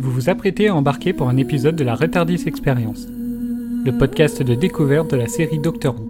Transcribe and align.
Vous 0.00 0.10
vous 0.10 0.30
apprêtez 0.30 0.68
à 0.68 0.74
embarquer 0.74 1.12
pour 1.12 1.28
un 1.28 1.36
épisode 1.36 1.76
de 1.76 1.84
la 1.84 1.94
Retardis 1.94 2.44
Experience, 2.46 3.06
le 3.06 3.90
podcast 3.98 4.42
de 4.42 4.54
découverte 4.54 5.10
de 5.10 5.16
la 5.18 5.28
série 5.28 5.58
Doctor 5.58 5.94
Who. 5.94 6.08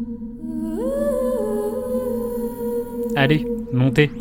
Allez, 3.16 3.44
montez 3.72 4.12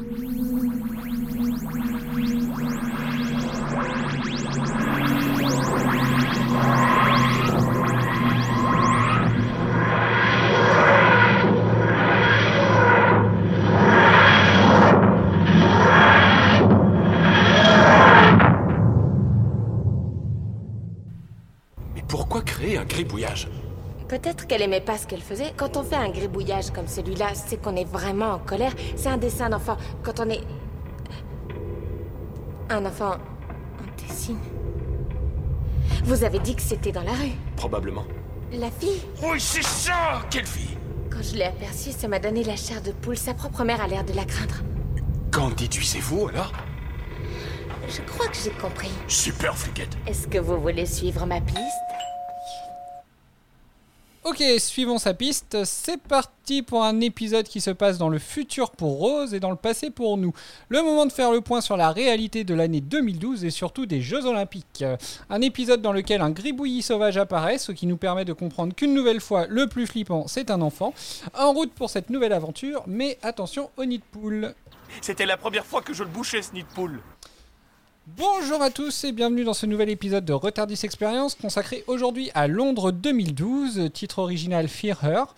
Qu'elle 24.59 24.67
aimait 24.73 24.81
pas 24.81 24.97
ce 24.97 25.07
qu'elle 25.07 25.21
faisait. 25.21 25.53
Quand 25.55 25.77
on 25.77 25.83
fait 25.83 25.95
un 25.95 26.09
gribouillage 26.09 26.71
comme 26.71 26.89
celui-là, 26.89 27.27
c'est 27.33 27.61
qu'on 27.61 27.77
est 27.77 27.85
vraiment 27.89 28.31
en 28.33 28.39
colère. 28.39 28.73
C'est 28.97 29.07
un 29.07 29.15
dessin 29.15 29.49
d'enfant. 29.49 29.77
Quand 30.03 30.19
on 30.19 30.29
est. 30.29 30.41
Un 32.69 32.85
enfant. 32.85 33.13
On 33.79 34.05
dessine. 34.05 34.37
Vous 36.03 36.25
avez 36.25 36.39
dit 36.39 36.57
que 36.57 36.61
c'était 36.61 36.91
dans 36.91 37.03
la 37.03 37.13
rue. 37.13 37.31
Probablement. 37.55 38.03
La 38.51 38.69
fille, 38.69 39.01
Oui, 39.23 39.39
c'est 39.39 39.63
ça 39.63 40.23
Quelle 40.29 40.45
fille? 40.45 40.77
Quand 41.09 41.23
je 41.23 41.37
l'ai 41.37 41.45
aperçue, 41.45 41.91
ça 41.93 42.09
m'a 42.09 42.19
donné 42.19 42.43
la 42.43 42.57
chair 42.57 42.81
de 42.81 42.91
poule. 42.91 43.15
Sa 43.15 43.33
propre 43.33 43.63
mère 43.63 43.79
a 43.79 43.87
l'air 43.87 44.03
de 44.03 44.11
la 44.11 44.25
craindre. 44.25 44.55
Qu'en 45.31 45.51
déduisez-vous 45.51 46.27
alors? 46.27 46.51
Je 47.87 48.01
crois 48.01 48.27
que 48.27 48.35
j'ai 48.35 48.51
compris. 48.51 48.91
Super 49.07 49.57
fliquette. 49.57 49.95
Est-ce 50.05 50.27
que 50.27 50.37
vous 50.37 50.59
voulez 50.59 50.85
suivre 50.85 51.25
ma 51.25 51.39
piste? 51.39 51.88
Ok, 54.39 54.59
suivons 54.59 54.99
sa 54.99 55.13
piste. 55.13 55.65
C'est 55.65 56.01
parti 56.01 56.61
pour 56.61 56.85
un 56.85 57.01
épisode 57.01 57.45
qui 57.45 57.59
se 57.59 57.71
passe 57.71 57.97
dans 57.97 58.07
le 58.07 58.19
futur 58.19 58.71
pour 58.71 58.97
Rose 58.97 59.33
et 59.33 59.41
dans 59.41 59.49
le 59.49 59.57
passé 59.57 59.89
pour 59.89 60.17
nous. 60.17 60.33
Le 60.69 60.81
moment 60.81 61.05
de 61.05 61.11
faire 61.11 61.31
le 61.31 61.41
point 61.41 61.59
sur 61.59 61.75
la 61.75 61.91
réalité 61.91 62.45
de 62.45 62.53
l'année 62.53 62.79
2012 62.79 63.43
et 63.43 63.49
surtout 63.49 63.85
des 63.85 64.01
Jeux 64.01 64.25
Olympiques. 64.25 64.85
Un 65.29 65.41
épisode 65.41 65.81
dans 65.81 65.91
lequel 65.91 66.21
un 66.21 66.29
gribouillis 66.29 66.83
sauvage 66.83 67.17
apparaît, 67.17 67.57
ce 67.57 67.73
qui 67.73 67.85
nous 67.85 67.97
permet 67.97 68.23
de 68.23 68.31
comprendre 68.31 68.73
qu'une 68.73 68.93
nouvelle 68.93 69.19
fois, 69.19 69.45
le 69.47 69.67
plus 69.67 69.87
flippant, 69.87 70.25
c'est 70.27 70.51
un 70.51 70.61
enfant. 70.61 70.93
En 71.37 71.51
route 71.51 71.73
pour 71.73 71.89
cette 71.89 72.09
nouvelle 72.09 72.33
aventure, 72.33 72.83
mais 72.87 73.17
attention 73.21 73.71
au 73.75 73.83
nid. 73.83 74.01
C'était 75.01 75.25
la 75.25 75.35
première 75.35 75.65
fois 75.65 75.81
que 75.81 75.93
je 75.93 76.03
le 76.03 76.09
bouchais, 76.09 76.41
ce 76.41 76.53
nid. 76.53 76.65
Bonjour 78.17 78.61
à 78.63 78.71
tous 78.71 79.03
et 79.03 79.11
bienvenue 79.11 79.43
dans 79.43 79.53
ce 79.53 79.67
nouvel 79.67 79.89
épisode 79.89 80.25
de 80.25 80.33
Retardis 80.33 80.79
Experience 80.83 81.35
consacré 81.35 81.83
aujourd'hui 81.85 82.31
à 82.33 82.47
Londres 82.47 82.91
2012, 82.91 83.91
titre 83.93 84.19
original 84.19 84.67
Fear 84.67 85.03
Her. 85.03 85.35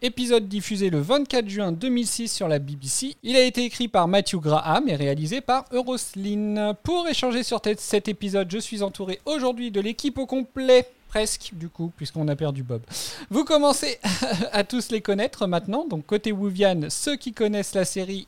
Épisode 0.00 0.48
diffusé 0.48 0.88
le 0.88 1.00
24 1.00 1.48
juin 1.48 1.72
2006 1.72 2.32
sur 2.32 2.48
la 2.48 2.60
BBC. 2.60 3.16
Il 3.22 3.36
a 3.36 3.42
été 3.42 3.64
écrit 3.64 3.88
par 3.88 4.08
Matthew 4.08 4.36
Graham 4.36 4.88
et 4.88 4.96
réalisé 4.96 5.42
par 5.42 5.66
Euroslin. 5.70 6.74
Pour 6.82 7.06
échanger 7.08 7.42
sur 7.42 7.60
cet 7.76 8.08
épisode, 8.08 8.50
je 8.50 8.58
suis 8.58 8.82
entouré 8.82 9.20
aujourd'hui 9.26 9.70
de 9.70 9.82
l'équipe 9.82 10.16
au 10.16 10.24
complet. 10.24 10.88
Presque, 11.08 11.50
du 11.52 11.68
coup, 11.68 11.92
puisqu'on 11.94 12.28
a 12.28 12.36
perdu 12.36 12.62
Bob. 12.62 12.82
Vous 13.28 13.44
commencez 13.44 13.98
à 14.52 14.64
tous 14.64 14.90
les 14.90 15.02
connaître 15.02 15.46
maintenant. 15.46 15.86
Donc, 15.86 16.06
côté 16.06 16.32
Wuvian, 16.32 16.88
ceux 16.88 17.16
qui 17.16 17.34
connaissent 17.34 17.74
la 17.74 17.84
série 17.84 18.26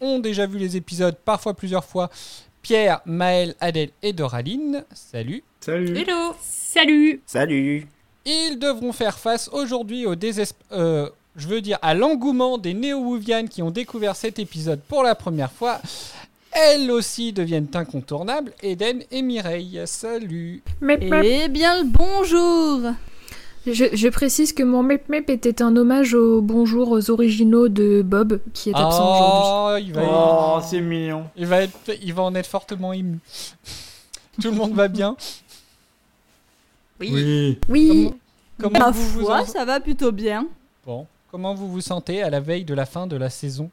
ont 0.00 0.18
déjà 0.18 0.46
vu 0.46 0.58
les 0.58 0.76
épisodes, 0.76 1.16
parfois 1.24 1.54
plusieurs 1.54 1.84
fois. 1.84 2.08
Pierre, 2.62 3.00
Maël, 3.04 3.54
Adèle 3.60 3.90
et 4.02 4.12
Doraline. 4.12 4.84
Salut. 4.94 5.42
Salut. 5.60 5.96
Hello 5.96 6.34
Salut 6.40 7.20
Salut. 7.26 7.86
Ils 8.24 8.58
devront 8.58 8.92
faire 8.92 9.18
face 9.18 9.50
aujourd'hui 9.52 10.06
au 10.06 10.14
désespoir. 10.14 11.10
je 11.36 11.48
veux 11.48 11.60
dire 11.60 11.78
à 11.82 11.94
l'engouement 11.94 12.58
des 12.58 12.72
néo-Wouvianes 12.72 13.48
qui 13.48 13.62
ont 13.62 13.70
découvert 13.70 14.14
cet 14.14 14.38
épisode 14.38 14.80
pour 14.80 15.02
la 15.02 15.14
première 15.14 15.50
fois. 15.50 15.80
Elles 16.52 16.90
aussi 16.90 17.32
deviennent 17.32 17.68
incontournables. 17.74 18.52
Eden 18.62 19.02
et 19.10 19.22
Mireille. 19.22 19.80
Salut. 19.86 20.62
Eh 20.82 21.48
bien 21.48 21.82
le 21.82 21.88
bonjour 21.88 22.92
Je, 23.66 23.84
je 23.94 24.08
précise 24.08 24.52
que 24.52 24.62
mon 24.64 24.82
Mep 24.82 25.08
Mep 25.08 25.30
était 25.30 25.62
un 25.62 25.76
hommage 25.76 26.14
aux 26.14 26.40
bonjours 26.42 26.90
aux 26.90 27.10
originaux 27.10 27.68
de 27.68 28.02
Bob, 28.02 28.40
qui 28.52 28.70
est 28.70 28.74
absent 28.74 29.14
aujourd'hui. 29.14 29.92
Oh, 29.94 29.98
va, 30.00 30.56
Oh, 30.58 30.60
c'est 30.68 30.80
mignon. 30.80 31.26
il, 31.36 31.46
va 31.46 31.62
être, 31.62 31.78
il 32.02 32.12
va 32.12 32.22
en 32.22 32.34
être 32.34 32.46
fortement 32.48 32.92
ému. 32.92 33.18
Tout 34.42 34.50
le 34.50 34.56
monde 34.56 34.72
va 34.74 34.88
bien. 34.88 35.16
Oui. 37.00 37.58
Oui, 37.68 38.10
Comment 38.60 38.78
Ma 38.78 38.90
vous 38.90 39.02
vous 39.08 39.20
foi, 39.26 39.40
en- 39.42 39.46
ça 39.46 39.64
va 39.64 39.80
plutôt 39.80 40.12
bien. 40.12 40.46
Bon, 40.86 41.06
comment 41.30 41.54
vous 41.54 41.68
vous 41.70 41.80
sentez 41.80 42.22
à 42.22 42.30
la 42.30 42.40
veille 42.40 42.64
de 42.64 42.74
la 42.74 42.86
fin 42.86 43.06
de 43.06 43.16
la 43.16 43.30
saison? 43.30 43.70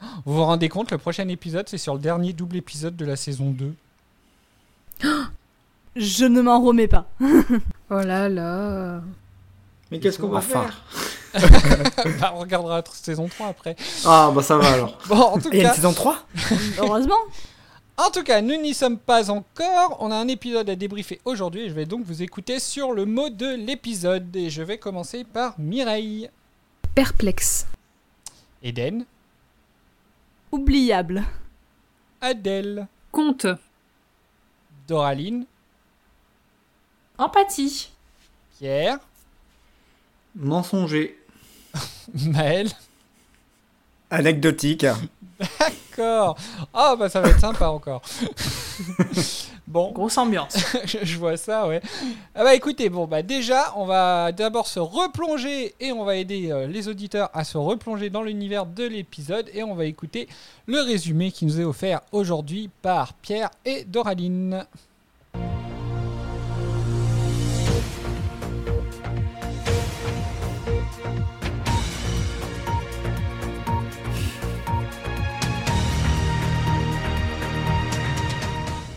Vous 0.26 0.34
vous 0.34 0.44
rendez 0.44 0.68
compte, 0.68 0.90
le 0.90 0.98
prochain 0.98 1.26
épisode, 1.28 1.68
c'est 1.68 1.78
sur 1.78 1.94
le 1.94 2.00
dernier 2.00 2.32
double 2.34 2.56
épisode 2.56 2.96
de 2.96 3.04
la 3.06 3.16
saison 3.16 3.50
2. 3.50 3.72
Je 5.96 6.24
ne 6.26 6.42
m'en 6.42 6.60
remets 6.60 6.88
pas. 6.88 7.06
oh 7.90 8.00
là 8.00 8.28
là. 8.28 9.00
Mais 9.90 9.98
qu'est-ce 9.98 10.18
qu'on 10.18 10.28
va 10.28 10.38
Enfin. 10.38 10.66
faire 10.66 10.82
bah, 12.20 12.32
on 12.34 12.40
regardera 12.40 12.78
la 12.78 12.84
saison 12.92 13.28
3 13.28 13.48
après. 13.48 13.76
Ah, 14.04 14.30
bah 14.34 14.42
ça 14.42 14.56
va 14.56 14.72
alors. 14.72 14.98
Bon, 15.06 15.16
en 15.16 15.38
tout 15.38 15.50
Et 15.52 15.58
une 15.58 15.62
cas, 15.64 15.74
saison 15.74 15.92
3 15.92 16.18
Heureusement. 16.78 17.18
en 17.98 18.10
tout 18.10 18.22
cas, 18.22 18.40
nous 18.40 18.56
n'y 18.60 18.72
sommes 18.74 18.98
pas 18.98 19.30
encore. 19.30 19.96
On 20.00 20.10
a 20.10 20.16
un 20.16 20.28
épisode 20.28 20.68
à 20.70 20.76
débriefer 20.76 21.20
aujourd'hui 21.24 21.62
et 21.62 21.68
je 21.68 21.74
vais 21.74 21.84
donc 21.86 22.04
vous 22.04 22.22
écouter 22.22 22.58
sur 22.58 22.92
le 22.92 23.04
mot 23.04 23.28
de 23.28 23.54
l'épisode. 23.54 24.34
Et 24.34 24.48
je 24.50 24.62
vais 24.62 24.78
commencer 24.78 25.24
par 25.24 25.54
Mireille. 25.58 26.30
Perplexe. 26.94 27.66
Eden. 28.62 29.04
Oubliable. 30.52 31.22
Adèle. 32.22 32.86
Compte. 33.12 33.46
Doraline. 34.88 35.44
Empathie. 37.18 37.90
Pierre. 38.58 38.98
Mensonger. 40.34 41.16
Maël. 42.14 42.68
Anecdotique. 44.10 44.86
D'accord. 45.38 46.36
Ah, 46.72 46.94
bah 46.98 47.08
ça 47.08 47.20
va 47.20 47.30
être 47.30 47.40
sympa 47.40 47.68
encore. 47.68 48.02
bon. 49.66 49.92
Grosse 49.92 50.16
ambiance. 50.18 50.56
je 50.84 50.98
je 51.02 51.18
vois 51.18 51.36
ça, 51.36 51.66
ouais. 51.66 51.80
Ah 52.34 52.44
bah 52.44 52.54
écoutez, 52.54 52.88
bon 52.88 53.06
bah 53.06 53.22
déjà, 53.22 53.72
on 53.76 53.86
va 53.86 54.32
d'abord 54.32 54.66
se 54.66 54.78
replonger 54.78 55.74
et 55.80 55.92
on 55.92 56.04
va 56.04 56.16
aider 56.16 56.50
euh, 56.50 56.66
les 56.66 56.88
auditeurs 56.88 57.30
à 57.34 57.44
se 57.44 57.58
replonger 57.58 58.10
dans 58.10 58.22
l'univers 58.22 58.66
de 58.66 58.84
l'épisode 58.84 59.50
et 59.52 59.62
on 59.62 59.74
va 59.74 59.86
écouter 59.86 60.28
le 60.66 60.80
résumé 60.80 61.32
qui 61.32 61.44
nous 61.46 61.60
est 61.60 61.64
offert 61.64 62.00
aujourd'hui 62.12 62.70
par 62.82 63.14
Pierre 63.14 63.50
et 63.64 63.84
Doraline. 63.84 64.64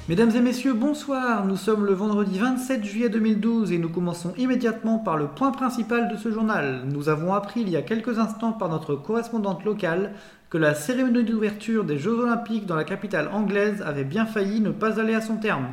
Mesdames 0.09 0.35
et 0.35 0.41
messieurs, 0.41 0.73
bonsoir. 0.73 1.45
Nous 1.45 1.55
sommes 1.55 1.85
le 1.85 1.93
vendredi 1.93 2.39
27 2.39 2.83
juillet 2.83 3.09
2012 3.09 3.71
et 3.71 3.77
nous 3.77 3.89
commençons 3.89 4.33
immédiatement 4.39 4.97
par 4.97 5.17
le 5.17 5.27
point 5.27 5.51
principal 5.51 6.11
de 6.11 6.17
ce 6.17 6.31
journal. 6.31 6.81
Nous 6.87 7.09
avons 7.09 7.31
appris 7.35 7.61
il 7.61 7.69
y 7.69 7.77
a 7.77 7.83
quelques 7.83 8.17
instants 8.17 8.53
par 8.53 8.69
notre 8.69 8.95
correspondante 8.95 9.63
locale 9.63 10.13
que 10.49 10.57
la 10.57 10.73
cérémonie 10.73 11.23
d'ouverture 11.23 11.83
des 11.83 11.99
Jeux 11.99 12.17
Olympiques 12.21 12.65
dans 12.65 12.75
la 12.75 12.85
capitale 12.85 13.29
anglaise 13.31 13.83
avait 13.85 14.03
bien 14.03 14.25
failli 14.25 14.61
ne 14.61 14.71
pas 14.71 14.99
aller 14.99 15.13
à 15.13 15.21
son 15.21 15.37
terme. 15.37 15.67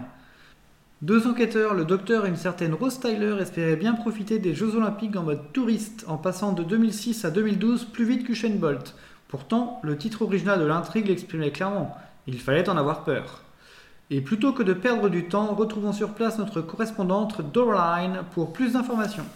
Deux 1.00 1.26
enquêteurs, 1.26 1.72
le 1.72 1.86
docteur 1.86 2.26
et 2.26 2.28
une 2.28 2.36
certaine 2.36 2.74
Rose 2.74 3.00
Tyler, 3.00 3.38
espéraient 3.40 3.76
bien 3.76 3.94
profiter 3.94 4.38
des 4.38 4.52
Jeux 4.54 4.76
Olympiques 4.76 5.16
en 5.16 5.22
mode 5.22 5.50
touriste 5.54 6.04
en 6.08 6.18
passant 6.18 6.52
de 6.52 6.62
2006 6.62 7.24
à 7.24 7.30
2012 7.30 7.86
plus 7.86 8.04
vite 8.04 8.26
qu'Usain 8.26 8.50
Bolt. 8.50 8.96
Pourtant, 9.28 9.80
le 9.82 9.96
titre 9.96 10.20
original 10.20 10.60
de 10.60 10.66
l'intrigue 10.66 11.08
l'exprimait 11.08 11.52
clairement. 11.52 11.96
Il 12.26 12.38
fallait 12.38 12.68
en 12.68 12.76
avoir 12.76 13.02
peur. 13.02 13.45
Et 14.10 14.20
plutôt 14.20 14.52
que 14.52 14.62
de 14.62 14.72
perdre 14.72 15.08
du 15.08 15.26
temps, 15.26 15.54
retrouvons 15.54 15.92
sur 15.92 16.14
place 16.14 16.38
notre 16.38 16.60
correspondante 16.60 17.40
Doraline 17.52 18.20
pour 18.32 18.52
plus 18.52 18.74
d'informations. 18.74 19.26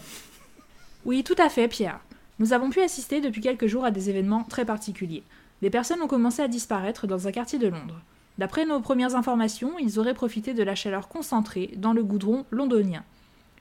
Oui, 1.05 1.25
tout 1.25 1.35
à 1.39 1.49
fait, 1.49 1.67
Pierre. 1.67 1.99
Nous 2.39 2.53
avons 2.53 2.71
pu 2.71 2.81
assister 2.81 3.21
depuis 3.21 3.41
quelques 3.41 3.67
jours 3.67 3.85
à 3.85 3.91
des 3.91 4.11
événements 4.11 4.45
très 4.45 4.65
particuliers. 4.65 5.25
Des 5.61 5.71
personnes 5.71 6.01
ont 6.03 6.07
commencé 6.07 6.41
à 6.41 6.49
disparaître 6.49 7.07
dans 7.07 7.27
un 7.27 7.33
quartier 7.33 7.59
de 7.59 7.67
Londres. 7.67 8.01
D'après 8.39 8.65
nos 8.65 8.81
premières 8.81 9.17
informations, 9.17 9.73
ils 9.79 9.99
auraient 9.99 10.15
profité 10.15 10.55
de 10.55 10.63
la 10.63 10.75
chaleur 10.75 11.09
concentrée 11.09 11.73
dans 11.77 11.93
le 11.93 12.05
goudron 12.05 12.47
londonien. 12.51 13.03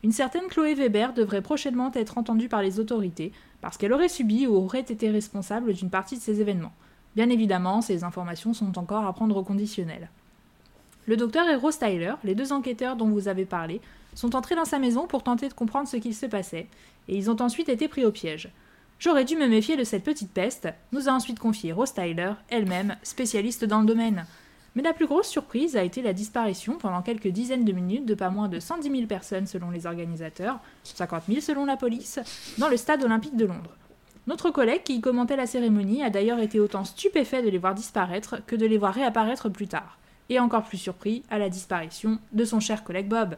Une 0.03 0.13
certaine 0.13 0.47
Chloé 0.47 0.75
Weber 0.75 1.13
devrait 1.13 1.41
prochainement 1.41 1.91
être 1.93 2.17
entendue 2.17 2.47
par 2.47 2.61
les 2.61 2.79
autorités 2.79 3.33
parce 3.61 3.77
qu'elle 3.77 3.91
aurait 3.91 4.07
subi 4.07 4.47
ou 4.47 4.55
aurait 4.55 4.79
été 4.79 5.09
responsable 5.09 5.73
d'une 5.73 5.89
partie 5.89 6.17
de 6.17 6.21
ces 6.21 6.39
événements. 6.39 6.71
Bien 7.15 7.29
évidemment, 7.29 7.81
ces 7.81 8.03
informations 8.05 8.53
sont 8.53 8.77
encore 8.77 9.05
à 9.05 9.11
prendre 9.11 9.35
au 9.35 9.43
conditionnel. 9.43 10.09
Le 11.09 11.17
docteur 11.17 11.49
et 11.49 11.55
Rose 11.55 11.79
Tyler, 11.79 12.13
les 12.23 12.35
deux 12.35 12.53
enquêteurs 12.53 12.95
dont 12.95 13.09
vous 13.09 13.27
avez 13.27 13.45
parlé, 13.45 13.81
sont 14.13 14.35
entrés 14.35 14.53
dans 14.53 14.63
sa 14.63 14.77
maison 14.77 15.07
pour 15.07 15.23
tenter 15.23 15.49
de 15.49 15.55
comprendre 15.55 15.87
ce 15.87 15.97
qu'il 15.97 16.13
se 16.13 16.27
passait, 16.27 16.67
et 17.07 17.17
ils 17.17 17.31
ont 17.31 17.41
ensuite 17.41 17.67
été 17.67 17.87
pris 17.87 18.05
au 18.05 18.11
piège. 18.11 18.49
J'aurais 18.99 19.25
dû 19.25 19.35
me 19.35 19.47
méfier 19.47 19.75
de 19.75 19.83
cette 19.83 20.03
petite 20.03 20.31
peste, 20.31 20.67
nous 20.91 21.09
a 21.09 21.11
ensuite 21.11 21.39
confié 21.39 21.71
Rose 21.71 21.93
Tyler, 21.93 22.33
elle-même 22.49 22.95
spécialiste 23.01 23.65
dans 23.65 23.79
le 23.79 23.87
domaine. 23.87 24.27
Mais 24.75 24.83
la 24.83 24.93
plus 24.93 25.07
grosse 25.07 25.27
surprise 25.27 25.75
a 25.75 25.83
été 25.83 26.03
la 26.03 26.13
disparition 26.13 26.77
pendant 26.77 27.01
quelques 27.01 27.29
dizaines 27.29 27.65
de 27.65 27.71
minutes 27.71 28.05
de 28.05 28.13
pas 28.13 28.29
moins 28.29 28.47
de 28.47 28.59
110 28.59 28.91
000 28.91 29.07
personnes 29.07 29.47
selon 29.47 29.71
les 29.71 29.87
organisateurs, 29.87 30.59
50 30.83 31.23
000 31.27 31.41
selon 31.41 31.65
la 31.65 31.75
police, 31.75 32.19
dans 32.59 32.69
le 32.69 32.77
stade 32.77 33.03
olympique 33.03 33.35
de 33.35 33.47
Londres. 33.47 33.75
Notre 34.27 34.51
collègue 34.51 34.83
qui 34.83 35.01
commentait 35.01 35.37
la 35.37 35.47
cérémonie 35.47 36.03
a 36.03 36.11
d'ailleurs 36.11 36.39
été 36.39 36.59
autant 36.59 36.85
stupéfait 36.85 37.41
de 37.41 37.49
les 37.49 37.57
voir 37.57 37.73
disparaître 37.73 38.45
que 38.45 38.55
de 38.55 38.67
les 38.67 38.77
voir 38.77 38.93
réapparaître 38.93 39.49
plus 39.49 39.67
tard, 39.67 39.97
et 40.29 40.39
encore 40.39 40.63
plus 40.63 40.77
surpris 40.77 41.23
à 41.29 41.37
la 41.39 41.49
disparition 41.49 42.19
de 42.31 42.45
son 42.45 42.59
cher 42.59 42.83
collègue 42.83 43.07
Bob. 43.07 43.35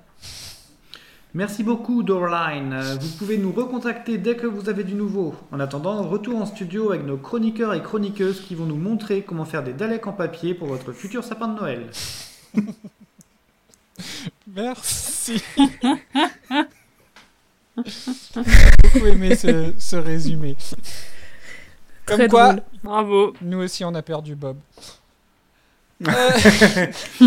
Merci 1.33 1.63
beaucoup, 1.63 2.03
Doraline. 2.03 2.73
Euh, 2.73 2.95
Vous 2.99 3.17
pouvez 3.17 3.37
nous 3.37 3.53
recontacter 3.53 4.17
dès 4.17 4.35
que 4.35 4.45
vous 4.47 4.67
avez 4.67 4.83
du 4.83 4.95
nouveau. 4.95 5.33
En 5.53 5.61
attendant, 5.61 6.03
retour 6.03 6.41
en 6.41 6.45
studio 6.45 6.91
avec 6.91 7.05
nos 7.05 7.15
chroniqueurs 7.15 7.73
et 7.73 7.81
chroniqueuses 7.81 8.41
qui 8.41 8.53
vont 8.53 8.65
nous 8.65 8.75
montrer 8.75 9.23
comment 9.23 9.45
faire 9.45 9.63
des 9.63 9.71
Daleks 9.71 10.05
en 10.07 10.11
papier 10.11 10.53
pour 10.53 10.67
votre 10.67 10.91
futur 10.91 11.23
sapin 11.23 11.47
de 11.47 11.57
Noël. 11.57 11.85
Merci. 14.53 15.41
J'ai 17.85 18.71
beaucoup 18.83 19.05
aimé 19.07 19.35
ce, 19.35 19.73
ce 19.79 19.95
résumé. 19.95 20.57
Comme 22.05 22.17
Très 22.17 22.27
quoi, 22.27 22.53
drôle. 22.53 22.63
Bravo. 22.83 23.33
nous 23.41 23.59
aussi 23.59 23.85
on 23.85 23.93
a 23.95 24.01
perdu 24.01 24.35
Bob. 24.35 24.57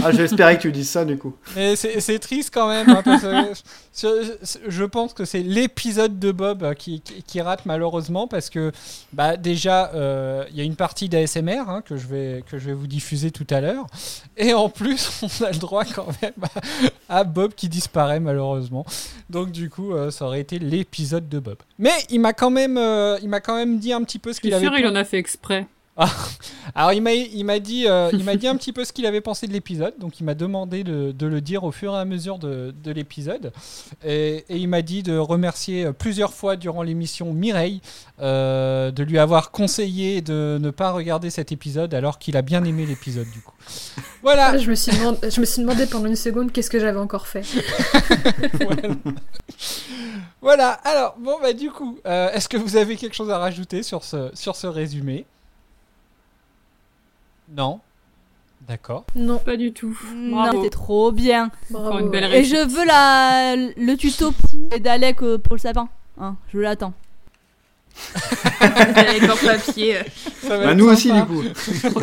Ah, 0.03 0.13
j'espérais 0.13 0.57
que 0.57 0.63
tu 0.63 0.73
dises 0.73 0.89
ça 0.91 1.05
du 1.05 1.17
coup. 1.19 1.35
Mais 1.57 1.77
c'est 1.77 2.19
triste 2.19 2.51
quand 2.53 2.69
même. 2.69 2.89
hein, 2.89 3.03
parce 3.05 3.23
que 3.23 3.53
je, 3.97 4.59
je 4.69 4.85
pense 4.85 5.13
que 5.15 5.25
c'est 5.25 5.41
l'épisode 5.43 6.19
de 6.19 6.33
Bob 6.33 6.63
euh, 6.63 6.75
qui, 6.75 7.01
qui- 7.01 7.23
qui 7.23 7.41
rate 7.41 7.65
malheureusement 7.67 8.27
parce 8.27 8.51
que 8.51 8.73
bah, 9.13 9.37
déjà 9.37 9.91
euh, 9.95 10.45
il 10.51 10.57
y 10.57 10.61
a 10.61 10.65
une 10.65 10.77
partie 10.77 11.09
d'ASMR 11.09 11.63
hein, 11.69 11.83
que, 11.85 11.97
je 11.97 12.07
vais, 12.07 12.45
que 12.51 12.59
je 12.59 12.67
vais 12.67 12.73
vous 12.75 12.87
diffuser 12.87 13.31
tout 13.31 13.47
à 13.51 13.61
l'heure. 13.61 13.87
Et 14.37 14.53
en 14.55 14.69
plus 14.69 15.23
on 15.41 15.45
a 15.45 15.51
le 15.51 15.59
droit 15.59 15.85
quand 15.85 16.09
même 16.23 16.33
à 17.09 17.25
Bob 17.25 17.55
qui 17.55 17.69
disparaît 17.69 18.21
malheureusement. 18.21 18.85
Donc 19.31 19.51
du 19.53 19.71
coup 19.71 19.93
euh, 19.95 20.11
ça 20.11 20.25
aurait 20.27 20.41
été 20.41 20.59
l'épisode 20.59 21.29
de 21.29 21.39
Bob. 21.39 21.57
Mais 21.79 21.93
il 22.11 22.21
m'a 22.21 22.33
quand, 22.33 22.51
même, 22.51 22.77
euh, 22.79 23.19
il 23.23 23.29
m'a 23.29 23.41
quand 23.41 23.57
même 23.57 23.79
dit 23.79 23.93
un 23.93 24.03
petit 24.03 24.19
peu 24.19 24.33
ce 24.33 24.41
qu'il 24.41 24.53
avait 24.55 24.67
sûr, 24.67 24.77
il 24.79 24.87
en 24.87 24.95
a 24.95 25.05
fait 25.05 25.19
exprès. 25.19 25.67
Alors 26.75 26.93
il 26.93 27.01
m'a 27.01 27.13
il 27.13 27.45
m'a 27.45 27.61
dit 27.61 27.87
euh, 27.87 28.11
il 28.13 28.25
m'a 28.25 28.35
dit 28.35 28.49
un 28.49 28.57
petit 28.57 28.73
peu 28.73 28.85
ce 28.85 28.93
qu'il 28.93 29.07
avait 29.07 29.21
pensé 29.21 29.47
de 29.47 29.53
l'épisode. 29.53 29.95
Donc 29.99 30.19
il 30.19 30.25
m'a 30.25 30.35
demandé 30.35 30.83
de, 30.83 31.13
de 31.13 31.27
le 31.27 31.41
dire 31.41 31.63
au 31.63 31.71
fur 31.71 31.95
et 31.95 31.99
à 31.99 32.05
mesure 32.05 32.39
de, 32.39 32.75
de 32.83 32.91
l'épisode. 32.91 33.53
Et, 34.05 34.45
et 34.49 34.57
il 34.57 34.69
m'a 34.69 34.83
dit 34.83 35.05
de 35.05 35.17
remercier 35.17 35.87
euh, 35.87 35.93
plusieurs 35.93 36.33
fois 36.35 36.57
durant 36.57 36.83
l'émission 36.83 37.33
Mireille 37.33 37.81
euh, 38.21 38.91
de 38.91 39.03
lui 39.05 39.19
avoir 39.19 39.53
conseillé 39.53 40.21
de 40.21 40.59
ne 40.61 40.71
pas 40.71 40.91
regarder 40.91 41.31
cet 41.31 41.53
épisode 41.53 41.95
alors 41.95 42.19
qu'il 42.19 42.37
a 42.37 42.43
bien 42.43 42.65
aimé 42.65 42.87
l'épisode 42.87 43.31
du 43.33 43.41
coup. 43.41 43.55
Voilà. 44.23 44.49
Ah, 44.49 44.59
je, 44.59 44.69
me 44.69 44.75
suis 44.75 44.93
demandé, 44.93 45.31
je 45.31 45.41
me 45.41 45.47
suis 45.47 45.63
demandé 45.63 45.87
pendant 45.87 46.07
une 46.07 46.17
seconde 46.17 46.51
qu'est-ce 46.51 46.71
que 46.71 46.81
j'avais 46.81 46.99
encore 46.99 47.29
fait. 47.29 47.43
voilà. 48.61 48.83
Voilà, 50.41 50.73
alors 50.85 51.17
bon 51.19 51.39
bah 51.41 51.55
du 51.55 51.71
coup 51.71 51.99
euh, 52.07 52.31
est-ce 52.33 52.51
que 52.51 52.59
vous 52.59 52.77
avez 52.77 52.97
quelque 52.97 53.15
chose 53.15 53.31
à 53.31 53.39
rajouter 53.39 53.83
sur 53.83 54.05
ce 54.05 54.31
sur 54.35 54.57
ce 54.57 54.67
résumé? 54.67 55.25
Non 57.57 57.81
d'accord 58.67 59.05
Non, 59.15 59.39
Pas 59.39 59.57
du 59.57 59.73
tout. 59.73 59.99
Non, 60.15 60.37
Bravo. 60.43 60.59
c'était 60.59 60.71
trop 60.71 61.13
bien. 61.13 61.51
bravo. 61.71 61.87
Encore 61.89 61.99
une 62.01 62.09
belle 62.11 62.25
Et 62.35 62.45
je 62.45 62.57
veux 62.57 62.85
la, 62.87 63.55
le 63.57 63.95
tuto 63.97 64.33
et 64.75 64.81
Dalek 64.81 65.23
euh, 65.23 65.37
pour 65.39 65.55
le 65.55 65.61
sapin. 65.61 65.89
Hein, 66.19 66.37
je 66.53 66.59
l'attends. 66.59 66.95
Avec 68.61 69.23
en 69.25 69.37
papier. 69.37 69.99
Ça 70.41 70.57
va 70.59 70.65
Bah, 70.67 70.75
nous 70.75 70.87
aussi 70.87 71.09
sympa. 71.09 71.27
du 71.27 71.27
coup. 71.27 71.43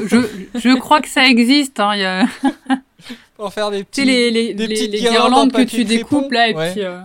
je, 0.07 0.18
je 0.59 0.77
crois 0.77 1.01
que 1.01 1.09
ça 1.09 1.25
existe. 1.25 1.80
Hein. 1.80 1.95
Il 1.95 2.00
y 2.01 2.06
a 2.06 2.25
pour 3.38 3.51
faire 3.51 3.71
des 3.71 3.83
petits 3.83 4.01
sais, 4.01 4.06
les, 4.06 4.30
les, 4.31 4.53
des 4.53 4.68
petites 4.68 4.92
les 4.92 5.00
guirlandes 5.00 5.51
que 5.51 5.63
tu 5.63 5.83
découpes 5.83 6.30
crépon. 6.30 6.36
là. 6.36 6.50
Et 6.50 6.56
Ouais. 6.56 6.71
puis, 6.74 6.86
euh, 6.86 7.01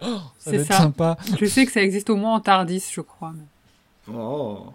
Ça 0.00 0.10
c'est 0.38 0.64
ça. 0.64 0.78
sympa. 0.78 1.16
je 1.40 1.46
sais 1.46 1.64
que 1.64 1.70
ça 1.72 1.80
existe 1.82 2.10
au 2.10 2.16
moins 2.16 2.34
en 2.34 2.40
Tardis, 2.40 2.84
je 2.92 3.00
crois. 3.00 3.32
mais- 3.34 4.14
Oh. 4.14 4.66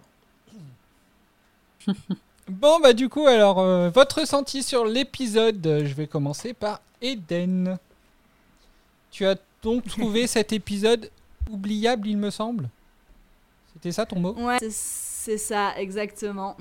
Bon, 2.50 2.80
bah, 2.80 2.92
du 2.92 3.08
coup, 3.08 3.26
alors, 3.26 3.60
euh, 3.60 3.90
votre 3.90 4.20
ressenti 4.20 4.62
sur 4.62 4.84
l'épisode 4.84 5.64
euh, 5.66 5.84
Je 5.86 5.94
vais 5.94 6.06
commencer 6.06 6.52
par 6.52 6.80
Eden. 7.00 7.78
Tu 9.10 9.24
as 9.26 9.36
donc 9.62 9.84
trouvé 9.88 10.26
cet 10.26 10.52
épisode 10.52 11.10
oubliable, 11.50 12.08
il 12.08 12.16
me 12.16 12.30
semble? 12.30 12.68
C'était 13.72 13.92
ça 13.92 14.04
ton 14.06 14.18
mot? 14.20 14.34
Ouais, 14.36 14.58
c'est- 14.70 15.38
ça, 15.38 15.74
exactement. 15.78 16.56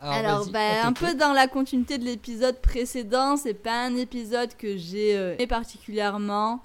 Alors, 0.00 0.46
bah, 0.48 0.86
un 0.86 0.92
peu 0.92 1.14
dans 1.14 1.32
la 1.32 1.46
continuité 1.46 1.98
de 1.98 2.04
l'épisode 2.04 2.60
précédent, 2.60 3.36
c'est 3.36 3.54
pas 3.54 3.84
un 3.86 3.96
épisode 3.96 4.54
que 4.56 4.76
j'ai 4.76 5.16
euh, 5.16 5.34
aimé 5.34 5.46
particulièrement. 5.46 6.60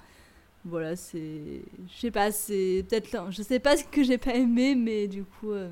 Voilà, 0.64 0.96
c'est. 0.96 1.62
Je 1.94 2.00
sais 2.00 2.10
pas, 2.10 2.30
c'est 2.30 2.84
peut-être. 2.88 3.26
Je 3.30 3.42
sais 3.42 3.58
pas 3.58 3.76
ce 3.76 3.84
que 3.84 4.02
j'ai 4.04 4.18
pas 4.18 4.34
aimé, 4.34 4.74
mais 4.74 5.06
du 5.08 5.24
coup. 5.24 5.52
euh, 5.52 5.70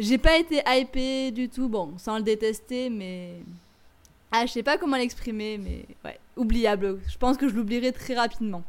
J'ai 0.00 0.18
pas 0.18 0.36
été 0.38 0.62
hypée 0.66 1.30
du 1.30 1.48
tout, 1.48 1.68
bon, 1.68 1.92
sans 1.98 2.16
le 2.16 2.22
détester, 2.24 2.88
mais. 2.90 3.34
Ah, 4.32 4.46
je 4.46 4.52
sais 4.52 4.62
pas 4.62 4.78
comment 4.78 4.96
l'exprimer, 4.96 5.58
mais 5.58 5.84
ouais, 6.04 6.18
oubliable. 6.36 6.98
Je 7.08 7.18
pense 7.18 7.36
que 7.36 7.48
je 7.48 7.54
l'oublierai 7.54 7.92
très 7.92 8.14
rapidement. 8.14 8.62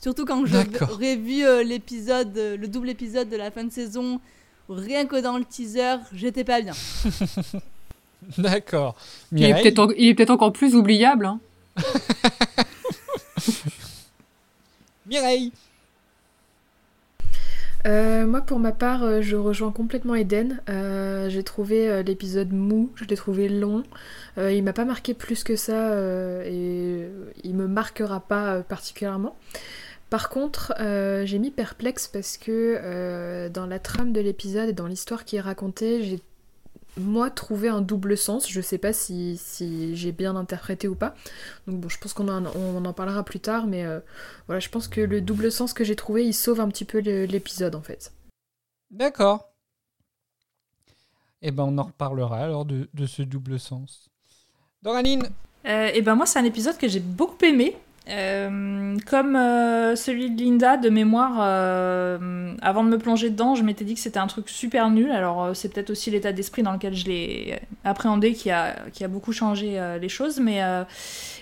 Surtout 0.00 0.24
quand 0.24 0.44
j'aurai 0.44 1.16
vu 1.16 1.46
euh, 1.46 1.62
l'épisode, 1.62 2.36
euh, 2.36 2.56
le 2.56 2.68
double 2.68 2.90
épisode 2.90 3.28
de 3.30 3.36
la 3.36 3.50
fin 3.50 3.64
de 3.64 3.70
saison, 3.72 4.20
rien 4.68 5.06
que 5.06 5.20
dans 5.20 5.38
le 5.38 5.44
teaser, 5.44 5.96
j'étais 6.12 6.44
pas 6.44 6.60
bien. 6.60 6.74
D'accord. 8.38 8.96
Il 9.32 9.42
est 9.42 9.46
Mireille 9.48 9.62
peut-être 9.62 9.78
en- 9.78 9.90
il 9.90 10.08
est 10.08 10.14
peut-être 10.14 10.30
encore 10.30 10.52
plus 10.52 10.74
oubliable. 10.74 11.26
Hein. 11.26 11.38
Mireille 15.06 15.52
Euh, 17.86 18.26
moi, 18.26 18.40
pour 18.40 18.58
ma 18.58 18.72
part, 18.72 19.04
euh, 19.04 19.20
je 19.20 19.36
rejoins 19.36 19.70
complètement 19.70 20.14
Eden. 20.14 20.60
Euh, 20.70 21.28
j'ai 21.28 21.42
trouvé 21.42 22.02
l'épisode 22.02 22.52
mou, 22.52 22.90
je 22.94 23.04
l'ai 23.04 23.16
trouvé 23.16 23.48
long. 23.48 23.82
Euh, 24.38 24.52
il 24.52 24.62
m'a 24.62 24.72
pas 24.72 24.86
marqué 24.86 25.12
plus 25.12 25.44
que 25.44 25.56
ça 25.56 25.94
et 26.46 27.08
il 27.42 27.54
me 27.54 27.66
marquera 27.66 28.20
pas 28.20 28.62
particulièrement. 28.62 29.36
Par 30.10 30.28
contre, 30.28 30.74
j'ai 31.24 31.38
mis 31.38 31.50
perplexe 31.50 32.08
parce 32.08 32.36
que 32.36 33.48
dans 33.48 33.66
la 33.66 33.78
trame 33.78 34.12
de 34.12 34.20
l'épisode 34.20 34.68
et 34.68 34.72
dans 34.72 34.86
l'histoire 34.86 35.24
qui 35.24 35.36
est 35.36 35.40
racontée, 35.40 36.04
j'ai 36.04 36.20
moi 36.96 37.30
trouvé 37.30 37.68
un 37.68 37.80
double 37.80 38.16
sens. 38.16 38.48
Je 38.48 38.60
sais 38.60 38.78
pas 38.78 38.92
si, 38.92 39.36
si 39.36 39.96
j'ai 39.96 40.12
bien 40.12 40.36
interprété 40.36 40.88
ou 40.88 40.94
pas. 40.94 41.14
Donc 41.66 41.80
bon, 41.80 41.88
je 41.88 41.98
pense 41.98 42.12
qu'on 42.12 42.28
en, 42.28 42.46
on 42.46 42.84
en 42.84 42.92
parlera 42.92 43.24
plus 43.24 43.40
tard, 43.40 43.66
mais 43.66 43.84
euh, 43.84 44.00
voilà, 44.46 44.60
je 44.60 44.68
pense 44.68 44.88
que 44.88 45.00
le 45.00 45.20
double 45.20 45.50
sens 45.50 45.72
que 45.72 45.84
j'ai 45.84 45.96
trouvé, 45.96 46.24
il 46.26 46.34
sauve 46.34 46.60
un 46.60 46.68
petit 46.68 46.84
peu 46.84 46.98
l'épisode 46.98 47.74
en 47.74 47.82
fait. 47.82 48.12
D'accord. 48.90 49.48
Eh 51.42 51.50
ben, 51.50 51.64
on 51.64 51.76
en 51.78 51.82
reparlera 51.84 52.38
alors 52.38 52.64
de, 52.64 52.88
de 52.94 53.06
ce 53.06 53.22
double 53.22 53.58
sens. 53.58 54.08
Doraline 54.82 55.28
Euh, 55.66 55.90
et 55.94 56.02
ben 56.02 56.14
moi, 56.14 56.26
c'est 56.26 56.38
un 56.38 56.44
épisode 56.44 56.76
que 56.76 56.88
j'ai 56.88 57.00
beaucoup 57.00 57.42
aimé. 57.44 57.76
Euh, 58.06 58.98
comme 59.06 59.34
euh, 59.34 59.96
celui 59.96 60.30
de 60.30 60.42
Linda, 60.42 60.76
de 60.76 60.90
mémoire, 60.90 61.38
euh, 61.40 62.54
avant 62.60 62.84
de 62.84 62.90
me 62.90 62.98
plonger 62.98 63.30
dedans, 63.30 63.54
je 63.54 63.62
m'étais 63.62 63.84
dit 63.84 63.94
que 63.94 64.00
c'était 64.00 64.18
un 64.18 64.26
truc 64.26 64.48
super 64.48 64.90
nul. 64.90 65.10
Alors, 65.10 65.56
c'est 65.56 65.72
peut-être 65.72 65.90
aussi 65.90 66.10
l'état 66.10 66.32
d'esprit 66.32 66.62
dans 66.62 66.72
lequel 66.72 66.94
je 66.94 67.06
l'ai 67.06 67.60
appréhendé 67.84 68.34
qui 68.34 68.50
a, 68.50 68.76
qui 68.92 69.04
a 69.04 69.08
beaucoup 69.08 69.32
changé 69.32 69.80
les 70.00 70.08
choses. 70.08 70.38
Mais, 70.38 70.60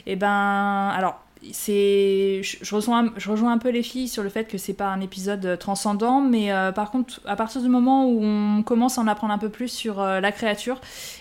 et 0.06 0.16
ben, 0.16 0.88
alors, 0.96 1.20
c'est 1.50 2.40
je, 2.42 2.74
rejoins 2.74 3.52
un 3.52 3.58
peu 3.58 3.70
les 3.70 3.82
filles 3.82 4.08
sur 4.08 4.22
le 4.22 4.28
fait 4.28 4.44
que 4.44 4.58
c'est 4.58 4.74
pas 4.74 4.88
un 4.88 5.00
épisode 5.00 5.44
euh, 5.44 5.56
transcendant 5.56 6.20
mais 6.20 6.52
euh, 6.52 6.70
par 6.70 6.90
contre 6.90 7.20
à 7.26 7.34
partir 7.34 7.60
du 7.60 7.68
moment 7.68 8.06
où 8.06 8.22
on 8.22 8.62
commence 8.62 8.98
à 8.98 9.00
en 9.00 9.08
apprendre 9.08 9.32
un 9.32 9.38
peu 9.38 9.48
plus 9.48 9.68
sur 9.68 10.00
euh, 10.00 10.20
la 10.20 10.30
créature 10.30 10.80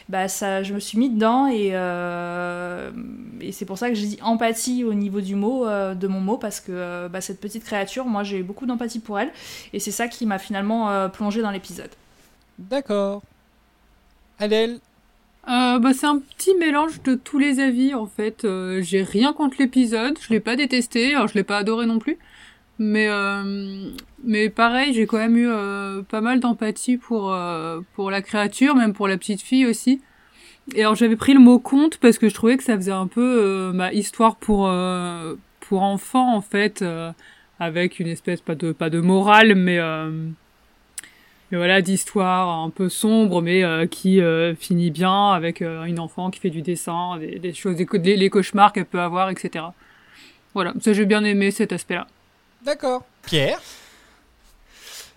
bah 0.10 0.28
ça 0.28 0.62
je 0.62 0.74
me 0.74 0.80
suis 0.80 1.00
mis 1.00 1.10
dedans 1.10 1.48
et, 1.48 1.70
et 3.42 3.51
c'est 3.51 3.66
pour 3.66 3.78
ça 3.78 3.90
que 3.90 3.96
j'ai 3.96 4.08
dit 4.08 4.20
empathie 4.22 4.84
au 4.84 4.94
niveau 4.94 5.22
du 5.22 5.36
mot 5.36 5.66
de 5.66 6.08
mon 6.08 6.20
mot 6.20 6.38
parce 6.38 6.60
que 6.60 7.08
bah, 7.08 7.22
cette 7.22 7.40
petite 7.40 7.63
créature 7.63 8.06
moi 8.06 8.24
j'ai 8.24 8.44
beaucoup 8.44 8.66
d'empathie 8.66 9.00
pour 9.00 9.20
elle 9.20 9.32
et 9.74 9.80
c'est 9.80 9.92
ça 9.92 10.08
qui 10.08 10.25
m'a 10.25 10.38
finalement 10.38 11.10
plongé 11.10 11.42
dans 11.42 11.51
l'épisode 11.51 11.90
D'accord. 12.60 13.24
Adèle 14.40 14.80
Euh, 15.48 15.79
bah, 15.79 15.93
c'est 15.93 16.05
un 16.05 16.19
petit 16.19 16.53
mélange 16.55 17.01
de 17.01 17.15
tous 17.15 17.39
les 17.39 17.60
avis 17.60 17.93
en 17.95 18.05
fait. 18.05 18.45
Euh, 18.45 18.81
j'ai 18.81 19.01
rien 19.03 19.33
contre 19.33 19.57
l'épisode, 19.60 20.17
je 20.21 20.29
l'ai 20.29 20.39
pas 20.39 20.55
détesté, 20.55 21.15
alors 21.15 21.27
je 21.27 21.33
l'ai 21.33 21.43
pas 21.43 21.57
adoré 21.57 21.86
non 21.88 22.00
plus. 22.00 22.17
Mais 22.79 23.07
euh, 23.10 23.91
mais 24.24 24.50
pareil, 24.50 24.93
j'ai 24.93 25.05
quand 25.05 25.17
même 25.17 25.38
eu 25.38 25.48
euh, 25.48 26.01
pas 26.03 26.21
mal 26.21 26.39
d'empathie 26.39 26.98
pour 26.98 27.33
euh, 27.33 27.81
pour 27.95 28.12
la 28.12 28.21
créature, 28.21 28.75
même 28.75 28.93
pour 28.93 29.07
la 29.07 29.17
petite 29.17 29.41
fille 29.41 29.65
aussi. 29.65 30.01
et 30.75 30.81
alors 30.81 30.95
j'avais 30.95 31.15
pris 31.15 31.33
le 31.33 31.39
mot 31.39 31.60
conte 31.60 31.98
parce 31.98 32.17
que 32.17 32.29
je 32.29 32.33
trouvais 32.36 32.57
que 32.57 32.63
ça 32.63 32.75
faisait 32.77 32.91
un 32.91 33.07
peu 33.07 33.71
ma 33.74 33.93
histoire 33.93 34.36
pour 34.38 34.71
pour 35.60 35.81
enfants 35.83 36.36
en 36.36 36.41
fait, 36.41 36.83
avec 37.60 38.00
une 38.00 38.07
espèce 38.07 38.41
pas 38.41 38.55
de 38.55 38.71
pas 38.71 38.89
de 38.89 39.00
morale, 39.00 39.55
mais 39.55 39.79
voilà 41.51 41.81
d'histoire 41.81 42.63
un 42.63 42.70
peu 42.70 42.89
sombre 42.89 43.41
mais 43.41 43.88
qui 43.89 44.22
finit 44.60 44.91
bien 44.91 45.31
avec 45.31 45.62
une 45.62 46.00
enfant 46.00 46.31
qui 46.31 46.39
fait 46.39 46.50
du 46.50 46.62
dessin 46.62 47.17
des, 47.17 47.53
choses 47.53 47.77
les, 47.77 48.15
les 48.15 48.29
cauchemars 48.29 48.74
qu'elle 48.74 48.86
peut 48.86 49.01
avoir 49.01 49.29
etc 49.29 49.65
voilà. 50.53 50.74
Ça 50.81 50.93
j'ai 50.93 51.05
bien 51.05 51.24
aimé 51.24 51.51
cet 51.51 51.72
aspect 51.72 51.96
là 51.96 52.08
d'accord. 52.65 53.03
Pierre? 53.24 53.60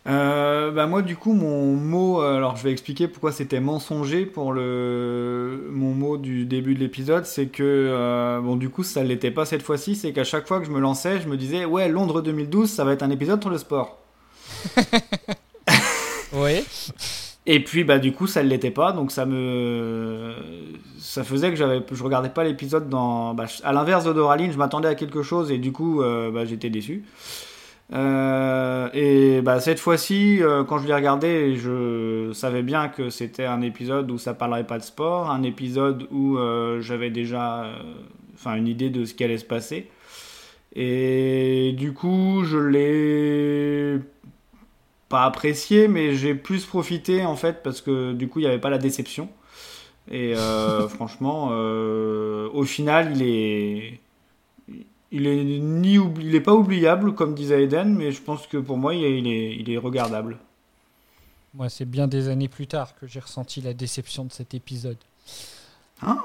Euh, 0.07 0.71
bah 0.71 0.87
moi 0.87 1.01
du 1.01 1.17
coup 1.17 1.33
mon 1.33 1.77
mot 1.77 2.21
alors 2.21 2.57
je 2.57 2.63
vais 2.63 2.71
expliquer 2.71 3.09
pourquoi 3.09 3.33
c'était 3.33 3.59
mensonger 3.61 4.27
pour 4.27 4.53
le 4.53 5.71
mon 5.73 5.95
mot 5.95 6.19
du 6.19 6.45
début 6.45 6.75
de 6.75 6.81
l'épisode 6.81 7.25
c'est 7.25 7.47
que 7.47 8.39
bon 8.43 8.57
du 8.57 8.69
coup 8.69 8.83
ça 8.83 9.03
l'était 9.03 9.31
pas 9.31 9.47
cette 9.47 9.63
fois-ci 9.63 9.97
c'est 9.97 10.13
qu'à 10.13 10.25
chaque 10.25 10.47
fois 10.47 10.61
que 10.61 10.67
je 10.67 10.71
me 10.71 10.79
lançais 10.79 11.23
je 11.23 11.29
me 11.29 11.39
disais 11.39 11.65
ouais 11.65 11.89
Londres 11.89 12.21
2012 12.21 12.69
ça 12.71 12.85
va 12.85 12.93
être 12.93 13.03
un 13.03 13.09
épisode 13.09 13.41
sur 13.41 13.49
le 13.49 13.57
sport 13.57 13.99
Oui. 16.35 16.65
Et 17.47 17.63
puis 17.63 17.85
bah 17.85 17.99
du 17.99 18.13
coup 18.13 18.27
ça 18.27 18.43
ne 18.43 18.49
l'était 18.49 18.71
pas 18.71 18.93
donc 18.93 19.13
ça 19.13 19.27
me 19.27 20.33
ça 20.99 21.25
faisait 21.25 21.51
que 21.51 21.57
j'avais 21.57 21.83
je 21.93 22.03
regardais 22.03 22.31
pas 22.31 22.43
l'épisode 22.43 22.89
dans 22.89 23.35
bah, 23.35 23.45
à 23.63 23.73
l'inverse 23.75 24.05
de 24.05 24.15
Doraline 24.15 24.51
je 24.51 24.57
m'attendais 24.57 24.89
à 24.89 24.95
quelque 24.95 25.23
chose 25.23 25.51
et 25.51 25.59
du 25.59 25.71
coup 25.71 26.01
euh, 26.03 26.31
bah, 26.31 26.45
j'étais 26.47 26.71
déçu. 26.71 27.05
Euh, 27.93 28.89
et 28.95 29.43
bah, 29.43 29.61
cette 29.61 29.79
fois-ci, 29.79 30.43
euh, 30.43 30.65
quand 30.65 30.79
je 30.79 30.87
l'ai 30.87 30.95
regardé, 30.95 31.55
je 31.55 32.33
savais 32.33 32.63
bien 32.63 32.89
que 32.89 33.11
c'était 33.11 33.45
un 33.45 33.61
épisode 33.61 34.11
où 34.11 34.17
ça 34.17 34.33
parlerait 34.33 34.65
pas 34.65 34.79
de 34.79 34.83
sport, 34.83 35.31
un 35.31 35.43
épisode 35.43 36.09
où 36.11 36.39
j'avais 36.81 37.11
déjà 37.11 37.67
enfin 38.35 38.55
une 38.57 38.69
idée 38.69 38.89
de 38.89 39.05
ce 39.05 39.13
qui 39.13 39.23
allait 39.23 39.39
se 39.39 39.45
passer. 39.45 39.91
Et 40.75 41.75
du 41.77 41.93
coup, 41.93 42.43
je 42.45 42.59
l'ai 42.59 44.01
pas 45.15 45.27
apprécié, 45.27 45.87
mais 45.87 46.17
j'ai 46.17 46.35
plus 46.35 46.67
profité 46.67 47.25
en 47.25 47.37
fait 47.37 47.63
parce 47.63 47.81
que 47.81 48.15
du 48.15 48.29
coup 48.29 48.41
il 48.41 48.43
n'y 48.43 48.49
avait 48.49 48.59
pas 48.59 48.69
la 48.69 48.79
déception. 48.79 49.29
Et 50.11 50.35
euh, 50.35 50.89
franchement, 50.97 51.51
euh, 51.53 52.49
au 52.53 52.65
final, 52.65 53.17
il 53.17 53.23
est, 53.23 54.01
il 55.13 55.29
est 55.29 55.45
ni 55.61 56.01
il 56.21 56.35
est 56.35 56.41
pas 56.41 56.55
oubliable 56.55 57.15
comme 57.15 57.33
disait 57.37 57.63
Eden, 57.63 57.95
mais 57.95 58.11
je 58.11 58.21
pense 58.21 58.49
que 58.49 58.57
pour 58.57 58.77
moi 58.77 58.93
il 58.93 59.05
est, 59.05 59.19
il 59.21 59.29
est, 59.29 59.55
il 59.55 59.71
est 59.71 59.79
regardable. 59.79 60.37
Moi, 61.55 61.69
c'est 61.69 61.89
bien 61.89 62.09
des 62.09 62.29
années 62.29 62.49
plus 62.49 62.67
tard 62.67 62.97
que 62.97 63.07
j'ai 63.07 63.21
ressenti 63.21 63.61
la 63.61 63.73
déception 63.73 64.25
de 64.25 64.33
cet 64.33 64.53
épisode. 64.55 64.99
Hein? 66.03 66.19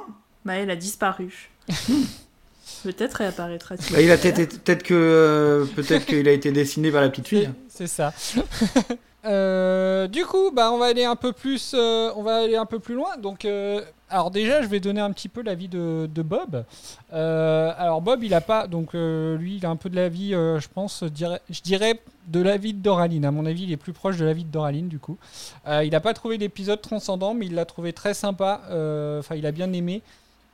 Bah, 0.44 0.54
elle 0.56 0.72
a 0.72 0.76
disparu. 0.76 1.52
Peut-être 2.84 3.16
réapparaîtra-t-il. 3.16 3.94
Bah, 3.94 4.02
il 4.02 4.12
a 4.12 4.18
peut-être 4.18 4.84
que 4.84 4.94
euh, 4.94 5.66
peut-être 5.76 6.06
qu'il 6.06 6.28
a 6.28 6.32
été 6.32 6.52
dessiné 6.52 6.92
par 6.92 7.02
la 7.02 7.10
petite 7.10 7.28
fille. 7.28 7.50
C'est 7.68 7.88
ça. 7.88 8.14
Euh, 9.26 10.08
du 10.08 10.26
coup, 10.26 10.50
bah, 10.50 10.72
on 10.72 10.78
va 10.78 10.86
aller 10.86 11.04
un 11.04 11.18
peu 11.18 11.34
plus, 11.34 11.74
euh, 11.76 12.10
on 12.16 12.24
va 12.24 12.38
aller 12.38 12.56
un 12.56 12.66
peu 12.66 12.80
plus 12.80 12.96
loin. 12.96 13.18
Donc, 13.18 13.46
alors 14.10 14.32
déjà, 14.32 14.62
je 14.62 14.68
vais 14.68 14.80
donner 14.80 15.02
un 15.02 15.12
petit 15.12 15.28
peu 15.28 15.42
l'avis 15.44 15.68
de, 15.68 16.10
de 16.10 16.22
Bob. 16.22 16.64
alors 17.12 18.02
Bob, 18.02 18.24
il 18.24 18.34
a 18.34 18.40
pas, 18.40 18.66
donc 18.66 18.94
lui, 18.94 19.58
il 19.58 19.66
a 19.66 19.70
un 19.70 19.76
peu 19.76 19.90
de 19.90 19.98
l'avis, 19.98 20.32
je 20.32 20.68
pense, 20.74 21.04
je 21.04 21.62
dirais 21.62 22.00
de 22.28 22.40
l'avis 22.40 22.74
de 22.74 22.82
Doraline. 22.82 23.26
À 23.26 23.32
mon 23.32 23.46
avis, 23.46 23.64
il 23.64 23.74
est 23.74 23.78
plus 23.78 23.92
proche 23.92 24.16
de 24.16 24.24
l'avis 24.24 24.46
de 24.46 24.52
Doraline 24.52 24.88
du 24.88 25.00
coup. 25.00 25.18
il 25.68 25.90
n'a 25.90 26.00
pas 26.00 26.14
trouvé 26.14 26.38
l'épisode 26.38 26.82
transcendant, 26.82 27.34
mais 27.34 27.48
il 27.48 27.56
l'a 27.56 27.66
trouvé 27.66 27.92
très 27.92 28.14
sympa. 28.14 28.62
Enfin, 29.20 29.36
il 29.36 29.46
a 29.46 29.52
bien 29.52 29.74
aimé. 29.74 30.02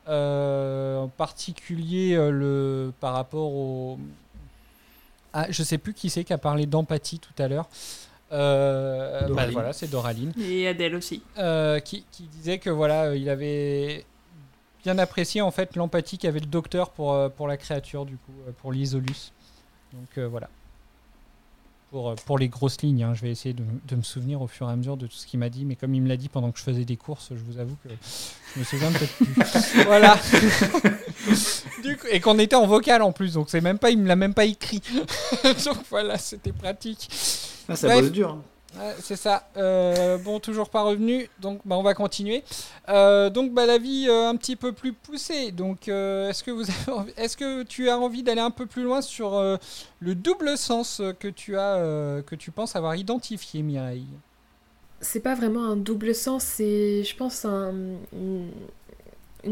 Euh, 0.08 0.98
en 1.00 1.08
particulier 1.08 2.14
euh, 2.14 2.30
le, 2.30 2.94
par 3.00 3.14
rapport 3.14 3.52
au. 3.52 3.98
Ah, 5.34 5.48
je 5.50 5.64
sais 5.64 5.80
plus 5.80 5.94
qui 5.94 6.10
c'est 6.10 6.24
qui 6.24 6.32
a 6.32 6.38
parlé 6.38 6.68
d'empathie 6.68 7.20
tout 7.20 7.34
à 7.42 7.48
l'heure. 7.48 7.68
Euh, 8.32 9.28
bah, 9.34 9.48
voilà, 9.52 9.74
c'est 9.74 9.90
Doraline. 9.90 10.32
Et 10.40 10.68
Adèle 10.68 10.96
aussi. 10.96 11.24
qui, 11.84 12.06
qui, 12.12 12.24
disait 12.24 12.60
que 12.60 12.70
voilà, 12.70 13.16
il 13.16 13.30
avait 13.30 14.06
bien 14.84 14.98
apprécié 15.00 15.42
en 15.42 15.52
fait 15.52 15.76
l'empathie 15.76 16.18
qu'avait 16.18 16.40
le 16.40 16.46
docteur 16.46 16.92
pour, 16.92 17.32
pour 17.32 17.48
la 17.48 17.58
créature, 17.58 18.06
du 18.06 18.18
coup, 18.18 18.34
pour 18.58 18.72
l'Isolus. 18.72 19.32
Donc 19.92 20.20
voilà. 20.20 20.50
Euh, 21.96 22.16
pour, 22.26 22.38
les 22.38 22.50
grosses 22.50 22.82
lignes. 22.82 23.04
Hein. 23.04 23.14
Je 23.14 23.22
vais 23.22 23.32
essayer 23.32 23.54
de, 23.54 23.96
me 23.96 24.02
souvenir 24.02 24.42
au 24.42 24.48
fur 24.48 24.70
et 24.70 24.72
à 24.72 24.76
mesure 24.76 24.98
de 24.98 25.08
tout 25.08 25.16
ce 25.16 25.26
qu'il 25.26 25.40
m'a 25.40 25.50
dit. 25.50 25.66
Mais 25.66 25.76
comme 25.76 25.94
il 25.94 26.02
me 26.02 26.08
l'a 26.08 26.18
dit 26.18 26.30
pendant 26.30 26.52
que 26.52 26.60
je 26.60 26.64
faisais 26.64 26.86
des 26.86 26.98
courses, 26.98 27.30
je 27.32 27.42
vous 27.44 27.60
avoue 27.60 27.76
que 27.84 27.90
je 28.54 28.60
me 28.60 28.64
souviens 28.66 28.92
peut-être 28.92 29.16
plus. 29.16 29.84
voilà. 29.86 30.18
et 32.12 32.20
qu'on 32.20 32.40
était 32.40 32.56
en 32.56 32.68
vocal 32.68 33.02
en 33.02 33.12
plus. 33.12 33.34
Donc 33.34 33.50
c'est 33.50 33.62
même 33.62 33.80
pas, 33.80 33.92
il 33.92 34.00
me 34.00 34.08
l'a 34.08 34.16
même 34.16 34.34
pas 34.34 34.46
écrit. 34.46 34.82
donc 35.44 35.78
voilà, 35.90 36.18
c'était 36.18 36.52
pratique. 36.52 37.10
Ah, 37.70 37.76
ça 37.76 37.90
bosse 37.90 38.12
dur. 38.12 38.38
C'est 39.00 39.16
ça. 39.16 39.48
Euh, 39.58 40.18
bon, 40.18 40.40
toujours 40.40 40.70
pas 40.70 40.82
revenu, 40.82 41.30
donc 41.40 41.62
bah, 41.66 41.76
on 41.78 41.84
va 41.84 41.94
continuer. 41.94 42.44
Euh, 42.90 43.30
donc 43.30 43.54
bah, 43.54 43.66
la 43.66 43.78
vie 43.78 44.08
euh, 44.10 44.28
un 44.30 44.36
petit 44.36 44.56
peu 44.56 44.72
plus 44.72 44.94
poussée. 44.94 45.52
Donc 45.52 45.88
est-ce 45.88 46.44
que 46.44 46.52
vous 46.52 46.66
est-ce 47.18 47.38
que 47.38 47.64
tu 47.64 47.90
as 47.90 48.00
envie 48.00 48.24
d'aller 48.24 48.42
un 48.42 48.52
peu 48.52 48.66
plus 48.66 48.84
loin 48.84 49.02
sur 49.02 49.42
le 50.00 50.16
double 50.16 50.58
sens 50.58 51.02
que 51.20 51.28
tu 51.28 51.58
as 51.58 52.22
que 52.26 52.36
tu 52.36 52.52
penses 52.52 52.76
avoir 52.76 52.96
identifié, 52.96 53.62
Mireille? 53.62 54.08
C'est 55.02 55.20
pas 55.20 55.36
vraiment 55.36 55.66
un 55.66 55.76
double 55.76 56.16
sens, 56.16 56.44
c'est 56.44 57.04
je 57.04 57.16
pense 57.16 57.46
une, 57.46 58.50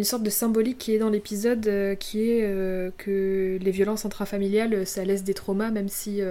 sorte 0.04 0.24
de 0.24 0.30
symbolique 0.30 0.80
qui 0.80 0.96
est 0.96 1.00
dans 1.00 1.10
l'épisode, 1.10 1.98
qui 2.00 2.22
est 2.22 2.92
que 2.98 3.60
les 3.62 3.72
violences 3.72 4.06
intrafamiliales, 4.06 4.88
ça 4.88 5.04
laisse 5.06 5.24
des 5.24 5.34
traumas, 5.34 5.70
même 5.70 5.90
si 5.90 6.22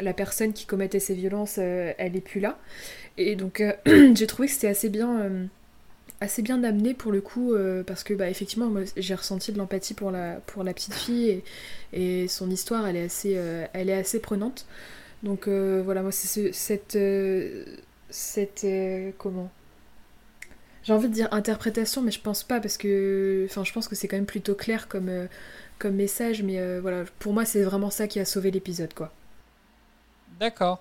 la 0.00 0.12
personne 0.12 0.52
qui 0.52 0.66
commettait 0.66 1.00
ces 1.00 1.14
violences, 1.14 1.56
euh, 1.58 1.92
elle 1.98 2.16
est 2.16 2.20
plus 2.20 2.40
là. 2.40 2.58
Et 3.16 3.36
donc 3.36 3.60
euh, 3.60 3.72
j'ai 4.14 4.26
trouvé 4.26 4.48
que 4.48 4.54
c'était 4.54 4.68
assez 4.68 4.88
bien, 4.88 5.20
euh, 5.20 5.46
assez 6.20 6.42
bien 6.42 6.62
amené 6.64 6.94
pour 6.94 7.12
le 7.12 7.20
coup, 7.20 7.54
parce 7.86 8.04
que 8.04 8.14
bah, 8.14 8.28
effectivement, 8.28 8.70
j'ai 8.96 9.14
ressenti 9.14 9.52
de 9.52 9.58
l'empathie 9.58 9.94
pour 9.94 10.10
la, 10.10 10.34
pour 10.46 10.64
la 10.64 10.74
petite 10.74 10.94
fille 10.94 11.42
et, 11.92 12.28
son 12.28 12.50
histoire, 12.50 12.86
elle 12.86 12.96
est 12.96 13.04
assez, 13.04 13.38
elle 13.72 13.88
est 13.88 13.94
assez 13.94 14.20
prenante. 14.20 14.66
Donc 15.22 15.48
voilà, 15.48 16.02
moi 16.02 16.12
c'est 16.12 16.52
cette, 16.52 16.98
cette 18.10 18.66
comment? 19.16 19.50
J'ai 20.82 20.92
envie 20.92 21.08
de 21.08 21.14
dire 21.14 21.28
interprétation, 21.30 22.02
mais 22.02 22.10
je 22.10 22.20
pense 22.20 22.42
pas 22.42 22.60
parce 22.60 22.76
que, 22.76 23.46
enfin, 23.48 23.64
je 23.64 23.72
pense 23.72 23.88
que 23.88 23.94
c'est 23.94 24.08
quand 24.08 24.16
même 24.16 24.26
plutôt 24.26 24.54
clair 24.54 24.88
comme, 24.88 25.10
comme 25.78 25.94
message, 25.94 26.42
mais 26.42 26.80
voilà, 26.80 27.04
pour 27.18 27.32
moi 27.32 27.46
c'est 27.46 27.62
vraiment 27.62 27.90
ça 27.90 28.06
qui 28.08 28.20
a 28.20 28.26
sauvé 28.26 28.50
l'épisode, 28.50 28.92
quoi. 28.92 29.10
D'accord. 30.40 30.80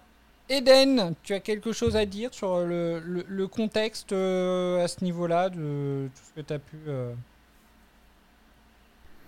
Eden, 0.50 1.14
tu 1.22 1.34
as 1.34 1.42
quelque 1.42 1.74
chose 1.74 1.96
à 1.96 2.06
dire 2.06 2.34
sur 2.34 2.60
le, 2.60 3.46
contexte 3.46 4.14
euh, 4.14 4.84
à 4.84 4.88
ce 4.88 5.04
niveau-là, 5.04 5.50
de 5.50 6.10
tout 6.16 6.22
ce 6.28 6.42
que 6.42 6.48
tu 6.48 6.54
as 6.54 6.60
pu 6.60 6.78
euh, 6.88 7.14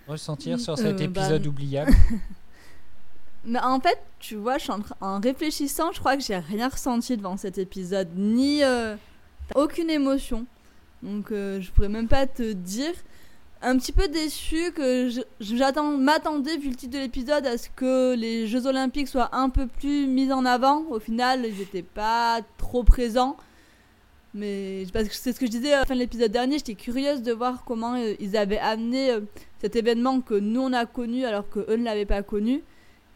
ressentir 0.07 0.59
sur 0.59 0.77
cet 0.77 0.99
euh, 0.99 1.07
bah, 1.07 1.21
épisode 1.21 1.45
oubliable? 1.45 1.91
Mais 3.45 3.59
en 3.59 3.79
fait, 3.79 3.99
tu 4.19 4.35
vois, 4.35 4.57
je 4.57 4.71
en, 5.01 5.19
réfléchissant, 5.19 5.91
je 5.91 5.99
crois 5.99 6.15
que 6.15 6.23
j'ai 6.23 6.37
rien 6.37 6.69
ressenti 6.69 7.17
devant 7.17 7.37
cet 7.37 7.57
épisode, 7.57 8.09
ni 8.15 8.61
aucune 9.55 9.89
émotion. 9.89 10.45
Donc 11.03 11.29
je 11.31 11.71
pourrais 11.71 11.89
même 11.89 12.07
pas 12.07 12.27
te 12.27 12.53
dire 12.53 12.93
un 13.61 13.77
petit 13.77 13.91
peu 13.91 14.07
déçu 14.07 14.71
que 14.71 15.09
j'attends 15.39 15.97
m'attendais 15.97 16.57
vu 16.57 16.69
le 16.69 16.75
titre 16.75 16.93
de 16.93 16.99
l'épisode 16.99 17.45
à 17.45 17.57
ce 17.57 17.69
que 17.69 18.15
les 18.15 18.47
Jeux 18.47 18.65
Olympiques 18.65 19.07
soient 19.07 19.29
un 19.35 19.49
peu 19.49 19.67
plus 19.67 20.07
mis 20.07 20.31
en 20.31 20.45
avant. 20.45 20.83
Au 20.89 20.99
final, 20.99 21.45
ils 21.45 21.57
n'étaient 21.57 21.83
pas 21.83 22.41
trop 22.57 22.83
présents. 22.83 23.37
Mais 24.33 24.85
c'est 25.11 25.33
ce 25.33 25.39
que 25.39 25.45
je 25.45 25.51
disais 25.51 25.73
à 25.73 25.79
la 25.79 25.85
fin 25.85 25.93
de 25.93 25.99
l'épisode 25.99 26.31
dernier, 26.31 26.57
j'étais 26.57 26.75
curieuse 26.75 27.21
de 27.21 27.33
voir 27.33 27.65
comment 27.65 27.95
euh, 27.95 28.13
ils 28.19 28.37
avaient 28.37 28.59
amené 28.59 29.11
euh, 29.11 29.19
cet 29.59 29.75
événement 29.75 30.21
que 30.21 30.35
nous 30.35 30.61
on 30.61 30.71
a 30.71 30.85
connu 30.85 31.25
alors 31.25 31.49
que 31.49 31.59
eux 31.69 31.75
ne 31.75 31.83
l'avaient 31.83 32.05
pas 32.05 32.23
connu. 32.23 32.63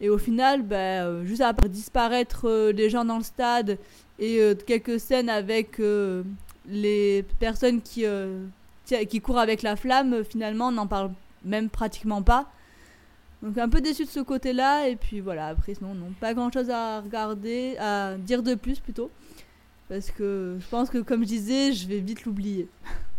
Et 0.02 0.10
au 0.10 0.18
final, 0.18 0.64
bah, 0.64 0.76
euh, 0.76 1.26
juste 1.26 1.42
après 1.42 1.70
disparaître 1.70 2.72
les 2.72 2.90
gens 2.90 3.06
dans 3.06 3.18
le 3.18 3.24
stade 3.24 3.78
et 4.20 4.40
quelques 4.68 5.00
scènes 5.00 5.30
avec 5.30 5.82
les 6.68 7.26
personnes 7.40 7.82
qui 7.82 8.06
qui 8.86 9.22
court 9.22 9.40
avec 9.40 9.62
la 9.62 9.76
flamme, 9.76 10.24
finalement, 10.24 10.68
on 10.68 10.72
n'en 10.72 10.88
parle 10.88 11.12
même 11.44 11.70
pratiquement 11.70 12.22
pas. 12.22 12.50
Donc 13.42 13.58
un 13.58 13.70
peu 13.70 13.82
déçu 13.82 14.06
de 14.06 14.10
ce 14.10 14.20
côté-là, 14.20 14.88
et 14.88 14.96
puis 14.96 15.20
voilà, 15.20 15.48
après, 15.48 15.74
non, 15.82 15.94
non, 15.94 16.12
pas 16.20 16.34
grand-chose 16.34 16.70
à 16.70 17.02
regarder, 17.02 17.78
à 17.78 18.16
dire 18.18 18.42
de 18.42 18.56
plus 18.56 18.80
plutôt. 18.80 19.12
Parce 19.88 20.10
que 20.10 20.58
je 20.60 20.68
pense 20.68 20.90
que, 20.90 20.98
comme 20.98 21.22
je 21.22 21.28
disais, 21.28 21.74
je 21.74 21.88
vais 21.88 22.00
vite 22.00 22.26
l'oublier. 22.26 22.68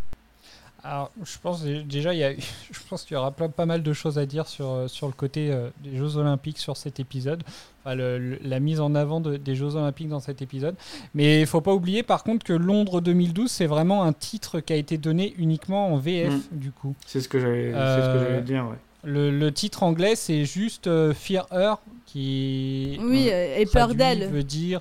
alors, 0.89 1.11
je 1.25 1.37
pense 1.43 1.63
dé- 1.63 1.83
déjà, 1.83 2.15
il 2.15 2.19
y 2.21 2.25
a, 2.25 2.33
je 2.73 2.79
pense 2.89 3.05
qu'il 3.05 3.15
y 3.15 3.17
aura 3.19 3.31
plein, 3.33 3.49
pas 3.49 3.67
mal 3.67 3.83
de 3.83 3.93
choses 3.93 4.19
à 4.19 4.27
dire 4.27 4.47
sur, 4.47 4.71
euh, 4.71 4.89
sur 4.89 5.07
le 5.07 5.13
côté 5.13 5.51
euh, 5.51 5.69
des 5.83 5.97
Jeux 5.97 6.17
Olympiques 6.17 6.59
sur 6.59 6.77
cet 6.77 7.01
épisode. 7.01 7.43
Enfin, 7.85 7.95
le- 7.95 8.19
le- 8.19 8.39
la 8.43 8.61
mise 8.61 8.81
en 8.81 8.95
avant 8.95 9.21
de- 9.21 9.37
des 9.37 9.55
Jeux 9.55 9.75
Olympiques 9.77 10.09
dans 10.09 10.21
cet 10.21 10.43
épisode. 10.43 10.75
Mais 11.15 11.41
il 11.41 11.47
faut 11.47 11.61
pas 11.61 11.73
oublier, 11.75 12.03
par 12.03 12.23
contre, 12.25 12.45
que 12.45 12.53
Londres 12.53 13.01
2012, 13.01 13.51
c'est 13.51 13.67
vraiment 13.67 14.03
un 14.05 14.13
titre 14.13 14.61
qui 14.61 14.73
a 14.73 14.77
été 14.77 14.99
donné 14.99 15.35
uniquement 15.39 15.93
en 15.93 15.97
VF, 15.97 16.33
Mm. 16.33 16.41
du 16.53 16.71
coup. 16.73 16.95
C'est 17.07 17.21
ce 17.21 17.29
que 17.29 17.39
j'allais 17.41 17.73
Euh, 17.75 18.41
dire, 18.41 18.65
ouais. 18.67 18.77
Le, 19.05 19.31
le 19.31 19.53
titre 19.53 19.83
anglais, 19.85 20.17
c'est 20.17 20.45
juste 20.45 20.87
euh, 20.89 21.15
Fear 21.15 21.47
Her, 21.53 21.77
qui 22.07 22.99
Oui, 23.01 23.29
euh, 23.31 23.57
et 23.59 23.67
peur 23.67 23.95
d'elle. 23.95 24.27
veut 24.29 24.43
dire. 24.43 24.81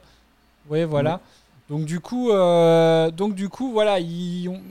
Ouais, 0.70 0.84
voilà. 0.86 1.20
Donc 1.70 1.86
du 1.86 2.00
coup, 2.00 2.32
euh, 2.32 3.12
donc 3.12 3.36
du 3.36 3.50
coup, 3.50 3.72
voilà, 3.72 4.00
ils 4.00 4.48
ont- 4.50 4.62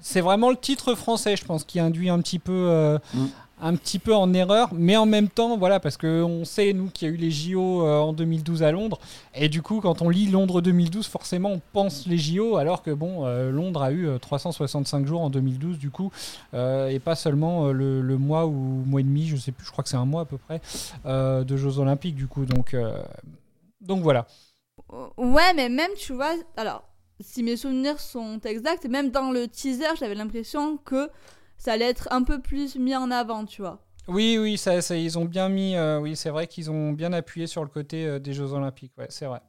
c'est 0.00 0.20
vraiment 0.20 0.50
le 0.50 0.56
titre 0.56 0.94
français, 0.94 1.36
je 1.36 1.44
pense, 1.44 1.64
qui 1.64 1.80
induit 1.80 2.10
un 2.10 2.20
petit 2.20 2.38
peu, 2.38 2.52
euh, 2.52 2.98
Mm. 3.14 3.26
un 3.62 3.76
petit 3.76 3.98
peu 3.98 4.14
en 4.14 4.32
erreur, 4.32 4.70
mais 4.72 4.96
en 4.96 5.04
même 5.04 5.28
temps, 5.28 5.58
voilà, 5.58 5.80
parce 5.80 5.98
que 5.98 6.22
on 6.22 6.46
sait 6.46 6.72
nous 6.72 6.88
qu'il 6.88 7.06
y 7.08 7.10
a 7.10 7.14
eu 7.14 7.18
les 7.18 7.30
JO 7.30 7.82
euh, 7.86 7.98
en 7.98 8.14
2012 8.14 8.62
à 8.62 8.72
Londres, 8.72 8.98
et 9.34 9.50
du 9.50 9.60
coup, 9.60 9.80
quand 9.82 10.00
on 10.00 10.08
lit 10.08 10.28
Londres 10.30 10.62
2012, 10.62 11.06
forcément, 11.06 11.50
on 11.50 11.60
pense 11.74 12.06
les 12.06 12.16
JO, 12.16 12.56
alors 12.56 12.82
que 12.82 12.90
bon, 12.90 13.26
euh, 13.26 13.50
Londres 13.50 13.82
a 13.82 13.92
eu 13.92 14.06
euh, 14.08 14.18
365 14.18 15.06
jours 15.06 15.20
en 15.20 15.28
2012, 15.28 15.76
du 15.78 15.90
coup, 15.90 16.10
euh, 16.54 16.88
et 16.88 16.98
pas 17.00 17.14
seulement 17.14 17.66
euh, 17.66 17.72
le, 17.72 18.00
le 18.00 18.16
mois 18.16 18.46
ou 18.46 18.52
mois 18.86 19.00
et 19.00 19.04
demi, 19.04 19.26
je 19.26 19.36
sais 19.36 19.52
plus, 19.52 19.66
je 19.66 19.70
crois 19.72 19.84
que 19.84 19.90
c'est 19.90 19.96
un 19.96 20.06
mois 20.06 20.22
à 20.22 20.24
peu 20.24 20.38
près, 20.38 20.62
euh, 21.04 21.44
de 21.44 21.56
Jeux 21.58 21.78
Olympiques, 21.78 22.14
du 22.16 22.28
coup, 22.28 22.46
donc, 22.46 22.72
euh, 22.72 23.02
donc 23.82 24.00
voilà. 24.02 24.26
Ouais, 25.18 25.52
mais 25.54 25.68
même, 25.68 25.90
tu 25.98 26.14
vois, 26.14 26.32
alors, 26.56 26.82
si 27.20 27.42
mes 27.42 27.56
souvenirs 27.56 28.00
sont 28.00 28.40
exacts, 28.44 28.86
même 28.86 29.10
dans 29.10 29.30
le 29.30 29.46
teaser, 29.48 29.84
j'avais 29.98 30.14
l'impression 30.14 30.76
que 30.78 31.08
ça 31.58 31.72
allait 31.72 31.88
être 31.88 32.08
un 32.10 32.22
peu 32.22 32.40
plus 32.40 32.76
mis 32.76 32.96
en 32.96 33.10
avant, 33.10 33.44
tu 33.44 33.62
vois. 33.62 33.80
Oui, 34.08 34.38
oui, 34.40 34.56
ça, 34.58 34.80
ça- 34.80 34.96
ils 34.96 35.18
ont 35.18 35.24
bien 35.26 35.48
mis. 35.48 35.76
euh, 35.76 35.98
oui, 36.00 36.16
c'est 36.16 36.30
vrai 36.30 36.46
qu'ils 36.46 36.70
ont 36.70 36.92
bien 36.92 37.12
appuyé 37.12 37.46
sur 37.46 37.62
le 37.62 37.68
côté 37.68 38.06
euh, 38.06 38.18
des 38.18 38.32
Jeux 38.32 38.52
Olympiques. 38.52 38.92
Ouais, 38.98 39.06
c'est 39.10 39.26
vrai. 39.26 39.40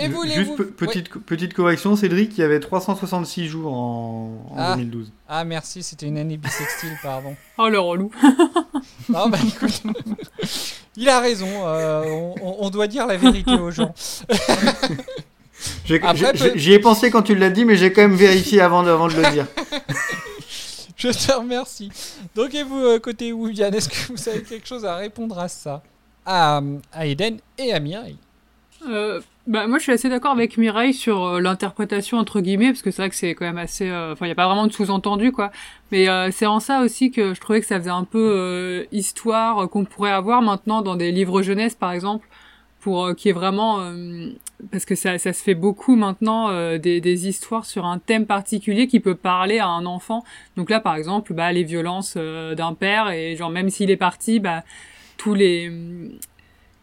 Et 0.00 0.06
vous, 0.06 0.22
les 0.22 0.34
Juste 0.34 0.50
vous- 0.50 0.56
pe- 0.56 0.62
ouais. 0.62 0.70
petite, 0.70 1.08
petite 1.24 1.54
correction, 1.54 1.96
Cédric, 1.96 2.38
il 2.38 2.40
y 2.40 2.44
avait 2.44 2.60
366 2.60 3.48
jours 3.48 3.72
en, 3.72 4.46
en 4.50 4.54
Ah. 4.56 4.76
2012. 4.76 5.10
Ah, 5.26 5.44
merci, 5.44 5.82
c'était 5.82 6.06
une 6.06 6.18
année 6.18 6.36
bissextile, 6.36 6.96
pardon. 7.02 7.34
Oh 7.56 7.68
le 7.68 7.80
relou. 7.80 8.12
Non, 9.08 9.28
bah 9.28 9.38
écoute, 9.44 9.82
il 10.96 11.08
a 11.08 11.18
raison. 11.18 11.48
euh, 11.48 12.04
on, 12.04 12.34
on- 12.42 12.56
on 12.66 12.70
doit 12.70 12.86
dire 12.86 13.06
la 13.08 13.16
vérité 13.16 13.54
aux 13.54 13.70
gens. 13.72 13.92
J'y 15.84 16.72
ai 16.72 16.78
pensé 16.78 17.10
quand 17.10 17.22
tu 17.22 17.34
l'as 17.34 17.50
dit, 17.50 17.64
mais 17.64 17.76
j'ai 17.76 17.92
quand 17.92 18.02
même 18.02 18.14
vérifié 18.14 18.60
avant 18.60 18.82
de, 18.82 18.90
avant 18.90 19.08
de 19.08 19.14
le 19.14 19.30
dire. 19.30 19.46
Je 20.96 21.08
te 21.08 21.32
remercie. 21.32 21.90
Donc, 22.34 22.54
et 22.54 22.62
vous, 22.64 22.78
euh, 22.84 22.98
côté 22.98 23.32
Wuyan, 23.32 23.70
est-ce 23.72 23.88
que 23.88 24.12
vous 24.12 24.28
avez 24.28 24.42
quelque 24.42 24.66
chose 24.66 24.84
à 24.84 24.96
répondre 24.96 25.38
à 25.38 25.48
ça? 25.48 25.82
À, 26.26 26.60
à 26.92 27.06
Eden 27.06 27.38
et 27.56 27.72
à 27.72 27.80
Mireille 27.80 28.18
Euh, 28.88 29.20
bah, 29.46 29.66
moi, 29.66 29.78
je 29.78 29.84
suis 29.84 29.92
assez 29.92 30.08
d'accord 30.08 30.32
avec 30.32 30.58
Mireille 30.58 30.92
sur 30.92 31.24
euh, 31.24 31.40
l'interprétation 31.40 32.18
entre 32.18 32.40
guillemets, 32.40 32.68
parce 32.70 32.82
que 32.82 32.90
c'est 32.90 33.00
vrai 33.02 33.08
que 33.10 33.14
c'est 33.16 33.34
quand 33.34 33.46
même 33.46 33.58
assez. 33.58 33.88
euh, 33.88 34.12
Enfin, 34.12 34.26
il 34.26 34.28
n'y 34.28 34.32
a 34.32 34.36
pas 34.36 34.46
vraiment 34.46 34.66
de 34.66 34.72
sous-entendu, 34.72 35.32
quoi. 35.32 35.50
Mais 35.92 36.08
euh, 36.08 36.30
c'est 36.32 36.46
en 36.46 36.60
ça 36.60 36.80
aussi 36.82 37.10
que 37.12 37.32
je 37.32 37.40
trouvais 37.40 37.60
que 37.60 37.66
ça 37.66 37.78
faisait 37.78 37.90
un 37.90 38.04
peu 38.04 38.18
euh, 38.36 38.84
histoire 38.92 39.62
euh, 39.64 39.66
qu'on 39.68 39.84
pourrait 39.84 40.10
avoir 40.12 40.42
maintenant 40.42 40.82
dans 40.82 40.96
des 40.96 41.12
livres 41.12 41.42
jeunesse, 41.42 41.74
par 41.76 41.92
exemple, 41.92 42.28
pour 42.88 43.04
euh, 43.04 43.12
qui 43.12 43.28
est 43.28 43.32
vraiment 43.32 43.80
euh, 43.82 44.30
parce 44.72 44.86
que 44.86 44.94
ça, 44.94 45.18
ça 45.18 45.34
se 45.34 45.42
fait 45.42 45.54
beaucoup 45.54 45.94
maintenant 45.94 46.48
euh, 46.48 46.78
des, 46.78 47.02
des 47.02 47.28
histoires 47.28 47.66
sur 47.66 47.84
un 47.84 47.98
thème 47.98 48.24
particulier 48.24 48.86
qui 48.86 48.98
peut 48.98 49.14
parler 49.14 49.58
à 49.58 49.66
un 49.66 49.84
enfant. 49.84 50.24
Donc 50.56 50.70
là, 50.70 50.80
par 50.80 50.96
exemple, 50.96 51.34
bah, 51.34 51.52
les 51.52 51.64
violences 51.64 52.14
euh, 52.16 52.54
d'un 52.54 52.72
père 52.72 53.10
et 53.10 53.36
genre 53.36 53.50
même 53.50 53.68
s'il 53.68 53.90
est 53.90 53.98
parti, 53.98 54.40
bah 54.40 54.64
tous 55.18 55.34
les 55.34 55.70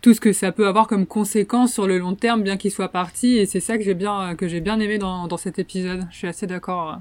tout 0.01 0.13
ce 0.13 0.21
que 0.21 0.31
ça 0.31 0.51
peut 0.51 0.67
avoir 0.67 0.85
comme 0.85 1.07
conséquence 1.07 1.73
sur 1.73 1.87
le 1.87 1.97
long 1.97 2.13
terme, 2.13 2.43
bien 2.43 2.57
qu'il 2.57 2.69
soit 2.69 2.89
parti. 2.89 3.37
Et 3.37 3.47
c'est 3.47 3.59
ça 3.59 3.75
que 3.79 3.83
j'ai 3.83 3.95
bien 3.95 4.35
que 4.35 4.47
j'ai 4.47 4.61
bien 4.61 4.79
aimé 4.79 4.99
dans, 4.99 5.27
dans 5.27 5.37
cet 5.37 5.57
épisode. 5.57 6.05
Je 6.11 6.17
suis 6.17 6.27
assez 6.27 6.45
d'accord 6.45 6.99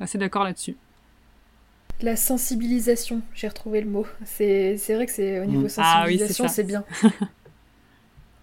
assez 0.00 0.18
d'accord 0.18 0.44
là-dessus. 0.44 0.76
La 2.02 2.16
sensibilisation, 2.16 3.22
j'ai 3.34 3.48
retrouvé 3.48 3.80
le 3.80 3.88
mot. 3.88 4.06
C'est 4.26 4.76
c'est 4.76 4.94
vrai 4.96 5.06
que 5.06 5.12
c'est 5.12 5.40
au 5.40 5.46
niveau 5.46 5.66
Mm. 5.66 5.78
Ah 5.78 6.04
oui, 6.06 6.18
c'est 6.18 6.34
sensibilisation, 6.34 6.84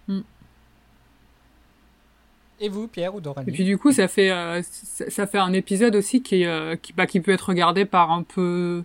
bien. 0.08 0.22
Et 2.60 2.68
vous, 2.68 2.86
Pierre 2.86 3.14
ou 3.14 3.20
Doran 3.20 3.42
Et 3.46 3.50
puis 3.50 3.64
du 3.64 3.76
coup, 3.76 3.90
ça 3.92 4.06
fait 4.06 4.30
euh, 4.30 4.62
ça, 4.62 5.10
ça 5.10 5.26
fait 5.26 5.38
un 5.38 5.52
épisode 5.52 5.96
aussi 5.96 6.22
qui 6.22 6.44
euh, 6.44 6.76
qui 6.76 6.92
bah, 6.92 7.06
qui 7.06 7.20
peut 7.20 7.32
être 7.32 7.48
regardé 7.48 7.84
par 7.84 8.12
un 8.12 8.22
peu 8.22 8.84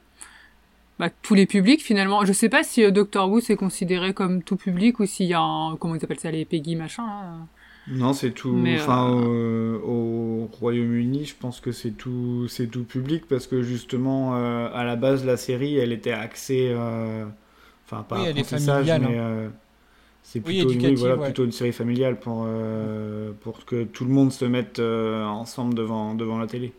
bah, 0.97 1.09
tous 1.21 1.35
les 1.35 1.45
publics 1.45 1.83
finalement. 1.83 2.25
Je 2.25 2.33
sais 2.33 2.49
pas 2.49 2.63
si 2.63 2.83
euh, 2.83 2.89
Doctor 2.91 3.29
Who 3.29 3.39
c'est 3.39 3.55
considéré 3.55 4.13
comme 4.13 4.41
tout 4.41 4.55
public 4.55 4.99
ou 4.99 5.05
s'il 5.05 5.27
y 5.27 5.33
a 5.35 5.41
un 5.41 5.75
comment 5.75 5.93
ils 5.95 6.03
appellent 6.03 6.19
ça 6.19 6.31
les 6.31 6.45
Peggy 6.45 6.75
machin 6.75 7.05
là. 7.05 7.37
Non, 7.89 8.13
c'est 8.13 8.31
tout. 8.31 8.51
Mais, 8.51 8.79
Enfin, 8.79 9.09
euh, 9.13 9.79
au 9.79 10.49
Royaume-Uni, 10.59 11.25
je 11.25 11.35
pense 11.35 11.61
que 11.61 11.71
c'est 11.71 11.91
tout, 11.91 12.47
c'est 12.49 12.67
tout 12.67 12.83
public 12.83 13.25
parce 13.27 13.47
que 13.47 13.61
justement, 13.61 14.35
euh, 14.35 14.69
à 14.73 14.83
la 14.83 14.95
base, 14.95 15.25
la 15.25 15.37
série, 15.37 15.77
elle 15.77 15.93
était 15.93 16.11
axée, 16.11 16.69
euh, 16.71 17.25
enfin 17.85 18.03
pas 18.03 18.17
Oui, 18.17 18.25
elle 18.27 18.37
est 18.37 18.41
apprentissage, 18.41 18.87
familiale, 18.87 19.01
mais 19.09 19.17
hein. 19.17 19.51
C'est 20.29 20.45
Oui, 20.45 20.65
plutôt, 20.65 20.95
voilà, 20.97 21.15
ouais. 21.15 21.25
plutôt 21.27 21.45
une 21.45 21.53
série 21.53 21.71
familiale 21.71 22.19
pour 22.19 22.43
euh, 22.45 23.31
pour 23.41 23.63
que 23.65 23.85
tout 23.85 24.03
le 24.03 24.11
monde 24.11 24.31
se 24.33 24.43
mette 24.43 24.79
euh, 24.79 25.23
ensemble 25.23 25.73
devant 25.73 26.15
devant 26.15 26.37
la 26.37 26.47
télé. 26.47 26.73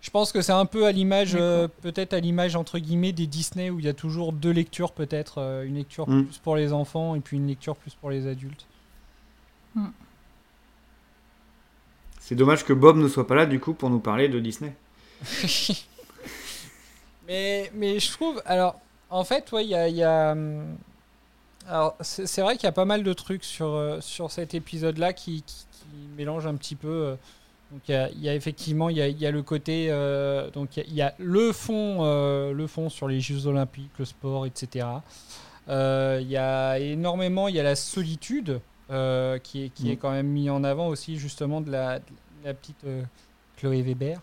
Je 0.00 0.10
pense 0.10 0.32
que 0.32 0.40
c'est 0.42 0.52
un 0.52 0.66
peu 0.66 0.86
à 0.86 0.92
l'image, 0.92 1.34
euh, 1.34 1.68
peut-être 1.82 2.12
à 2.14 2.20
l'image 2.20 2.56
entre 2.56 2.78
guillemets 2.78 3.12
des 3.12 3.26
Disney 3.26 3.70
où 3.70 3.78
il 3.80 3.84
y 3.84 3.88
a 3.88 3.94
toujours 3.94 4.32
deux 4.32 4.50
lectures 4.50 4.92
peut-être, 4.92 5.38
euh, 5.38 5.64
une 5.64 5.76
lecture 5.76 6.08
Mm. 6.08 6.24
plus 6.24 6.38
pour 6.38 6.56
les 6.56 6.72
enfants 6.72 7.14
et 7.14 7.20
puis 7.20 7.36
une 7.36 7.46
lecture 7.46 7.76
plus 7.76 7.94
pour 7.94 8.10
les 8.10 8.26
adultes. 8.26 8.66
C'est 12.20 12.34
dommage 12.34 12.64
que 12.64 12.72
Bob 12.72 12.96
ne 12.96 13.08
soit 13.08 13.26
pas 13.26 13.34
là 13.34 13.46
du 13.46 13.60
coup 13.60 13.74
pour 13.74 13.90
nous 13.90 13.98
parler 14.00 14.28
de 14.28 14.40
Disney. 14.40 14.74
mais, 17.28 17.70
mais 17.74 17.98
je 18.00 18.10
trouve, 18.12 18.42
alors 18.46 18.78
en 19.10 19.24
fait, 19.24 19.50
ouais, 19.52 19.64
il 19.64 19.70
y 19.70 19.74
a, 19.74 19.88
il 19.88 19.96
y 19.96 20.02
a, 20.02 20.32
hum, 20.32 20.76
alors 21.68 21.96
c'est 22.00 22.42
vrai 22.42 22.56
qu'il 22.56 22.64
y 22.64 22.68
a 22.68 22.72
pas 22.72 22.84
mal 22.84 23.02
de 23.02 23.12
trucs 23.12 23.44
sur 23.44 23.68
euh, 23.68 24.00
sur 24.00 24.30
cet 24.30 24.54
épisode-là 24.54 25.12
qui, 25.12 25.42
qui, 25.42 25.66
qui 25.72 25.86
mélangent 26.16 26.46
un 26.46 26.54
petit 26.56 26.74
peu. 26.76 26.88
euh, 26.88 27.14
donc 27.72 27.80
il 27.88 27.92
y 27.92 27.94
a, 27.94 28.10
il 28.10 28.20
y 28.20 28.28
a 28.28 28.34
effectivement 28.34 28.88
il 28.90 28.96
y 28.98 29.02
a, 29.02 29.08
il 29.08 29.18
y 29.18 29.26
a 29.26 29.30
le 29.30 29.42
côté 29.42 29.86
euh, 29.90 30.50
donc 30.50 30.76
il 30.76 30.92
y 30.94 31.02
a, 31.02 31.14
le 31.18 31.52
fond 31.52 31.98
euh, 32.04 32.52
le 32.52 32.66
fond 32.66 32.88
sur 32.90 33.08
les 33.08 33.20
Jeux 33.20 33.46
Olympiques, 33.46 33.90
le 33.98 34.04
sport, 34.04 34.46
etc. 34.46 34.86
Euh, 35.68 36.18
Il 36.20 36.28
y 36.28 36.36
a 36.36 36.78
énormément 36.78 37.48
il 37.48 37.54
y 37.56 37.60
a 37.60 37.62
la 37.62 37.74
solitude 37.76 38.60
qui 38.88 39.64
est 39.64 39.68
qui 39.74 39.90
est 39.90 39.94
Mm. 39.94 39.98
quand 39.98 40.10
même 40.10 40.26
mis 40.28 40.50
en 40.50 40.62
avant 40.62 40.88
aussi 40.88 41.16
justement 41.16 41.60
de 41.62 41.70
la, 41.70 41.98
de 42.00 42.04
la 42.44 42.52
petite 42.54 42.84
Chloé 43.56 43.80
Weber. 43.82 44.20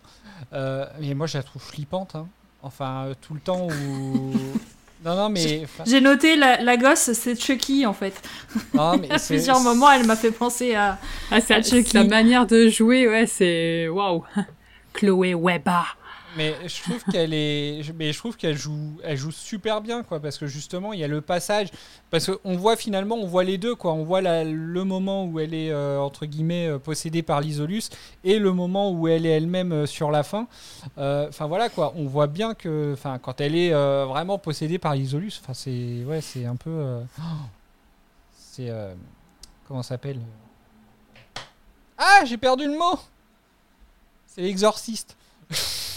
Mais 0.51 1.13
moi 1.15 1.25
je 1.27 1.37
la 1.37 1.43
trouve 1.43 1.61
flippante. 1.63 2.15
hein. 2.15 2.27
Enfin 2.63 3.11
tout 3.21 3.33
le 3.33 3.39
temps 3.39 3.67
où 3.67 4.31
non 5.03 5.15
non 5.15 5.29
mais 5.29 5.63
J'ai 5.85 6.01
noté 6.01 6.35
la, 6.35 6.61
la 6.61 6.77
gosse, 6.77 7.11
c'est 7.13 7.39
Chucky 7.39 7.85
en 7.85 7.93
fait. 7.93 8.13
non, 8.73 8.97
mais 9.01 9.11
À 9.11 9.17
plusieurs 9.19 9.59
moments, 9.59 9.91
elle 9.91 10.05
m'a 10.05 10.15
fait 10.15 10.31
penser 10.31 10.75
à. 10.75 10.99
Ah, 11.31 11.41
sa, 11.41 11.55
À 11.55 11.61
Chucky. 11.61 11.91
sa 11.91 12.03
manière 12.03 12.45
de 12.45 12.67
jouer, 12.69 13.07
ouais, 13.07 13.25
c'est 13.25 13.87
waouh. 13.89 14.23
Chloé 14.93 15.33
Weber. 15.33 15.97
Mais 16.37 16.55
je 16.65 16.81
trouve 16.81 17.03
qu'elle 17.11 17.33
est, 17.33 17.81
mais 17.97 18.13
je 18.13 18.17
trouve 18.17 18.37
qu'elle 18.37 18.55
joue, 18.57 18.97
elle 19.03 19.17
joue 19.17 19.31
super 19.31 19.81
bien 19.81 20.01
quoi, 20.01 20.19
parce 20.21 20.37
que 20.37 20.47
justement 20.47 20.93
il 20.93 20.99
y 20.99 21.03
a 21.03 21.07
le 21.07 21.19
passage, 21.19 21.67
parce 22.09 22.31
qu'on 22.31 22.55
voit 22.55 22.77
finalement, 22.77 23.15
on 23.15 23.27
voit 23.27 23.43
les 23.43 23.57
deux 23.57 23.75
quoi, 23.75 23.93
on 23.93 24.03
voit 24.03 24.21
le 24.21 24.83
moment 24.83 25.25
où 25.25 25.39
elle 25.39 25.53
est 25.53 25.71
euh, 25.71 25.99
entre 25.99 26.25
guillemets 26.25 26.67
euh, 26.67 26.79
possédée 26.79 27.21
par 27.21 27.41
l'Isolus 27.41 27.83
et 28.23 28.39
le 28.39 28.53
moment 28.53 28.91
où 28.91 29.09
elle 29.09 29.25
est 29.25 29.31
elle-même 29.31 29.73
euh, 29.73 29.85
sur 29.85 30.09
la 30.09 30.23
fin. 30.23 30.47
Enfin 30.97 31.47
voilà 31.47 31.69
quoi, 31.69 31.93
on 31.97 32.05
voit 32.05 32.27
bien 32.27 32.53
que, 32.53 32.93
enfin 32.93 33.19
quand 33.19 33.41
elle 33.41 33.55
est 33.55 33.71
vraiment 33.71 34.37
possédée 34.37 34.79
par 34.79 34.95
l'Isolus, 34.95 35.33
enfin 35.41 35.53
c'est, 35.53 36.03
ouais 36.05 36.21
c'est 36.21 36.45
un 36.45 36.55
peu, 36.55 37.01
c'est, 38.35 38.71
comment 39.67 39.83
s'appelle? 39.83 40.19
Ah 41.97 42.21
j'ai 42.25 42.37
perdu 42.37 42.65
le 42.65 42.77
mot. 42.77 42.99
C'est 44.27 44.41
l'exorciste. 44.41 45.17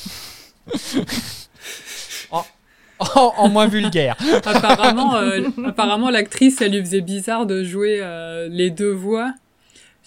en, 2.99 3.49
moins 3.49 3.67
vulgaire. 3.67 4.17
apparemment, 4.45 5.17
euh, 5.17 5.49
apparemment 5.65 6.11
l'actrice, 6.11 6.57
ça 6.57 6.69
lui 6.69 6.81
faisait 6.81 7.01
bizarre 7.01 7.47
de 7.47 7.65
jouer 7.65 7.99
euh, 8.01 8.49
les 8.49 8.71
deux 8.71 8.93
voix. 8.93 9.35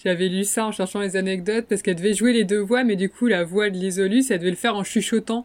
J'avais 0.04 0.28
lu 0.28 0.44
ça 0.44 0.64
en 0.64 0.72
cherchant 0.72 1.00
les 1.00 1.16
anecdotes 1.16 1.66
parce 1.68 1.82
qu'elle 1.82 1.96
devait 1.96 2.14
jouer 2.14 2.32
les 2.32 2.44
deux 2.44 2.60
voix, 2.60 2.84
mais 2.84 2.96
du 2.96 3.10
coup 3.10 3.26
la 3.26 3.44
voix 3.44 3.68
de 3.68 3.76
l'Isolus, 3.76 4.24
elle 4.30 4.38
devait 4.38 4.50
le 4.50 4.56
faire 4.56 4.76
en 4.76 4.84
chuchotant. 4.84 5.44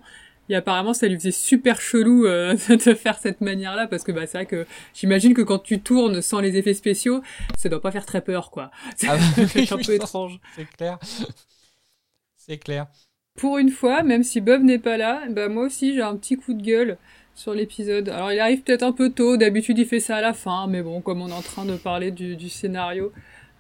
Et 0.49 0.55
apparemment, 0.55 0.93
ça 0.93 1.07
lui 1.07 1.15
faisait 1.15 1.31
super 1.31 1.79
chelou 1.79 2.25
euh, 2.25 2.53
de 2.69 2.93
faire 2.93 3.17
cette 3.17 3.41
manière-là 3.41 3.87
parce 3.87 4.03
que 4.03 4.11
bah 4.11 4.27
c'est 4.27 4.39
vrai 4.39 4.45
que 4.45 4.65
j'imagine 4.93 5.33
que 5.33 5.41
quand 5.41 5.59
tu 5.59 5.79
tournes 5.79 6.21
sans 6.21 6.39
les 6.39 6.57
effets 6.57 6.73
spéciaux, 6.73 7.23
ça 7.57 7.69
doit 7.69 7.81
pas 7.81 7.91
faire 7.91 8.05
très 8.05 8.21
peur 8.21 8.51
quoi. 8.51 8.69
C'est 8.95 9.07
Ah 9.07 9.15
bah 9.17 9.43
oui, 9.55 9.67
un 9.71 9.77
peu 9.77 9.93
étrange. 9.93 10.39
C'est 10.55 10.69
clair. 10.69 10.99
C'est 12.35 12.57
clair. 12.57 12.87
Pour 13.35 13.57
une 13.57 13.69
fois, 13.71 14.03
même 14.03 14.23
si 14.23 14.41
Bob 14.41 14.61
n'est 14.63 14.79
pas 14.79 14.97
là, 14.97 15.21
bah 15.29 15.49
moi 15.49 15.63
aussi 15.65 15.95
j'ai 15.95 16.01
un 16.01 16.15
petit 16.15 16.35
coup 16.37 16.53
de 16.53 16.61
gueule 16.61 16.97
sur 17.35 17.53
l'épisode. 17.53 18.09
Alors 18.09 18.31
il 18.31 18.39
arrive 18.39 18.61
peut-être 18.61 18.83
un 18.83 18.91
peu 18.91 19.09
tôt, 19.09 19.37
d'habitude 19.37 19.77
il 19.79 19.85
fait 19.87 19.99
ça 19.99 20.17
à 20.17 20.21
la 20.21 20.33
fin, 20.33 20.67
mais 20.67 20.81
bon, 20.83 21.01
comme 21.01 21.21
on 21.21 21.29
est 21.29 21.33
en 21.33 21.41
train 21.41 21.65
de 21.65 21.75
parler 21.75 22.11
du, 22.11 22.35
du 22.35 22.49
scénario. 22.49 23.11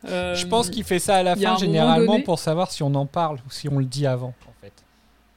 euh, 0.07 0.35
Je 0.35 0.45
pense 0.47 0.69
qu'il 0.69 0.83
fait 0.83 0.99
ça 0.99 1.15
à 1.15 1.23
la 1.23 1.35
fin 1.35 1.57
généralement 1.57 2.13
donné- 2.13 2.23
pour 2.23 2.37
savoir 2.39 2.71
si 2.71 2.83
on 2.83 2.93
en 2.93 3.05
parle 3.07 3.37
ou 3.47 3.51
si 3.51 3.67
on 3.67 3.79
le 3.79 3.85
dit 3.85 4.05
avant 4.05 4.33
en 4.47 4.53
fait. 4.61 4.73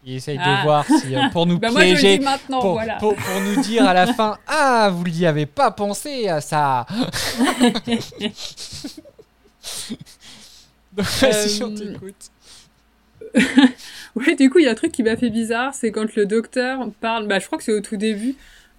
Il 0.04 0.14
essaye 0.16 0.38
Ah. 0.40 0.58
de 0.58 0.62
voir 0.64 0.84
si, 0.86 1.16
euh, 1.16 1.28
pour 1.32 1.46
nous 1.46 1.58
Bah 1.60 1.70
moi 1.70 1.80
je 1.80 1.86
le 1.92 1.94
piéger, 1.96 2.18
dis 2.18 2.24
pour, 2.48 2.72
voilà. 2.74 2.96
pour- 2.96 3.16
pour 3.16 3.40
nous 3.40 3.62
dire 3.62 3.86
à 3.88 3.94
la 3.94 4.12
fin 4.12 4.36
Ah, 4.46 4.90
vous 4.92 5.04
n'y 5.08 5.24
avez 5.24 5.46
pas 5.46 5.70
pensé 5.70 6.28
à 6.28 6.40
ça 6.42 6.84
Donc, 10.92 11.06
vas-y, 11.06 11.62
on 11.62 11.70
Euh, 11.72 11.92
t'écoute. 11.92 12.30
Ouais, 14.16 14.34
du 14.34 14.48
coup, 14.50 14.58
il 14.58 14.64
y 14.64 14.68
a 14.68 14.70
un 14.70 14.74
truc 14.74 14.92
qui 14.92 15.02
m'a 15.02 15.16
fait 15.16 15.30
bizarre, 15.30 15.74
c'est 15.74 15.92
quand 15.92 16.14
le 16.16 16.26
docteur 16.26 16.88
parle, 17.00 17.26
bah, 17.28 17.38
je 17.38 17.46
crois 17.46 17.58
que 17.58 17.64
c'est 17.64 17.72
au 17.72 17.80
tout 17.80 17.96
début, 17.98 18.34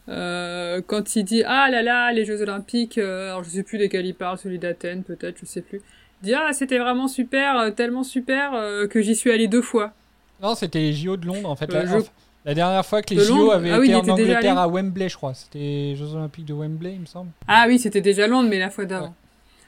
euh, 0.09 0.81
quand 0.85 1.15
il 1.15 1.23
dit 1.23 1.43
Ah 1.45 1.69
là 1.69 1.81
là, 1.81 2.11
les 2.11 2.25
Jeux 2.25 2.41
Olympiques, 2.41 2.97
euh, 2.97 3.29
alors 3.29 3.43
je 3.43 3.49
sais 3.49 3.63
plus 3.63 3.77
lesquels 3.77 4.05
il 4.05 4.15
parle, 4.15 4.37
celui 4.37 4.57
d'Athènes 4.59 5.03
peut-être, 5.03 5.37
je 5.39 5.45
sais 5.45 5.61
plus. 5.61 5.81
Il 6.21 6.27
dit 6.27 6.33
Ah, 6.33 6.53
c'était 6.53 6.79
vraiment 6.79 7.07
super, 7.07 7.57
euh, 7.59 7.71
tellement 7.71 8.03
super 8.03 8.53
euh, 8.53 8.87
que 8.87 9.01
j'y 9.01 9.15
suis 9.15 9.31
allé 9.31 9.47
deux 9.47 9.61
fois. 9.61 9.93
Non, 10.41 10.55
c'était 10.55 10.79
les 10.79 10.93
JO 10.93 11.17
de 11.17 11.25
Londres 11.27 11.49
en 11.49 11.55
fait. 11.55 11.71
La, 11.71 11.85
je- 11.85 11.95
enfin, 11.95 12.05
la 12.45 12.53
dernière 12.53 12.85
fois 12.85 13.01
que 13.01 13.09
les 13.13 13.17
De 13.17 13.23
JO 13.25 13.51
avaient 13.51 13.71
Ah 13.71 13.79
oui, 13.79 13.87
été 13.87 13.95
en 13.95 14.07
Angleterre 14.13 14.57
à 14.57 14.67
Wembley, 14.67 15.09
je 15.09 15.17
crois. 15.17 15.33
C'était 15.33 15.59
les 15.59 15.95
Jeux 15.95 16.13
Olympiques 16.13 16.45
de 16.45 16.53
Wembley, 16.53 16.93
il 16.93 17.01
me 17.01 17.05
semble. 17.05 17.29
Ah 17.47 17.65
oui, 17.67 17.77
c'était 17.77 18.01
déjà 18.01 18.27
Londres, 18.27 18.47
mais 18.49 18.59
la 18.59 18.69
fois 18.69 18.85
d'avant. 18.85 19.07
Ouais. 19.07 19.11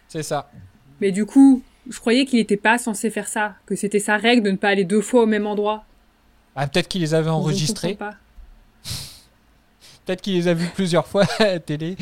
C'est 0.08 0.23
ça. 0.23 0.49
Mais 1.01 1.12
du 1.12 1.25
coup, 1.25 1.62
je 1.89 1.99
croyais 1.99 2.25
qu'il 2.25 2.39
n'était 2.39 2.58
pas 2.58 2.78
censé 2.78 3.10
faire 3.10 3.28
ça, 3.28 3.56
que 3.65 3.75
c'était 3.75 3.99
sa 3.99 4.17
règle 4.17 4.43
de 4.43 4.52
ne 4.52 4.58
pas 4.58 4.69
aller 4.69 4.84
deux 4.86 5.02
fois 5.02 5.23
au 5.23 5.25
même 5.25 5.47
endroit. 5.47 5.86
Ah, 6.56 6.67
peut-être 6.67 6.88
qu'ils 6.88 7.02
les 7.02 7.13
avaient 7.13 7.25
Je 7.30 7.34
enregistrés. 7.34 7.95
comprends 7.95 8.12
pas. 8.12 8.17
Peut-être 10.10 10.22
qu'il 10.24 10.34
les 10.34 10.48
a 10.48 10.56
vus 10.56 10.72
plusieurs 10.74 11.06
fois 11.06 11.26
à 11.38 11.43
la 11.43 11.60
télé. 11.60 11.95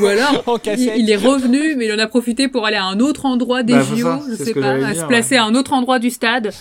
Ou 0.00 0.04
alors, 0.04 0.42
en 0.48 0.58
il, 0.58 1.08
est 1.08 1.14
revenu, 1.14 1.76
mais 1.76 1.86
il 1.86 1.92
en 1.92 1.98
a 2.00 2.08
profité 2.08 2.48
pour 2.48 2.66
aller 2.66 2.76
à 2.76 2.86
un 2.86 2.98
autre 2.98 3.24
endroit 3.24 3.62
des 3.62 3.74
Bah, 3.74 3.82
JO, 3.84 3.96
ça, 3.98 4.20
je 4.30 4.34
sais 4.34 4.52
pas, 4.52 4.70
à 4.70 4.92
dire, 4.92 5.02
se 5.02 5.06
placer 5.06 5.36
ouais. 5.36 5.40
à 5.40 5.44
un 5.44 5.54
autre 5.54 5.74
endroit 5.74 6.00
du 6.00 6.10
stade. 6.10 6.52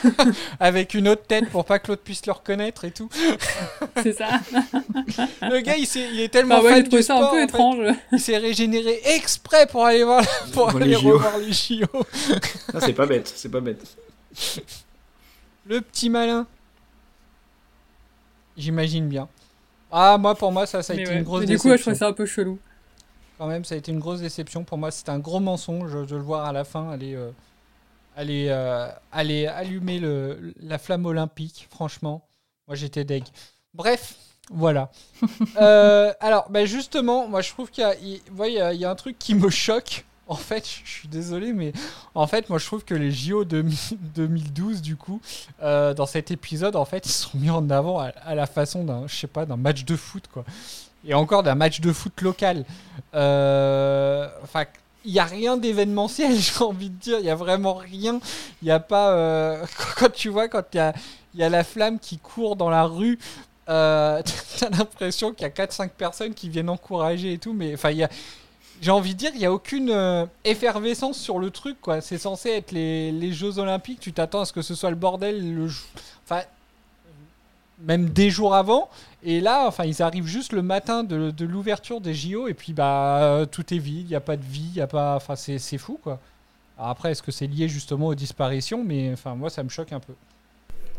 avec 0.60 0.92
une 0.92 1.08
autre 1.08 1.22
tête 1.26 1.48
pour 1.48 1.64
pas 1.64 1.78
que 1.78 1.88
l'autre 1.88 2.02
puisse 2.02 2.26
le 2.26 2.32
reconnaître 2.32 2.84
et 2.84 2.90
tout. 2.90 3.08
C'est 4.02 4.12
ça. 4.12 4.28
Le 5.40 5.60
gars, 5.60 5.76
il, 5.78 6.20
est 6.20 6.28
tellement 6.28 6.56
Enfin, 6.56 6.64
ouais, 6.64 6.70
fan 6.72 6.82
j'ai 6.82 6.88
trouvé 6.88 7.00
du 7.00 7.06
ça 7.06 7.16
un 7.16 7.20
peu 7.20 7.26
en 7.26 7.30
fait, 7.30 7.44
étrange. 7.44 7.78
il 8.12 8.20
s'est 8.20 8.36
régénéré 8.36 9.00
exprès 9.06 9.66
pour 9.66 9.86
aller 9.86 10.04
voir, 10.04 10.22
pour 10.52 10.68
Voir 10.68 10.82
aller 10.82 10.96
les 10.96 11.00
JO. 11.00 11.12
revoir 11.12 11.38
les 11.38 11.50
JO. 11.50 11.86
Ah, 12.74 12.80
c'est 12.80 12.92
pas 12.92 13.06
bête, 13.06 13.32
c'est 13.34 13.50
pas 13.50 13.60
bête. 13.60 13.82
Le 15.64 15.80
petit 15.80 16.10
malin. 16.10 16.46
J'imagine 18.58 19.08
bien. 19.08 19.30
Ah, 19.96 20.18
moi, 20.18 20.34
pour 20.34 20.50
moi, 20.52 20.66
ça, 20.66 20.82
ça 20.82 20.92
a 20.92 20.96
Mais 20.96 21.02
été 21.02 21.12
ouais. 21.12 21.18
une 21.18 21.22
grosse 21.24 21.40
Mais 21.42 21.46
du 21.46 21.56
coup, 21.58 21.68
je 21.68 21.74
déception. 21.74 21.92
trouvais 21.92 21.98
ça 21.98 22.08
un 22.08 22.12
peu 22.12 22.26
chelou. 22.26 22.58
Quand 23.38 23.46
même, 23.46 23.64
ça 23.64 23.74
a 23.74 23.78
été 23.78 23.92
une 23.92 23.98
grosse 24.00 24.20
déception. 24.20 24.64
Pour 24.64 24.78
moi, 24.78 24.90
c'était 24.90 25.10
un 25.10 25.18
gros 25.18 25.40
mensonge 25.40 25.92
de 25.92 26.16
le 26.16 26.22
voir 26.22 26.46
à 26.46 26.52
la 26.52 26.64
fin 26.64 26.90
aller, 26.90 27.14
euh, 27.14 27.30
aller, 28.16 28.46
euh, 28.50 28.88
aller 29.12 29.46
allumer 29.46 29.98
le, 30.00 30.54
la 30.60 30.78
flamme 30.78 31.06
olympique. 31.06 31.68
Franchement, 31.70 32.26
moi, 32.68 32.76
j'étais 32.76 33.04
deg. 33.04 33.24
Bref, 33.74 34.16
voilà. 34.50 34.90
Euh, 35.60 36.12
alors, 36.20 36.50
bah, 36.50 36.64
justement, 36.66 37.28
moi, 37.28 37.40
je 37.42 37.50
trouve 37.50 37.70
qu'il 37.70 37.82
y 37.82 37.86
a, 37.86 37.94
il- 37.96 38.20
ouais, 38.36 38.52
il 38.52 38.56
y 38.56 38.60
a- 38.60 38.72
il 38.74 38.80
y 38.80 38.84
a 38.84 38.90
un 38.90 38.94
truc 38.96 39.18
qui 39.18 39.34
me 39.34 39.50
choque. 39.50 40.04
En 40.26 40.36
fait, 40.36 40.66
je 40.84 40.90
suis 40.90 41.08
désolé, 41.08 41.52
mais 41.52 41.72
en 42.14 42.26
fait, 42.26 42.48
moi, 42.48 42.58
je 42.58 42.64
trouve 42.64 42.84
que 42.84 42.94
les 42.94 43.12
JO 43.12 43.44
de 43.44 43.62
2012, 44.16 44.80
du 44.80 44.96
coup, 44.96 45.20
euh, 45.62 45.92
dans 45.92 46.06
cet 46.06 46.30
épisode, 46.30 46.76
en 46.76 46.86
fait, 46.86 47.04
ils 47.06 47.12
sont 47.12 47.36
mis 47.36 47.50
en 47.50 47.68
avant 47.68 47.98
à, 48.00 48.34
la 48.34 48.46
façon 48.46 48.84
d'un, 48.84 49.06
je 49.06 49.14
sais 49.14 49.26
pas, 49.26 49.44
d'un 49.44 49.56
match 49.56 49.84
de 49.84 49.96
foot, 49.96 50.24
quoi. 50.32 50.44
Et 51.06 51.12
encore 51.12 51.42
d'un 51.42 51.54
match 51.54 51.80
de 51.80 51.92
foot 51.92 52.22
local. 52.22 52.64
Euh, 53.14 54.26
Enfin, 54.42 54.64
il 55.04 55.12
n'y 55.12 55.18
a 55.18 55.24
rien 55.24 55.56
d'événementiel, 55.58 56.34
j'ai 56.38 56.64
envie 56.64 56.90
de 56.90 56.96
dire. 56.96 57.18
Il 57.18 57.24
n'y 57.24 57.30
a 57.30 57.34
vraiment 57.34 57.74
rien. 57.74 58.20
Il 58.62 58.66
n'y 58.66 58.70
a 58.70 58.80
pas. 58.80 59.10
euh, 59.12 59.64
Quand 59.98 60.12
tu 60.12 60.30
vois, 60.30 60.48
quand 60.48 60.62
il 60.72 60.78
y 60.78 60.80
a, 60.80 60.94
y 61.34 61.42
a 61.42 61.48
la 61.48 61.64
flamme 61.64 61.98
qui 61.98 62.18
court 62.18 62.56
dans 62.56 62.70
la 62.70 62.84
rue. 62.84 63.18
Euh, 63.68 64.22
t'as 64.58 64.70
l'impression 64.70 65.32
qu'il 65.32 65.42
y 65.42 65.50
a 65.50 65.52
4-5 65.66 65.90
personnes 65.90 66.34
qui 66.34 66.48
viennent 66.48 66.68
encourager 66.68 67.32
et 67.34 67.38
tout, 67.38 67.54
mais 67.54 67.74
enfin, 67.74 67.90
il 67.90 67.98
y 67.98 68.04
a, 68.04 68.10
j'ai 68.80 68.90
envie 68.90 69.14
de 69.14 69.18
dire, 69.18 69.30
il 69.34 69.38
n'y 69.38 69.46
a 69.46 69.52
aucune 69.52 69.90
euh, 69.90 70.26
effervescence 70.44 71.18
sur 71.18 71.38
le 71.38 71.50
truc, 71.50 71.80
quoi. 71.80 72.00
C'est 72.00 72.18
censé 72.18 72.50
être 72.50 72.72
les, 72.72 73.12
les 73.12 73.32
Jeux 73.32 73.58
Olympiques, 73.58 74.00
tu 74.00 74.12
t'attends 74.12 74.40
à 74.40 74.44
ce 74.44 74.52
que 74.52 74.62
ce 74.62 74.74
soit 74.74 74.90
le 74.90 74.96
bordel, 74.96 75.54
le 75.54 75.68
enfin, 76.24 76.42
même 77.80 78.10
des 78.10 78.30
jours 78.30 78.54
avant. 78.54 78.88
Et 79.22 79.40
là, 79.40 79.66
enfin, 79.66 79.84
ils 79.84 80.02
arrivent 80.02 80.26
juste 80.26 80.52
le 80.52 80.62
matin 80.62 81.04
de, 81.04 81.30
de 81.30 81.44
l'ouverture 81.44 82.00
des 82.00 82.14
JO, 82.14 82.48
et 82.48 82.54
puis 82.54 82.72
bah, 82.72 83.22
euh, 83.22 83.46
tout 83.46 83.72
est 83.72 83.78
vide, 83.78 84.06
il 84.06 84.10
n'y 84.10 84.14
a 84.14 84.20
pas 84.20 84.36
de 84.36 84.44
vie, 84.44 84.70
il 84.74 84.80
a 84.80 84.86
pas, 84.86 85.16
enfin, 85.16 85.36
c'est, 85.36 85.78
fou, 85.78 85.98
quoi. 86.02 86.18
Après, 86.78 87.12
est-ce 87.12 87.22
que 87.22 87.32
c'est 87.32 87.46
lié 87.46 87.68
justement 87.68 88.08
aux 88.08 88.14
disparitions? 88.14 88.82
Mais 88.84 89.12
enfin, 89.12 89.34
moi, 89.34 89.48
ça 89.48 89.62
me 89.62 89.68
choque 89.68 89.92
un 89.92 90.00
peu. 90.00 90.12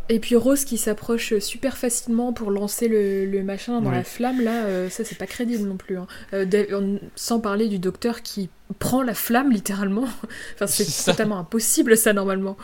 Et 0.07 0.19
puis 0.19 0.35
Rose 0.35 0.65
qui 0.65 0.77
s'approche 0.77 1.37
super 1.39 1.77
facilement 1.77 2.31
pour 2.31 2.51
lancer 2.51 2.87
le, 2.87 3.25
le 3.25 3.43
machin 3.43 3.81
dans 3.81 3.89
Oui. 3.89 3.95
la 3.95 4.03
flamme, 4.03 4.39
là, 4.41 4.63
euh, 4.65 4.89
ça 4.89 5.03
c'est 5.03 5.17
pas 5.17 5.25
crédible 5.25 5.67
non 5.67 5.77
plus. 5.77 5.97
hein. 5.97 6.05
Euh, 6.33 6.99
sans 7.15 7.39
parler 7.39 7.67
du 7.67 7.79
docteur 7.79 8.21
qui 8.21 8.49
prend 8.77 9.01
la 9.01 9.15
flamme 9.15 9.51
littéralement. 9.51 10.03
enfin, 10.53 10.67
c'est 10.67 10.85
totalement 11.05 11.39
impossible 11.39 11.97
ça 11.97 12.13
normalement. 12.13 12.55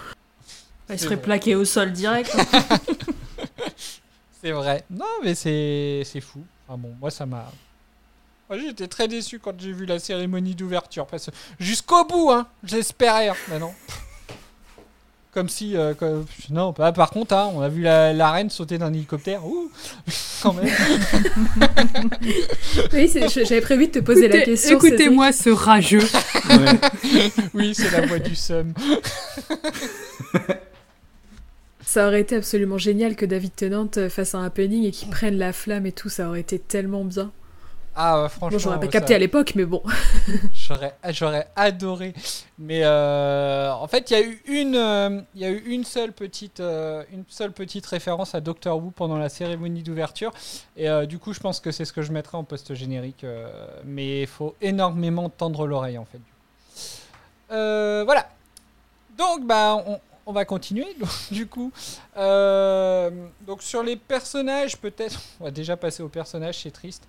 Il 0.90 1.00
serait 1.00 1.16
vrai. 1.16 1.24
plaqué 1.24 1.56
au 1.56 1.66
sol 1.66 1.92
direct. 1.94 2.36
hein. 2.38 2.78
C'est 4.44 4.52
vrai. 4.52 4.84
Non, 4.90 5.06
mais 5.24 5.36
c'est, 5.36 6.02
c'est 6.04 6.20
fou. 6.20 6.40
Enfin 6.68 6.76
bon, 6.78 6.94
moi, 7.00 7.12
ça 7.12 7.28
m'a. 7.28 7.52
Moi, 8.50 8.58
j'étais 8.60 8.88
très 8.88 9.08
déçu 9.08 9.38
quand 9.40 9.54
j'ai 9.60 9.72
vu 9.72 9.86
la 9.86 10.00
cérémonie 10.00 10.56
d'ouverture. 10.56 11.06
Jusqu'au 11.60 12.06
bout, 12.06 12.32
hein, 12.32 12.48
j'espérais. 12.64 13.30
hein. 13.30 13.36
Mais 13.50 13.60
non. 13.60 13.72
Comme 15.34 15.48
si. 15.48 15.78
euh, 15.78 15.94
comme- 15.94 16.26
Non, 16.50 16.74
bah, 16.78 16.92
par 16.92 17.10
contre, 17.10 17.34
hein, 17.34 17.50
on 17.56 17.62
a 17.62 17.70
vu 17.70 17.82
la, 17.84 18.12
la 18.12 18.32
reine 18.32 18.50
sauter 18.50 18.78
d'un 18.78 18.94
hélicoptère. 18.94 19.46
Ouh 19.46 19.72
Quand 20.44 20.54
même. 20.54 20.68
Oui, 22.94 23.10
j'avais 23.34 23.62
prévu 23.62 23.88
de 23.88 23.92
te 23.94 24.00
poser 24.00 24.28
la 24.28 24.42
question. 24.42 24.78
Écoutez-moi 24.78 25.32
ce 25.32 25.50
rageux. 25.50 26.00
Ouais. 26.50 27.30
Oui, 27.54 27.74
c'est 27.76 27.92
la 27.92 28.06
voix 28.08 28.20
du 28.20 28.36
seum. 28.36 28.74
Ça 31.86 32.08
aurait 32.08 32.22
été 32.22 32.36
absolument 32.38 32.78
génial 32.78 33.16
que 33.16 33.26
David 33.26 33.54
Tennant 33.56 33.90
euh, 33.98 34.10
fasse 34.10 34.34
un 34.36 34.44
happening 34.44 34.86
et 34.86 34.92
qu'il 34.92 35.10
prenne 35.10 35.38
la 35.38 35.52
flamme 35.52 35.86
et 35.86 35.92
tout, 35.92 36.10
ça 36.10 36.28
aurait 36.30 36.40
été 36.40 36.58
tellement 36.60 37.04
bien. 37.04 37.32
Ah, 37.96 38.28
franchement. 38.30 38.50
Bon, 38.58 38.60
j'aurais 38.60 38.80
pas 38.80 38.86
ça- 38.86 38.92
capté 38.92 39.14
à 39.16 39.18
l'époque, 39.20 39.54
mais 39.56 39.66
bon. 39.66 39.84
J'aurais, 40.54 40.96
j'aurais 41.10 41.48
adoré. 41.58 42.14
Mais 42.58 42.82
euh, 42.86 43.70
en 43.74 43.88
fait, 43.88 44.10
il 44.10 44.14
y 44.14 44.16
a 44.16 44.22
eu 44.22 44.42
une, 44.48 44.76
euh, 44.78 45.22
il 45.36 45.42
y 45.42 45.46
a 45.46 45.50
eu 45.50 45.58
une 45.66 45.84
seule 45.84 46.14
petite, 46.14 46.62
euh, 46.62 47.04
une 47.12 47.26
seule 47.28 47.52
petite 47.52 47.86
référence 47.86 48.34
à 48.34 48.40
Doctor 48.40 48.78
Who 48.78 48.92
pendant 48.92 49.18
la 49.18 49.28
cérémonie 49.28 49.84
d'ouverture. 49.84 50.32
Et 50.78 50.90
euh, 50.90 51.06
du 51.06 51.20
coup, 51.20 51.34
je 51.34 51.42
pense 51.42 51.60
que 51.60 51.72
c'est 51.72 51.84
ce 51.84 51.92
que 51.92 52.02
je 52.02 52.14
mettrai 52.14 52.38
en 52.38 52.46
post 52.46 52.74
générique. 52.76 53.26
mais 53.84 54.22
il 54.22 54.28
faut 54.28 54.56
énormément 54.62 55.28
tendre 55.30 55.68
l'oreille 55.68 55.98
en 55.98 56.06
fait. 56.06 56.20
Voilà. 57.50 58.30
Donc, 59.18 59.46
bah, 59.46 59.84
on, 59.86 60.00
on 60.26 60.32
va 60.32 60.46
continuer. 60.46 60.88
Donc, 60.98 61.10
du 61.32 61.46
coup, 61.46 61.72
donc 62.16 63.62
sur 63.62 63.84
les 63.84 63.98
personnages, 63.98 64.78
peut-être, 64.78 65.20
on 65.42 65.46
va 65.46 65.52
déjà 65.52 65.76
passer 65.76 66.02
aux 66.04 66.10
personnages. 66.10 66.60
C'est 66.60 66.72
triste. 66.72 67.04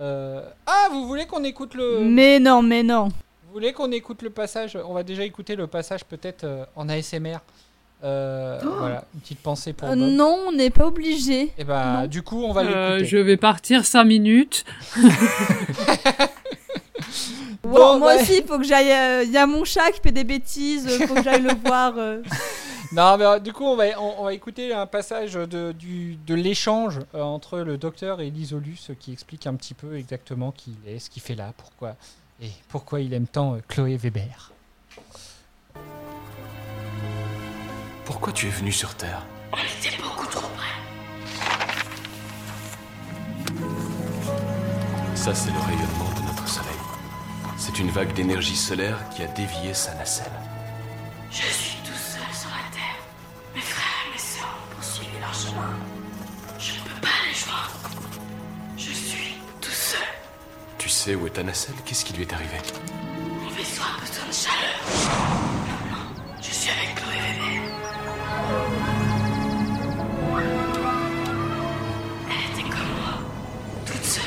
Euh, 0.00 0.42
Ah, 0.66 0.88
vous 0.90 1.06
voulez 1.06 1.26
qu'on 1.26 1.44
écoute 1.44 1.74
le. 1.74 2.00
Mais 2.00 2.38
non, 2.38 2.62
mais 2.62 2.82
non. 2.82 3.08
Vous 3.46 3.52
voulez 3.54 3.72
qu'on 3.72 3.90
écoute 3.92 4.22
le 4.22 4.30
passage? 4.30 4.76
On 4.86 4.94
va 4.94 5.02
déjà 5.02 5.24
écouter 5.24 5.56
le 5.56 5.66
passage 5.66 6.04
peut-être 6.04 6.44
euh, 6.44 6.64
en 6.76 6.88
ASMR. 6.88 7.38
Euh, 8.02 8.58
Voilà, 8.62 9.04
une 9.14 9.20
petite 9.20 9.40
pensée 9.40 9.74
pour 9.74 9.88
Euh, 9.88 9.94
Bob. 9.94 9.98
non, 9.98 10.38
on 10.48 10.52
n'est 10.52 10.70
pas 10.70 10.86
obligé. 10.86 11.52
Et 11.58 11.64
bah, 11.64 12.00
non. 12.02 12.06
du 12.06 12.22
coup, 12.22 12.42
on 12.44 12.52
va 12.52 12.62
Euh, 12.62 12.90
l'écouter. 12.96 13.04
je 13.10 13.16
vais 13.18 13.36
partir 13.36 13.84
5 13.84 14.04
minutes. 14.04 14.64
Bon, 17.62 17.70
Bon, 17.72 17.98
moi 17.98 18.14
bah- 18.16 18.22
aussi, 18.22 18.38
il 18.38 18.46
faut 18.46 18.58
que 18.58 18.64
j'aille. 18.64 19.24
Il 19.26 19.30
y 19.32 19.36
a 19.36 19.46
mon 19.46 19.64
chat 19.64 19.90
qui 19.92 20.00
fait 20.00 20.12
des 20.12 20.24
bêtises, 20.24 20.86
euh, 20.88 21.06
faut 21.06 21.14
que 21.14 21.22
j'aille 21.22 21.42
le 21.42 21.52
voir. 21.64 21.92
Non, 22.92 23.16
mais 23.16 23.24
euh, 23.24 23.38
du 23.38 23.52
coup, 23.52 23.64
on 23.64 23.76
va, 23.76 23.84
on, 24.00 24.16
on 24.18 24.24
va 24.24 24.34
écouter 24.34 24.74
un 24.74 24.86
passage 24.86 25.34
de, 25.34 25.70
du, 25.70 26.16
de 26.26 26.34
l'échange 26.34 26.98
euh, 27.14 27.22
entre 27.22 27.60
le 27.60 27.78
docteur 27.78 28.20
et 28.20 28.30
l'Isolus 28.30 28.90
qui 28.98 29.12
explique 29.12 29.46
un 29.46 29.54
petit 29.54 29.74
peu 29.74 29.96
exactement 29.96 30.50
qui 30.50 30.76
il 30.84 30.92
est, 30.92 30.98
ce 30.98 31.08
qu'il 31.08 31.22
fait 31.22 31.36
là, 31.36 31.52
pourquoi, 31.56 31.94
et 32.42 32.50
pourquoi 32.68 33.00
il 33.00 33.14
aime 33.14 33.28
tant 33.28 33.54
euh, 33.54 33.58
Chloé 33.68 33.96
Weber. 33.96 34.50
Pourquoi 38.04 38.32
tu 38.32 38.48
es 38.48 38.50
venu 38.50 38.72
sur 38.72 38.92
Terre? 38.96 39.24
Ça, 45.14 45.32
c'est 45.32 45.52
le 45.52 45.58
rayonnement 45.60 46.10
de 46.16 46.26
notre 46.26 46.48
Soleil. 46.48 46.70
C'est 47.56 47.78
une 47.78 47.90
vague 47.90 48.12
d'énergie 48.14 48.56
solaire 48.56 48.98
qui 49.10 49.22
a 49.22 49.26
dévié 49.28 49.74
sa 49.74 49.94
nacelle. 49.94 50.32
Je 51.30 51.42
suis 51.42 51.69
Tu 60.80 60.88
sais 60.88 61.14
où 61.14 61.26
est 61.26 61.30
ta 61.30 61.42
nacelle 61.42 61.74
Qu'est-ce 61.84 62.06
qui 62.06 62.14
lui 62.14 62.22
est 62.22 62.32
arrivé? 62.32 62.56
Mon 63.42 63.50
vaisseau 63.50 63.82
a 63.82 64.00
besoin 64.00 64.26
de 64.26 64.32
chaleur. 64.32 64.80
Je 66.40 66.50
suis 66.50 66.70
avec 66.70 66.94
Chloé 66.94 67.16
bébé. 67.20 67.60
Elle 72.30 72.44
était 72.50 72.70
comme 72.70 72.92
moi, 72.98 73.18
toute 73.84 74.02
seule. 74.02 74.24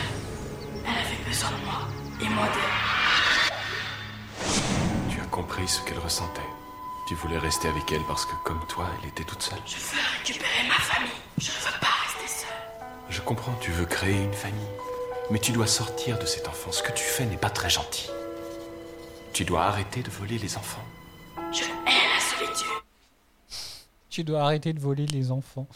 Elle 0.85 0.91
avait 0.91 1.23
besoin 1.27 1.49
de 1.49 1.65
moi 1.65 1.87
et 2.21 2.29
moi 2.29 2.45
d'elle. 2.53 2.77
Tu 5.09 5.19
as 5.19 5.25
compris 5.25 5.67
ce 5.67 5.81
qu'elle 5.81 5.97
ressentait. 5.97 6.41
Tu 7.07 7.15
voulais 7.15 7.39
rester 7.39 7.67
avec 7.67 7.91
elle 7.91 8.03
parce 8.07 8.27
que, 8.27 8.35
comme 8.43 8.63
toi, 8.67 8.91
elle 9.01 9.09
était 9.09 9.23
toute 9.23 9.41
seule. 9.41 9.57
Je 9.65 9.77
veux 9.77 9.99
récupérer 10.19 10.67
ma 10.67 10.75
famille. 10.75 11.09
Je 11.39 11.49
ne 11.49 11.55
veux 11.55 11.79
pas 11.81 11.87
rester 12.05 12.27
seule. 12.45 12.55
Je 13.09 13.21
comprends, 13.21 13.55
tu 13.59 13.71
veux 13.71 13.85
créer 13.85 14.21
une 14.21 14.33
famille. 14.33 14.69
Mais 15.31 15.39
tu 15.39 15.51
dois 15.51 15.67
sortir 15.67 16.19
de 16.19 16.25
cet 16.25 16.47
enfant. 16.47 16.71
Ce 16.71 16.83
que 16.83 16.91
tu 16.91 17.03
fais 17.03 17.25
n'est 17.25 17.37
pas 17.37 17.49
très 17.49 17.69
gentil. 17.69 18.09
Tu 19.31 19.45
dois 19.45 19.63
arrêter 19.63 20.03
de 20.03 20.09
voler 20.09 20.37
les 20.37 20.57
enfants. 20.57 20.83
Je 21.51 21.63
hais 21.63 21.67
la 21.85 22.19
solitude. 22.19 22.67
Tu 24.09 24.23
dois 24.23 24.41
arrêter 24.41 24.73
de 24.73 24.79
voler 24.79 25.07
les 25.07 25.31
enfants. 25.31 25.67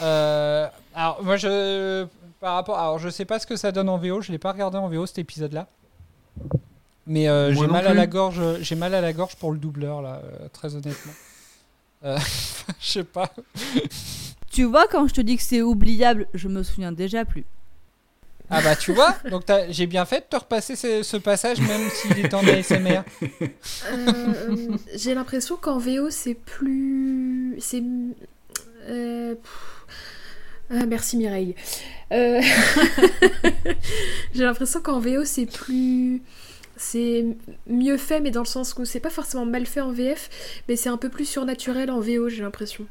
Euh, 0.00 0.68
alors, 0.94 1.22
moi, 1.22 1.36
je. 1.36 2.06
Par 2.40 2.54
rapport. 2.54 2.78
Alors, 2.78 2.98
je 2.98 3.08
sais 3.08 3.24
pas 3.24 3.38
ce 3.38 3.46
que 3.46 3.56
ça 3.56 3.72
donne 3.72 3.88
en 3.88 3.98
VO. 3.98 4.20
Je 4.20 4.30
l'ai 4.30 4.38
pas 4.38 4.52
regardé 4.52 4.78
en 4.78 4.88
VO 4.88 5.06
cet 5.06 5.18
épisode-là. 5.18 5.66
Mais 7.08 7.26
euh, 7.26 7.54
j'ai 7.54 7.66
mal 7.66 7.86
à 7.86 7.94
la 7.94 8.06
gorge. 8.06 8.40
J'ai 8.60 8.76
mal 8.76 8.94
à 8.94 9.00
la 9.00 9.12
gorge 9.14 9.34
pour 9.36 9.50
le 9.50 9.58
doubleur 9.58 10.02
là, 10.02 10.20
euh, 10.22 10.48
très 10.52 10.74
honnêtement. 10.74 11.12
Euh, 12.04 12.18
je 12.80 12.86
sais 12.86 13.04
pas. 13.04 13.32
Tu 14.50 14.64
vois, 14.64 14.86
quand 14.88 15.08
je 15.08 15.14
te 15.14 15.20
dis 15.22 15.36
que 15.36 15.42
c'est 15.42 15.62
oubliable, 15.62 16.28
je 16.34 16.48
me 16.48 16.62
souviens 16.62 16.92
déjà 16.92 17.24
plus. 17.24 17.46
Ah 18.50 18.62
bah 18.62 18.76
tu 18.76 18.92
vois. 18.92 19.14
Donc 19.30 19.44
j'ai 19.68 19.86
bien 19.86 20.04
fait 20.06 20.20
de 20.20 20.24
te 20.30 20.36
repasser 20.36 20.74
ce, 20.76 21.02
ce 21.02 21.16
passage 21.18 21.60
même 21.60 21.88
s'il 21.90 22.18
est 22.18 22.32
en 22.32 22.46
ASMR. 22.46 23.02
Euh, 23.90 24.76
J'ai 24.94 25.14
l'impression 25.14 25.56
qu'en 25.56 25.78
VO 25.78 26.10
c'est 26.10 26.34
plus. 26.34 27.56
C'est. 27.60 27.82
euh. 28.88 29.34
Ah, 30.70 30.86
merci 30.86 31.16
Mireille. 31.16 31.54
Euh, 32.12 32.40
J'ai 34.34 34.44
l'impression 34.44 34.80
qu'en 34.80 34.98
VO 35.00 35.24
c'est 35.24 35.46
plus. 35.46 36.22
C'est 36.76 37.26
mieux 37.66 37.96
fait, 37.96 38.20
mais 38.20 38.30
dans 38.30 38.42
le 38.42 38.46
sens 38.46 38.74
où 38.78 38.84
c'est 38.84 39.00
pas 39.00 39.10
forcément 39.10 39.44
mal 39.44 39.66
fait 39.66 39.80
en 39.80 39.90
VF, 39.92 40.30
mais 40.68 40.76
c'est 40.76 40.88
un 40.88 40.96
peu 40.96 41.08
plus 41.08 41.24
surnaturel 41.24 41.90
en 41.90 41.98
VO, 42.00 42.28
j'ai 42.28 42.42
l'impression. 42.42 42.86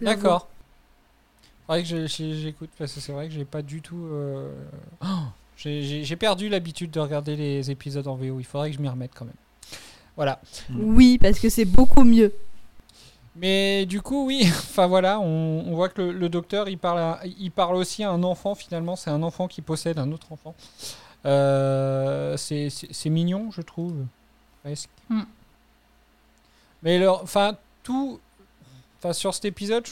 D'accord. 0.00 0.48
Faudrait 1.66 1.82
que 1.82 2.06
j'écoute 2.06 2.70
parce 2.78 2.92
que 2.92 3.00
c'est 3.00 3.12
vrai 3.12 3.28
que 3.28 3.32
j'ai 3.34 3.44
pas 3.44 3.62
du 3.62 3.80
tout. 3.80 4.04
euh, 4.12 4.52
oh, 5.02 5.06
j'ai- 5.56 6.16
perdu 6.16 6.48
l'habitude 6.48 6.90
de 6.90 7.00
regarder 7.00 7.36
les 7.36 7.70
épisodes 7.70 8.06
en 8.06 8.16
VO. 8.16 8.38
Il 8.38 8.44
faudrait 8.44 8.70
que 8.70 8.76
je 8.76 8.82
m'y 8.82 8.88
remette 8.88 9.12
quand 9.14 9.24
même. 9.24 9.34
Voilà. 10.16 10.40
Oui, 10.74 11.18
parce 11.18 11.38
que 11.40 11.48
c'est 11.48 11.64
beaucoup 11.64 12.04
mieux. 12.04 12.32
Mais 13.36 13.84
du 13.86 14.00
coup, 14.02 14.26
oui. 14.26 14.42
Enfin 14.48 14.86
voilà, 14.86 15.18
on, 15.20 15.64
on 15.66 15.74
voit 15.74 15.88
que 15.88 16.02
le, 16.02 16.12
le 16.12 16.28
docteur, 16.28 16.68
il 16.68 16.78
parle, 16.78 16.98
à- 16.98 17.20
il 17.38 17.50
parle 17.50 17.76
aussi 17.76 18.04
à 18.04 18.10
un 18.10 18.22
enfant. 18.22 18.54
Finalement, 18.54 18.94
c'est 18.96 19.10
un 19.10 19.22
enfant 19.22 19.48
qui 19.48 19.62
possède 19.62 19.98
un 19.98 20.12
autre 20.12 20.32
enfant. 20.32 20.54
Euh, 21.26 22.36
c'est 22.36 22.70
mignon, 23.10 23.50
je 23.50 23.62
trouve. 23.62 23.94
Presque. 24.62 24.90
Hmm. 25.08 25.22
Mais 26.82 27.06
enfin 27.06 27.56
tout, 27.82 28.20
enfin 28.98 29.12
sur 29.14 29.34
cet 29.34 29.46
épisode, 29.46 29.84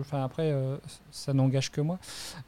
enfin 0.00 0.24
après, 0.24 0.50
euh, 0.52 0.76
ça 1.10 1.32
n'engage 1.32 1.70
que 1.70 1.80
moi. 1.80 1.98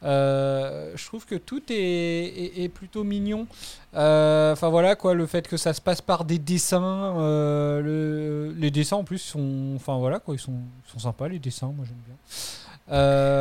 Euh, 0.03 0.91
je 0.95 1.05
trouve 1.05 1.25
que 1.25 1.35
tout 1.35 1.61
est, 1.69 1.75
est- 1.75 2.63
est 2.63 2.69
plutôt 2.69 3.03
mignon. 3.03 3.47
Euh, 3.95 4.53
Enfin 4.53 4.69
voilà 4.69 4.95
quoi, 4.95 5.13
le 5.13 5.25
fait 5.25 5.47
que 5.47 5.57
ça 5.57 5.73
se 5.73 5.81
passe 5.81 6.01
par 6.01 6.25
des 6.25 6.39
dessins, 6.39 7.13
le- 7.81 8.53
les 8.57 8.71
dessins 8.71 8.97
en 8.97 9.03
plus 9.03 9.17
sont, 9.19 9.73
enfin 9.75 9.97
voilà 9.97 10.19
quoi, 10.19 10.35
ils 10.35 10.39
sont, 10.39 10.53
sympas 10.97 11.27
les 11.27 11.39
dessins, 11.39 11.73
moi 11.75 11.85
j'aime 11.87 11.97
bien. 12.05 12.15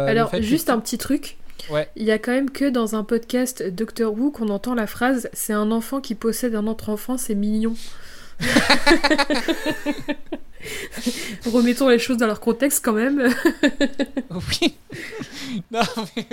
Alors, 0.07 0.31
que 0.31 0.43
juste 0.43 0.71
un 0.71 0.79
petit 0.81 0.99
truc. 0.99 1.37
Ouais. 1.71 1.89
Il 1.95 2.05
y 2.05 2.11
a 2.11 2.19
quand 2.19 2.33
même 2.33 2.51
que 2.51 2.69
dans 2.71 2.95
un 2.97 3.05
podcast 3.05 3.63
Doctor 3.63 4.13
Who 4.15 4.31
qu'on 4.31 4.49
entend 4.49 4.75
la 4.75 4.87
phrase 4.87 5.29
c'est 5.35 5.53
un 5.53 5.71
enfant 5.71 6.01
qui 6.01 6.15
possède 6.15 6.55
un 6.55 6.67
autre 6.67 6.89
enfant, 6.89 7.19
c'est 7.19 7.35
mignon. 7.35 7.75
Remettons 11.47 11.89
les 11.89 11.99
choses 11.99 12.19
dans 12.19 12.27
leur 12.27 12.41
contexte 12.41 12.85
quand 12.85 12.93
même. 12.93 13.33
Oui. 14.31 14.77
non, 15.71 15.81
mais... 16.17 16.27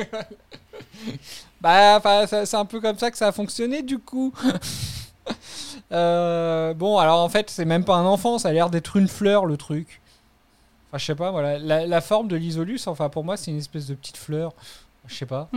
bah, 1.62 2.26
c'est 2.28 2.56
un 2.56 2.65
peu 2.65 2.80
comme 2.80 2.98
ça 2.98 3.12
que 3.12 3.17
ça 3.17 3.28
a 3.28 3.32
fonctionné 3.32 3.82
du 3.82 4.00
coup. 4.00 4.34
Euh, 5.91 6.74
bon, 6.74 6.98
alors 6.98 7.20
en 7.20 7.30
fait, 7.30 7.50
c'est 7.50 7.63
même 7.63 7.86
pas 7.86 7.96
un 7.96 8.06
enfant, 8.06 8.39
ça 8.39 8.50
a 8.50 8.54
l'air 8.54 8.70
d'être 8.70 8.98
une 8.98 9.08
fleur 9.08 9.46
le 9.46 9.56
truc. 9.56 10.02
Enfin, 10.89 10.98
je 10.98 11.06
sais 11.06 11.15
pas, 11.15 11.32
voilà. 11.32 11.60
La, 11.60 11.86
la 11.86 12.02
forme 12.02 12.28
de 12.28 12.36
l'isolus, 12.36 12.82
enfin, 12.88 13.08
pour 13.08 13.24
moi, 13.24 13.38
c'est 13.38 13.52
une 13.52 13.58
espèce 13.58 13.88
de 13.88 13.96
petite 13.96 14.17
fleur. 14.17 14.54
Je 15.08 15.15
sais 15.15 15.26
pas. 15.26 15.50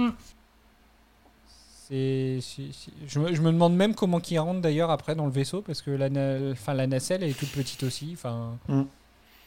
Je, 1.90 3.18
me, 3.18 3.34
je 3.34 3.40
me 3.42 3.50
demande 3.52 3.74
même 3.74 3.94
comment 3.94 4.20
qu'ils 4.20 4.38
rentrent 4.38 4.60
d'ailleurs 4.60 4.90
après 4.90 5.14
dans 5.16 5.26
le 5.26 5.32
vaisseau 5.32 5.60
parce 5.60 5.82
que 5.82 5.90
la, 5.90 6.08
na- 6.08 6.52
enfin, 6.52 6.72
la 6.74 6.86
nacelle 6.86 7.22
elle 7.24 7.30
est 7.30 7.38
toute 7.38 7.50
petite 7.50 7.82
aussi. 7.82 8.10
Enfin, 8.14 8.56
Hmm. 8.68 8.82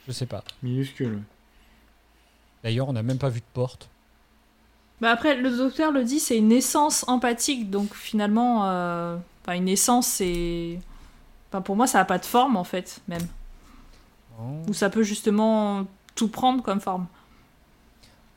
je 0.07 0.11
sais 0.11 0.25
pas. 0.25 0.43
Minuscule. 0.61 1.21
D'ailleurs, 2.63 2.87
on 2.89 2.93
n'a 2.93 3.03
même 3.03 3.17
pas 3.17 3.29
vu 3.29 3.39
de 3.39 3.45
porte. 3.53 3.89
Bah 5.01 5.11
après, 5.11 5.35
le 5.35 5.55
docteur 5.55 5.91
le 5.91 6.03
dit, 6.03 6.19
c'est 6.19 6.37
une 6.37 6.51
essence 6.51 7.03
empathique, 7.09 7.69
donc 7.69 7.93
finalement, 7.93 8.69
euh, 8.69 9.17
enfin, 9.41 9.53
une 9.57 9.67
essence, 9.67 10.07
c'est. 10.07 10.79
Enfin, 11.49 11.61
pour 11.61 11.75
moi, 11.75 11.87
ça 11.87 11.97
n'a 11.99 12.05
pas 12.05 12.17
de 12.19 12.25
forme 12.25 12.55
en 12.57 12.63
fait, 12.63 13.01
même. 13.07 13.25
Ou 14.67 14.73
ça 14.73 14.89
peut 14.89 15.03
justement 15.03 15.85
tout 16.15 16.27
prendre 16.27 16.63
comme 16.63 16.79
forme. 16.81 17.05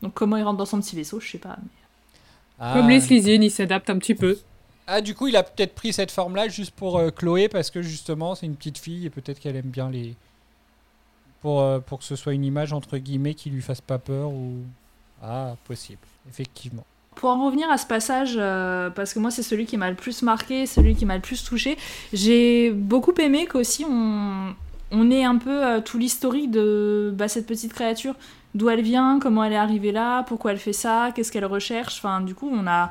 Donc, 0.03 0.13
comment 0.15 0.37
il 0.37 0.43
rentre 0.43 0.59
dans 0.59 0.67
son 0.67 0.81
petit 0.81 0.95
vaisseau, 0.95 1.19
je 1.21 1.31
sais 1.31 1.39
pas. 1.39 1.57
mais- 1.63 1.69
Comme 2.59 2.89
les 2.89 3.01
Slizines, 3.01 3.43
ils 3.43 3.51
s'adaptent 3.51 3.91
un 3.91 3.99
petit 3.99 4.15
peu. 4.15 4.39
Ah, 4.87 5.01
du 5.01 5.15
coup, 5.15 5.29
il 5.29 5.37
a 5.37 5.43
peut-être 5.43 5.75
pris 5.75 5.93
cette 5.93 6.11
forme-là 6.11 6.49
juste 6.49 6.71
pour 6.71 6.99
euh, 6.99 7.11
Chloé 7.11 7.49
parce 7.49 7.71
que 7.71 7.83
justement, 7.83 8.35
c'est 8.35 8.47
une 8.47 8.55
petite 8.55 8.79
fille 8.79 9.05
et 9.07 9.11
peut-être 9.11 9.41
qu'elle 9.41 9.57
aime 9.57 9.71
bien 9.71 9.91
les. 9.91 10.15
Pour, 11.43 11.61
euh, 11.61 11.81
pour 11.81 11.99
que 11.99 12.05
ce 12.05 12.17
soit 12.17 12.33
une 12.33 12.45
image 12.45 12.73
entre 12.73 12.97
guillemets 12.97 13.35
qui 13.35 13.51
lui 13.51 13.63
fasse 13.63 13.81
pas 13.81 13.99
peur 13.99 14.31
ou. 14.31 14.63
Ah, 15.23 15.57
possible, 15.65 16.01
effectivement. 16.29 16.85
Pour 17.17 17.31
en 17.31 17.47
revenir 17.47 17.71
à 17.71 17.79
ce 17.79 17.87
passage, 17.87 18.35
euh, 18.37 18.91
parce 18.91 19.15
que 19.15 19.19
moi 19.19 19.31
c'est 19.31 19.43
celui 19.43 19.65
qui 19.65 19.79
m'a 19.79 19.89
le 19.89 19.97
plus 19.97 20.23
marqué, 20.23 20.67
celui 20.67 20.95
qui 20.95 21.07
m'a 21.07 21.15
le 21.15 21.23
plus 21.23 21.43
touché, 21.43 21.79
j'ai 22.13 22.71
beaucoup 22.73 23.15
aimé 23.15 23.47
qu'aussi 23.47 23.87
on, 23.89 24.55
on 24.91 25.11
ait 25.11 25.25
un 25.25 25.37
peu 25.37 25.65
euh, 25.65 25.81
tout 25.81 25.99
l'historique 25.99 26.51
de 26.51 27.13
bah, 27.15 27.29
cette 27.29 27.47
petite 27.47 27.73
créature, 27.73 28.15
d'où 28.57 28.69
elle 28.71 28.81
vient, 28.81 29.21
comment 29.21 29.45
elle 29.45 29.53
est 29.53 29.57
arrivée 29.57 29.93
là, 29.93 30.23
pourquoi 30.25 30.51
elle 30.51 30.59
fait 30.59 30.73
ça, 30.73 31.11
qu'est-ce 31.15 31.31
qu'elle 31.31 31.45
recherche. 31.45 31.99
Enfin, 31.99 32.21
du 32.21 32.35
coup, 32.35 32.51
on 32.53 32.67
a. 32.67 32.91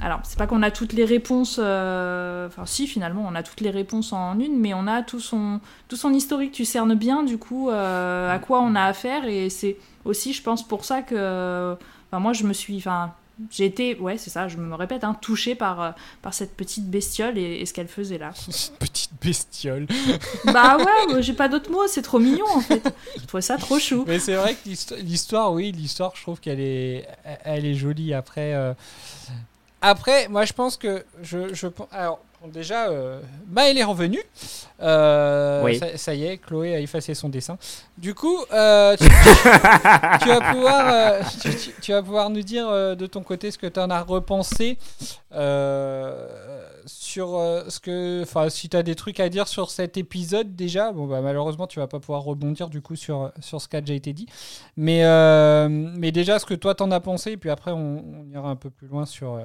Alors, 0.00 0.20
c'est 0.24 0.38
pas 0.38 0.46
qu'on 0.46 0.62
a 0.62 0.70
toutes 0.70 0.92
les 0.92 1.04
réponses. 1.06 1.58
euh, 1.58 2.46
Enfin, 2.46 2.66
si, 2.66 2.86
finalement, 2.86 3.26
on 3.28 3.34
a 3.34 3.42
toutes 3.42 3.62
les 3.62 3.70
réponses 3.70 4.12
en 4.12 4.38
une, 4.38 4.58
mais 4.60 4.74
on 4.74 4.86
a 4.86 5.02
tout 5.02 5.20
son, 5.20 5.60
tout 5.88 5.96
son 5.96 6.12
historique. 6.12 6.52
Tu 6.52 6.64
cernes 6.64 6.94
bien, 6.94 7.22
du 7.22 7.38
coup, 7.38 7.70
euh, 7.70 8.32
à 8.32 8.38
quoi 8.38 8.60
on 8.60 8.74
a 8.74 8.82
affaire, 8.82 9.24
et 9.24 9.48
c'est 9.50 9.76
aussi, 10.04 10.32
je 10.32 10.42
pense, 10.42 10.62
pour 10.66 10.84
ça 10.84 11.02
que. 11.02 11.74
Enfin, 12.10 12.20
moi, 12.20 12.32
je 12.32 12.44
me 12.44 12.52
suis. 12.52 12.76
Enfin, 12.76 13.12
j'ai 13.50 13.66
été, 13.66 13.94
ouais, 13.98 14.16
c'est 14.18 14.30
ça, 14.30 14.48
je 14.48 14.56
me 14.56 14.74
répète, 14.74 15.04
hein, 15.04 15.14
touchée 15.20 15.54
par, 15.54 15.80
euh, 15.82 15.90
par 16.22 16.32
cette 16.32 16.56
petite 16.56 16.88
bestiole 16.90 17.36
et, 17.36 17.60
et 17.60 17.66
ce 17.66 17.74
qu'elle 17.74 17.88
faisait 17.88 18.18
là. 18.18 18.32
Cette 18.50 18.78
petite 18.78 19.10
bestiole. 19.22 19.86
bah 20.46 20.78
ouais, 20.78 21.22
j'ai 21.22 21.34
pas 21.34 21.48
d'autres 21.48 21.70
mots, 21.70 21.86
c'est 21.86 22.02
trop 22.02 22.18
mignon 22.18 22.46
en 22.54 22.60
fait. 22.60 22.82
Je 23.20 23.26
trouvais 23.26 23.42
ça 23.42 23.56
trop 23.58 23.78
chou. 23.78 24.04
Mais 24.06 24.18
c'est 24.18 24.34
vrai 24.36 24.54
que 24.54 24.68
l'histo- 24.68 24.96
l'histoire, 24.96 25.52
oui, 25.52 25.70
l'histoire, 25.72 26.12
je 26.16 26.22
trouve 26.22 26.40
qu'elle 26.40 26.60
est, 26.60 27.06
elle 27.44 27.66
est 27.66 27.74
jolie. 27.74 28.14
Après, 28.14 28.54
euh, 28.54 28.72
après, 29.82 30.28
moi, 30.28 30.44
je 30.44 30.52
pense 30.52 30.76
que 30.76 31.04
je, 31.22 31.52
je 31.54 31.66
alors 31.92 32.18
bon, 32.40 32.48
déjà, 32.48 32.88
euh, 32.88 33.20
Maëlle 33.48 33.78
est 33.78 33.84
revenue. 33.84 34.22
Euh, 34.80 35.62
Oui. 35.64 35.78
ça, 35.78 35.96
ça 35.96 36.14
y 36.14 36.24
est, 36.24 36.38
Chloé 36.38 36.74
a 36.74 36.80
effacé 36.80 37.14
son 37.14 37.28
dessin. 37.28 37.56
Du 37.98 38.14
coup, 38.14 38.38
euh, 38.52 38.96
tu, 38.96 39.04
tu 39.04 40.28
vas 40.28 40.52
pouvoir, 40.52 40.86
euh, 40.92 41.22
tu, 41.80 41.92
vas 41.92 42.02
pouvoir 42.02 42.30
nous 42.30 42.42
dire 42.42 42.68
de 42.96 43.06
ton 43.06 43.22
côté 43.22 43.50
ce 43.50 43.58
que 43.58 43.66
tu 43.66 43.80
en 43.80 43.90
as 43.90 44.02
repensé 44.02 44.78
sur 46.86 47.28
ce 47.68 47.80
que, 47.80 48.22
enfin, 48.22 48.48
si 48.48 48.68
tu 48.68 48.76
as 48.76 48.82
des 48.82 48.94
trucs 48.94 49.18
à 49.20 49.28
dire 49.28 49.48
sur 49.48 49.70
cet 49.70 49.96
épisode 49.96 50.54
déjà. 50.54 50.92
Bon, 50.92 51.06
bah, 51.06 51.20
malheureusement, 51.22 51.66
tu 51.66 51.78
vas 51.80 51.86
pas 51.86 51.98
pouvoir 52.00 52.22
rebondir 52.22 52.68
du 52.68 52.80
coup 52.82 52.96
sur 52.96 53.32
sur 53.40 53.60
ce 53.60 53.68
qui 53.68 53.76
a 53.76 53.80
déjà 53.80 53.94
été 53.94 54.12
dit. 54.12 54.26
Mais 54.76 55.02
mais 55.68 56.12
déjà, 56.12 56.38
ce 56.38 56.46
que 56.46 56.54
toi 56.54 56.74
t'en 56.74 56.90
as 56.90 57.00
pensé, 57.00 57.32
et 57.32 57.36
puis 57.36 57.50
après, 57.50 57.72
on, 57.72 58.04
on 58.20 58.30
ira 58.32 58.48
un 58.48 58.56
peu 58.56 58.70
plus 58.70 58.88
loin 58.88 59.06
sur. 59.06 59.40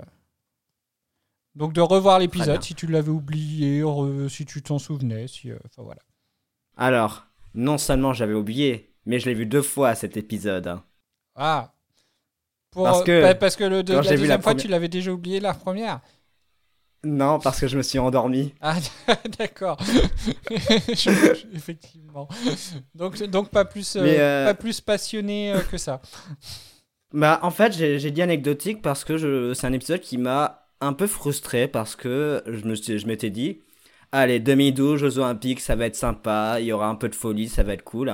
Donc 1.56 1.74
de 1.74 1.82
revoir 1.82 2.20
l'épisode 2.20 2.62
si 2.64 2.76
tu 2.76 2.88
l'avais 2.88 3.10
oublié, 3.12 3.82
re- 3.82 4.30
si 4.30 4.46
tu 4.46 4.62
t'en 4.62 4.80
souvenais, 4.80 5.28
si, 5.28 5.52
euh, 5.52 5.58
voilà. 5.78 6.02
Alors, 6.78 7.26
non 7.54 7.78
seulement 7.78 8.14
j'avais 8.14 8.34
oublié, 8.34 8.94
mais 9.06 9.20
je 9.20 9.26
l'ai 9.28 9.34
vu 9.36 9.46
deux 9.46 9.62
fois 9.62 9.94
cet 9.96 10.18
épisode. 10.18 10.80
Ah. 11.36 11.74
Pour, 12.72 12.84
Parce 12.86 13.02
euh, 13.02 13.04
que 13.04 13.22
bah, 13.22 13.36
parce 13.36 13.56
que 13.58 13.66
le 13.66 13.84
de, 13.84 13.94
quand 13.96 14.02
la 14.02 14.10
deuxième 14.12 14.42
fois, 14.42 14.52
première- 14.52 14.62
tu 14.62 14.68
l'avais 14.70 14.88
déjà 14.88 15.12
oublié 15.12 15.40
la 15.42 15.54
première. 15.54 16.00
Non, 17.04 17.40
parce 17.40 17.60
que 17.60 17.68
je 17.68 17.76
me 17.78 17.82
suis 17.82 17.98
endormi. 18.00 18.54
Ah, 18.62 18.78
d'accord. 19.40 19.78
Effectivement. 21.54 22.28
Donc, 22.96 23.22
donc 23.24 23.50
pas, 23.50 23.66
plus, 23.66 23.96
euh, 23.96 24.02
euh, 24.06 24.46
pas 24.46 24.54
plus 24.54 24.82
passionné 24.82 25.54
que 25.70 25.78
ça. 25.78 26.02
Bah, 27.14 27.40
en 27.42 27.52
fait, 27.52 27.74
j'ai 27.74 28.12
dit 28.12 28.22
anecdotique 28.22 28.82
parce 28.82 29.04
que 29.04 29.54
c'est 29.54 29.68
un 29.68 29.74
épisode 29.74 30.00
qui 30.00 30.18
m'a 30.18 30.61
un 30.82 30.94
peu 30.94 31.08
frustré 31.08 31.68
parce 31.68 31.96
que 31.96 32.44
je 32.48 32.66
me 32.66 32.76
je 32.76 33.08
m'étais 33.08 33.30
dit, 33.30 33.62
allez, 34.12 34.40
2012, 34.40 35.00
Jeux 35.00 35.18
Olympiques, 35.20 35.62
ça 35.62 35.76
va 35.76 35.86
être 35.88 35.96
sympa, 35.96 36.58
il 36.60 36.66
y 36.68 36.74
aura 36.74 36.88
un 36.88 36.96
peu 36.96 37.10
de 37.10 37.16
folie, 37.16 37.50
ça 37.50 37.64
va 37.64 37.74
être 37.74 37.84
cool. 37.84 38.14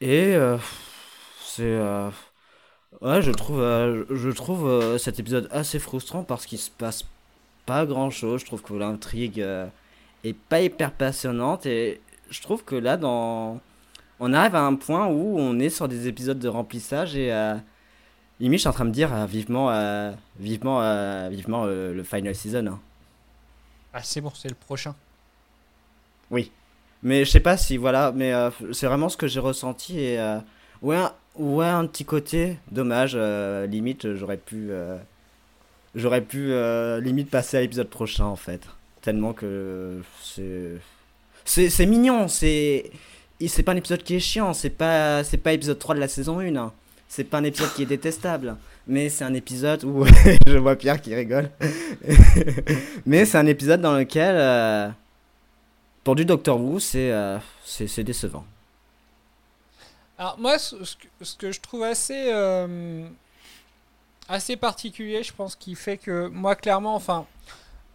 Et 0.00 0.34
euh, 0.34 0.58
c'est. 1.44 1.62
euh, 1.64 2.10
ouais, 3.00 3.22
je 3.22 3.30
trouve, 3.32 3.60
euh, 3.60 4.04
je 4.10 4.30
trouve 4.30 4.98
cet 4.98 5.20
épisode 5.20 5.48
assez 5.50 5.78
frustrant 5.78 6.24
parce 6.24 6.46
qu'il 6.46 6.58
se 6.58 6.70
passe 6.70 7.04
pas 7.66 7.86
grand 7.86 8.10
chose. 8.10 8.40
Je 8.40 8.46
trouve 8.46 8.62
que 8.62 8.74
l'intrigue 8.74 9.40
est 10.24 10.34
pas 10.34 10.60
hyper 10.62 10.92
passionnante 10.92 11.66
et 11.66 12.00
je 12.30 12.42
trouve 12.42 12.64
que 12.64 12.76
là, 12.76 12.96
dans. 12.96 13.60
On 14.20 14.32
arrive 14.34 14.54
à 14.54 14.62
un 14.62 14.76
point 14.76 15.08
où 15.08 15.38
on 15.38 15.58
est 15.58 15.70
sur 15.70 15.88
des 15.88 16.08
épisodes 16.08 16.38
de 16.38 16.48
remplissage 16.48 17.16
et 17.16 17.32
limite 18.42 18.58
je 18.58 18.62
suis 18.62 18.68
en 18.68 18.72
train 18.72 18.84
de 18.84 18.90
me 18.90 18.94
dire 18.94 19.12
euh, 19.14 19.24
vivement, 19.26 19.70
euh, 19.70 20.12
vivement, 20.38 20.80
euh, 20.82 21.28
vivement 21.30 21.64
le 21.66 22.02
final 22.02 22.34
season. 22.34 22.66
hein. 22.66 22.80
Ah, 23.94 24.02
c'est 24.02 24.20
bon, 24.20 24.32
c'est 24.34 24.48
le 24.48 24.54
prochain. 24.54 24.94
Oui. 26.30 26.50
Mais 27.02 27.24
je 27.24 27.30
sais 27.30 27.40
pas 27.40 27.56
si 27.56 27.76
voilà, 27.76 28.12
mais 28.14 28.32
euh, 28.32 28.50
c'est 28.72 28.86
vraiment 28.86 29.08
ce 29.08 29.16
que 29.16 29.26
j'ai 29.26 29.40
ressenti 29.40 29.98
et 29.98 30.20
euh, 30.20 30.38
ouais, 30.82 30.96
un- 30.96 31.12
ouais 31.36 31.66
un 31.66 31.86
petit 31.86 32.04
côté 32.04 32.58
dommage. 32.70 33.12
euh, 33.16 33.66
limite 33.66 34.14
j'aurais 34.14 34.36
pu, 34.36 34.68
euh, 34.70 34.96
j'aurais 35.94 36.20
pu 36.20 36.52
euh, 36.52 37.00
limite 37.00 37.28
passer 37.30 37.56
à 37.56 37.60
l'épisode 37.60 37.88
prochain 37.88 38.24
en 38.26 38.36
fait. 38.36 38.62
Tellement 39.02 39.32
que 39.32 40.00
c'est, 40.22 40.74
c'est, 41.44 41.70
c'est 41.70 41.86
mignon, 41.86 42.28
c'est, 42.28 42.90
c'est 43.48 43.64
pas 43.64 43.72
un 43.72 43.76
épisode 43.76 44.02
qui 44.04 44.14
est 44.14 44.20
chiant, 44.20 44.54
c'est 44.54 44.70
pas, 44.70 45.24
c'est 45.24 45.38
pas 45.38 45.52
épisode 45.52 45.80
3 45.80 45.96
de 45.96 46.00
la 46.00 46.08
saison 46.08 46.38
1 46.38 46.54
hein. 46.54 46.72
C'est 47.14 47.24
pas 47.24 47.36
un 47.36 47.44
épisode 47.44 47.70
qui 47.74 47.82
est 47.82 47.86
détestable, 47.86 48.56
mais 48.86 49.10
c'est 49.10 49.22
un 49.22 49.34
épisode 49.34 49.84
où 49.84 50.06
je 50.46 50.56
vois 50.56 50.76
Pierre 50.76 50.98
qui 50.98 51.14
rigole. 51.14 51.50
mais 53.04 53.26
c'est 53.26 53.36
un 53.36 53.44
épisode 53.44 53.82
dans 53.82 53.98
lequel 53.98 54.34
euh, 54.34 54.88
pour 56.04 56.14
du 56.14 56.24
Doctor 56.24 56.58
Who, 56.58 56.80
c'est 56.80 57.12
euh, 57.12 57.38
c'est 57.66 58.02
décevant. 58.02 58.46
Alors 60.16 60.38
moi, 60.38 60.58
ce, 60.58 60.82
ce 60.86 60.96
que, 60.96 61.06
ce 61.20 61.36
que 61.36 61.52
je 61.52 61.60
trouve 61.60 61.82
assez, 61.82 62.32
euh, 62.32 63.06
assez 64.26 64.56
particulier, 64.56 65.22
je 65.22 65.34
pense, 65.34 65.54
qui 65.54 65.74
fait 65.74 65.98
que 65.98 66.28
moi, 66.28 66.56
clairement, 66.56 66.94
enfin, 66.94 67.26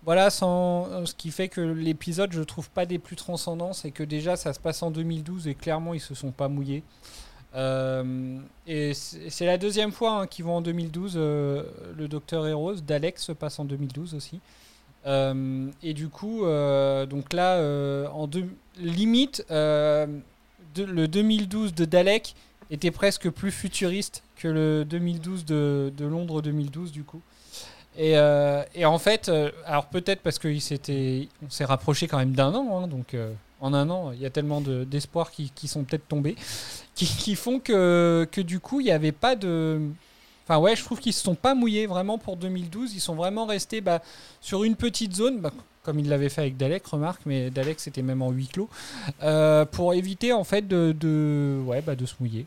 voilà, 0.03 0.29
sans, 0.29 0.89
euh, 0.91 1.05
ce 1.07 1.15
qui 1.15 1.31
fait 1.31 1.47
que 1.47 1.61
l'épisode, 1.61 2.31
je 2.33 2.43
trouve 2.43 2.69
pas 2.69 2.85
des 2.85 2.99
plus 2.99 3.15
transcendants, 3.15 3.73
c'est 3.73 3.89
que 3.89 4.03
déjà, 4.03 4.35
ça 4.35 4.53
se 4.53 4.59
passe 4.59 4.83
en 4.83 4.91
2012 4.91 5.47
et 5.47 5.55
clairement, 5.55 5.95
ils 5.95 6.01
se 6.01 6.13
sont 6.13 6.31
pas 6.31 6.49
mouillés. 6.49 6.83
Euh, 7.55 8.37
et 8.67 8.93
c'est 8.93 9.45
la 9.45 9.57
deuxième 9.57 9.91
fois 9.91 10.21
hein, 10.21 10.27
qu'ils 10.27 10.45
vont 10.45 10.57
en 10.57 10.61
2012. 10.61 11.13
euh, 11.15 11.63
le 11.97 12.07
Docteur 12.07 12.45
Heroes 12.47 12.75
d'Alex 12.75 13.23
se 13.23 13.31
passe 13.31 13.59
en 13.59 13.65
2012 13.65 14.13
aussi. 14.15 14.39
Euh, 15.05 15.67
et 15.81 15.93
du 15.93 16.09
coup, 16.09 16.41
donc 16.41 17.33
là, 17.33 17.59
en 18.11 18.29
limite, 18.79 19.45
le 19.49 21.05
2012 21.05 21.73
de 21.73 21.85
Dalek 21.85 22.35
était 22.69 22.91
presque 22.91 23.29
plus 23.29 23.51
futuriste 23.51 24.23
que 24.35 24.47
le 24.49 24.85
2012 24.85 25.45
de, 25.45 25.91
Londres 25.99 26.41
2012 26.41 26.91
du 26.91 27.03
coup. 27.03 27.21
Et, 27.97 28.17
en 28.19 28.99
fait, 28.99 29.31
alors 29.65 29.85
peut-être 29.85 30.21
parce 30.21 30.37
qu'on 30.39 30.59
s'est 30.59 31.65
rapproché 31.65 32.07
quand 32.07 32.17
même 32.17 32.33
d'un 32.33 32.53
an, 32.53 32.83
hein, 32.83 32.87
donc 32.87 33.15
en 33.61 33.73
un 33.73 33.89
an, 33.89 34.11
il 34.11 34.19
y 34.19 34.25
a 34.25 34.29
tellement 34.29 34.59
de- 34.59 34.83
d'espoirs 34.83 35.31
qui 35.31 35.67
sont 35.67 35.83
peut-être 35.85 36.07
tombés, 36.07 36.35
qui, 37.05 37.35
font 37.35 37.59
que, 37.59 38.27
que 38.31 38.41
du 38.41 38.59
coup, 38.59 38.79
il 38.79 38.85
n'y 38.85 38.91
avait 38.91 39.11
pas 39.11 39.35
de... 39.35 39.79
Enfin 40.45 40.59
ouais, 40.59 40.75
je 40.75 40.83
trouve 40.83 40.99
qu'ils 40.99 41.13
se 41.13 41.21
sont 41.21 41.35
pas 41.35 41.55
mouillés 41.55 41.87
vraiment 41.87 42.17
pour 42.17 42.37
2012, 42.37 42.93
ils 42.93 43.01
sont 43.01 43.15
vraiment 43.15 43.45
restés 43.45 43.81
bah, 43.81 44.01
sur 44.39 44.63
une 44.63 44.75
petite 44.75 45.13
zone, 45.13 45.41
bah, 45.41 45.51
comme 45.83 45.99
ils 45.99 46.07
l'avaient 46.07 46.29
fait 46.29 46.41
avec 46.41 46.57
Dalek, 46.57 46.85
remarque, 46.87 47.21
mais 47.25 47.49
Dalek 47.49 47.79
c'était 47.81 48.01
même 48.01 48.21
en 48.21 48.31
huis 48.31 48.47
clos, 48.47 48.69
euh, 49.23 49.65
pour 49.65 49.93
éviter 49.93 50.31
en 50.31 50.45
fait 50.45 50.65
de, 50.67 51.61
ouais, 51.65 51.81
bah, 51.81 51.95
de 51.95 52.05
se 52.05 52.15
mouiller. 52.21 52.45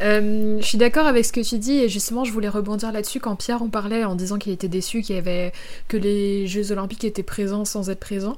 Euh, 0.00 0.58
je 0.60 0.66
suis 0.66 0.78
d'accord 0.78 1.06
avec 1.06 1.24
ce 1.24 1.32
que 1.32 1.40
tu 1.40 1.58
dis 1.58 1.78
et 1.78 1.88
justement 1.88 2.24
je 2.24 2.32
voulais 2.32 2.48
rebondir 2.48 2.92
là-dessus 2.92 3.20
quand 3.20 3.34
Pierre 3.36 3.62
en 3.62 3.68
parlait 3.68 4.04
en 4.04 4.14
disant 4.14 4.38
qu'il 4.38 4.52
était 4.52 4.68
déçu 4.68 5.02
qu'il 5.02 5.16
avait 5.16 5.52
que 5.88 5.96
les 5.96 6.46
Jeux 6.46 6.70
Olympiques 6.70 7.04
étaient 7.04 7.22
présents 7.22 7.64
sans 7.64 7.90
être 7.90 7.98
présents. 7.98 8.36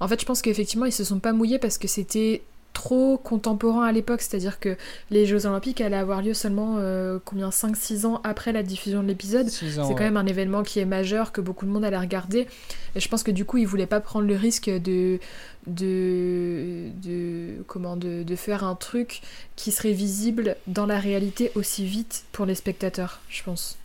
En 0.00 0.08
fait, 0.08 0.20
je 0.20 0.26
pense 0.26 0.42
qu'effectivement 0.42 0.86
ils 0.86 0.92
se 0.92 1.04
sont 1.04 1.20
pas 1.20 1.32
mouillés 1.32 1.58
parce 1.58 1.78
que 1.78 1.88
c'était 1.88 2.42
trop 2.72 3.18
contemporain 3.18 3.84
à 3.84 3.92
l'époque, 3.92 4.20
c'est-à-dire 4.22 4.60
que 4.60 4.76
les 5.10 5.26
Jeux 5.26 5.46
Olympiques 5.46 5.80
allaient 5.80 5.96
avoir 5.96 6.22
lieu 6.22 6.34
seulement 6.34 6.76
euh, 6.78 7.18
combien 7.24 7.50
5-6 7.50 8.06
ans 8.06 8.20
après 8.24 8.52
la 8.52 8.62
diffusion 8.62 9.02
de 9.02 9.08
l'épisode. 9.08 9.48
C'est 9.48 9.66
quand 9.76 9.88
ouais. 9.88 10.00
même 10.00 10.16
un 10.16 10.26
événement 10.26 10.62
qui 10.62 10.78
est 10.78 10.84
majeur, 10.84 11.32
que 11.32 11.40
beaucoup 11.40 11.66
de 11.66 11.70
monde 11.70 11.84
allait 11.84 11.98
regarder. 11.98 12.46
Et 12.94 13.00
je 13.00 13.08
pense 13.08 13.22
que 13.22 13.30
du 13.30 13.44
coup, 13.44 13.58
ils 13.58 13.66
voulaient 13.66 13.86
pas 13.86 14.00
prendre 14.00 14.26
le 14.26 14.36
risque 14.36 14.70
de, 14.70 15.18
de, 15.66 16.90
de, 17.02 17.62
comment, 17.66 17.96
de, 17.96 18.22
de 18.22 18.36
faire 18.36 18.64
un 18.64 18.74
truc 18.74 19.20
qui 19.56 19.72
serait 19.72 19.92
visible 19.92 20.56
dans 20.66 20.86
la 20.86 20.98
réalité 20.98 21.52
aussi 21.54 21.84
vite 21.84 22.24
pour 22.32 22.46
les 22.46 22.54
spectateurs, 22.54 23.20
je 23.28 23.42
pense. 23.42 23.78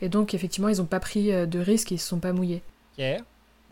Et 0.00 0.08
donc, 0.08 0.34
effectivement, 0.34 0.68
ils 0.68 0.80
ont 0.80 0.86
pas 0.86 1.00
pris 1.00 1.32
euh, 1.32 1.46
de 1.46 1.58
risque 1.58 1.92
et 1.92 1.96
ils 1.96 1.98
se 1.98 2.08
sont 2.08 2.20
pas 2.20 2.32
mouillés. 2.32 2.62
Pierre? 2.94 3.22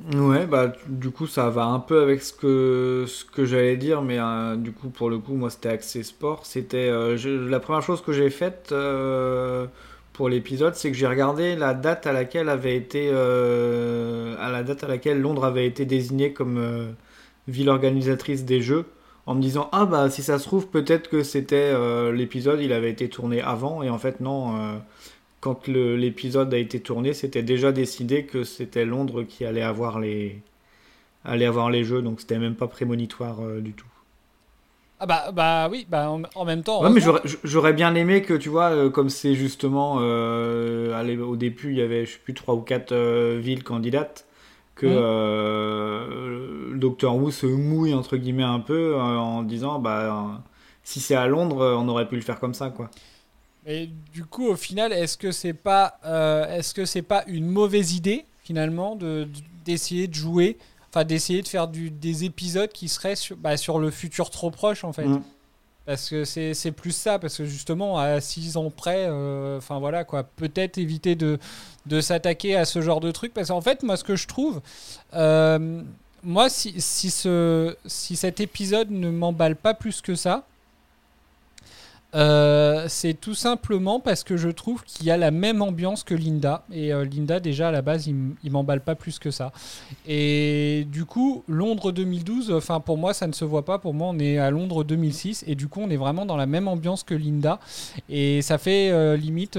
Ouais, 0.05 0.47
bah 0.47 0.73
du 0.89 1.11
coup 1.11 1.27
ça 1.27 1.49
va 1.49 1.65
un 1.65 1.81
peu 1.81 2.03
avec 2.03 2.23
ce 2.23 2.33
que 2.33 3.07
ce 3.09 3.25
que 3.25 3.47
j'allais 3.47 3.79
dire, 3.79 4.03
mais 4.03 4.19
euh, 4.21 4.55
du 4.57 4.71
coup 4.73 4.91
pour 4.91 5.09
le 5.09 5.19
coup 5.19 5.35
moi 5.35 5.49
c'était 5.49 5.71
axé 5.71 6.03
sport. 6.03 6.45
C'était 6.45 6.89
euh, 6.91 7.17
la 7.49 7.61
première 7.61 7.83
chose 7.83 8.03
que 8.03 8.13
j'ai 8.13 8.29
faite 8.29 8.69
euh, 8.73 9.67
pour 10.13 10.29
l'épisode, 10.29 10.75
c'est 10.75 10.91
que 10.91 10.97
j'ai 10.97 11.07
regardé 11.07 11.57
la 11.57 11.73
date 11.73 12.07
à 12.07 12.13
laquelle 12.13 12.51
avait 12.51 12.77
été 12.77 13.09
à 13.11 14.51
la 14.51 14.63
date 14.63 14.85
à 14.85 14.89
laquelle 14.89 15.21
Londres 15.21 15.45
avait 15.45 15.67
été 15.67 15.87
désignée 15.87 16.33
comme 16.33 16.95
ville 17.49 17.69
organisatrice 17.71 18.45
des 18.45 18.61
Jeux, 18.61 18.85
en 19.25 19.35
me 19.35 19.41
disant 19.41 19.69
ah 19.73 19.87
bah 19.87 20.11
si 20.11 20.23
ça 20.23 20.39
se 20.39 20.45
trouve 20.45 20.69
peut-être 20.69 21.09
que 21.09 21.23
c'était 21.23 21.73
l'épisode 22.13 22.61
il 22.61 22.73
avait 22.73 22.91
été 22.91 23.09
tourné 23.09 23.41
avant 23.41 23.83
et 23.83 23.91
en 23.91 23.99
fait 23.99 24.21
non. 24.21 24.79
Quand 25.47 25.69
l'épisode 25.69 26.53
a 26.53 26.59
été 26.59 26.81
tourné, 26.81 27.15
c'était 27.15 27.45
déjà 27.45 27.71
décidé 27.71 28.25
que 28.25 28.43
c'était 28.43 28.85
Londres 28.85 29.23
qui 29.23 29.45
allait 29.45 29.63
avoir 29.63 30.01
les, 30.01 30.41
allait 31.25 31.47
avoir 31.47 31.71
les 31.71 31.85
jeux, 31.85 32.03
donc 32.03 32.19
c'était 32.21 32.41
même 32.41 32.57
pas 32.57 32.67
prémonitoire 32.67 33.37
euh, 33.45 33.61
du 33.61 33.73
tout. 33.73 33.87
Ah 34.99 35.07
bah, 35.07 35.31
bah 35.33 35.69
oui, 35.71 35.87
bah 35.89 36.11
en, 36.11 36.23
en 36.35 36.45
même 36.45 36.65
temps. 36.65 36.83
Ouais, 36.83 36.91
mais 36.91 37.01
j'aurais- 37.45 37.75
bien 37.75 37.95
aimé 37.95 38.23
que, 38.23 38.35
tu 38.35 38.49
vois, 38.49 38.71
euh, 38.71 38.91
comme 38.91 39.09
c'est 39.09 39.35
justement, 39.37 39.99
euh, 40.01 40.99
allez, 40.99 41.17
au 41.17 41.37
début, 41.37 41.71
il 41.71 41.77
y 41.77 41.83
avait, 41.83 42.07
je 42.07 42.15
sais 42.15 42.19
plus, 42.19 42.35
trois 42.35 42.55
ou 42.57 42.63
quatre 42.63 42.93
villes 43.37 43.63
candidates, 43.63 44.27
que 44.75 44.87
le 44.87 46.77
Docteur 46.77 47.15
Who 47.15 47.31
se 47.31 47.47
mouille, 47.47 47.95
entre 47.95 48.17
guillemets, 48.17 48.43
un 48.43 48.59
peu, 48.61 48.97
en 48.97 49.43
disant, 49.45 49.79
bah, 49.79 50.43
si 50.83 50.99
c'est 50.99 51.15
à 51.15 51.29
Londres, 51.29 51.77
on 51.79 51.89
aurait 51.89 52.09
pu 52.09 52.17
le 52.17 52.23
faire 52.23 52.41
comme 52.41 52.55
ça, 52.55 52.71
quoi. 52.71 52.91
Et 53.67 53.89
du 54.13 54.25
coup, 54.25 54.47
au 54.47 54.57
final, 54.57 54.93
est-ce 54.93 55.17
que 55.19 55.33
c'est 55.33 55.53
pas, 55.53 55.99
euh, 56.05 56.57
est-ce 56.57 56.73
que 56.75 56.85
c'est 56.85 57.03
pas 57.03 57.25
une 57.27 57.47
mauvaise 57.47 57.95
idée 57.95 58.25
finalement 58.45 58.95
de 58.97 59.25
de- 59.25 59.29
d'essayer 59.65 60.07
de 60.07 60.15
jouer, 60.15 60.57
enfin 60.89 61.05
d'essayer 61.05 61.43
de 61.43 61.49
faire 61.49 61.67
du, 61.67 61.91
des 61.91 62.25
épisodes 62.25 62.71
qui 62.71 62.89
seraient 62.89 63.17
sur, 63.17 63.37
bah, 63.37 63.57
sur 63.57 63.81
le 63.81 63.91
futur 63.91 64.31
trop 64.31 64.51
proche 64.53 64.85
en 64.85 64.93
fait? 64.93 65.07
Mhm. 65.07 65.23
Parce 65.85 66.09
que 66.11 66.25
c'est 66.25 66.55
c'est 66.55 66.73
plus 66.73 66.91
ça, 66.95 67.19
parce 67.21 67.37
que 67.37 67.45
justement, 67.45 67.99
à 67.99 68.21
6 68.21 68.57
ans 68.57 68.71
près, 68.71 69.07
euh, 69.09 69.59
enfin 69.59 69.79
voilà 69.79 70.05
quoi, 70.05 70.25
peut-être 70.25 70.79
éviter 70.79 71.15
de, 71.15 71.39
de 71.87 72.01
s'attaquer 72.01 72.57
à 72.57 72.65
ce 72.65 72.83
genre 72.83 73.01
de 73.01 73.11
truc. 73.13 73.33
Parce 73.35 73.49
qu'en 73.49 73.61
fait, 73.61 73.83
moi, 73.85 73.97
ce 73.97 74.03
que 74.05 74.17
je 74.17 74.27
trouve, 74.27 74.61
euh, 75.15 75.83
moi, 76.25 76.49
si, 76.51 76.75
si, 76.81 77.11
ce, 77.11 77.77
si 77.87 78.17
cet 78.17 78.41
épisode 78.41 78.91
ne 78.91 79.11
m'emballe 79.11 79.55
pas 79.57 79.75
plus 79.75 80.01
que 80.01 80.17
ça, 80.17 80.45
euh, 82.15 82.87
c'est 82.89 83.15
tout 83.15 83.35
simplement 83.35 84.01
parce 84.01 84.25
que 84.25 84.37
je 84.37 84.49
trouve 84.49 84.85
qu'il 84.85 85.07
y 85.07 85.11
a 85.11 85.17
la 85.17 85.31
même 85.31 85.61
ambiance 85.61 86.03
que 86.05 86.15
Linda. 86.15 86.65
Et 86.73 86.93
euh, 86.93 87.05
Linda, 87.05 87.41
déjà, 87.41 87.69
à 87.69 87.71
la 87.71 87.83
base, 87.83 88.07
il, 88.07 88.51
m'emballe 88.51 88.81
pas 88.81 88.95
plus 88.95 89.19
que 89.19 89.31
ça. 89.31 89.53
Et 90.07 90.87
du 90.91 91.05
coup, 91.05 91.43
Londres 91.49 91.93
2012, 91.93 92.53
enfin, 92.53 92.81
pour 92.81 92.97
moi, 92.97 93.13
ça 93.13 93.27
ne 93.27 93.33
se 93.33 93.45
voit 93.45 93.65
pas. 93.65 93.79
Pour 93.79 93.93
moi, 93.93 94.09
on 94.11 94.19
est 94.19 94.39
à 94.39 94.51
Londres 94.51 94.85
2006. 94.85 95.45
Et 95.47 95.55
du 95.55 95.69
coup, 95.69 95.81
on 95.81 95.91
est 95.91 95.97
vraiment 95.97 96.25
dans 96.25 96.37
la 96.37 96.47
même 96.47 96.69
ambiance 96.69 97.03
que 97.03 97.15
Linda. 97.15 97.59
Et 98.09 98.41
ça 98.43 98.59
fait 98.59 98.91
euh, 98.91 99.17
limite 99.17 99.59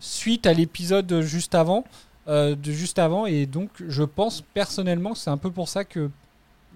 suite 0.00 0.46
à 0.46 0.52
l'épisode 0.52 1.20
juste 1.22 1.54
avant. 1.54 1.84
de 2.26 2.56
juste 2.62 2.98
avant. 2.98 3.26
Et 3.26 3.46
donc, 3.46 3.70
je 3.88 4.02
pense 4.02 4.42
personnellement 4.52 5.12
que 5.12 5.18
c'est 5.18 5.30
un 5.30 5.38
peu 5.38 5.50
pour 5.50 5.68
ça 5.68 5.84
que 5.84 6.10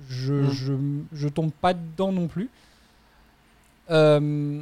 je, 0.09 0.33
Mm. 0.33 0.51
je, 0.51 0.73
je 1.13 1.29
tombe 1.29 1.51
pas 1.51 1.75
dedans 1.75 2.13
non 2.13 2.29
plus. 2.29 2.49
Euh, 3.91 4.61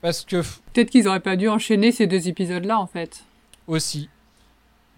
Parce 0.00 0.24
que 0.24 0.42
Peut-être 0.72 0.90
qu'ils 0.90 1.08
auraient 1.08 1.20
pas 1.20 1.36
dû 1.36 1.48
enchaîner 1.48 1.92
ces 1.92 2.06
deux 2.06 2.28
épisodes-là, 2.28 2.78
en 2.78 2.86
fait. 2.86 3.24
aussi, 3.66 4.08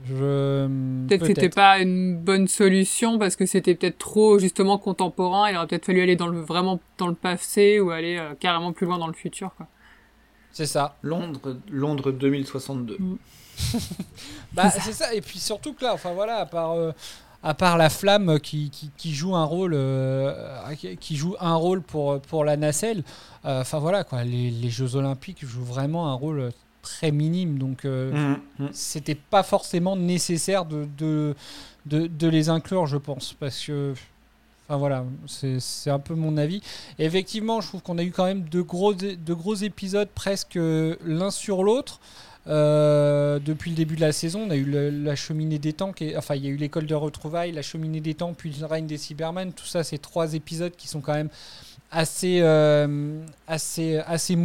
je 0.07 0.67
Peut-être 1.07 1.21
que 1.21 1.27
c'était 1.27 1.49
pas 1.51 1.79
une 1.79 2.17
bonne 2.17 2.49
solution 2.49 3.19
parce 3.19 3.37
que 3.37 3.45
c'était 3.45 3.75
peut-être 3.75 3.99
trop 3.99 4.39
justement 4.39 4.79
contemporain. 4.79 5.51
Il 5.51 5.57
aurait 5.57 5.67
peut-être 5.67 5.85
fallu 5.85 6.01
aller 6.01 6.17
dans 6.17 6.29
le 6.29 6.41
vraiment 6.41 6.81
dans 6.97 7.09
le 7.09 7.15
passé 7.15 7.81
ou 7.81 7.91
aller 7.91 8.17
euh, 8.17 8.33
carrément 8.39 8.73
plus 8.73 8.87
loin 8.87 8.97
dans 8.99 9.09
le 9.09 9.13
futur. 9.13 9.51
Quoi. 9.57 9.67
C'est 10.53 10.67
ça. 10.67 10.97
Londres, 11.03 11.57
Londres 11.71 12.13
2062. 12.13 12.99
Bah, 14.55 14.71
c'est 14.71 14.93
ça. 14.93 15.15
Et 15.15 15.21
puis 15.21 15.39
surtout 15.39 15.75
que 15.75 15.85
là, 15.85 15.93
enfin 15.93 16.13
voilà, 16.13 16.39
à 16.39 16.47
part, 16.47 16.73
euh, 16.73 16.93
à 17.43 17.55
part 17.55 17.79
la 17.79 17.89
flamme 17.89 18.39
qui, 18.41 18.71
qui, 18.71 18.91
qui 18.97 19.15
joue 19.15 19.35
un 19.35 19.45
rôle, 19.45 19.73
euh, 19.75 20.75
qui- 21.01 21.17
joue 21.17 21.37
un 21.41 21.55
rôle 21.55 21.81
pour, 21.83 22.21
pour 22.21 22.45
la 22.45 22.57
nacelle, 22.57 23.03
euh, 23.45 23.63
enfin 23.63 23.79
voilà 23.79 24.05
quoi, 24.05 24.25
les, 24.25 24.51
les 24.51 24.71
Jeux 24.71 24.97
Olympiques 24.97 25.45
jouent 25.45 25.65
vraiment 25.65 26.09
un 26.09 26.15
rôle 26.15 26.51
très 26.83 27.11
minime. 27.11 27.59
Donc 27.59 27.85
euh, 27.85 28.37
mhm. 28.59 28.69
c'était 28.73 29.15
pas 29.15 29.43
forcément 29.43 29.97
nécessaire 29.97 30.65
de, 30.67 30.87
de, 30.99 31.35
de, 31.87 32.07
de 32.07 32.29
les 32.29 32.49
inclure, 32.49 32.87
je 32.87 32.99
pense, 32.99 33.35
parce 33.39 33.65
que. 33.65 33.95
Enfin 34.69 34.79
voilà, 34.79 35.05
c'est 35.27 35.59
c'est 35.59 35.91
un 35.91 35.99
peu 35.99 36.15
mon 36.15 36.37
avis. 36.37 36.63
Et 37.01 37.05
effectivement, 37.05 37.61
je 37.61 37.67
trouve 37.67 37.83
qu'on 37.83 37.99
a 37.99 38.05
eu 38.05 38.13
quand 38.13 38.27
même 38.27 38.49
de 38.49 38.61
gros, 38.61 38.95
de 38.95 39.35
gros 39.35 39.57
épisodes 39.57 40.09
presque 40.15 40.55
l'un 40.55 41.33
sur 41.33 41.65
l'autre. 41.65 41.99
Euh, 42.51 43.39
depuis 43.39 43.71
le 43.71 43.77
début 43.77 43.95
de 43.95 44.01
la 44.01 44.13
saison, 44.13 44.43
on 44.47 44.51
a 44.51 44.57
eu 44.57 44.65
la 44.65 45.15
cheminée 45.15 45.59
des 45.59 45.73
temps, 45.73 45.93
enfin 46.17 46.35
il 46.35 46.45
y 46.45 46.49
a 46.49 46.51
eu 46.51 46.57
l'école 46.57 46.87
de 46.87 46.95
retrouvailles, 46.95 47.53
la 47.53 47.63
cheminée 47.63 48.01
des 48.01 48.15
temps, 48.15 48.35
puis 48.35 48.55
le 48.59 48.67
règne 48.67 48.87
des 48.87 48.99
Cybermen. 48.99 49.53
Tout 49.53 49.67
ça, 49.67 49.85
c'est 49.85 49.99
trois 49.99 50.35
épisodes 50.35 50.75
qui 50.77 50.89
sont 50.89 51.01
quand 51.01 51.15
même 51.15 51.29
assez, 51.93 52.41
euh, 52.43 53.21
assez, 53.47 53.99
assez. 53.99 54.37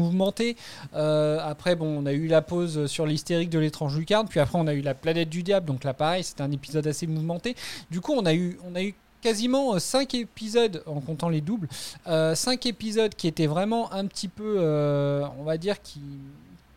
Euh, 0.93 1.39
après, 1.43 1.75
bon, 1.75 2.03
on 2.03 2.05
a 2.05 2.13
eu 2.13 2.27
la 2.27 2.41
pause 2.41 2.85
sur 2.87 3.05
l'hystérique 3.05 3.49
de 3.49 3.59
l'étrange 3.59 3.97
lucarne, 3.97 4.27
puis 4.27 4.39
après 4.39 4.59
on 4.59 4.67
a 4.67 4.73
eu 4.73 4.81
la 4.81 4.93
planète 4.93 5.29
du 5.29 5.41
diable. 5.41 5.65
Donc 5.65 5.83
là, 5.83 5.93
pareil, 5.93 6.23
c'était 6.23 6.43
un 6.43 6.51
épisode 6.51 6.85
assez 6.85 7.07
mouvementé. 7.07 7.55
Du 7.89 8.01
coup, 8.01 8.13
on 8.13 8.25
a 8.25 8.33
eu, 8.33 8.59
on 8.69 8.75
a 8.75 8.83
eu 8.83 8.93
quasiment 9.21 9.79
5 9.79 10.13
épisodes, 10.13 10.83
en 10.85 11.01
comptant 11.01 11.29
les 11.29 11.41
doubles, 11.41 11.67
5 12.05 12.65
épisodes 12.67 13.15
qui 13.15 13.27
étaient 13.27 13.47
vraiment 13.47 13.91
un 13.91 14.05
petit 14.05 14.27
peu, 14.27 14.57
euh, 14.59 15.25
on 15.39 15.43
va 15.43 15.57
dire, 15.57 15.81
qui, 15.81 15.99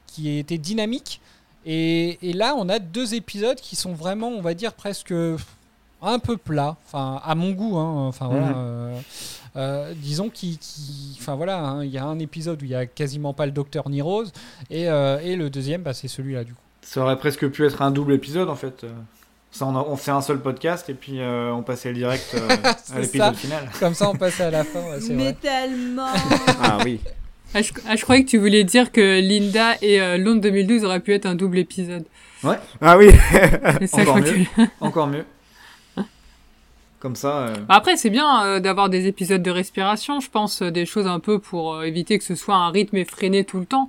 qui 0.08 0.36
étaient 0.38 0.58
dynamiques. 0.58 1.20
Et, 1.64 2.18
et 2.28 2.32
là, 2.32 2.54
on 2.56 2.68
a 2.68 2.78
deux 2.80 3.14
épisodes 3.14 3.60
qui 3.60 3.76
sont 3.76 3.92
vraiment, 3.92 4.28
on 4.28 4.40
va 4.40 4.54
dire, 4.54 4.72
presque 4.72 5.14
un 6.00 6.18
peu 6.18 6.36
plats, 6.36 6.76
enfin, 6.86 7.20
à 7.24 7.34
mon 7.34 7.50
goût. 7.50 7.76
hein. 7.78 8.06
Enfin, 8.08 8.26
voilà, 8.28 8.46
Mhm. 8.48 8.54
euh, 8.56 9.00
euh, 9.56 9.92
disons 9.96 10.28
qu'il 10.30 10.56
qui, 10.58 11.16
enfin 11.20 11.34
voilà, 11.34 11.58
hein, 11.58 11.84
il 11.84 11.90
y 11.90 11.98
a 11.98 12.04
un 12.04 12.18
épisode 12.20 12.62
où 12.62 12.64
il 12.64 12.70
y 12.70 12.74
a 12.74 12.86
quasiment 12.86 13.32
pas 13.34 13.46
le 13.46 13.52
docteur 13.52 13.88
ni 13.88 14.00
Rose, 14.00 14.32
et, 14.70 14.88
euh, 14.88 15.18
et 15.22 15.34
le 15.36 15.50
deuxième, 15.50 15.82
bah, 15.82 15.92
c'est 15.94 16.08
celui-là 16.08 16.44
du 16.44 16.54
coup. 16.54 16.60
Ça 16.82 17.00
aurait 17.02 17.18
presque 17.18 17.48
pu 17.50 17.66
être 17.66 17.82
un 17.82 17.90
double 17.90 18.12
épisode 18.14 18.48
en 18.48 18.54
fait. 18.56 18.86
Ça, 19.50 19.66
on, 19.66 19.74
a- 19.76 19.82
on 19.82 19.96
fait 19.96 20.10
un 20.12 20.20
seul 20.20 20.40
podcast 20.40 20.88
et 20.90 20.94
puis 20.94 21.20
euh, 21.20 21.52
on 21.52 21.62
passait 21.62 21.88
le 21.88 21.96
direct 21.96 22.34
euh, 22.34 22.48
à 22.94 23.00
l'épisode 23.00 23.34
final. 23.34 23.68
Comme 23.80 23.94
ça, 23.94 24.08
on 24.08 24.14
passait 24.14 24.44
à 24.44 24.50
la 24.50 24.62
fin, 24.64 24.78
ouais, 24.80 25.00
c'est 25.00 25.14
Mais 25.14 25.32
vrai. 25.32 25.36
tellement 25.40 26.06
Ah 26.62 26.78
oui. 26.84 27.00
Ah 27.54 27.62
je, 27.62 27.72
ah, 27.88 27.96
je 27.96 28.02
croyais 28.02 28.24
que 28.24 28.28
tu 28.28 28.38
voulais 28.38 28.64
dire 28.64 28.92
que 28.92 29.20
Linda 29.20 29.74
et 29.80 30.00
euh, 30.00 30.18
Londres 30.18 30.42
2012 30.42 30.84
auraient 30.84 31.00
pu 31.00 31.14
être 31.14 31.26
un 31.26 31.34
double 31.34 31.58
épisode. 31.58 32.04
Ah 32.80 32.98
oui. 32.98 33.08
Ça, 33.86 34.02
Encore 34.02 34.16
que 34.22 34.30
mieux. 34.38 34.46
Encore 34.80 35.06
mieux. 35.06 35.24
Comme 37.00 37.14
ça. 37.16 37.46
euh, 37.48 37.54
Bah, 37.68 37.76
Après, 37.76 37.96
c'est 37.96 38.10
bien 38.10 38.44
euh, 38.44 38.60
d'avoir 38.60 38.88
des 38.88 39.06
épisodes 39.06 39.42
de 39.42 39.50
respiration, 39.50 40.18
je 40.20 40.28
pense, 40.30 40.62
euh, 40.62 40.70
des 40.70 40.84
choses 40.84 41.06
un 41.06 41.20
peu 41.20 41.38
pour 41.38 41.74
euh, 41.74 41.82
éviter 41.84 42.18
que 42.18 42.24
ce 42.24 42.34
soit 42.34 42.56
un 42.56 42.70
rythme 42.70 42.96
effréné 42.96 43.44
tout 43.44 43.60
le 43.60 43.66
temps. 43.66 43.88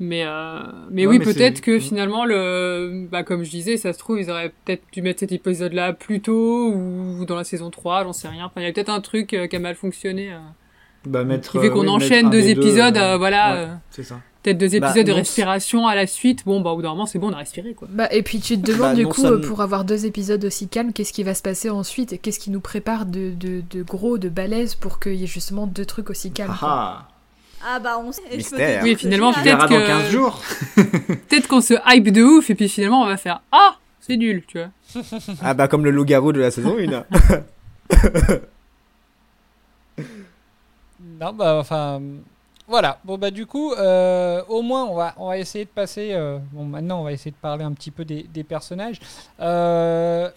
Mais, 0.00 0.24
euh, 0.24 0.60
mais 0.90 1.06
Ouais, 1.06 1.12
oui, 1.12 1.18
mais 1.18 1.24
peut-être 1.32 1.60
que 1.60 1.78
finalement, 1.78 2.24
le, 2.24 3.06
bah, 3.10 3.22
comme 3.22 3.44
je 3.44 3.50
disais, 3.50 3.76
ça 3.76 3.92
se 3.92 3.98
trouve, 3.98 4.20
ils 4.20 4.30
auraient 4.30 4.52
peut-être 4.64 4.82
dû 4.92 5.00
mettre 5.02 5.20
cet 5.20 5.32
épisode-là 5.32 5.92
plus 5.92 6.20
tôt 6.20 6.70
ou 6.72 7.24
dans 7.26 7.36
la 7.36 7.44
saison 7.44 7.70
3, 7.70 8.04
j'en 8.04 8.12
sais 8.12 8.28
rien. 8.28 8.46
Enfin, 8.46 8.60
il 8.62 8.64
y 8.64 8.66
a 8.66 8.72
peut-être 8.72 8.90
un 8.90 9.00
truc 9.00 9.32
euh, 9.34 9.46
qui 9.46 9.56
a 9.56 9.58
mal 9.58 9.74
fonctionné. 9.74 10.30
Euh, 11.06 11.10
bah, 11.10 11.24
mettre, 11.24 11.50
qui 11.52 11.58
fait 11.58 11.66
euh, 11.66 11.70
qu'on 11.70 11.80
oui, 11.80 11.84
mettre 11.86 11.94
enchaîne 12.04 12.30
deux 12.30 12.40
des 12.42 12.50
épisodes, 12.50 12.96
euh, 12.96 13.14
euh, 13.14 13.16
voilà. 13.18 13.52
ouais, 13.54 13.58
euh, 13.60 13.74
c'est 13.90 14.02
ça. 14.02 14.20
peut-être 14.42 14.58
deux 14.58 14.78
Bah, 14.78 14.88
épisodes 14.88 15.06
de 15.06 15.10
non, 15.12 15.16
respiration 15.18 15.86
à 15.86 15.94
la 15.94 16.06
suite. 16.06 16.44
Bon, 16.44 16.60
bah, 16.60 16.70
au 16.70 16.76
bout 16.76 16.82
d'un 16.82 16.90
moment, 16.90 17.06
c'est 17.06 17.18
bon, 17.18 17.30
on 17.30 17.32
a 17.32 17.38
respiré, 17.38 17.74
quoi. 17.74 17.88
Bah, 17.90 18.08
et 18.12 18.22
puis 18.22 18.40
tu 18.40 18.58
te 18.60 18.66
demandes 18.66 18.90
Bah, 18.90 18.94
du 18.94 19.02
non 19.04 19.08
coup, 19.10 19.24
euh, 19.24 19.40
pour 19.40 19.60
avoir 19.62 19.84
deux 19.84 20.06
épisodes 20.06 20.44
aussi 20.44 20.68
calmes, 20.68 20.92
qu'est-ce 20.92 21.12
qui 21.12 21.22
va 21.22 21.34
se 21.34 21.42
passer 21.42 21.70
ensuite 21.70 22.12
et 22.12 22.18
Qu'est-ce 22.18 22.38
qui 22.38 22.50
nous 22.50 22.60
prépare 22.60 23.06
de, 23.06 23.30
de, 23.30 23.62
de 23.70 23.82
gros, 23.82 24.18
de 24.18 24.28
balèze 24.28 24.74
pour 24.74 25.00
qu'il 25.00 25.14
y 25.14 25.24
ait 25.24 25.28
justement 25.28 25.66
deux 25.66 25.84
trucs 25.86 26.10
aussi 26.10 26.30
calmes 26.32 26.54
quoi. 26.58 26.68
Ah, 26.70 27.08
Ah 27.66 27.78
bah 27.80 28.00
on 28.04 28.12
sait. 28.12 28.22
Mystère. 28.36 28.82
Oui, 28.84 28.94
finalement, 28.96 29.32
j'ai 29.32 29.40
on 29.40 29.42
peut-être 29.42 29.68
verra 29.68 29.68
dans 29.68 29.80
que- 29.80 30.02
15 30.02 30.10
jours. 30.10 30.40
Peut-être 30.76 31.48
qu'on 31.48 31.60
se 31.60 31.74
hype 31.88 32.12
de 32.12 32.22
ouf 32.22 32.50
et 32.50 32.54
puis 32.54 32.68
finalement, 32.68 33.02
on 33.02 33.06
va 33.06 33.16
faire 33.16 33.40
Ah, 33.52 33.76
c'est 34.00 34.16
nul, 34.16 34.44
tu 34.46 34.58
vois. 34.58 35.02
Ah 35.42 35.54
bah 35.54 35.66
comme 35.66 35.84
le 35.84 35.90
loup-garou 35.90 36.32
de 36.32 36.40
la 36.40 36.50
saison 36.52 36.76
1. 36.78 37.04
Non, 41.20 41.32
bah, 41.32 41.56
enfin, 41.58 42.00
voilà. 42.68 42.98
Bon, 43.04 43.16
bah, 43.16 43.30
du 43.30 43.46
coup, 43.46 43.72
euh, 43.72 44.42
au 44.48 44.62
moins, 44.62 44.84
on 44.84 44.94
va, 44.94 45.14
on 45.16 45.28
va 45.28 45.38
essayer 45.38 45.64
de 45.64 45.70
passer. 45.70 46.10
euh, 46.12 46.38
bon, 46.52 46.64
maintenant, 46.64 47.00
on 47.00 47.04
va 47.04 47.12
essayer 47.12 47.30
de 47.30 47.36
parler 47.36 47.64
un 47.64 47.72
petit 47.72 47.90
peu 47.90 48.04
des, 48.04 48.44
personnages. 48.44 49.00
Euh, 49.40 50.30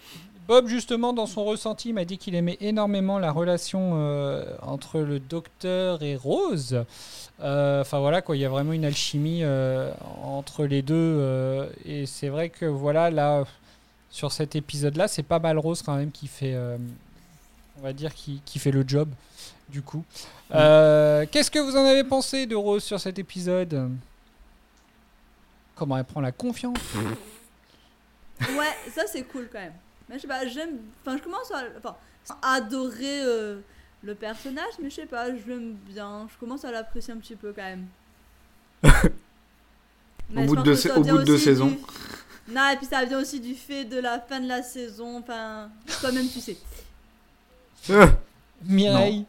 Bob, 0.48 0.66
justement, 0.68 1.12
dans 1.12 1.26
son 1.26 1.44
ressenti, 1.44 1.92
m'a 1.92 2.04
dit 2.04 2.18
qu'il 2.18 2.34
aimait 2.34 2.56
énormément 2.60 3.18
la 3.18 3.30
relation 3.30 3.92
entre 4.62 5.00
le 5.00 5.20
docteur 5.20 6.02
et 6.02 6.16
Rose. 6.16 6.84
Enfin, 7.40 7.98
voilà, 8.00 8.22
quoi, 8.22 8.36
il 8.36 8.40
y 8.40 8.44
a 8.44 8.48
vraiment 8.48 8.72
une 8.72 8.84
alchimie 8.84 9.44
entre 10.24 10.64
les 10.64 10.82
deux. 10.82 11.68
et 11.84 12.06
c'est 12.06 12.28
vrai 12.28 12.48
que, 12.48 12.66
voilà, 12.66 13.10
là, 13.10 13.44
sur 14.10 14.32
cet 14.32 14.56
épisode-là, 14.56 15.08
c'est 15.08 15.22
pas 15.22 15.38
mal 15.38 15.58
Rose 15.58 15.82
quand 15.82 15.94
même 15.94 16.10
qui 16.10 16.26
fait. 16.26 16.56
on 17.78 17.82
va 17.82 17.92
dire 17.92 18.12
qui, 18.14 18.40
qui 18.44 18.58
fait 18.58 18.72
le 18.72 18.84
job 18.86 19.08
du 19.70 19.82
coup. 19.82 20.04
Euh, 20.54 21.24
Qu'est-ce 21.30 21.50
que 21.50 21.58
vous 21.58 21.76
en 21.76 21.84
avez 21.84 22.04
pensé 22.04 22.46
de 22.46 22.54
Rose 22.56 22.82
sur 22.84 22.98
cet 23.00 23.18
épisode? 23.18 23.90
Comment 25.74 25.96
elle 25.96 26.04
prend 26.04 26.20
la 26.20 26.32
confiance? 26.32 26.78
Ouais, 28.40 28.74
ça 28.94 29.02
c'est 29.06 29.22
cool 29.24 29.50
quand 29.52 29.58
même. 29.58 29.74
Mais 30.08 30.14
je 30.16 30.22
sais 30.22 30.26
pas, 30.26 30.46
j'aime. 30.46 30.78
Enfin, 31.04 31.18
je 31.18 31.22
commence 31.22 31.50
à 31.50 31.62
enfin, 31.76 31.94
à 32.40 32.54
adorer 32.54 33.20
euh, 33.22 33.60
le 34.02 34.14
personnage, 34.14 34.72
mais 34.82 34.88
je 34.88 34.94
sais 34.94 35.04
pas, 35.06 35.26
je 35.28 35.46
l'aime 35.46 35.74
bien. 35.74 36.26
Je 36.32 36.38
commence 36.38 36.64
à 36.64 36.72
l'apprécier 36.72 37.12
un 37.12 37.18
petit 37.18 37.36
peu 37.36 37.52
quand 37.52 37.62
même. 37.62 37.86
Bout 40.30 40.56
de 40.56 40.62
deux 40.62 40.74
sa- 40.74 40.96
au 40.96 41.02
bout 41.02 41.18
de 41.18 41.24
deux 41.24 41.36
saisons. 41.36 41.66
du- 41.68 41.78
Non, 42.54 42.70
et 42.72 42.76
puis 42.76 42.86
ça 42.86 43.04
vient 43.04 43.20
aussi 43.20 43.40
du 43.40 43.54
fait 43.54 43.84
de 43.84 43.98
la 44.00 44.18
fin 44.20 44.40
de 44.40 44.48
la 44.48 44.62
saison. 44.62 45.18
Enfin, 45.18 45.68
toi-même 46.00 46.26
tu 46.26 46.40
sais. 46.40 46.56
Mireille 48.64 49.26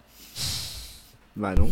bah 1.36 1.56
non. 1.56 1.72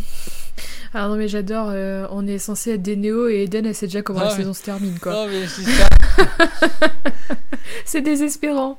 Ah 0.93 1.07
non, 1.07 1.17
mais 1.17 1.27
j'adore, 1.27 1.67
euh, 1.69 2.07
on 2.09 2.25
est 2.25 2.39
censé 2.39 2.71
être 2.71 2.81
des 2.81 2.95
néos 2.95 3.27
et 3.27 3.43
Eden, 3.43 3.65
elle 3.65 3.75
sait 3.75 3.85
déjà 3.85 4.01
comment 4.01 4.21
Ah 4.21 4.25
la 4.25 4.35
saison 4.35 4.53
se 4.53 4.63
termine 4.63 4.97
quoi. 4.99 5.13
Non, 5.13 5.27
mais 5.27 5.45
c'est 5.47 5.63
ça. 5.63 5.87
C'est 7.85 8.01
désespérant. 8.01 8.77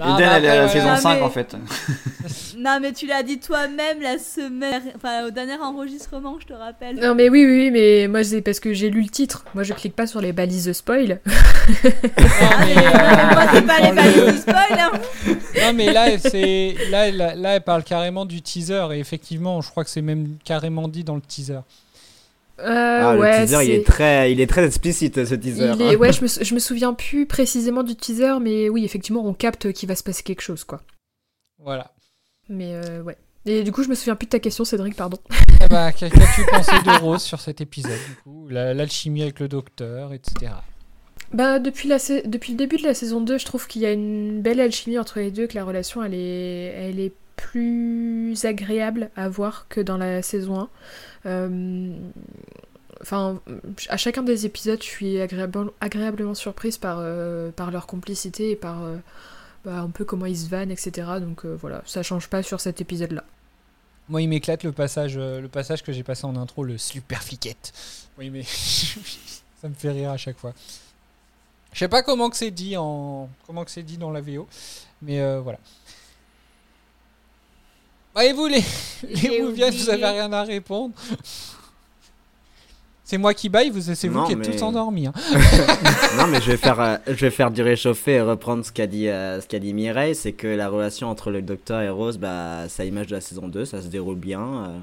Ah, 0.00 0.16
Eden, 0.16 0.18
bah, 0.18 0.18
elle 0.36 0.44
est 0.44 0.48
à 0.48 0.56
la 0.62 0.68
saison 0.68 0.84
voilà. 0.84 1.00
5 1.00 1.14
mais- 1.16 1.22
en 1.22 1.30
fait. 1.30 1.56
Non, 2.58 2.78
mais 2.82 2.92
tu 2.92 3.06
l'as 3.06 3.22
dit 3.22 3.38
toi-même 3.38 4.02
la 4.02 4.18
semaine. 4.18 4.82
Enfin, 4.96 5.24
au 5.26 5.30
dernier 5.30 5.54
enregistrement, 5.62 6.38
je 6.40 6.46
te 6.46 6.52
rappelle. 6.52 6.96
Non 6.96 7.14
mais 7.14 7.28
oui, 7.28 7.44
oui, 7.46 7.56
oui, 7.66 7.70
mais 7.70 8.08
moi 8.08 8.24
c'est 8.24 8.42
parce 8.42 8.58
que 8.58 8.72
j'ai 8.72 8.90
lu 8.90 9.02
le 9.02 9.08
titre. 9.08 9.44
Moi 9.54 9.62
je 9.62 9.72
clique 9.74 9.94
pas 9.94 10.08
sur 10.08 10.20
les 10.20 10.32
balises 10.32 10.64
de 10.66 10.72
spoil. 10.72 11.20
Non, 11.28 11.90
mais, 12.60 12.76
euh, 12.76 13.34
Moi, 13.34 13.44
c'est 13.52 13.62
pas 13.66 13.78
les 13.80 13.88
dans 13.88 13.94
balises 13.94 14.16
le- 14.16 14.32
du 14.32 14.38
spoil, 14.38 14.78
hein. 14.78 14.90
Non, 15.62 15.72
mais 15.74 15.92
là, 15.92 16.18
c'est 16.18 16.74
là, 16.90 17.10
là, 17.10 17.34
là, 17.34 17.50
elle 17.56 17.60
parle 17.62 17.84
carrément 17.84 18.24
du 18.24 18.40
teaser 18.42 18.88
et 18.92 18.98
effectivement, 18.98 19.60
je 19.60 19.70
crois 19.70 19.84
que 19.84 19.90
c'est 19.90 20.02
même 20.02 20.36
carrément 20.44 20.88
dit 20.88 21.04
dans 21.04 21.14
le 21.14 21.20
teaser. 21.20 21.60
Euh, 22.60 22.64
Ah, 23.02 23.16
ouais, 23.16 23.40
le 23.40 23.46
teaser, 23.46 23.64
il 23.64 23.70
est 23.70 23.86
très, 23.86 24.32
il 24.32 24.40
est 24.40 24.46
très 24.48 24.64
explicite 24.66 25.24
ce 25.24 25.34
teaser. 25.34 25.72
Il 25.74 25.82
est- 25.82 25.96
Ouais, 25.96 26.12
je 26.12 26.22
me, 26.22 26.28
je 26.44 26.54
me 26.54 26.58
souviens 26.58 26.92
plus 26.94 27.26
précisément 27.26 27.82
du 27.82 27.94
teaser, 27.96 28.38
mais 28.40 28.68
oui, 28.68 28.84
effectivement, 28.84 29.24
on 29.24 29.32
capte 29.34 29.72
qu'il 29.72 29.88
va 29.88 29.94
se 29.94 30.02
passer 30.02 30.22
quelque 30.22 30.40
chose, 30.42 30.64
quoi. 30.64 30.80
Voilà. 31.58 31.92
Mais 32.48 32.74
euh, 32.74 33.02
ouais. 33.02 33.16
Et 33.46 33.62
du 33.62 33.72
coup, 33.72 33.82
je 33.82 33.88
me 33.88 33.94
souviens 33.94 34.16
plus 34.16 34.26
de 34.26 34.30
ta 34.30 34.38
question, 34.40 34.64
Cédric, 34.64 34.94
pardon. 34.96 35.18
Eh 35.60 35.66
bah, 35.68 35.92
qu'a- 35.92 36.08
Qu'as-tu 36.10 36.44
pensé 36.50 36.70
de 36.84 37.00
Rose 37.00 37.22
sur 37.22 37.40
cet 37.40 37.60
épisode 37.60 37.90
du 38.08 38.14
coup 38.22 38.46
La- 38.48 38.74
L'alchimie 38.74 39.22
avec 39.22 39.40
le 39.40 39.48
docteur, 39.48 40.12
etc. 40.12 40.52
Bah, 41.32 41.58
depuis, 41.58 41.88
la 41.88 41.98
sa- 41.98 42.22
depuis 42.22 42.52
le 42.52 42.58
début 42.58 42.76
de 42.76 42.84
la 42.84 42.94
saison 42.94 43.20
2, 43.20 43.38
je 43.38 43.44
trouve 43.44 43.66
qu'il 43.66 43.82
y 43.82 43.86
a 43.86 43.92
une 43.92 44.40
belle 44.40 44.60
alchimie 44.60 44.98
entre 44.98 45.18
les 45.18 45.30
deux, 45.30 45.46
que 45.46 45.54
la 45.56 45.64
relation, 45.64 46.02
elle 46.02 46.14
est, 46.14 46.72
elle 46.76 47.00
est 47.00 47.12
plus 47.38 48.44
agréable 48.44 49.10
à 49.16 49.28
voir 49.28 49.66
que 49.68 49.80
dans 49.80 49.96
la 49.96 50.22
saison 50.22 50.60
1. 50.60 50.68
Euh, 51.26 51.90
Enfin, 53.00 53.40
à 53.90 53.96
chacun 53.96 54.24
des 54.24 54.44
épisodes, 54.44 54.80
je 54.82 54.88
suis 54.88 55.20
agréable- 55.20 55.70
agréablement 55.80 56.34
surprise 56.34 56.78
par, 56.78 56.96
euh, 56.98 57.52
par 57.52 57.70
leur 57.70 57.86
complicité 57.86 58.50
et 58.50 58.56
par 58.56 58.82
euh, 58.82 58.96
bah, 59.64 59.78
un 59.82 59.90
peu 59.90 60.04
comment 60.04 60.26
ils 60.26 60.36
se 60.36 60.48
vannent, 60.48 60.72
etc. 60.72 61.06
Donc 61.20 61.44
voilà, 61.44 61.80
ça 61.86 62.02
change 62.02 62.26
pas 62.28 62.42
sur 62.42 62.60
cet 62.60 62.80
épisode-là. 62.80 63.22
Moi, 64.08 64.22
il 64.22 64.28
m'éclate 64.28 64.64
le 64.64 64.72
passage, 64.72 65.16
le 65.16 65.46
passage 65.46 65.84
que 65.84 65.92
j'ai 65.92 66.02
passé 66.02 66.24
en 66.24 66.34
intro, 66.34 66.64
le 66.64 66.76
super 66.76 67.22
fliquette. 67.22 67.72
Oui, 68.18 68.30
mais 68.30 68.42
ça 69.62 69.68
me 69.68 69.74
fait 69.74 69.92
rire 69.92 70.10
à 70.10 70.16
chaque 70.16 70.36
fois. 70.38 70.52
Je 71.74 71.78
sais 71.78 71.88
pas 71.88 72.02
comment 72.02 72.30
que 72.30 72.36
c'est 72.36 72.50
dit 72.50 72.76
en 72.76 73.28
comment 73.46 73.64
que 73.64 73.70
c'est 73.70 73.84
dit 73.84 73.98
dans 73.98 74.10
la 74.10 74.22
VO, 74.22 74.48
mais 75.02 75.20
voilà. 75.38 75.60
Et 78.22 78.32
vous 78.32 78.46
les 78.46 78.62
les 79.08 79.16
J'ai 79.16 79.42
Mouvianes, 79.42 79.74
vous 79.74 79.90
avez 79.90 80.04
rien 80.06 80.32
à 80.32 80.42
répondre 80.42 80.92
C'est 83.04 83.16
moi 83.18 83.32
qui 83.32 83.48
baille, 83.48 83.70
vous 83.70 83.80
c'est 83.94 84.08
vous 84.08 84.24
qui 84.24 84.32
êtes 84.32 84.38
mais- 84.38 84.50
tous 84.50 84.62
endormis. 84.62 85.06
hein. 85.06 85.12
non, 86.18 86.26
mais 86.26 86.40
je 86.42 86.50
vais 86.50 86.56
faire, 86.58 86.78
euh, 86.80 86.96
je 87.06 87.12
vais 87.14 87.30
faire 87.30 87.50
du 87.50 87.62
réchauffé 87.62 88.12
et 88.14 88.20
reprendre 88.20 88.64
ce 88.64 88.70
qu'a 88.72 88.86
dit, 88.86 89.08
euh, 89.08 89.40
ce 89.40 89.46
qu'a 89.46 89.58
dit 89.58 89.72
Mireille, 89.72 90.14
c'est 90.14 90.32
que 90.32 90.46
la 90.46 90.68
relation 90.68 91.08
entre 91.08 91.30
le 91.30 91.40
docteur 91.40 91.80
et 91.80 91.88
Rose, 91.88 92.18
bah, 92.18 92.64
à 92.78 92.84
l'image 92.84 93.06
de 93.06 93.14
la 93.14 93.20
saison 93.22 93.48
2, 93.48 93.64
ça 93.64 93.80
se 93.80 93.86
déroule 93.86 94.16
bien. 94.18 94.40
euh. 94.42 94.78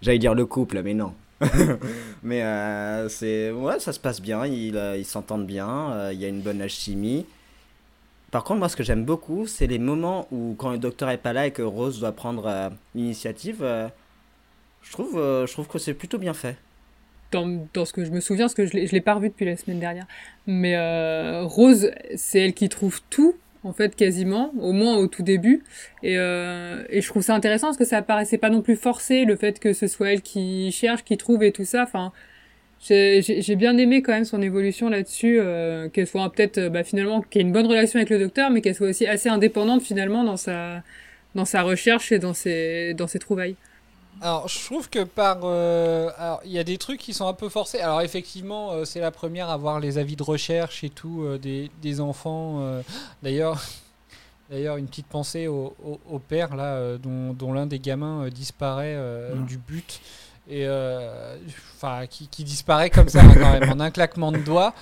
J'allais 0.00 0.18
dire 0.18 0.34
le 0.34 0.46
couple, 0.46 0.80
mais 0.82 0.94
non. 0.94 1.12
mais 2.22 2.42
euh, 2.42 3.10
c'est, 3.10 3.50
ouais, 3.50 3.78
ça 3.78 3.92
se 3.92 4.00
passe 4.00 4.22
bien, 4.22 4.46
ils, 4.46 4.76
euh, 4.76 4.96
ils 4.96 5.04
s'entendent 5.04 5.46
bien, 5.46 5.90
euh, 5.92 6.10
il 6.14 6.20
y 6.20 6.24
a 6.24 6.28
une 6.28 6.40
bonne 6.40 6.62
alchimie. 6.62 7.26
Par 8.36 8.44
contre, 8.44 8.58
moi, 8.58 8.68
ce 8.68 8.76
que 8.76 8.82
j'aime 8.82 9.06
beaucoup, 9.06 9.46
c'est 9.46 9.66
les 9.66 9.78
moments 9.78 10.28
où, 10.30 10.56
quand 10.58 10.70
le 10.70 10.76
docteur 10.76 11.08
est 11.08 11.16
pas 11.16 11.32
là 11.32 11.46
et 11.46 11.52
que 11.52 11.62
Rose 11.62 12.00
doit 12.00 12.12
prendre 12.12 12.46
euh, 12.46 12.68
l'initiative, 12.94 13.60
euh, 13.62 13.88
je 14.82 14.92
trouve, 14.92 15.16
euh, 15.16 15.46
je 15.46 15.52
trouve 15.54 15.66
que 15.68 15.78
c'est 15.78 15.94
plutôt 15.94 16.18
bien 16.18 16.34
fait. 16.34 16.58
dans, 17.32 17.86
ce 17.86 17.94
que 17.94 18.04
je 18.04 18.10
me 18.10 18.20
souviens, 18.20 18.44
parce 18.44 18.52
que 18.52 18.66
je 18.66 18.72
je 18.72 18.92
l'ai 18.92 19.00
pas 19.00 19.14
revu 19.14 19.30
depuis 19.30 19.46
la 19.46 19.56
semaine 19.56 19.80
dernière. 19.80 20.04
Mais 20.46 20.76
Rose, 21.44 21.92
c'est 22.14 22.40
elle 22.40 22.52
qui 22.52 22.68
trouve 22.68 23.00
tout, 23.08 23.36
en 23.64 23.72
fait, 23.72 23.96
quasiment, 23.96 24.52
au 24.60 24.72
moins 24.72 24.98
au 24.98 25.06
tout 25.06 25.22
début. 25.22 25.64
Et, 26.02 26.16
et 26.16 27.00
je 27.00 27.08
trouve 27.08 27.22
ça 27.22 27.34
intéressant 27.34 27.68
parce 27.68 27.78
que 27.78 27.86
ça 27.86 28.02
paraissait 28.02 28.36
pas 28.36 28.50
non 28.50 28.60
plus 28.60 28.76
forcé, 28.76 29.24
le 29.24 29.36
fait 29.36 29.58
que 29.58 29.72
ce 29.72 29.86
soit 29.86 30.12
elle 30.12 30.20
qui 30.20 30.70
cherche, 30.72 31.04
qui 31.04 31.16
trouve 31.16 31.42
et 31.42 31.52
tout 31.52 31.64
ça. 31.64 31.84
Enfin, 31.84 32.12
j'ai 32.80 33.22
j'ai- 33.22 33.42
j'ai 33.42 33.56
bien 33.56 33.76
aimé 33.78 34.02
quand 34.02 34.12
même 34.12 34.24
son 34.24 34.40
évolution 34.42 34.88
là-dessus, 34.88 35.38
euh, 35.40 35.88
qu'elle 35.88 36.06
soit 36.06 36.30
peut-être, 36.32 36.58
euh, 36.58 36.68
bah, 36.70 36.84
finalement, 36.84 37.20
qu'elle 37.22 37.42
ait 37.42 37.44
une 37.46 37.52
bonne 37.52 37.66
relation 37.66 37.98
avec 37.98 38.10
le 38.10 38.18
docteur, 38.18 38.50
mais 38.50 38.60
qu'elle 38.60 38.74
soit 38.74 38.88
aussi 38.88 39.06
assez 39.06 39.28
indépendante 39.28 39.82
finalement 39.82 40.22
dans 40.24 40.36
sa, 40.36 40.82
dans 41.34 41.44
sa 41.44 41.62
recherche 41.62 42.12
et 42.12 42.18
dans 42.18 42.34
ses, 42.34 42.94
dans 42.94 43.06
ses 43.06 43.18
trouvailles. 43.18 43.56
Alors, 44.22 44.48
je 44.48 44.64
trouve 44.64 44.88
que 44.88 45.04
par. 45.04 45.40
euh, 45.44 46.08
alors, 46.16 46.40
il 46.46 46.50
y 46.52 46.58
a 46.58 46.64
des 46.64 46.78
trucs 46.78 46.98
qui 47.00 47.12
sont 47.12 47.26
un 47.26 47.34
peu 47.34 47.50
forcés. 47.50 47.80
Alors, 47.80 48.00
effectivement, 48.00 48.72
euh, 48.72 48.84
c'est 48.86 49.00
la 49.00 49.10
première 49.10 49.50
à 49.50 49.56
voir 49.58 49.78
les 49.78 49.98
avis 49.98 50.16
de 50.16 50.22
recherche 50.22 50.84
et 50.84 50.88
tout 50.88 51.22
euh, 51.24 51.36
des, 51.38 51.70
des 51.82 52.00
enfants. 52.00 52.60
euh. 52.60 52.82
D'ailleurs. 53.22 53.62
D'ailleurs, 54.48 54.76
une 54.76 54.86
petite 54.86 55.08
pensée 55.08 55.48
au, 55.48 55.74
au- 55.84 55.98
au 56.08 56.18
père 56.20 56.54
là, 56.54 56.74
euh, 56.76 56.98
dont, 56.98 57.32
dont 57.32 57.52
l'un 57.52 57.66
des 57.66 57.80
gamins 57.80 58.22
euh, 58.26 58.30
disparaît 58.30 58.94
euh, 58.96 59.34
Mm. 59.34 59.46
du 59.46 59.58
but 59.58 60.00
et 60.48 60.64
euh, 60.66 61.36
enfin 61.76 62.06
qui, 62.06 62.28
qui 62.28 62.44
disparaît 62.44 62.90
comme 62.90 63.08
ça 63.08 63.22
quand 63.22 63.58
même 63.58 63.70
en 63.70 63.80
un 63.80 63.90
claquement 63.90 64.32
de 64.32 64.38
doigts. 64.38 64.74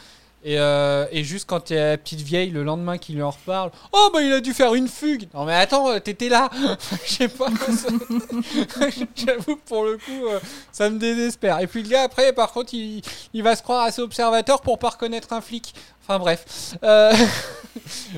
Et, 0.47 0.59
euh, 0.59 1.07
et 1.11 1.25
juste 1.25 1.49
quand 1.49 1.71
il 1.71 1.77
y 1.77 1.79
a 1.79 1.93
la 1.93 1.97
petite 1.97 2.21
vieille 2.21 2.51
le 2.51 2.65
lendemain 2.65 2.99
qui 2.99 3.15
lui 3.15 3.23
en 3.23 3.31
reparle, 3.31 3.71
oh 3.93 4.11
bah 4.13 4.21
il 4.21 4.31
a 4.31 4.41
dû 4.41 4.53
faire 4.53 4.75
une 4.75 4.89
fugue. 4.89 5.27
Non 5.33 5.47
mais 5.47 5.55
attends, 5.55 5.89
euh, 5.89 6.01
t'étais 6.01 6.29
là. 6.29 6.51
Je 7.07 7.13
sais 7.13 7.29
pas. 7.29 7.47
J'avoue 9.17 9.57
pour 9.67 9.85
le 9.85 9.97
coup, 9.97 10.27
euh, 10.29 10.39
ça 10.71 10.91
me 10.91 10.99
désespère. 10.99 11.61
Et 11.61 11.67
puis 11.67 11.83
le 11.83 11.89
gars 11.89 12.03
après, 12.03 12.35
par 12.35 12.53
contre, 12.53 12.75
il, 12.75 13.01
il 13.33 13.43
va 13.43 13.57
se 13.57 13.63
croire 13.63 13.85
assez 13.85 14.03
observateur 14.03 14.61
pour 14.61 14.79
pas 14.79 14.91
reconnaître 14.91 15.33
un 15.33 15.41
flic. 15.41 15.75
Enfin 16.03 16.19
bref. 16.19 16.75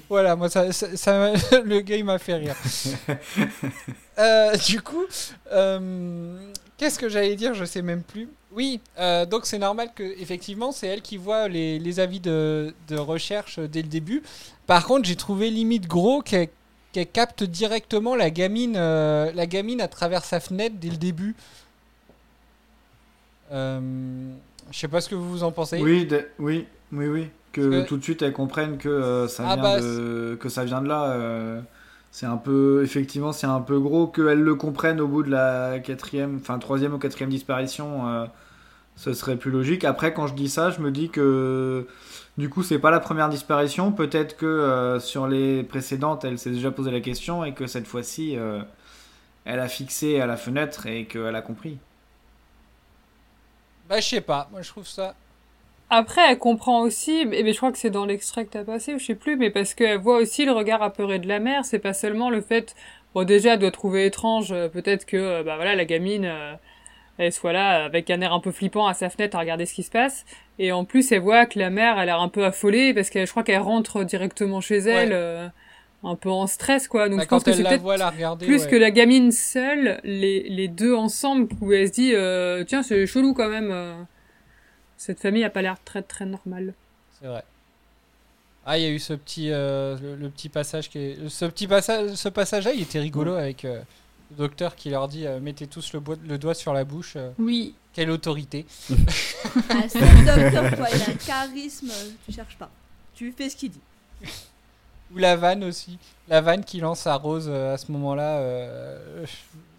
Voilà, 0.08 0.36
moi 0.36 0.48
ça, 0.50 0.70
ça- 0.72 0.94
ça- 0.96 1.30
le 1.64 1.80
gars 1.80 1.96
il 1.96 2.04
m'a 2.04 2.18
fait 2.18 2.34
rire. 2.34 2.54
Du 4.66 4.80
coup, 4.82 5.04
euh, 5.52 6.38
qu'est-ce 6.78 6.98
que 6.98 7.08
j'allais 7.08 7.36
dire 7.36 7.54
Je 7.54 7.64
sais 7.64 7.82
même 7.82 8.02
plus. 8.02 8.28
Oui, 8.52 8.80
euh, 8.98 9.26
donc 9.26 9.44
c'est 9.44 9.58
normal 9.58 9.90
que 9.94 10.02
effectivement 10.02 10.72
c'est 10.72 10.86
elle 10.86 11.02
qui 11.02 11.16
voit 11.18 11.48
les, 11.48 11.78
les 11.78 12.00
avis 12.00 12.20
de, 12.20 12.74
de 12.88 12.96
recherche 12.96 13.58
dès 13.58 13.82
le 13.82 13.88
début. 13.88 14.22
Par 14.66 14.86
contre, 14.86 15.06
j'ai 15.06 15.16
trouvé 15.16 15.50
limite 15.50 15.86
gros 15.86 16.22
qu'elle 16.22 16.48
capte 17.12 17.44
directement 17.44 18.16
la 18.16 18.30
gamine, 18.30 18.74
euh, 18.76 19.30
la 19.34 19.46
gamine 19.46 19.80
à 19.82 19.88
travers 19.88 20.24
sa 20.24 20.40
fenêtre 20.40 20.76
dès 20.80 20.88
le 20.88 20.96
début. 20.96 21.34
Euh, 23.52 23.80
je 24.70 24.78
sais 24.78 24.88
pas 24.88 25.00
ce 25.00 25.08
que 25.08 25.14
vous 25.14 25.42
en 25.44 25.52
pensez. 25.52 25.80
Oui, 25.80 26.06
de- 26.06 26.26
oui, 26.38 26.66
oui, 26.92 27.06
oui. 27.06 27.26
Que 27.52 27.84
tout 27.86 27.96
de 27.96 28.02
suite 28.02 28.20
elles 28.20 28.34
comprennent 28.34 28.76
que 28.76 29.26
ça 29.28 29.44
Ah 29.46 29.54
vient 29.54 29.62
bah, 29.62 29.80
de, 29.80 30.36
que 30.38 30.48
ça 30.50 30.64
vient 30.64 30.82
de 30.82 30.88
là. 30.88 31.16
C'est 32.10 32.26
un 32.26 32.36
peu, 32.38 32.82
effectivement, 32.84 33.32
c'est 33.32 33.46
un 33.46 33.60
peu 33.60 33.78
gros 33.80 34.06
qu'elles 34.06 34.42
le 34.42 34.54
comprennent 34.54 35.00
au 35.00 35.08
bout 35.08 35.22
de 35.22 35.30
la 35.30 35.78
quatrième, 35.80 36.36
enfin 36.40 36.58
troisième 36.58 36.94
ou 36.94 36.98
quatrième 36.98 37.30
disparition. 37.30 38.08
euh, 38.08 38.26
ce 38.96 39.12
serait 39.14 39.36
plus 39.36 39.50
logique. 39.50 39.84
Après, 39.84 40.14
quand 40.14 40.26
je 40.26 40.34
dis 40.34 40.48
ça, 40.48 40.70
je 40.70 40.80
me 40.80 40.90
dis 40.90 41.10
que 41.10 41.86
du 42.38 42.48
coup, 42.50 42.62
c'est 42.62 42.78
pas 42.78 42.90
la 42.90 43.00
première 43.00 43.28
disparition. 43.28 43.92
Peut-être 43.92 44.36
que 44.36 44.46
euh, 44.46 45.00
sur 45.00 45.26
les 45.28 45.62
précédentes, 45.64 46.24
elle 46.24 46.38
s'est 46.38 46.50
déjà 46.50 46.70
posé 46.70 46.90
la 46.90 47.00
question 47.00 47.44
et 47.44 47.54
que 47.54 47.66
cette 47.66 47.86
fois-ci, 47.86 48.36
euh, 48.38 48.62
elle 49.46 49.60
a 49.60 49.68
fixé 49.68 50.20
à 50.20 50.26
la 50.26 50.36
fenêtre 50.36 50.86
et 50.86 51.06
qu'elle 51.06 51.36
a 51.36 51.42
compris. 51.42 51.78
Bah 53.88 54.00
je 54.00 54.08
sais 54.08 54.20
pas. 54.20 54.48
Moi 54.50 54.62
je 54.62 54.68
trouve 54.68 54.86
ça. 54.86 55.14
Après, 55.88 56.20
elle 56.32 56.38
comprend 56.38 56.80
aussi, 56.80 57.26
mais 57.26 57.52
je 57.52 57.56
crois 57.56 57.70
que 57.70 57.78
c'est 57.78 57.90
dans 57.90 58.06
l'extrait 58.06 58.44
que 58.44 58.50
t'as 58.50 58.64
passé, 58.64 58.94
ou 58.94 58.98
je 58.98 59.04
sais 59.04 59.14
plus, 59.14 59.36
mais 59.36 59.50
parce 59.50 59.72
qu'elle 59.74 59.98
voit 59.98 60.16
aussi 60.16 60.44
le 60.44 60.50
regard 60.52 60.82
apeuré 60.82 61.20
de 61.20 61.28
la 61.28 61.38
mère, 61.38 61.64
c'est 61.64 61.78
pas 61.78 61.92
seulement 61.92 62.28
le 62.28 62.40
fait, 62.40 62.74
bon 63.14 63.24
déjà, 63.24 63.52
elle 63.54 63.60
doit 63.60 63.70
trouver 63.70 64.06
étrange, 64.06 64.50
euh, 64.50 64.68
peut-être 64.68 65.06
que, 65.06 65.16
euh, 65.16 65.42
bah 65.44 65.54
voilà, 65.54 65.76
la 65.76 65.84
gamine, 65.84 66.24
euh, 66.24 66.54
elle 67.18 67.32
soit 67.32 67.52
là 67.52 67.84
avec 67.84 68.10
un 68.10 68.20
air 68.20 68.32
un 68.32 68.40
peu 68.40 68.50
flippant 68.50 68.88
à 68.88 68.94
sa 68.94 69.10
fenêtre 69.10 69.36
à 69.36 69.40
regarder 69.40 69.64
ce 69.64 69.74
qui 69.74 69.84
se 69.84 69.90
passe, 69.92 70.24
et 70.58 70.72
en 70.72 70.84
plus, 70.84 71.12
elle 71.12 71.20
voit 71.20 71.46
que 71.46 71.58
la 71.60 71.70
mère 71.70 71.98
a 71.98 72.04
l'air 72.04 72.20
un 72.20 72.28
peu 72.28 72.44
affolée, 72.44 72.92
parce 72.92 73.08
que 73.08 73.24
je 73.24 73.30
crois 73.30 73.44
qu'elle 73.44 73.60
rentre 73.60 74.02
directement 74.02 74.60
chez 74.60 74.78
elle, 74.78 75.10
Ouais. 75.10 75.14
euh, 75.14 75.48
un 76.02 76.16
peu 76.16 76.30
en 76.30 76.48
stress, 76.48 76.88
quoi, 76.88 77.08
donc 77.08 77.18
Bah, 77.18 77.22
je 77.24 77.28
pense 77.28 77.44
quand 77.44 77.50
que 77.52 77.56
elle 77.56 77.64
c'est 77.64 77.78
peut-être 77.80 78.38
plus 78.38 78.62
ouais. 78.64 78.68
que 78.70 78.76
la 78.76 78.90
gamine 78.90 79.30
seule, 79.30 80.00
les, 80.02 80.42
les 80.48 80.66
deux 80.66 80.94
ensemble, 80.96 81.46
où 81.60 81.72
elle 81.72 81.86
se 81.86 81.92
dit, 81.92 82.10
euh, 82.12 82.64
tiens, 82.64 82.82
c'est 82.82 83.06
chelou 83.06 83.34
quand 83.34 83.48
même, 83.48 83.72
cette 84.96 85.20
famille 85.20 85.44
a 85.44 85.50
pas 85.50 85.62
l'air 85.62 85.76
très 85.84 86.02
très 86.02 86.26
normale. 86.26 86.74
C'est 87.20 87.26
vrai. 87.28 87.44
Ah, 88.64 88.78
il 88.78 88.82
y 88.82 88.86
a 88.86 88.90
eu 88.90 88.98
ce 88.98 89.12
petit, 89.12 89.50
euh, 89.52 89.96
le, 90.00 90.16
le 90.16 90.28
petit 90.28 90.48
passage 90.48 90.90
qui 90.90 90.98
est, 90.98 91.28
ce 91.28 91.44
petit 91.44 91.68
passage, 91.68 92.14
ce 92.14 92.28
passage-là, 92.28 92.72
il 92.72 92.82
était 92.82 92.98
rigolo 92.98 93.34
avec 93.34 93.64
euh, 93.64 93.80
le 94.32 94.36
docteur 94.36 94.74
qui 94.74 94.90
leur 94.90 95.06
dit 95.06 95.26
euh, 95.26 95.38
mettez 95.38 95.66
tous 95.68 95.92
le, 95.92 96.02
le 96.26 96.36
doigt 96.38 96.54
sur 96.54 96.72
la 96.72 96.82
bouche. 96.84 97.12
euh, 97.16 97.30
Oui. 97.38 97.74
quelle 97.92 98.10
autorité. 98.10 98.66
Ah, 99.70 99.82
c'est 99.88 100.00
le 100.00 100.24
docteur, 100.26 100.76
quoi. 100.76 100.88
Il 100.94 101.02
a 101.02 101.08
un 101.10 101.14
charisme, 101.14 101.90
tu 102.26 102.32
cherches 102.32 102.56
pas. 102.58 102.68
Tu 103.14 103.32
fais 103.32 103.48
ce 103.48 103.56
qu'il 103.56 103.70
dit. 103.70 103.80
Ou 105.14 105.18
la 105.18 105.36
vanne 105.36 105.62
aussi, 105.64 105.98
la 106.28 106.40
vanne 106.40 106.64
qui 106.64 106.80
lance 106.80 107.06
à 107.06 107.14
Rose 107.14 107.46
euh, 107.48 107.72
à 107.74 107.78
ce 107.78 107.90
moment-là, 107.92 108.38
euh, 108.38 109.24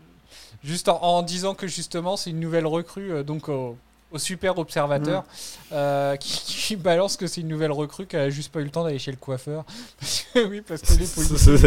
juste 0.64 0.88
en, 0.90 1.02
en 1.02 1.22
disant 1.22 1.54
que 1.54 1.68
justement 1.68 2.16
c'est 2.18 2.30
une 2.30 2.40
nouvelle 2.40 2.66
recrue, 2.66 3.12
euh, 3.12 3.24
donc 3.24 3.50
au, 3.50 3.78
au 4.12 4.18
super 4.18 4.58
observateur, 4.58 5.24
euh, 5.72 6.16
qui, 6.16 6.40
qui 6.40 6.76
balance 6.76 7.18
que 7.18 7.28
c'est 7.28 7.42
une 7.42 7.48
nouvelle 7.48 7.72
recrue 7.72 8.06
qu'elle 8.06 8.22
a 8.22 8.30
juste 8.30 8.52
pas 8.52 8.62
eu 8.62 8.64
le 8.64 8.70
temps 8.70 8.84
d'aller 8.84 9.00
chez 9.00 9.12
le 9.12 9.18
coiffeur. 9.18 9.66
Parce 10.00 10.26
que, 10.34 10.48
oui, 10.48 10.62
parce 10.62 10.82
que 10.82 10.94
les 10.94 11.08
policiers. 11.08 11.58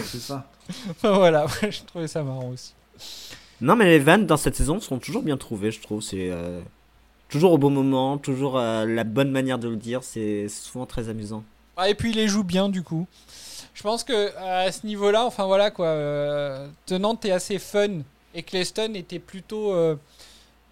c'est 0.04 0.18
ça. 0.18 0.46
voilà, 1.02 1.46
ouais, 1.46 1.70
je 1.70 1.82
trouvais 1.84 2.08
ça 2.08 2.22
marrant 2.22 2.48
aussi. 2.48 2.74
Non, 3.60 3.76
mais 3.76 3.86
les 3.86 3.98
vannes 3.98 4.26
dans 4.26 4.36
cette 4.36 4.56
saison 4.56 4.80
sont 4.80 4.98
toujours 4.98 5.22
bien 5.22 5.36
trouvées, 5.36 5.70
je 5.70 5.80
trouve. 5.80 6.00
C'est 6.00 6.30
euh, 6.30 6.60
toujours 7.28 7.52
au 7.52 7.58
bon 7.58 7.70
moment, 7.70 8.18
toujours 8.18 8.58
euh, 8.58 8.86
la 8.86 9.04
bonne 9.04 9.30
manière 9.30 9.58
de 9.58 9.68
le 9.68 9.76
dire. 9.76 10.02
C'est 10.02 10.48
souvent 10.48 10.86
très 10.86 11.08
amusant. 11.08 11.44
Ah, 11.76 11.88
et 11.88 11.94
puis 11.94 12.10
il 12.10 12.16
les 12.16 12.28
joue 12.28 12.44
bien 12.44 12.68
du 12.68 12.82
coup. 12.82 13.06
Je 13.74 13.82
pense 13.82 14.04
que 14.04 14.36
à 14.36 14.70
ce 14.72 14.86
niveau-là, 14.86 15.24
enfin 15.24 15.46
voilà 15.46 15.70
quoi, 15.70 15.86
euh, 15.86 16.68
Tenante 16.86 17.24
est 17.24 17.30
assez 17.30 17.58
fun 17.58 18.00
et 18.34 18.42
Cleston 18.42 18.92
était 18.94 19.18
plutôt, 19.18 19.74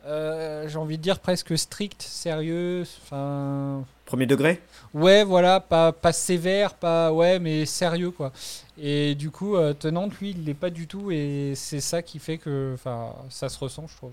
euh, 0.08 0.66
j'ai 0.68 0.78
envie 0.78 0.96
de 0.96 1.02
dire 1.02 1.18
presque 1.20 1.56
strict, 1.58 2.00
sérieux, 2.02 2.84
enfin. 3.02 3.84
Premier 4.06 4.26
degré 4.26 4.60
Ouais, 4.94 5.22
voilà, 5.22 5.60
pas, 5.60 5.92
pas 5.92 6.12
sévère, 6.12 6.74
pas 6.74 7.12
ouais, 7.12 7.38
mais 7.38 7.66
sérieux 7.66 8.10
quoi. 8.10 8.32
Et 8.80 9.14
du 9.14 9.30
coup, 9.30 9.56
euh, 9.56 9.74
Tenante, 9.74 10.18
lui, 10.18 10.30
il 10.30 10.44
l'est 10.44 10.54
pas 10.54 10.70
du 10.70 10.86
tout 10.86 11.10
et 11.10 11.52
c'est 11.54 11.80
ça 11.80 12.00
qui 12.00 12.18
fait 12.18 12.38
que, 12.38 12.72
enfin, 12.74 13.12
ça 13.28 13.48
se 13.50 13.58
ressent, 13.58 13.86
je 13.86 13.96
trouve. 13.96 14.12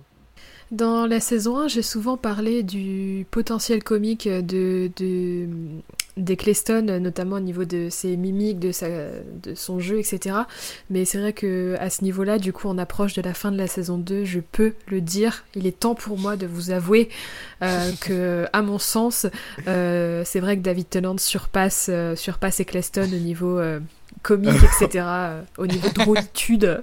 Dans 0.72 1.06
la 1.06 1.20
saison 1.20 1.60
1, 1.60 1.68
j'ai 1.68 1.84
souvent 1.84 2.18
parlé 2.18 2.64
du 2.64 3.26
potentiel 3.30 3.84
comique 3.84 4.28
de, 4.28 4.90
de, 4.98 5.48
d'Eccleston, 6.18 7.00
notamment 7.00 7.36
au 7.36 7.42
niveau 7.42 7.66
de 7.66 7.90
ses 7.92 8.18
mimiques, 8.18 8.60
de, 8.60 8.72
sa, 8.72 8.88
de 8.88 9.54
son 9.54 9.80
jeu, 9.80 10.00
etc. 10.00 10.36
Mais 10.90 11.06
c'est 11.06 11.20
vrai 11.20 11.34
que 11.34 11.76
à 11.80 11.90
ce 11.90 12.04
niveau-là, 12.04 12.40
du 12.40 12.52
coup, 12.52 12.68
on 12.68 12.78
approche 12.78 13.14
de 13.14 13.22
la 13.22 13.34
fin 13.34 13.52
de 13.52 13.58
la 13.58 13.68
saison 13.68 13.98
2, 13.98 14.26
je 14.26 14.40
peux 14.40 14.74
le 14.88 15.02
dire. 15.02 15.46
Il 15.56 15.68
est 15.68 15.80
temps 15.80 15.96
pour 15.96 16.18
moi 16.18 16.36
de 16.36 16.48
vous 16.48 16.72
avouer 16.72 17.10
euh, 17.62 17.92
que, 18.02 18.46
à 18.52 18.62
mon 18.62 18.80
sens, 18.80 19.28
euh, 19.68 20.24
c'est 20.26 20.40
vrai 20.40 20.58
que 20.58 20.62
David 20.62 20.90
Tennant 20.90 21.18
surpasse, 21.18 21.88
euh, 21.90 22.16
surpasse 22.16 22.60
Eccleston 22.60 23.04
au 23.04 23.20
niveau, 23.20 23.60
euh, 23.60 23.80
comique, 24.24 24.64
etc. 24.64 25.06
euh, 25.08 25.42
au 25.58 25.68
niveau 25.68 25.90
drôlitude. 25.94 26.82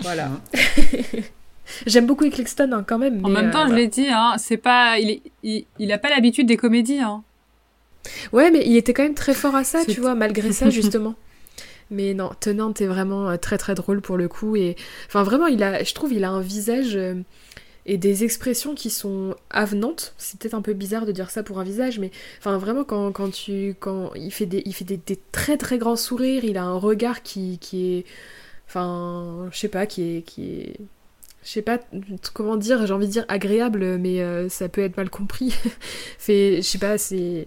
voilà. 0.00 0.30
J'aime 1.86 2.06
beaucoup 2.06 2.24
Eccleston 2.24 2.70
hein, 2.72 2.84
quand 2.86 2.98
même. 2.98 3.24
En 3.24 3.28
mais, 3.28 3.42
même 3.42 3.50
temps, 3.50 3.64
euh, 3.66 3.70
je 3.70 3.74
l'ai 3.74 3.86
dit, 3.88 4.08
hein, 4.08 4.34
c'est 4.38 4.56
pas, 4.56 4.98
il, 4.98 5.10
est- 5.10 5.22
il, 5.42 5.64
il 5.78 5.92
a 5.92 5.98
pas 5.98 6.10
l'habitude 6.10 6.46
des 6.46 6.56
comédies. 6.56 7.00
Hein. 7.00 7.22
Ouais, 8.32 8.50
mais 8.50 8.62
il 8.66 8.76
était 8.76 8.92
quand 8.94 9.02
même 9.02 9.14
très 9.14 9.34
fort 9.34 9.54
à 9.54 9.64
ça, 9.64 9.84
tu 9.84 10.00
vois, 10.00 10.14
malgré 10.14 10.52
ça, 10.52 10.70
justement. 10.70 11.14
Mais 11.90 12.14
non, 12.14 12.30
Tenant 12.38 12.72
est 12.74 12.86
vraiment 12.86 13.28
euh, 13.30 13.36
très 13.36 13.58
très 13.58 13.74
drôle 13.74 14.00
pour 14.00 14.16
le 14.16 14.28
coup. 14.28 14.54
Et 14.56 14.76
enfin, 15.08 15.22
vraiment, 15.22 15.46
il 15.48 15.62
a, 15.62 15.82
je 15.82 15.92
trouve, 15.94 16.12
il 16.12 16.22
a 16.24 16.30
un 16.30 16.40
visage 16.40 16.94
euh, 16.96 17.14
et 17.84 17.96
des 17.98 18.22
expressions 18.22 18.74
qui 18.76 18.90
sont 18.90 19.34
avenantes. 19.50 20.14
C'est 20.16 20.38
peut-être 20.38 20.54
un 20.54 20.62
peu 20.62 20.72
bizarre 20.72 21.04
de 21.04 21.10
dire 21.12 21.30
ça 21.30 21.42
pour 21.42 21.58
un 21.58 21.64
visage, 21.64 21.98
mais 21.98 22.12
enfin, 22.38 22.58
vraiment, 22.58 22.84
quand, 22.84 23.10
quand 23.10 23.30
tu. 23.30 23.74
Quand 23.80 24.12
il 24.14 24.30
fait, 24.30 24.46
des, 24.46 24.62
il 24.66 24.72
fait 24.72 24.84
des, 24.84 24.98
des 25.04 25.18
très 25.32 25.56
très 25.56 25.78
grands 25.78 25.96
sourires, 25.96 26.44
il 26.44 26.56
a 26.58 26.62
un 26.62 26.76
regard 26.78 27.22
qui, 27.24 27.58
qui 27.58 27.96
est. 27.98 28.04
Enfin, 28.68 29.48
je 29.50 29.58
sais 29.58 29.68
pas, 29.68 29.86
qui 29.86 30.18
est. 30.18 30.22
Qui 30.22 30.52
est 30.60 30.76
je 31.44 31.48
sais 31.50 31.62
pas 31.62 31.78
comment 32.34 32.56
dire, 32.56 32.84
j'ai 32.86 32.92
envie 32.92 33.06
de 33.06 33.12
dire 33.12 33.24
agréable, 33.28 33.98
mais 33.98 34.20
euh, 34.20 34.48
ça 34.48 34.68
peut 34.68 34.82
être 34.82 34.96
mal 34.96 35.10
compris. 35.10 35.54
fait, 36.18 36.56
je 36.56 36.62
sais 36.62 36.78
pas, 36.78 36.98
c'est. 36.98 37.46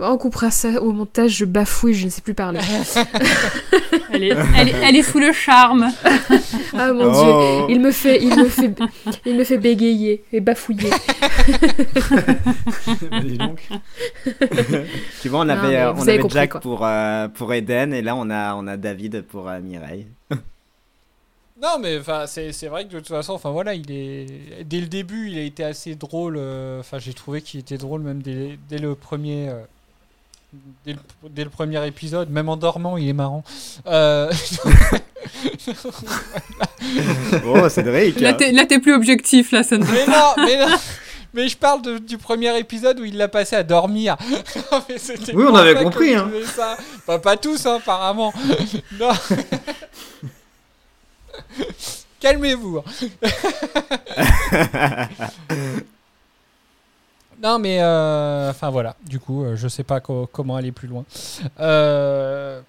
On 0.00 0.16
coupera 0.16 0.52
ça 0.52 0.80
au 0.80 0.92
montage, 0.92 1.32
je 1.38 1.44
bafouille, 1.44 1.94
je 1.94 2.04
ne 2.04 2.10
sais 2.10 2.20
plus 2.22 2.34
parler. 2.34 2.60
Elle 4.12 4.22
est, 4.24 4.36
elle, 4.56 4.68
est, 4.68 4.74
elle 4.84 4.96
est 4.96 5.02
sous 5.02 5.18
le 5.18 5.32
charme. 5.32 5.90
ah 6.74 6.92
mon 6.92 7.12
Oh. 7.12 7.66
dieu, 7.66 7.74
il 7.74 7.80
me 7.80 7.90
fait, 7.90 8.22
il 8.22 8.28
me 8.34 8.48
fait, 8.48 8.70
il 9.26 9.36
me 9.36 9.44
fait 9.44 9.58
bégayer 9.58 10.24
et 10.32 10.40
bafouiller. 10.40 10.88
Dis 13.22 13.38
donc. 13.38 13.68
Tu 15.20 15.28
vois, 15.28 15.40
on 15.40 15.44
Non, 15.44 15.54
avait, 15.54 15.68
mais 15.68 15.76
euh, 15.76 15.92
on 15.92 16.02
avait 16.02 16.18
compris, 16.18 16.34
Jack 16.38 16.50
quoi. 16.52 16.60
pour, 16.60 16.86
euh, 16.86 17.28
pour 17.28 17.52
Eden 17.52 17.92
et 17.92 18.02
là 18.02 18.16
on 18.16 18.30
a, 18.30 18.54
on 18.54 18.66
a 18.66 18.76
David 18.76 19.22
pour 19.22 19.48
euh, 19.48 19.60
Mireille. 19.60 20.06
Non, 21.60 21.78
mais 21.80 21.98
enfin, 21.98 22.26
c'est 22.26 22.52
c'est 22.52 22.68
vrai 22.68 22.84
que 22.84 22.90
de 22.92 22.98
toute 22.98 23.08
façon, 23.08 23.32
enfin 23.32 23.50
voilà, 23.50 23.74
il 23.74 23.90
est 23.90 24.26
dès 24.64 24.80
le 24.80 24.86
début, 24.86 25.28
il 25.30 25.38
a 25.38 25.42
été 25.42 25.64
assez 25.64 25.94
drôle. 25.96 26.36
euh, 26.38 26.78
Enfin, 26.80 26.98
j'ai 27.00 27.12
trouvé 27.14 27.42
qu'il 27.42 27.58
était 27.60 27.78
drôle 27.78 28.02
même 28.02 28.22
dès, 28.22 28.58
dès 28.68 28.78
le 28.78 28.94
premier. 28.94 29.48
euh, 29.48 29.60
Dès 30.86 30.94
le, 30.94 30.98
dès 31.28 31.44
le 31.44 31.50
premier 31.50 31.86
épisode, 31.86 32.30
même 32.30 32.48
en 32.48 32.56
dormant, 32.56 32.96
il 32.96 33.06
est 33.08 33.12
marrant. 33.12 33.42
Euh, 33.86 34.32
Oh, 37.44 37.68
Cédric 37.68 38.20
Là, 38.20 38.32
t'es, 38.34 38.52
là, 38.52 38.66
t'es 38.66 38.78
plus 38.78 38.94
objectif, 38.94 39.52
là, 39.52 39.62
ça 39.62 39.76
ne 39.76 39.84
mais 39.84 40.06
non, 40.06 40.32
mais 40.38 40.58
non, 40.66 40.76
mais 41.34 41.48
je 41.48 41.56
parle 41.56 41.82
de- 41.82 41.98
du 41.98 42.18
premier 42.18 42.56
épisode 42.58 43.00
où 43.00 43.04
il 43.04 43.16
l'a 43.16 43.28
passé 43.28 43.56
à 43.56 43.62
dormir. 43.62 44.16
Non, 44.72 44.82
mais 44.88 44.98
c'était 44.98 45.34
Oui, 45.34 45.44
on 45.48 45.54
avait 45.54 45.82
compris, 45.82 46.14
hein. 46.14 46.30
ça- 46.54 47.18
pas 47.18 47.36
tous, 47.36 47.64
hein, 47.66 47.76
apparemment. 47.76 48.32
Non. 48.98 49.10
Calmez-vous. 52.20 52.78
hein. 52.78 53.28
Non, 57.42 57.58
mais 57.60 57.78
euh, 57.80 58.50
enfin 58.50 58.68
voilà. 58.70 58.96
Du 59.06 59.20
coup, 59.20 59.44
euh, 59.44 59.54
je 59.54 59.68
sais 59.68 59.84
pas 59.84 60.00
co- 60.00 60.28
comment 60.32 60.56
aller 60.56 60.72
plus 60.72 60.88
loin. 60.88 61.04
Euh, 61.60 62.60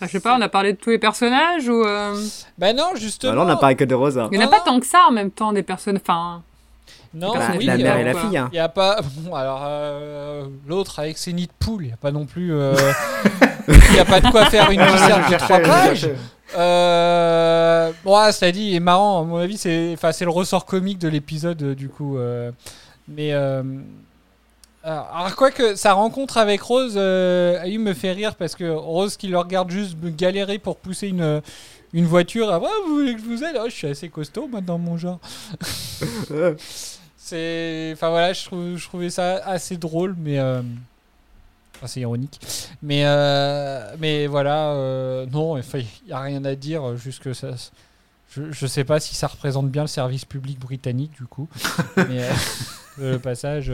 Je 0.00 0.06
sais 0.06 0.20
pas, 0.20 0.34
on 0.36 0.40
a 0.40 0.48
parlé 0.48 0.72
de 0.72 0.78
tous 0.78 0.88
les 0.90 0.98
personnages 0.98 1.68
ou. 1.68 1.84
euh, 1.84 2.18
Ben 2.56 2.74
non, 2.74 2.92
justement. 2.94 3.32
Alors, 3.32 3.46
on 3.46 3.50
a 3.50 3.56
parlé 3.56 3.76
que 3.76 3.84
de 3.84 3.94
Rosa. 3.94 4.28
Il 4.32 4.38
n'y 4.38 4.44
en 4.44 4.48
a 4.48 4.50
pas 4.50 4.60
tant 4.60 4.80
que 4.80 4.86
ça 4.86 5.02
en 5.08 5.12
même 5.12 5.30
temps, 5.30 5.52
des 5.52 5.62
personnes. 5.62 5.98
Enfin. 6.00 6.42
Non, 7.12 7.34
Bah, 7.34 7.48
oui, 7.58 7.66
la 7.66 7.76
mère 7.76 7.98
et 7.98 8.04
la 8.04 8.12
quoi. 8.12 8.20
fille. 8.22 8.36
hein. 8.38 8.48
Il 8.52 8.56
y 8.56 8.60
a 8.60 8.68
pas. 8.70 8.98
Bon, 9.02 9.34
alors 9.34 9.62
euh, 9.66 10.46
l'autre 10.66 10.98
avec 10.98 11.18
ses 11.18 11.34
nids 11.34 11.46
de 11.48 11.52
poule, 11.58 11.84
il 11.84 11.90
y 11.90 11.92
a 11.92 11.96
pas 11.98 12.12
non 12.12 12.24
plus. 12.24 12.54
euh, 12.54 12.74
Il 13.68 13.92
n'y 13.92 13.98
a 13.98 14.04
pas 14.06 14.20
de 14.20 14.30
quoi 14.30 14.46
faire 14.46 14.70
une 14.70 14.80
disserte 14.80 15.30
de 15.30 15.36
trois 15.36 15.58
pages. 15.60 16.08
Euh, 16.54 17.92
ah, 18.06 18.32
cela 18.32 18.52
dit, 18.52 18.74
est 18.74 18.80
marrant. 18.80 19.20
À 19.22 19.24
mon 19.24 19.36
avis, 19.36 19.56
c'est, 19.56 19.92
enfin, 19.94 20.12
c'est 20.12 20.24
le 20.24 20.30
ressort 20.30 20.64
comique 20.66 20.98
de 20.98 21.08
l'épisode, 21.08 21.62
euh, 21.62 21.74
du 21.74 21.88
coup. 21.88 22.18
euh, 22.18 22.52
mais 23.08 23.32
euh, 23.32 23.62
alors, 24.82 25.34
quoi 25.34 25.50
que 25.50 25.74
sa 25.74 25.94
rencontre 25.94 26.36
avec 26.38 26.60
Rose, 26.60 26.94
euh, 26.96 27.78
me 27.78 27.92
fait 27.92 28.12
rire 28.12 28.36
parce 28.36 28.54
que 28.54 28.70
Rose 28.70 29.16
qui 29.16 29.26
le 29.28 29.38
regarde 29.38 29.70
juste 29.70 29.96
galérer 30.00 30.58
pour 30.58 30.76
pousser 30.76 31.08
une 31.08 31.42
une 31.92 32.04
voiture. 32.04 32.50
Ah, 32.50 32.58
ouais, 32.60 32.68
vous 32.86 32.94
voulez 32.96 33.14
que 33.14 33.20
je 33.20 33.24
vous 33.26 33.42
aide? 33.42 33.56
Ah, 33.58 33.64
Je 33.68 33.74
suis 33.74 33.88
assez 33.88 34.08
costaud, 34.08 34.46
moi, 34.48 34.60
dans 34.60 34.78
mon 34.78 34.96
genre. 34.96 35.18
C'est, 37.16 37.90
enfin 37.94 38.10
voilà, 38.10 38.32
je, 38.32 38.44
trouve, 38.44 38.76
je 38.76 38.84
trouvais 38.86 39.10
ça 39.10 39.36
assez 39.44 39.76
drôle, 39.76 40.14
mais 40.16 40.38
euh, 40.38 40.62
enfin, 41.76 41.86
c'est 41.86 42.00
ironique. 42.00 42.40
Mais 42.82 43.02
euh, 43.04 43.94
mais 43.98 44.26
voilà, 44.26 44.70
euh, 44.72 45.26
non, 45.26 45.56
il 45.58 45.64
y 46.08 46.12
a 46.12 46.20
rien 46.20 46.44
à 46.44 46.54
dire, 46.54 46.88
euh, 46.90 46.96
juste 46.96 47.22
que 47.22 47.32
ça. 47.32 47.50
Je, 48.30 48.50
je 48.50 48.66
sais 48.66 48.84
pas 48.84 49.00
si 49.00 49.14
ça 49.14 49.28
représente 49.28 49.70
bien 49.70 49.82
le 49.82 49.88
service 49.88 50.24
public 50.24 50.58
britannique 50.58 51.12
du 51.12 51.24
coup. 51.26 51.48
mais 51.96 52.24
euh, 52.24 52.32
le 52.98 53.18
passage, 53.18 53.72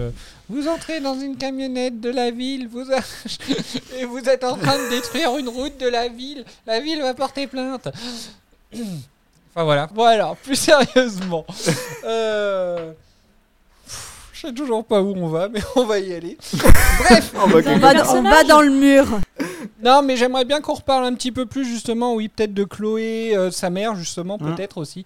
vous 0.49 0.69
entrez 0.69 1.01
dans 1.01 1.19
une 1.19 1.37
camionnette 1.37 2.01
de 2.01 2.11
la 2.11 2.31
ville, 2.31 2.69
vous 2.69 2.87
a- 2.93 3.97
et 3.99 4.05
vous 4.05 4.29
êtes 4.29 4.45
en 4.45 4.57
train 4.57 4.77
de 4.77 4.91
détruire 4.91 5.37
une 5.39 5.49
route 5.49 5.79
de 5.81 5.89
la 5.89 6.09
ville. 6.09 6.45
La 6.67 6.81
ville 6.81 7.01
va 7.01 7.15
porter 7.15 7.47
plainte. 7.47 7.89
Enfin 9.55 9.65
voilà. 9.65 9.87
Bon 9.89 10.05
alors, 10.05 10.37
plus 10.37 10.57
sérieusement. 10.57 11.45
Euh... 12.05 12.93
Je 14.43 14.49
sais 14.49 14.55
toujours 14.55 14.85
pas 14.85 15.01
où 15.01 15.15
on 15.17 15.29
va, 15.29 15.49
mais 15.49 15.61
on 15.77 15.85
va 15.85 15.99
y 16.01 16.13
aller. 16.13 16.37
Bref. 16.99 17.33
On 17.37 17.47
va 17.47 17.59
On 17.65 17.79
va, 17.79 17.95
dans- 17.95 18.15
on 18.17 18.23
va 18.23 18.43
dans 18.45 18.61
le 18.61 18.71
mur. 18.71 19.07
Non, 19.85 20.03
mais 20.03 20.17
j'aimerais 20.17 20.45
bien 20.45 20.61
qu'on 20.61 20.75
reparle 20.75 21.05
un 21.05 21.15
petit 21.15 21.31
peu 21.33 21.47
plus 21.47 21.65
justement, 21.65 22.15
oui, 22.15 22.29
peut-être 22.29 22.55
de 22.55 22.65
Chloé, 22.65 23.37
euh, 23.37 23.51
sa 23.51 23.71
mère 23.71 23.95
justement, 23.95 24.39
Hein. 24.41 24.53
peut-être 24.55 24.79
aussi. 24.79 25.05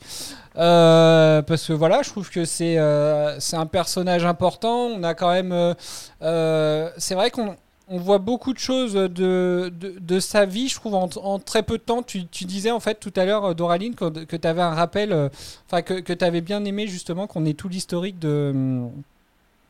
Euh, 0.57 1.43
parce 1.43 1.67
que 1.67 1.73
voilà, 1.75 2.03
je 2.03 2.11
trouve 2.11 2.31
que 2.31 2.45
c'est 2.45 2.79
euh, 2.79 3.39
c'est 3.41 3.57
un 3.57 3.67
personnage 3.67 4.25
important. 4.25 4.87
On 4.87 5.03
a 5.03 5.15
quand 5.15 5.31
même... 5.33 5.53
euh, 5.53 5.75
euh, 6.23 6.91
c'est 6.97 7.15
vrai 7.15 7.31
qu'on 7.31 7.57
on 7.89 7.99
voit 7.99 8.19
beaucoup 8.19 8.53
de 8.53 8.59
choses 8.59 8.95
de, 8.95 9.09
de, 9.09 9.71
de 10.01 10.21
sa 10.21 10.45
vie, 10.45 10.69
je 10.69 10.75
trouve, 10.75 10.95
en, 10.95 11.09
en 11.23 11.39
très 11.39 11.63
peu 11.63 11.79
de 11.79 11.83
temps. 11.83 12.03
Tu, 12.03 12.27
tu 12.27 12.45
disais 12.45 12.71
en 12.71 12.81
fait 12.81 12.97
tout 12.99 13.13
à 13.17 13.25
l'heure, 13.25 13.55
Doraline, 13.55 13.95
que, 13.95 14.25
que 14.25 14.37
tu 14.37 14.49
avais 14.49 14.63
un 14.63 14.75
rappel, 14.75 15.13
euh, 15.13 15.29
enfin 15.71 15.83
que, 15.83 15.95
que 16.01 16.13
tu 16.13 16.25
avais 16.25 16.41
bien 16.41 16.65
aimé 16.65 16.87
justement 16.89 17.27
qu'on 17.27 17.45
ait 17.45 17.55
tout 17.55 17.69
l'historique 17.69 18.19
de... 18.19 18.53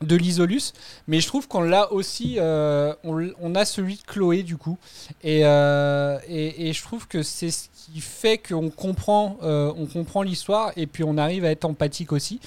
de 0.03 0.15
l'Isolus, 0.15 0.73
mais 1.07 1.21
je 1.21 1.27
trouve 1.27 1.49
qu'on 1.49 1.63
l'a 1.63 1.91
aussi, 1.91 2.37
euh, 2.39 2.93
on, 3.03 3.31
on 3.41 3.55
a 3.55 3.65
celui 3.65 3.97
de 3.97 4.03
Chloé 4.03 4.43
du 4.43 4.59
coup, 4.59 4.77
et, 5.25 5.41
euh, 5.47 6.19
et, 6.29 6.69
et 6.69 6.73
je 6.75 6.83
trouve 6.83 7.09
que 7.09 7.23
c'est 7.23 7.51
ce 7.51 7.69
qui 7.75 8.01
fait 8.01 8.37
qu'on 8.37 8.69
comprend, 8.69 9.39
euh, 9.43 9.73
on 9.75 9.87
comprend 9.87 10.21
l'histoire 10.21 10.73
et 10.77 10.87
puis 10.87 11.03
on 11.03 11.17
arrive 11.17 11.47
à 11.47 11.51
être 11.51 11.65
empathique 11.65 12.13
aussi, 12.13 12.41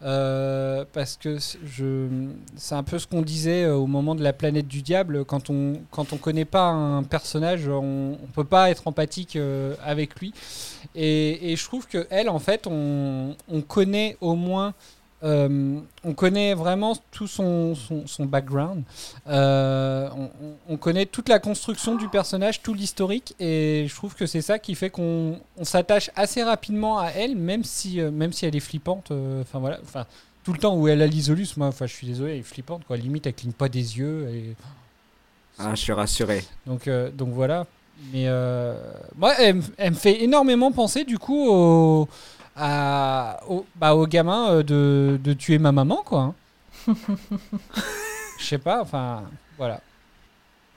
parce 0.00 1.16
que 1.16 1.38
je, 1.64 2.08
c'est 2.56 2.74
un 2.74 2.82
peu 2.82 2.98
ce 2.98 3.06
qu'on 3.06 3.22
disait 3.22 3.66
au 3.68 3.86
moment 3.86 4.16
de 4.16 4.24
la 4.24 4.32
planète 4.32 4.66
du 4.66 4.82
diable, 4.82 5.24
quand 5.24 5.48
on 5.48 5.74
quand 5.92 6.12
on 6.12 6.16
connaît 6.16 6.44
pas 6.44 6.70
un 6.70 7.04
personnage, 7.04 7.68
on, 7.68 8.18
on 8.20 8.26
peut 8.34 8.44
pas 8.44 8.68
être 8.70 8.88
empathique 8.88 9.38
avec 9.84 10.18
lui, 10.18 10.34
et, 10.96 11.52
et 11.52 11.56
je 11.56 11.64
trouve 11.64 11.86
que 11.86 12.08
elle 12.10 12.28
en 12.28 12.40
fait, 12.40 12.66
on, 12.66 13.36
on 13.48 13.60
connaît 13.60 14.16
au 14.20 14.34
moins 14.34 14.74
euh, 15.22 15.78
on 16.04 16.12
connaît 16.14 16.54
vraiment 16.54 16.94
tout 17.10 17.26
son, 17.26 17.74
son, 17.74 18.06
son 18.06 18.26
background. 18.26 18.82
Euh, 19.28 20.08
on, 20.16 20.24
on- 20.24 20.54
on 20.68 20.76
connaît 20.76 21.06
toute 21.06 21.28
la 21.28 21.38
construction 21.38 21.94
du 21.96 22.08
personnage, 22.08 22.62
tout 22.62 22.74
l'historique, 22.74 23.34
et 23.40 23.86
je 23.88 23.94
trouve 23.94 24.14
que 24.14 24.26
c'est 24.26 24.42
ça 24.42 24.58
qui 24.58 24.74
fait 24.74 24.90
qu'on 24.90 25.40
on 25.56 25.64
s'attache 25.64 26.10
assez 26.16 26.42
rapidement 26.42 26.98
à 26.98 27.08
elle, 27.10 27.34
même 27.36 27.64
si, 27.64 28.00
euh, 28.00 28.10
même 28.10 28.32
si 28.32 28.46
elle 28.46 28.54
est 28.56 28.60
flippante. 28.60 29.10
Enfin 29.40 29.58
voilà, 29.58 29.78
enfin 29.82 30.06
tout 30.44 30.52
le 30.52 30.58
temps 30.58 30.76
où 30.76 30.86
elle 30.86 31.02
a 31.02 31.06
l'isolus, 31.06 31.48
moi, 31.56 31.66
enfin 31.68 31.86
je 31.86 31.94
suis 31.94 32.06
désolé, 32.06 32.32
elle 32.34 32.38
est 32.40 32.42
flippante 32.42 32.82
quoi. 32.86 32.96
Limite, 32.96 33.26
elle 33.26 33.34
cligne 33.34 33.52
pas 33.52 33.68
des 33.68 33.98
yeux. 33.98 34.28
Et... 34.32 34.54
Ah, 35.58 35.70
je 35.74 35.80
suis 35.80 35.92
rassuré. 35.92 36.44
Donc, 36.66 36.86
euh, 36.86 37.10
donc 37.10 37.30
voilà. 37.30 37.66
Mais 38.12 38.26
moi, 39.16 39.32
elle, 39.40 39.54
me- 39.56 39.62
elle 39.78 39.92
me 39.92 39.96
fait 39.96 40.22
énormément 40.22 40.70
penser 40.70 41.04
du 41.04 41.18
coup 41.18 41.48
au, 41.48 42.06
à, 42.56 43.40
au, 43.48 43.66
bah, 43.76 43.94
au 43.94 44.06
gamin 44.06 44.50
euh, 44.50 44.62
de, 44.62 45.18
de 45.22 45.32
tuer 45.34 45.58
ma 45.58 45.72
maman, 45.72 46.02
quoi. 46.04 46.20
hein. 46.20 46.34
Je 48.38 48.44
sais 48.44 48.58
pas, 48.58 48.80
enfin, 48.82 49.24
voilà. 49.56 49.80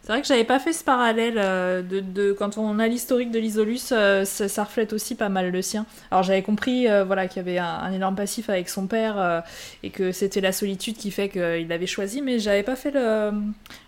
C'est 0.01 0.13
vrai 0.13 0.21
que 0.21 0.27
j'avais 0.27 0.45
pas 0.45 0.59
fait 0.59 0.73
ce 0.73 0.83
parallèle 0.83 1.35
euh, 1.37 1.81
de, 1.83 1.99
de- 1.99 2.31
quand 2.33 2.57
on 2.57 2.79
a 2.79 2.87
l'historique 2.87 3.31
de 3.31 3.37
l'Isolus, 3.37 3.79
euh, 3.91 4.25
ça, 4.25 4.47
ça 4.47 4.63
reflète 4.63 4.93
aussi 4.93 5.13
pas 5.13 5.29
mal 5.29 5.51
le 5.51 5.61
sien. 5.61 5.85
Alors 6.09 6.23
j'avais 6.23 6.41
compris 6.41 6.87
euh, 6.87 7.03
voilà 7.03 7.27
qu'il 7.27 7.37
y 7.37 7.39
avait 7.41 7.59
un, 7.59 7.65
un 7.67 7.91
énorme 7.91 8.15
passif 8.15 8.49
avec 8.49 8.69
son 8.69 8.87
père 8.87 9.19
euh, 9.19 9.41
et 9.83 9.91
que 9.91 10.11
c'était 10.11 10.41
la 10.41 10.51
solitude 10.51 10.95
qui 10.97 11.11
fait 11.11 11.29
qu'il 11.29 11.67
l'avait 11.67 11.85
choisi, 11.85 12.21
mais 12.21 12.39
j'avais 12.39 12.63
pas 12.63 12.75
fait 12.75 12.91
le, 12.91 13.31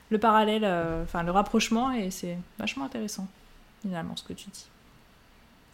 le 0.09 0.17
parallèle, 0.19 0.63
euh, 0.65 1.03
enfin 1.03 1.23
le 1.23 1.31
rapprochement 1.31 1.91
et 1.91 2.11
c'est 2.11 2.37
vachement 2.59 2.85
intéressant 2.85 3.27
finalement 3.81 4.15
ce 4.15 4.23
que 4.23 4.33
tu 4.33 4.49
dis. 4.49 4.70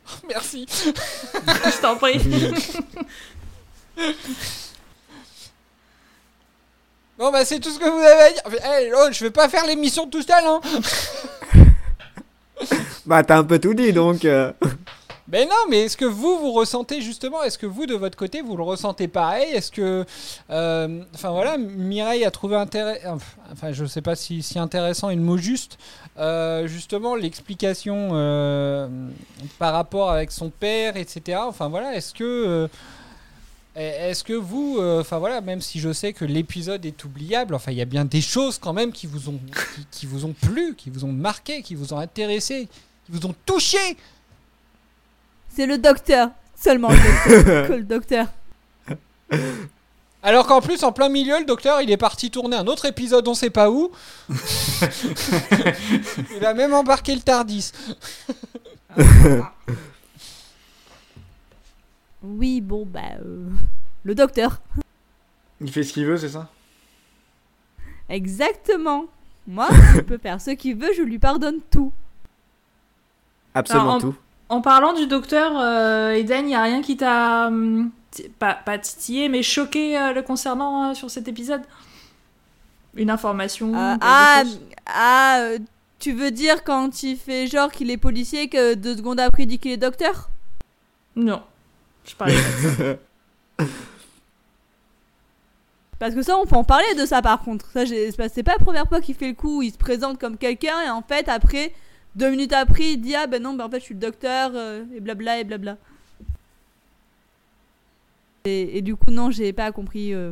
Merci. 0.29 0.65
Je 0.73 1.81
t'en 1.81 1.95
prie. 1.97 2.19
Bon, 7.17 7.31
bah, 7.31 7.43
c'est 7.45 7.59
tout 7.59 7.71
ce 7.71 7.79
que 7.79 7.89
vous 7.89 7.97
avez 7.99 8.21
à 8.21 8.31
dire. 8.31 8.43
Eh, 8.79 8.91
oh, 8.95 9.07
je 9.11 9.23
vais 9.23 9.31
pas 9.31 9.49
faire 9.49 9.65
l'émission 9.65 10.05
tout 10.07 10.21
seul, 10.21 10.43
hein. 10.45 10.61
Bah, 13.07 13.23
t'as 13.23 13.39
un 13.39 13.43
peu 13.43 13.57
tout 13.57 13.73
dit 13.73 13.91
donc. 13.91 14.23
euh. 14.23 14.51
Mais 15.29 15.45
non, 15.45 15.55
mais 15.69 15.85
est-ce 15.85 15.97
que 15.97 16.05
vous, 16.05 16.37
vous 16.37 16.51
ressentez 16.53 17.01
justement, 17.01 17.41
est-ce 17.43 17.57
que 17.57 17.65
vous, 17.65 17.85
de 17.87 17.95
votre 17.95 18.15
côté, 18.17 18.41
vous 18.41 18.55
le 18.55 18.63
ressentez 18.63 19.07
pareil? 19.07 19.51
Est-ce 19.51 19.71
que. 19.71 20.05
euh, 20.51 21.01
Enfin 21.15 21.31
voilà, 21.31 21.57
Mireille 21.57 22.23
a 22.23 22.29
trouvé 22.31 22.55
intéressant. 22.55 23.17
Enfin, 23.51 23.71
je 23.73 23.85
sais 23.85 24.01
pas 24.01 24.15
si, 24.15 24.43
si 24.43 24.59
intéressant 24.59 25.09
est 25.09 25.15
le 25.15 25.21
mot 25.21 25.37
juste. 25.37 25.79
Euh, 26.19 26.67
justement, 26.67 27.15
l'explication 27.15 28.09
euh, 28.13 28.87
par 29.59 29.73
rapport 29.73 30.11
avec 30.11 30.31
son 30.31 30.49
père, 30.49 30.97
etc. 30.97 31.39
Enfin 31.43 31.67
voilà, 31.69 31.95
est-ce 31.95 32.13
que. 32.13 32.23
euh, 32.23 32.67
est-ce 33.79 34.23
que 34.23 34.33
vous, 34.33 34.77
euh, 34.79 35.01
enfin 35.01 35.19
voilà, 35.19 35.39
même 35.39 35.61
si 35.61 35.79
je 35.79 35.93
sais 35.93 36.11
que 36.11 36.25
l'épisode 36.25 36.83
est 36.83 37.03
oubliable, 37.05 37.53
enfin 37.53 37.71
il 37.71 37.77
y 37.77 37.81
a 37.81 37.85
bien 37.85 38.05
des 38.05 38.21
choses 38.21 38.57
quand 38.57 38.73
même 38.73 38.91
qui 38.91 39.05
vous 39.05 39.29
ont, 39.29 39.39
qui, 39.75 39.85
qui 39.91 40.05
vous 40.07 40.25
ont 40.25 40.33
plu, 40.33 40.73
qui 40.75 40.89
vous 40.89 41.05
ont 41.05 41.11
marqué, 41.11 41.61
qui 41.61 41.75
vous 41.75 41.93
ont 41.93 41.99
intéressé, 41.99 42.67
qui 43.05 43.11
vous 43.11 43.27
ont 43.27 43.35
touché. 43.45 43.77
C'est 45.49 45.67
le 45.67 45.77
docteur. 45.77 46.29
Seulement 46.55 46.89
le 46.89 46.95
docteur. 46.95 47.67
que 47.67 47.73
le 47.73 47.83
docteur. 47.83 48.27
Alors 50.23 50.47
qu'en 50.47 50.61
plus, 50.61 50.83
en 50.83 50.91
plein 50.91 51.09
milieu, 51.09 51.39
le 51.39 51.45
docteur, 51.45 51.81
il 51.81 51.91
est 51.91 51.97
parti 51.97 52.31
tourner 52.31 52.57
un 52.57 52.67
autre 52.67 52.85
épisode, 52.85 53.27
on 53.27 53.33
sait 53.33 53.49
pas 53.51 53.69
où. 53.71 53.91
il 56.35 56.45
a 56.45 56.53
même 56.53 56.73
embarqué 56.73 57.13
le 57.15 57.21
Tardis. 57.21 57.71
Oui, 62.23 62.61
bon, 62.61 62.85
bah. 62.85 62.99
euh, 63.23 63.45
le 64.03 64.15
docteur. 64.15 64.59
Il 65.61 65.71
fait 65.71 65.83
ce 65.83 65.93
qu'il 65.93 66.05
veut, 66.05 66.17
c'est 66.17 66.29
ça? 66.29 66.49
Exactement. 68.09 69.05
Moi, 69.47 69.67
il 69.95 70.03
peut 70.03 70.17
faire 70.17 70.41
ce 70.41 70.51
qu'il 70.51 70.75
veut, 70.77 70.89
je 70.95 71.03
lui 71.03 71.19
pardonne 71.19 71.59
tout. 71.71 71.93
Absolument 73.53 73.83
Alors, 73.85 73.95
en- 73.95 73.99
tout. 73.99 74.15
En 74.49 74.61
parlant 74.61 74.93
du 74.93 75.07
docteur, 75.07 75.51
euh, 75.59 76.11
Eden, 76.13 76.45
il 76.45 76.49
n'y 76.49 76.55
a 76.55 76.63
rien 76.63 76.81
qui 76.81 76.95
t'a. 76.95 77.47
hum, 77.47 77.91
pas, 78.39 78.53
pas 78.53 78.77
titillé, 78.77 79.29
mais 79.29 79.43
choqué 79.43 79.97
euh, 79.97 80.13
le 80.13 80.21
concernant 80.21 80.91
euh, 80.91 80.93
sur 80.93 81.09
cet 81.09 81.27
épisode 81.27 81.61
Une 82.95 83.09
information 83.09 83.71
ah, 83.75 84.43
chose 84.43 84.59
ah 84.85 85.39
euh, 85.41 85.59
tu 85.99 86.13
veux 86.13 86.31
dire 86.31 86.63
quand 86.63 87.03
il 87.03 87.17
fait 87.17 87.47
genre 87.47 87.71
qu'il 87.71 87.89
est 87.91 87.97
policier 87.97 88.49
que 88.49 88.75
deux 88.75 88.95
secondes 88.97 89.19
après 89.19 89.43
il 89.43 89.47
dit 89.47 89.59
qu'il 89.59 89.71
est 89.71 89.77
docteur? 89.77 90.29
Non. 91.15 91.41
Je 92.05 92.15
parlais 92.15 92.35
pas 92.35 92.39
de 92.41 92.75
ça. 92.75 93.65
Parce 95.99 96.13
que 96.13 96.21
ça, 96.21 96.37
on 96.37 96.45
peut 96.45 96.55
en 96.55 96.63
parler 96.63 96.93
de 96.95 97.05
ça 97.05 97.21
par 97.21 97.41
contre. 97.41 97.71
Ça, 97.71 97.85
c'est 97.85 98.43
pas- 98.43 98.51
la 98.53 98.63
première 98.63 98.87
fois 98.87 99.01
qu'il 99.01 99.15
fait 99.15 99.29
le 99.29 99.33
coup 99.33 99.63
il 99.63 99.71
se 99.71 99.77
présente 99.77 100.19
comme 100.19 100.37
quelqu'un 100.37 100.81
et 100.85 100.89
en 100.89 101.01
fait, 101.01 101.27
après, 101.27 101.73
deux 102.15 102.29
minutes 102.29 102.53
après, 102.53 102.93
il 102.93 102.97
dit 102.97 103.15
Ah 103.15 103.27
ben 103.27 103.41
non, 103.41 103.53
ben 103.53 103.65
en 103.65 103.69
fait, 103.69 103.79
je 103.79 103.85
suis 103.85 103.93
le 103.95 103.99
docteur 103.99 104.51
euh, 104.53 104.83
et 104.95 104.99
blabla 104.99 105.39
et 105.39 105.43
blabla. 105.43 105.77
Et, 108.47 108.77
et 108.77 108.81
du 108.81 108.95
coup, 108.95 109.11
non, 109.11 109.29
j'ai 109.31 109.53
pas 109.53 109.71
compris. 109.71 110.13
euh, 110.13 110.31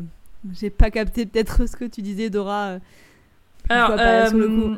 j'ai 0.53 0.69
pas 0.69 0.89
capté 0.91 1.25
peut-être 1.25 1.67
ce 1.67 1.75
que 1.75 1.85
tu 1.85 2.01
disais, 2.01 2.29
Dora. 2.29 2.65
euh, 2.65 2.79
Alors, 3.69 3.95
là 3.95 4.29
sur 4.29 4.37
le 4.37 4.47
coup. 4.47 4.69
euh, 4.73 4.77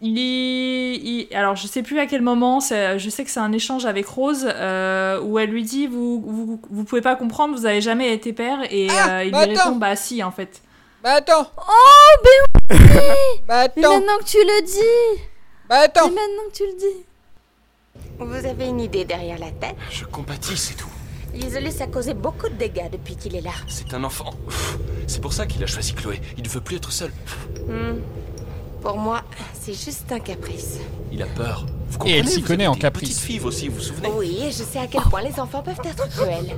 il 0.00 0.18
est. 0.18 0.96
il- 0.96 1.28
Alors, 1.34 1.56
je 1.56 1.66
sais 1.66 1.82
plus 1.82 1.98
à 1.98 2.06
quel 2.06 2.20
moment, 2.22 2.60
je 2.60 3.08
sais 3.10 3.24
que 3.24 3.30
c'est 3.30 3.40
un 3.40 3.52
échange 3.52 3.86
avec 3.86 4.06
Rose 4.06 4.46
euh, 4.46 5.20
où 5.22 5.38
elle 5.38 5.50
lui 5.50 5.62
dit 5.64 5.86
vous, 5.86 6.20
vous, 6.20 6.60
vous 6.70 6.84
pouvez 6.84 7.00
pas 7.00 7.16
comprendre, 7.16 7.56
vous 7.56 7.64
avez 7.66 7.80
jamais 7.80 8.12
été 8.12 8.32
père. 8.32 8.58
Et 8.70 8.88
Ah, 8.90 9.18
euh, 9.18 9.24
il 9.24 9.30
bah 9.32 9.46
lui 9.46 9.52
attends. 9.56 9.64
répond 9.70 9.76
Bah, 9.78 9.96
si, 9.96 10.22
en 10.22 10.30
fait. 10.30 10.60
Bah 11.02 11.12
attends, 11.16 11.50
Oh, 11.58 12.22
ben 12.24 12.30
oui 12.70 12.76
bah 13.48 13.66
Mais 13.76 13.84
attends, 13.84 13.94
maintenant 13.98 14.18
que 14.20 14.24
tu 14.24 14.38
le 14.38 14.64
dis 14.66 15.20
bah 15.68 15.76
attends. 15.80 16.08
Mais 16.08 16.14
maintenant 16.14 16.50
que 16.50 16.56
tu 16.56 16.62
le 16.64 16.78
dis 16.78 17.04
Vous 18.18 18.46
avez 18.46 18.66
une 18.68 18.80
idée 18.80 19.04
derrière 19.04 19.38
la 19.38 19.50
tête? 19.50 19.76
Je 19.90 20.04
compatis, 20.04 20.56
c'est 20.56 20.74
tout. 20.74 20.88
L'isolus 21.34 21.80
a 21.80 21.86
causé 21.88 22.14
beaucoup 22.14 22.48
de 22.48 22.54
dégâts 22.54 22.90
depuis 22.92 23.16
qu'il 23.16 23.34
est 23.34 23.40
là. 23.40 23.50
C'est 23.66 23.92
un 23.92 24.04
enfant. 24.04 24.30
C'est 25.06 25.20
pour 25.20 25.32
ça 25.32 25.46
qu'il 25.46 25.62
a 25.62 25.66
choisi 25.66 25.92
Chloé. 25.92 26.20
Il 26.38 26.44
ne 26.44 26.48
veut 26.48 26.60
plus 26.60 26.76
être 26.76 26.92
seul. 26.92 27.10
Hmm. 27.66 27.98
Pour 28.80 28.96
moi, 28.98 29.22
c'est 29.52 29.74
juste 29.74 30.10
un 30.12 30.20
caprice. 30.20 30.78
Il 31.10 31.22
a 31.22 31.26
peur. 31.26 31.66
Vous 31.88 31.94
Et 31.94 31.98
comprenez 31.98 32.18
elle 32.18 32.28
s'y 32.28 32.42
connaît 32.42 32.66
en 32.66 32.74
des 32.74 32.80
caprice. 32.80 33.08
Petite 33.10 33.22
fille 33.22 33.40
aussi, 33.40 33.68
vous 33.68 33.76
vous 33.76 33.80
souvenez 33.80 34.08
Oui, 34.16 34.38
et 34.44 34.50
je 34.50 34.62
sais 34.62 34.78
à 34.78 34.86
quel 34.86 35.02
point 35.02 35.22
les 35.22 35.38
enfants 35.40 35.62
peuvent 35.62 35.80
être 35.84 36.08
cruels. 36.16 36.56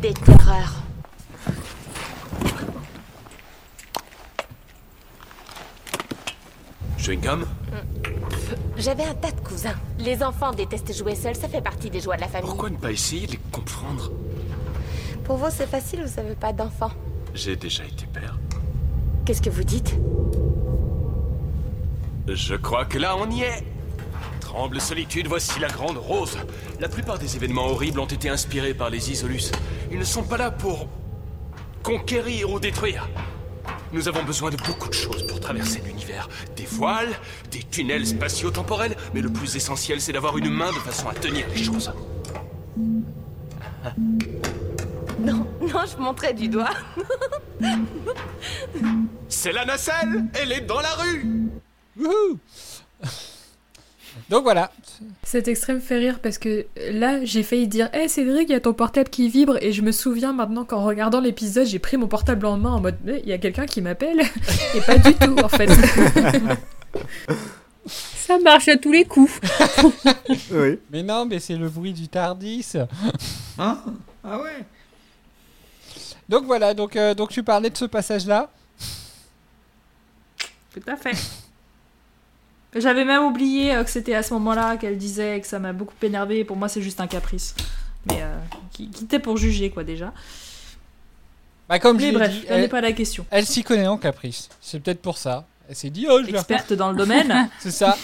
Des 0.00 0.14
terreurs. 0.14 0.74
Chewing 6.98 7.20
gum 7.20 7.44
J'avais 8.76 9.04
un 9.04 9.14
tas 9.14 9.30
de 9.30 9.40
cousins. 9.40 9.74
Les 9.98 10.22
enfants 10.22 10.52
détestent 10.52 10.96
jouer 10.96 11.14
seuls, 11.14 11.36
ça 11.36 11.48
fait 11.48 11.60
partie 11.62 11.90
des 11.90 12.00
joies 12.00 12.16
de 12.16 12.22
la 12.22 12.28
famille. 12.28 12.48
Pourquoi 12.48 12.70
ne 12.70 12.76
pas 12.76 12.92
essayer 12.92 13.26
de 13.26 13.32
les 13.32 13.40
comprendre? 13.52 14.10
Pour 15.24 15.36
vous, 15.36 15.46
c'est 15.50 15.68
facile, 15.68 16.04
vous 16.04 16.20
avez 16.20 16.34
pas 16.34 16.52
d'enfants. 16.52 16.92
J'ai 17.34 17.56
déjà 17.56 17.84
été 17.84 18.06
père. 18.06 18.38
Qu'est-ce 19.24 19.40
que 19.40 19.50
vous 19.50 19.64
dites? 19.64 19.96
Je 22.28 22.54
crois 22.54 22.84
que 22.84 22.98
là, 22.98 23.16
on 23.16 23.30
y 23.30 23.42
est. 23.42 23.64
Tremble 24.40 24.80
solitude, 24.80 25.26
voici 25.26 25.58
la 25.60 25.68
grande 25.68 25.96
rose. 25.96 26.38
La 26.78 26.88
plupart 26.88 27.18
des 27.18 27.36
événements 27.36 27.66
horribles 27.66 28.00
ont 28.00 28.06
été 28.06 28.28
inspirés 28.28 28.74
par 28.74 28.90
les 28.90 29.10
Isolus. 29.10 29.50
Ils 29.90 29.98
ne 29.98 30.04
sont 30.04 30.22
pas 30.22 30.36
là 30.36 30.50
pour 30.50 30.88
conquérir 31.82 32.50
ou 32.50 32.60
détruire. 32.60 33.08
Nous 33.94 34.08
avons 34.08 34.24
besoin 34.24 34.50
de 34.50 34.56
beaucoup 34.56 34.88
de 34.88 34.94
choses 34.94 35.24
pour 35.24 35.38
traverser 35.38 35.80
l'univers. 35.86 36.28
Des 36.56 36.66
voiles, 36.66 37.14
des 37.52 37.62
tunnels 37.62 38.04
spatio-temporels, 38.04 38.96
mais 39.14 39.20
le 39.20 39.32
plus 39.32 39.54
essentiel, 39.54 40.00
c'est 40.00 40.12
d'avoir 40.12 40.36
une 40.36 40.50
main 40.50 40.72
de 40.72 40.78
façon 40.78 41.08
à 41.08 41.14
tenir 41.14 41.46
les 41.54 41.62
choses. 41.62 41.92
Non, 45.20 45.46
non, 45.60 45.80
je 45.86 45.96
montrais 46.02 46.34
du 46.34 46.48
doigt. 46.48 46.74
C'est 49.28 49.52
la 49.52 49.64
nacelle 49.64 50.24
Elle 50.34 50.50
est 50.50 50.62
dans 50.62 50.80
la 50.80 50.92
rue 50.94 51.26
Wouhou 51.96 52.38
Donc 54.30 54.42
voilà. 54.44 54.70
Cet 55.22 55.48
extrême 55.48 55.80
fait 55.80 55.98
rire 55.98 56.18
parce 56.20 56.38
que 56.38 56.66
là, 56.90 57.24
j'ai 57.24 57.42
failli 57.42 57.66
dire 57.68 57.88
Hé 57.94 58.08
Cédric, 58.08 58.48
il 58.48 58.52
y 58.52 58.54
a 58.54 58.60
ton 58.60 58.72
portable 58.72 59.08
qui 59.10 59.28
vibre. 59.28 59.56
Et 59.62 59.72
je 59.72 59.82
me 59.82 59.92
souviens 59.92 60.32
maintenant 60.32 60.64
qu'en 60.64 60.84
regardant 60.84 61.20
l'épisode, 61.20 61.66
j'ai 61.66 61.78
pris 61.78 61.96
mon 61.96 62.08
portable 62.08 62.46
en 62.46 62.56
main 62.56 62.72
en 62.72 62.80
mode 62.80 62.96
Eh, 63.06 63.20
Il 63.24 63.28
y 63.28 63.32
a 63.32 63.38
quelqu'un 63.38 63.66
qui 63.66 63.80
m'appelle. 63.82 64.20
Et 64.74 64.80
pas 64.80 64.98
du 64.98 65.14
tout, 65.14 65.36
en 65.38 65.48
fait. 65.48 65.68
Ça 67.86 68.38
marche 68.38 68.68
à 68.68 68.76
tous 68.76 68.92
les 68.92 69.04
coups. 69.04 69.32
Oui. 70.50 70.78
Mais 70.90 71.02
non, 71.02 71.26
mais 71.26 71.38
c'est 71.38 71.56
le 71.56 71.68
bruit 71.68 71.92
du 71.92 72.08
Tardis. 72.08 72.72
Hein? 73.58 73.78
Ah 74.24 74.38
ouais 74.40 74.64
Donc 76.28 76.44
voilà, 76.44 76.72
donc, 76.72 76.96
euh, 76.96 77.14
donc 77.14 77.30
tu 77.30 77.42
parlais 77.42 77.68
de 77.68 77.76
ce 77.76 77.84
passage-là? 77.84 78.48
Tout 80.72 80.82
à 80.86 80.96
fait. 80.96 81.12
J'avais 82.74 83.04
même 83.04 83.22
oublié 83.24 83.74
euh, 83.74 83.84
que 83.84 83.90
c'était 83.90 84.14
à 84.14 84.22
ce 84.22 84.34
moment-là 84.34 84.76
qu'elle 84.76 84.98
disait 84.98 85.40
que 85.40 85.46
ça 85.46 85.58
m'a 85.58 85.72
beaucoup 85.72 85.94
énervé. 86.02 86.44
Pour 86.44 86.56
moi, 86.56 86.68
c'est 86.68 86.82
juste 86.82 87.00
un 87.00 87.06
caprice. 87.06 87.54
Mais 88.10 88.18
euh, 88.22 88.36
qui, 88.72 88.90
qui 88.90 89.04
était 89.04 89.18
pour 89.18 89.36
juger, 89.36 89.70
quoi, 89.70 89.84
déjà. 89.84 90.12
Bah 91.68 91.78
comme 91.78 91.96
Mais 91.96 92.12
bref, 92.12 92.30
dit, 92.30 92.40
ce 92.46 92.52
n'est 92.52 92.58
elle, 92.64 92.68
pas 92.68 92.80
la 92.82 92.92
question. 92.92 93.24
elle 93.30 93.46
s'y 93.46 93.62
connaît 93.64 93.86
en 93.86 93.96
caprice. 93.96 94.48
C'est 94.60 94.80
peut-être 94.80 95.00
pour 95.00 95.16
ça. 95.16 95.46
Elle 95.68 95.76
s'est 95.76 95.88
dit, 95.88 96.06
oh, 96.10 96.18
je 96.20 96.26
vais. 96.30 96.32
Experte 96.38 96.74
dans 96.74 96.90
le 96.90 96.96
domaine. 96.98 97.48
C'est 97.58 97.70
ça. 97.70 97.96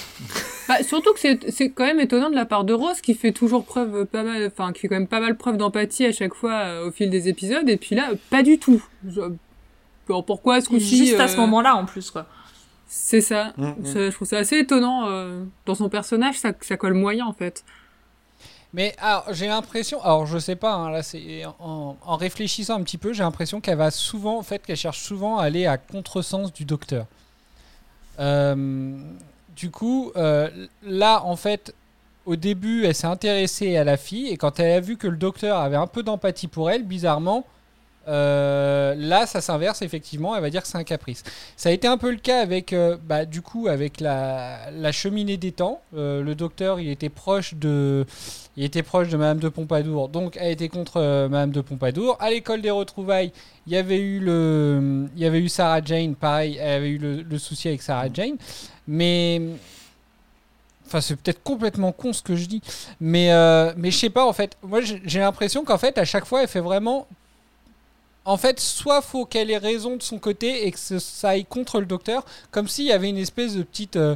Bah, 0.67 0.83
surtout 0.83 1.13
que 1.13 1.19
c'est 1.21 1.51
c'est 1.51 1.71
quand 1.71 1.85
même 1.85 1.99
étonnant 2.01 2.31
de 2.31 2.35
la 2.37 2.47
part 2.47 2.63
de 2.65 2.73
Rose 2.73 3.01
qui 3.03 3.13
fait 3.15 3.33
toujours 3.33 3.65
preuve 3.65 3.95
euh, 3.97 4.05
pas 4.05 4.23
mal, 4.23 4.47
enfin 4.47 4.73
qui 4.73 4.81
fait 4.83 4.89
quand 4.89 4.95
même 4.95 5.09
pas 5.09 5.19
mal 5.19 5.37
preuve 5.37 5.57
d'empathie 5.57 6.07
à 6.07 6.13
chaque 6.13 6.33
fois 6.33 6.53
euh, 6.53 6.89
au 6.89 6.93
fil 6.93 7.11
des 7.11 7.29
épisodes 7.29 7.69
et 7.69 7.77
puis 7.77 7.97
là 7.97 8.11
pas 8.31 8.45
du 8.45 8.59
tout. 8.59 8.81
Je- 9.07 9.21
Alors, 10.09 10.25
pourquoi 10.25 10.61
ce 10.61 10.69
coup-ci 10.69 11.07
Juste 11.07 11.19
à 11.21 11.27
ce 11.29 11.37
moment-là, 11.39 11.75
en 11.75 11.85
plus, 11.87 12.11
quoi. 12.13 12.27
C'est 12.93 13.21
ça. 13.21 13.53
Mm, 13.57 13.67
mm. 13.67 13.87
Ça, 13.87 14.11
Je 14.11 14.15
trouve 14.15 14.27
ça 14.27 14.39
assez 14.39 14.59
étonnant 14.59 15.09
euh, 15.09 15.45
dans 15.65 15.77
son 15.77 15.89
personnage, 15.89 16.39
ça, 16.39 16.53
ça 16.61 16.77
colle 16.77 16.95
moyen 16.95 17.25
en 17.25 17.33
fait. 17.33 17.65
Mais 18.75 18.95
j'ai 19.31 19.47
l'impression, 19.47 20.03
alors 20.03 20.27
je 20.27 20.39
sais 20.39 20.57
pas, 20.57 20.75
hein, 20.75 20.91
là 20.91 21.03
c'est 21.03 21.45
en, 21.59 21.97
en 22.01 22.17
réfléchissant 22.17 22.75
un 22.75 22.83
petit 22.83 22.99
peu, 22.99 23.13
j'ai 23.13 23.23
l'impression 23.23 23.61
qu'elle 23.61 23.79
va 23.79 23.91
souvent, 23.91 24.39
en 24.39 24.43
fait, 24.43 24.65
qu'elle 24.65 24.77
cherche 24.77 25.01
souvent 25.01 25.39
à 25.39 25.45
aller 25.45 25.67
à 25.67 25.77
contresens 25.77 26.53
du 26.53 26.65
docteur. 26.65 27.07
Euh, 28.19 28.97
du 29.57 29.71
coup, 29.71 30.13
euh, 30.17 30.49
là, 30.83 31.25
en 31.25 31.37
fait, 31.37 31.75
au 32.27 32.37
début, 32.37 32.85
elle 32.85 32.95
s'est 32.95 33.07
intéressée 33.07 33.77
à 33.77 33.85
la 33.85 33.97
fille 33.97 34.29
et 34.29 34.37
quand 34.37 34.61
elle 34.61 34.73
a 34.73 34.81
vu 34.81 34.97
que 34.97 35.07
le 35.07 35.17
docteur 35.17 35.59
avait 35.59 35.77
un 35.77 35.87
peu 35.87 36.03
d'empathie 36.03 36.49
pour 36.49 36.71
elle, 36.71 36.85
bizarrement, 36.85 37.45
euh, 38.09 38.95
là, 38.97 39.27
ça 39.27 39.41
s'inverse 39.41 39.83
effectivement. 39.83 40.35
Elle 40.35 40.43
va 40.43 40.51
dire 40.51 40.63
que 40.63 40.69
c'est 40.69 40.79
un 40.79 40.85
caprice. 40.85 41.23
Ça 41.57 41.69
a 41.69 41.73
été 41.73 41.87
un 41.87 41.99
peu 41.99 42.11
le 42.11 42.17
cas 42.17 42.41
avec, 42.41 42.73
euh, 42.73 42.97
bah, 43.03 43.25
du 43.25 43.43
coup, 43.43 43.69
avec 43.69 44.01
la, 44.01 44.71
la 44.71 44.93
cheminée 44.93 45.37
des 45.37 45.53
temps. 45.53 45.81
Euh, 45.97 46.23
le 46.23 46.35
docteur, 46.35 46.81
il 46.81 46.89
était 46.91 47.09
proche 47.09 47.55
de, 47.55 48.07
il 48.57 48.65
était 48.65 48.83
proche 48.83 49.09
de 49.09 49.17
Madame 49.17 49.39
de 49.39 49.49
Pompadour, 49.49 50.09
donc 50.09 50.37
elle 50.41 50.53
était 50.53 50.69
contre 50.69 51.29
Madame 51.29 51.51
de 51.51 51.61
Pompadour. 51.61 52.17
À 52.21 52.31
l'école 52.31 52.63
des 52.63 52.71
retrouvailles, 52.71 53.33
il 53.67 53.73
y 53.73 53.77
avait 53.77 54.01
eu 54.01 54.21
le, 54.21 55.09
il 55.17 55.23
y 55.23 55.27
avait 55.27 55.41
eu 55.41 55.49
Sarah 55.49 55.83
Jane, 55.85 56.15
pareil, 56.15 56.59
elle 56.61 56.73
avait 56.73 56.91
eu 56.91 56.99
le, 56.99 57.23
le 57.23 57.39
souci 57.39 57.69
avec 57.69 57.83
Sarah 57.83 58.09
Jane, 58.13 58.37
mais 58.87 59.41
Enfin, 60.91 61.01
c'est 61.01 61.15
peut-être 61.15 61.45
complètement 61.45 61.93
con 61.93 62.13
ce 62.13 62.21
que 62.21 62.35
je 62.35 62.47
dis, 62.47 62.61
mais, 63.01 63.31
euh, 63.31 63.73
mais 63.77 63.93
je 63.93 63.97
sais 63.97 64.11
pas 64.11 64.27
en 64.27 64.33
fait. 64.33 64.57
Moi, 64.61 64.81
j'ai 64.83 65.21
l'impression 65.21 65.65
qu'en 65.65 65.79
fait, 65.79 65.97
à 65.99 66.05
chaque 66.05 66.25
fois, 66.25 66.43
elle 66.43 66.49
fait 66.49 66.59
vraiment. 66.61 67.07
En 68.31 68.37
fait, 68.37 68.61
soit 68.61 69.03
faut 69.03 69.25
qu'elle 69.25 69.51
ait 69.51 69.59
raison 69.59 69.97
de 69.97 70.03
son 70.03 70.19
côté 70.19 70.67
et 70.67 70.71
que 70.73 70.79
ce- 70.79 70.99
ça 71.01 71.31
aille 71.31 71.45
contre 71.45 71.81
le 71.81 71.87
docteur, 71.87 72.25
comme 72.53 72.69
s'il 72.69 72.85
y 72.87 72.93
avait 72.93 73.09
une 73.09 73.19
espèce 73.19 73.55
de 73.57 73.63
petite. 73.65 73.97
euh, 73.97 74.15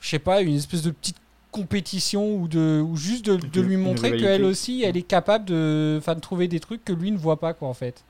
je 0.00 0.08
sais 0.10 0.18
pas, 0.18 0.42
une 0.42 0.54
espèce 0.56 0.82
de 0.82 0.90
petite 0.90 1.16
compétition 1.50 2.34
ou, 2.34 2.46
de, 2.46 2.80
ou 2.86 2.96
juste 2.96 3.24
de, 3.24 3.36
de 3.36 3.60
lui 3.60 3.76
montrer 3.78 4.10
qu'elle 4.20 4.42
aussi, 4.44 4.82
elle 4.82 4.96
est 4.98 5.02
capable 5.02 5.46
de, 5.46 6.00
trouver 6.20 6.46
des 6.46 6.60
trucs 6.60 6.84
que 6.84 6.92
lui 6.92 7.10
ne 7.10 7.16
voit 7.16 7.40
pas, 7.40 7.54
quoi, 7.54 7.68
en 7.68 7.74
fait. 7.74 8.04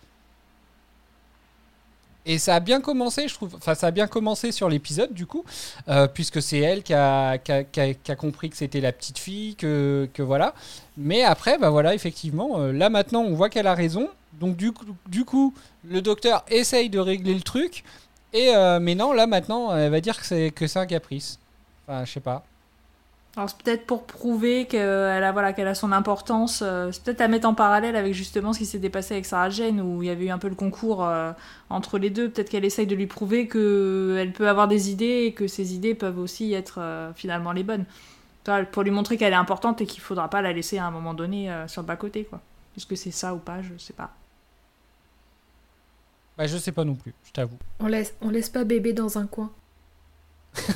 Et 2.27 2.37
ça 2.39 2.57
a 2.57 2.61
bien 2.61 2.81
commencé, 2.81 3.27
je 3.29 3.35
trouve. 3.35 3.55
Enfin, 3.55 3.75
ça 3.75 3.87
a 3.87 3.91
bien 3.91 4.07
commencé 4.07 4.53
sur 4.53 4.69
l'épisode, 4.69 5.15
du 5.15 5.25
coup, 5.25 5.45
euh, 5.89 6.07
puisque 6.09 6.43
c'est 6.43 6.59
elle 6.59 6.83
qui 6.83 6.93
a, 6.93 7.39
qui 7.39 7.53
a- 7.53 7.65
qui 7.65 7.81
a- 7.81 7.95
qui 7.95 8.13
a 8.13 8.17
compris 8.17 8.51
que 8.51 8.57
c'était 8.57 8.81
la 8.83 8.93
petite 8.93 9.19
fille, 9.19 9.55
que, 9.55 10.09
que 10.13 10.23
voilà. 10.23 10.53
Mais 10.99 11.23
après, 11.23 11.57
bah 11.59 11.71
voilà, 11.71 11.95
effectivement, 11.95 12.59
euh, 12.59 12.73
là 12.73 12.91
maintenant, 12.91 13.23
on 13.23 13.35
voit 13.35 13.49
qu'elle 13.49 13.69
a 13.69 13.75
raison. 13.75 14.09
Donc, 14.39 14.57
du 14.57 15.25
coup, 15.25 15.55
le 15.85 16.01
docteur 16.01 16.45
essaye 16.49 16.91
de 16.91 16.99
régler 16.99 17.35
le 17.35 17.43
truc. 17.43 17.85
Et, 18.33 18.55
euh, 18.55 18.79
mais 18.81 18.95
non, 18.95 19.13
là 19.13 19.27
maintenant, 19.27 19.75
elle 19.75 19.91
va 19.91 20.01
dire 20.01 20.19
que 20.19 20.27
c'est 20.27 20.51
que 20.51 20.67
c'est 20.67 20.79
un 20.79 20.87
caprice. 20.87 21.39
Enfin, 21.87 22.05
je 22.05 22.13
sais 22.13 22.21
pas. 22.21 22.45
Alors 23.37 23.49
c'est 23.51 23.63
peut-être 23.63 23.87
pour 23.87 24.03
prouver 24.05 24.67
qu'elle 24.67 25.23
a, 25.23 25.33
voilà, 25.33 25.53
qu'elle 25.53 25.69
a 25.69 25.75
son 25.75 25.93
importance. 25.93 26.61
euh, 26.63 26.91
c'est 26.91 27.05
peut-être 27.05 27.21
à 27.21 27.29
mettre 27.29 27.47
en 27.47 27.55
parallèle 27.55 27.95
avec 27.95 28.13
justement 28.13 28.53
ce 28.53 28.59
qui 28.59 28.67
s'est 28.67 28.81
dépassé 28.81 29.15
avec 29.15 29.27
Sarah 29.27 29.49
Jane, 29.49 29.81
où 29.81 30.03
il 30.03 30.07
y 30.07 30.11
avait 30.11 30.27
eu 30.27 30.31
un 30.31 30.39
peu 30.39 30.49
le 30.49 30.57
concours 30.57 31.05
euh, 31.05 31.31
entre 31.71 31.99
les 31.99 32.11
deux. 32.11 32.29
Peut-être 32.31 32.51
qu'elle 32.51 32.65
essaye 32.65 32.87
de 32.87 32.97
lui 32.97 33.07
prouver 33.07 33.47
qu'elle 33.47 34.33
peut 34.33 34.49
avoir 34.49 34.67
des 34.67 34.91
idées 34.91 35.25
et 35.27 35.33
que 35.33 35.47
ses 35.47 35.75
idées 35.75 35.95
peuvent 35.95 36.19
aussi 36.19 36.53
être 36.53 36.81
finalement 37.15 37.53
les 37.53 37.63
bonnes. 37.63 37.85
Pour 38.73 38.83
lui 38.83 38.91
montrer 38.91 39.17
qu'elle 39.17 39.33
est 39.33 39.37
importante 39.37 39.81
et 39.83 39.87
qu'il 39.87 40.01
faudra 40.01 40.29
pas 40.29 40.43
la 40.43 40.53
laisser 40.53 40.79
à 40.79 40.87
un 40.87 40.91
moment 40.91 41.15
donné 41.15 41.51
sur 41.69 41.83
le 41.83 41.87
bas-côté. 41.87 42.25
quoi. 42.25 42.41
Est-ce 42.77 42.87
que 42.87 42.97
c'est 42.97 43.11
ça 43.11 43.35
ou 43.35 43.39
pas 43.39 43.63
Je 43.63 43.77
sais 43.79 43.93
pas. 43.93 44.11
Bah, 46.39 46.47
je 46.47 46.57
sais 46.57 46.71
pas 46.71 46.85
non 46.85 46.95
plus, 46.95 47.13
je 47.25 47.33
t'avoue. 47.33 47.59
On 47.81 47.89
laisse, 47.89 48.15
on 48.21 48.31
laisse 48.31 48.49
pas 48.49 48.63
bébé 48.63 48.93
dans 48.93 49.19
un 49.19 49.27
coin. 49.27 49.51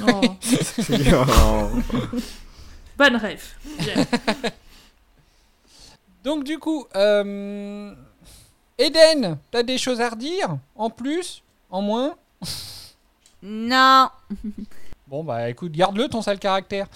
Oh. 0.05 0.21
Bonne 2.99 3.15
rêve. 3.15 3.45
Donc, 6.25 6.43
du 6.43 6.59
coup, 6.59 6.85
euh... 6.97 7.95
Eden, 8.77 9.39
t'as 9.53 9.63
des 9.63 9.79
choses 9.79 10.01
à 10.01 10.09
redire 10.09 10.59
En 10.75 10.91
plus 10.91 11.45
En 11.71 11.81
moins? 11.81 12.17
Non. 13.41 14.09
Bon, 15.07 15.23
bah 15.23 15.49
écoute, 15.49 15.71
garde-le 15.71 16.09
ton 16.09 16.23
sale 16.23 16.41
caractère. 16.41 16.89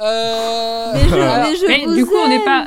Euh... 0.00 0.92
Mais 0.92 1.04
je, 1.04 1.14
mais 1.14 1.56
je 1.56 1.66
Mais 1.66 1.84
vous 1.86 1.94
du 1.94 2.04
coup, 2.04 2.16
on 2.16 2.28
n'est 2.28 2.44
pas. 2.44 2.66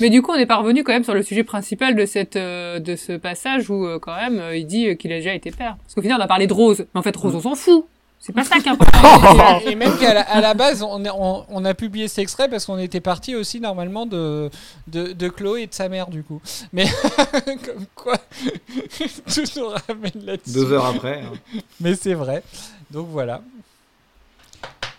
Mais 0.00 0.10
du 0.10 0.22
coup, 0.22 0.32
on 0.32 0.36
n'est 0.36 0.46
pas 0.46 0.56
revenu 0.56 0.82
quand 0.84 0.92
même 0.92 1.04
sur 1.04 1.14
le 1.14 1.22
sujet 1.22 1.44
principal 1.44 1.94
de 1.94 2.04
cette 2.06 2.36
euh, 2.36 2.78
de 2.80 2.96
ce 2.96 3.12
passage 3.12 3.70
où 3.70 3.86
euh, 3.86 3.98
quand 3.98 4.14
même 4.16 4.38
euh, 4.40 4.56
il 4.56 4.66
dit 4.66 4.96
qu'il 4.96 5.12
a 5.12 5.16
déjà 5.16 5.34
été 5.34 5.50
père. 5.50 5.76
Parce 5.82 5.94
qu'au 5.94 6.02
final, 6.02 6.18
on 6.20 6.24
a 6.24 6.26
parlé 6.26 6.46
de 6.46 6.52
Rose, 6.52 6.86
mais 6.94 6.98
en 7.00 7.02
fait, 7.02 7.16
Rose, 7.16 7.34
on 7.34 7.40
s'en 7.40 7.54
fout. 7.54 7.86
C'est 8.18 8.32
pas 8.32 8.42
ça 8.42 8.58
qui 8.58 8.68
est 8.68 8.72
important. 8.72 9.60
Et 9.66 9.74
même 9.74 9.96
qu'à 9.98 10.14
la, 10.14 10.22
à 10.22 10.40
la 10.40 10.54
base, 10.54 10.82
on, 10.82 11.04
est- 11.04 11.10
on, 11.10 11.44
on 11.46 11.64
a 11.66 11.74
publié 11.74 12.08
cet 12.08 12.20
extrait 12.20 12.48
parce 12.48 12.64
qu'on 12.64 12.78
était 12.78 13.00
parti 13.02 13.34
aussi 13.36 13.60
normalement 13.60 14.06
de, 14.06 14.48
de, 14.86 15.12
de 15.12 15.28
Chloé 15.28 15.62
et 15.64 15.66
de 15.66 15.74
sa 15.74 15.90
mère, 15.90 16.08
du 16.08 16.22
coup. 16.22 16.40
Mais 16.72 16.86
comme 17.44 17.84
quoi, 17.94 18.16
tout 19.34 19.42
nous 19.60 19.66
ramène 19.68 20.24
là-dessus. 20.24 20.54
Deux 20.54 20.72
heures 20.72 20.86
après. 20.86 21.20
hein. 21.20 21.58
Mais 21.82 21.94
c'est 21.96 22.14
vrai. 22.14 22.42
Donc 22.90 23.08
voilà. 23.10 23.42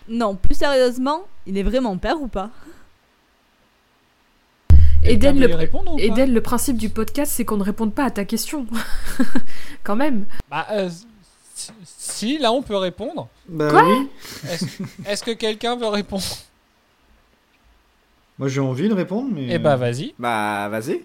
Non, 0.08 0.36
plus 0.36 0.54
sérieusement, 0.54 1.22
il 1.48 1.58
est 1.58 1.64
vraiment 1.64 1.96
père 1.96 2.20
ou 2.22 2.28
pas? 2.28 2.50
Eden, 5.12 5.38
le, 5.38 5.48
y 5.48 5.54
répondre 5.54 5.92
ou 5.94 5.96
pas 5.96 6.02
Eden, 6.02 6.32
le 6.32 6.40
principe 6.40 6.76
du 6.76 6.88
podcast, 6.88 7.32
c'est 7.34 7.44
qu'on 7.44 7.56
ne 7.56 7.62
réponde 7.62 7.94
pas 7.94 8.04
à 8.04 8.10
ta 8.10 8.24
question. 8.24 8.66
Quand 9.84 9.96
même. 9.96 10.24
Bah, 10.50 10.66
euh, 10.72 10.88
si- 11.84 12.38
là 12.38 12.52
on 12.52 12.62
peut 12.62 12.76
répondre. 12.76 13.28
Bah 13.48 13.70
Quoi 13.70 13.84
oui. 13.88 14.08
Est-ce 14.50 14.64
est-ce 15.06 15.22
que 15.24 15.30
quelqu'un 15.32 15.76
veut 15.76 15.86
répondre? 15.88 16.24
Moi 18.38 18.48
j'ai 18.48 18.60
envie 18.60 18.88
de 18.88 18.94
répondre, 18.94 19.30
mais. 19.32 19.46
Eh 19.50 19.58
bah 19.58 19.76
vas-y. 19.76 20.14
Bah, 20.18 20.68
vas-y. 20.70 21.02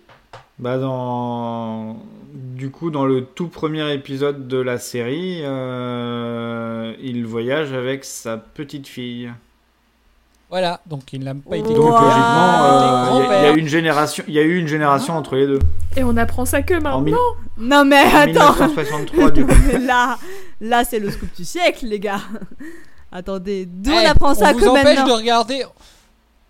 Bah 0.60 0.78
dans 0.78 1.98
du 2.34 2.70
coup 2.70 2.92
dans 2.92 3.06
le 3.06 3.26
tout 3.26 3.48
premier 3.48 3.92
épisode 3.94 4.48
de 4.48 4.58
la 4.58 4.78
série, 4.78 5.40
euh, 5.44 6.94
il 7.02 7.26
voyage 7.26 7.74
avec 7.74 8.04
sa 8.06 8.38
petite 8.38 8.88
fille. 8.88 9.32
Voilà, 10.52 10.82
donc 10.86 11.14
il 11.14 11.24
n'a 11.24 11.34
pas 11.34 11.56
été 11.56 11.70
Donc 11.74 11.78
logiquement, 11.78 12.04
euh, 12.04 12.10
il 12.82 12.84
y 12.84 12.88
a- 12.90 13.06
grand-père. 13.30 13.56
une 13.56 13.68
génération, 13.70 14.24
il 14.28 14.34
y 14.34 14.40
a 14.40 14.42
eu 14.42 14.58
une 14.60 14.68
génération 14.68 15.16
entre 15.16 15.36
les 15.38 15.48
deux. 15.48 15.60
Et 15.96 16.04
on 16.04 16.16
apprend 16.18 16.44
ça 16.46 16.62
que 16.62 16.74
En, 16.74 16.82
maintenant. 16.82 17.02
mille- 17.02 17.16
Non 17.58 17.86
mais 17.86 18.02
en 18.04 18.18
attends 18.18 18.52
1963 18.54 19.32
du 19.32 19.46
coup. 19.48 19.54
Mais 19.68 19.80
là, 19.80 20.18
là 20.60 20.84
c'est 20.84 21.00
le 21.00 21.10
scoop 21.10 21.30
du 21.38 21.46
siècle, 21.46 21.86
les 21.86 22.00
gars. 22.02 22.20
Attendez, 23.14 23.66
d'où 23.66 23.92
Eh, 23.92 24.06
on 24.08 24.10
apprend 24.12 24.34
ça 24.34 24.52
vous 24.54 24.60
que 24.60 24.66
empêche 24.68 24.84
maintenant 24.84 25.08
de 25.08 25.12
regarder. 25.14 25.64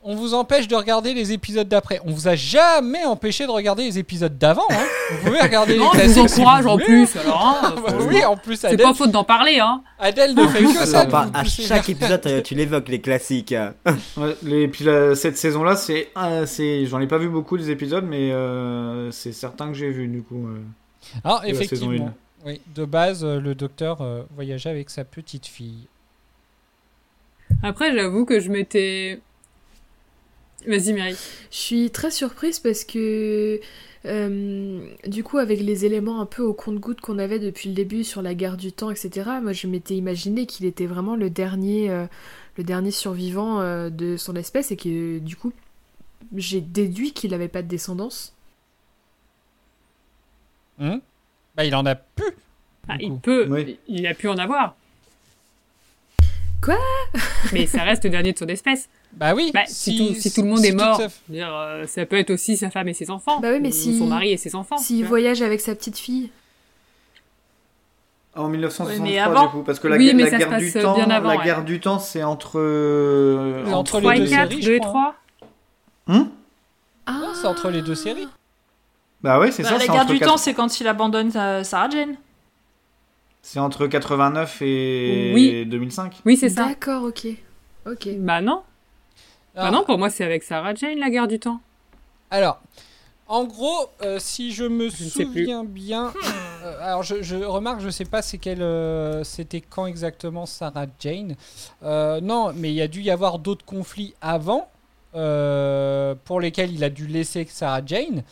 On 0.03 0.15
vous 0.15 0.33
empêche 0.33 0.67
de 0.67 0.75
regarder 0.75 1.13
les 1.13 1.31
épisodes 1.31 1.67
d'après. 1.67 1.99
On 2.05 2.11
vous 2.11 2.27
a 2.27 2.35
jamais 2.35 3.05
empêché 3.05 3.45
de 3.45 3.51
regarder 3.51 3.83
les 3.83 3.99
épisodes 3.99 4.35
d'avant. 4.35 4.65
hein. 4.71 4.83
Vous 5.11 5.25
pouvez 5.27 5.39
regarder 5.41 5.77
les 5.77 5.83
je 5.85 5.89
classiques. 5.91 6.17
vous 6.17 6.27
si 6.27 6.39
encourage 6.41 6.63
vous 6.63 6.69
en 6.69 6.77
plus. 6.77 7.15
Alors, 7.17 7.45
hein, 7.45 7.57
Ah 7.63 7.73
bah 7.87 7.93
oui, 8.07 8.25
en 8.25 8.35
plus 8.35 8.55
c'est 8.55 8.77
pas 8.77 8.93
faute 8.95 9.11
d'en 9.11 9.23
parler, 9.23 9.59
hein. 9.59 9.83
Adèle 9.99 10.33
ne 10.33 10.47
fait 10.47 10.63
que 10.63 10.85
ça. 10.87 11.05
Pas- 11.05 11.29
à 11.33 11.43
chaque 11.43 11.87
épisode, 11.89 12.21
euh, 12.25 12.41
tu 12.41 12.55
l'évoques, 12.55 12.87
les 12.89 12.99
classiques. 13.01 13.53
Ouais, 14.17 14.35
les- 14.41 14.67
puis 14.67 14.85
la- 14.85 15.13
cette 15.15 15.37
saison-là, 15.37 15.75
c'est, 15.75 16.09
ah, 16.15 16.45
c'est, 16.47 16.85
j'en 16.87 16.99
ai 16.99 17.07
pas 17.07 17.17
vu 17.19 17.29
beaucoup 17.29 17.55
les 17.55 17.69
épisodes, 17.69 18.03
mais 18.05 18.31
euh, 18.31 19.11
c'est 19.11 19.31
certain 19.33 19.67
que 19.67 19.73
j'ai 19.75 19.89
vu 19.91 20.07
du 20.07 20.23
coup. 20.23 20.47
euh. 20.47 20.61
Alors, 21.23 21.41
saison 21.41 21.53
effectivement. 21.55 22.13
Oui, 22.43 22.59
de 22.73 22.85
base, 22.85 23.23
euh, 23.23 23.39
le 23.39 23.53
docteur 23.53 24.01
euh, 24.01 24.23
voyageait 24.35 24.71
avec 24.71 24.89
sa 24.89 25.03
petite 25.03 25.45
fille. 25.45 25.85
Après, 27.61 27.93
j'avoue 27.93 28.25
que 28.25 28.39
je 28.39 28.49
m'étais. 28.49 29.21
Vas-y, 30.67 30.93
Mary. 30.93 31.15
Je 31.51 31.57
suis 31.57 31.91
très 31.91 32.11
surprise 32.11 32.59
parce 32.59 32.83
que, 32.83 33.59
euh, 34.05 34.87
du 35.07 35.23
coup, 35.23 35.37
avec 35.37 35.59
les 35.59 35.85
éléments 35.85 36.21
un 36.21 36.25
peu 36.25 36.43
au 36.43 36.53
compte-goutte 36.53 37.01
qu'on 37.01 37.17
avait 37.19 37.39
depuis 37.39 37.69
le 37.69 37.75
début 37.75 38.03
sur 38.03 38.21
la 38.21 38.33
guerre 38.33 38.57
du 38.57 38.71
temps, 38.71 38.91
etc., 38.91 39.29
moi 39.41 39.53
je 39.53 39.67
m'étais 39.67 39.95
imaginé 39.95 40.45
qu'il 40.45 40.65
était 40.65 40.85
vraiment 40.85 41.15
le 41.15 41.29
dernier, 41.29 41.89
euh, 41.89 42.05
le 42.57 42.63
dernier 42.63 42.91
survivant 42.91 43.59
euh, 43.61 43.89
de 43.89 44.17
son 44.17 44.35
espèce 44.35 44.71
et 44.71 44.77
que, 44.77 45.19
du 45.19 45.35
coup, 45.35 45.51
j'ai 46.35 46.61
déduit 46.61 47.11
qu'il 47.13 47.31
n'avait 47.31 47.47
pas 47.47 47.61
de 47.63 47.67
descendance. 47.67 48.33
Hein 50.79 51.01
bah, 51.55 51.65
il 51.65 51.75
en 51.75 51.85
a 51.85 51.95
plus. 51.95 52.25
Ah, 52.87 52.95
il 52.99 53.17
peut, 53.17 53.47
Oui. 53.49 53.77
il 53.87 54.05
a 54.07 54.13
pu 54.13 54.27
en 54.27 54.37
avoir. 54.37 54.75
Quoi? 56.61 56.77
Mais 57.53 57.65
ça 57.65 57.83
reste 57.83 58.03
le 58.03 58.11
dernier 58.11 58.33
de 58.33 58.37
son 58.37 58.47
espèce. 58.47 58.87
Bah 59.13 59.33
oui. 59.35 59.51
Bah, 59.53 59.61
si, 59.67 59.97
tout, 59.97 60.13
si 60.19 60.33
tout 60.33 60.41
le 60.41 60.47
monde 60.47 60.63
est 60.65 60.71
mort, 60.73 60.95
sa- 60.97 61.07
dire, 61.29 61.53
euh, 61.53 61.85
ça 61.85 62.05
peut 62.05 62.15
être 62.17 62.31
aussi 62.31 62.57
sa 62.57 62.69
femme 62.69 62.87
et 62.87 62.93
ses 62.93 63.09
enfants. 63.11 63.39
Bah 63.39 63.49
oui, 63.51 63.59
mais 63.61 63.69
ou 63.69 63.71
si- 63.71 63.97
son 63.97 64.07
mari 64.07 64.31
et 64.31 64.37
ses 64.37 64.55
enfants. 64.55 64.77
S'il 64.77 65.05
voyage 65.05 65.41
avec 65.41 65.59
sa 65.61 65.75
petite 65.75 65.97
fille. 65.97 66.29
En 68.33 68.47
1963 68.47 69.03
Ouais, 69.05 69.11
mais 69.11 69.19
avant- 69.19 69.45
du 69.47 69.51
coup, 69.51 69.63
parce 69.63 69.79
que 69.79 69.89
la, 69.89 69.97
Oui, 69.97 70.13
la 70.13 70.25
ça 70.25 70.31
se 70.31 70.37
guerre 70.37 70.49
passe, 70.49 70.61
du 70.63 70.77
euh, 70.77 70.81
temps, 70.81 70.93
avant, 70.95 71.29
la 71.31 71.37
ouais. 71.37 71.43
guerre 71.43 71.63
du 71.65 71.79
temps, 71.81 71.99
c'est 71.99 72.23
entre 72.23 72.59
euh, 72.59 73.65
entre 73.73 73.97
les 73.97 74.03
3 74.03 74.15
deux 74.15 74.25
et 74.25 74.29
4, 74.29 74.49
séries, 74.51 74.61
je 74.61 74.67
2 74.69 74.75
et 74.75 74.79
crois. 74.79 75.15
3. 76.07 76.15
Hum 76.15 76.29
Ah, 77.05 77.11
Non, 77.21 77.27
c'est 77.33 77.47
entre 77.47 77.69
les 77.69 77.81
deux 77.81 77.95
séries. 77.95 78.29
bah 79.21 79.37
ouais, 79.39 79.51
c'est 79.51 79.63
Bah, 79.63 79.69
ça. 79.69 79.77
la 79.79 79.85
guerre 79.87 80.05
du 80.05 80.19
temps, 80.19 80.37
c'est 80.37 80.53
quand 80.53 80.79
il 80.79 80.87
abandonne 80.87 81.29
euh, 81.35 81.63
Sarah 81.63 81.89
Jane. 81.89 82.15
C'est 83.41 83.59
entre 83.59 83.87
89 83.87 84.61
et 84.61 85.31
Oui. 85.35 85.65
2005. 85.65 86.21
Oui, 86.25 86.37
c'est 86.37 86.49
ça. 86.49 86.67
D'accord, 86.67 87.03
ok. 87.03 87.27
Ok. 87.85 88.07
Bah 88.19 88.39
non. 88.39 88.61
Bah 89.55 89.63
Alors, 89.63 89.71
non, 89.81 89.83
pour 89.83 89.97
moi, 89.97 90.09
c'est 90.09 90.23
avec 90.23 90.43
Sarah 90.43 90.73
Jane, 90.73 90.97
la 90.99 91.09
guerre 91.09 91.27
du 91.27 91.39
temps. 91.39 91.59
Alors, 92.29 92.61
en 93.27 93.45
gros, 93.45 93.89
euh, 94.01 94.17
si 94.19 94.51
je 94.51 94.63
me 94.65 94.85
ne 94.85 94.89
souviens 94.89 95.63
bien, 95.63 96.11
euh, 96.63 96.77
alors 96.81 97.03
je, 97.03 97.21
je 97.21 97.37
remarque, 97.37 97.79
je 97.81 97.89
sais 97.89 98.05
pas 98.05 98.21
c'est 98.21 98.37
quel, 98.37 98.61
euh, 98.61 99.23
c'était 99.23 99.61
quand 99.61 99.85
exactement 99.85 100.45
Sarah 100.45 100.85
Jane. 100.99 101.35
Euh, 101.83 102.19
non, 102.21 102.51
mais 102.53 102.71
il 102.71 102.75
y 102.75 102.81
a 102.81 102.87
dû 102.87 103.01
y 103.01 103.09
avoir 103.11 103.39
d'autres 103.39 103.65
conflits 103.65 104.13
avant 104.21 104.69
euh, 105.15 106.15
pour 106.25 106.39
lesquels 106.39 106.73
il 106.73 106.83
a 106.83 106.89
dû 106.89 107.07
laisser 107.07 107.45
Sarah 107.49 107.81
Jane. 107.85 108.23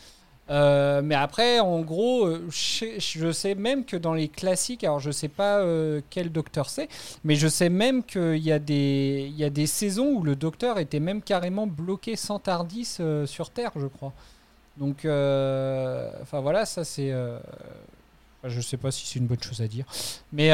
Euh, 0.50 1.00
mais 1.02 1.14
après, 1.14 1.60
en 1.60 1.80
gros, 1.80 2.26
euh, 2.26 2.44
je 2.50 3.30
sais- 3.32 3.54
même 3.54 3.84
que 3.84 3.96
dans 3.96 4.14
les 4.14 4.28
classiques, 4.28 4.82
alors 4.84 4.98
je 4.98 5.10
sais 5.12 5.28
pas 5.28 5.58
euh, 5.60 6.00
quel 6.10 6.32
docteur 6.32 6.68
c'est, 6.68 6.88
mais 7.24 7.36
je 7.36 7.46
sais 7.46 7.68
même 7.68 8.02
qu'il 8.02 8.38
y, 8.38 8.50
a 8.50 8.58
des- 8.58 9.32
y 9.36 9.44
a 9.44 9.50
des 9.50 9.66
saisons 9.66 10.08
où 10.16 10.22
le 10.24 10.34
docteur 10.34 10.78
était 10.78 11.00
même 11.00 11.22
carrément 11.22 11.66
bloqué 11.68 12.16
sans 12.16 12.38
Tardis 12.40 12.98
sur 13.26 13.50
Terre, 13.50 13.70
je 13.76 13.86
crois. 13.86 14.12
Donc, 14.76 14.98
enfin 15.00 16.40
voilà, 16.40 16.64
ça 16.64 16.84
c'est. 16.84 17.12
je 18.44 18.60
sais 18.60 18.78
pas 18.78 18.90
si 18.90 19.06
c'est 19.06 19.18
une 19.18 19.26
bonne 19.26 19.42
chose 19.42 19.60
à 19.60 19.68
dire. 19.68 19.84
Mais, 20.32 20.50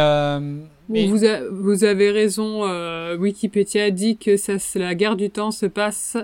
Vous, 0.89 1.85
avez 1.85 2.11
raison, 2.11 2.67
euh, 2.67 3.17
Wikipédia 3.17 3.91
dit 3.91 4.17
que 4.19 4.37
ça, 4.37 4.55
la 4.75 4.95
guerre 4.95 5.17
du 5.17 5.31
temps 5.31 5.53
se 5.53 5.67
passe 5.67 6.17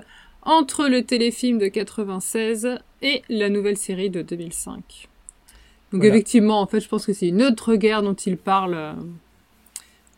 entre 0.45 0.87
le 0.87 1.03
téléfilm 1.03 1.57
de 1.57 1.67
96 1.67 2.79
et 3.01 3.21
la 3.29 3.49
nouvelle 3.49 3.77
série 3.77 4.09
de 4.09 4.21
2005. 4.21 4.75
Donc 5.91 6.01
Voilà. 6.01 6.07
effectivement, 6.15 6.59
en 6.61 6.67
fait, 6.67 6.79
je 6.79 6.87
pense 6.87 7.05
que 7.05 7.13
c'est 7.13 7.27
une 7.27 7.41
autre 7.43 7.75
guerre 7.75 8.01
dont 8.01 8.13
il 8.13 8.37
parle 8.37 8.73
euh, 8.73 8.93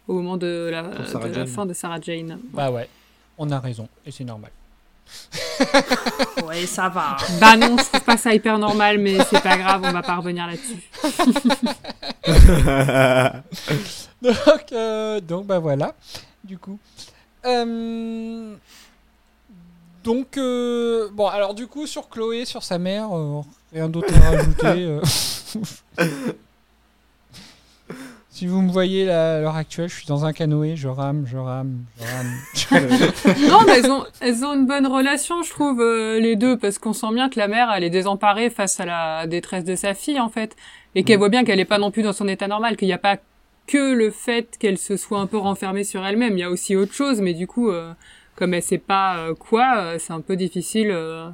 au 0.08 0.14
moment 0.14 0.38
de 0.38 0.70
la, 0.72 0.84
de 0.84 1.46
fin 1.46 1.66
de 1.66 1.74
Sarah 1.74 2.00
Jane. 2.02 2.40
bah 2.54 2.72
ouais, 2.72 2.88
on 3.38 3.50
a 3.52 3.60
raison 3.60 3.88
et 4.06 4.12
c'est 4.12 4.24
normal. 4.24 4.52
Ouais, 6.46 6.66
ça 6.66 6.90
va. 6.90 7.16
Bah 7.40 7.56
non, 7.58 7.78
je 7.78 7.84
trouve 7.84 8.02
pas 8.02 8.18
ça 8.18 8.34
hyper 8.34 8.58
normal, 8.60 8.98
mais 9.00 9.18
c'est 9.30 9.42
pas 9.42 9.58
grave, 9.58 9.82
on 9.84 9.92
va 9.92 10.02
pas 10.02 10.16
revenir 10.18 10.46
là-dessus. 10.48 10.84
donc, 14.22 14.72
euh, 14.72 15.20
donc 15.22 15.46
bah 15.46 15.60
voilà, 15.60 15.96
du 16.44 16.58
coup. 16.58 16.78
Euh, 17.46 18.56
donc, 20.06 20.38
euh, 20.38 21.10
bon, 21.12 21.26
alors 21.26 21.56
du 21.56 21.66
coup, 21.66 21.88
sur 21.88 22.10
Chloé, 22.10 22.46
sur 22.46 22.62
sa 22.62 22.78
mère, 22.78 23.10
euh, 23.12 23.42
rien 23.74 23.90
d'autre 23.90 24.14
à 24.16 24.30
rajouter. 24.30 24.66
euh. 24.86 25.02
si 28.30 28.46
vous 28.46 28.62
me 28.62 28.72
voyez 28.72 29.08
là, 29.08 29.38
à 29.38 29.40
l'heure 29.42 29.56
actuelle, 29.56 29.90
je 29.90 29.96
suis 29.96 30.06
dans 30.06 30.24
un 30.24 30.32
canoë, 30.32 30.76
je 30.76 30.88
rame, 30.88 31.26
je 31.26 31.38
rame, 31.38 31.86
je 32.54 32.68
rame. 32.70 32.88
Non, 33.50 33.62
mais 33.66 33.80
elles 33.80 33.90
ont, 33.90 34.06
elles 34.22 34.46
ont 34.46 34.54
une 34.54 34.68
bonne 34.68 34.86
relation, 34.86 35.42
je 35.42 35.50
trouve, 35.50 35.82
euh, 35.82 36.20
les 36.20 36.36
deux, 36.36 36.56
parce 36.56 36.78
qu'on 36.78 36.94
sent 36.94 37.12
bien 37.12 37.28
que 37.28 37.40
la 37.40 37.48
mère, 37.48 37.72
elle 37.76 37.84
est 37.84 37.90
désemparée 37.90 38.52
face 38.52 38.80
à 38.80 38.86
la 38.86 39.26
détresse 39.26 39.64
de 39.64 39.76
sa 39.76 39.96
fille, 39.96 40.20
en 40.20 40.30
fait, 40.30 40.56
et 40.94 41.04
qu'elle 41.04 41.18
voit 41.18 41.30
bien 41.30 41.44
qu'elle 41.44 41.60
est 41.60 41.66
pas 41.66 41.80
non 41.80 41.90
plus 41.90 42.04
dans 42.04 42.14
son 42.14 42.28
état 42.28 42.48
normal, 42.48 42.78
qu'il 42.78 42.88
n'y 42.88 42.94
a 42.94 43.00
pas 43.00 43.18
que 43.66 43.92
le 43.94 44.12
fait 44.12 44.56
qu'elle 44.60 44.78
se 44.78 44.98
soit 44.98 45.20
un 45.20 45.26
peu 45.26 45.38
renfermée 45.38 45.84
sur 45.84 46.06
elle-même, 46.06 46.34
il 46.38 46.42
y 46.42 46.44
a 46.44 46.52
aussi 46.52 46.76
autre 46.76 46.94
chose, 46.94 47.22
mais 47.22 47.34
du 47.34 47.48
coup, 47.48 47.72
euh, 47.72 47.92
comme 48.36 48.54
elle 48.54 48.62
sait 48.64 48.78
pas 48.78 49.18
euh, 49.18 49.34
quoi, 49.36 49.78
euh, 49.78 49.98
c'est 50.00 50.14
un 50.14 50.22
peu 50.22 50.36
difficile 50.36 50.92
euh, 50.92 51.30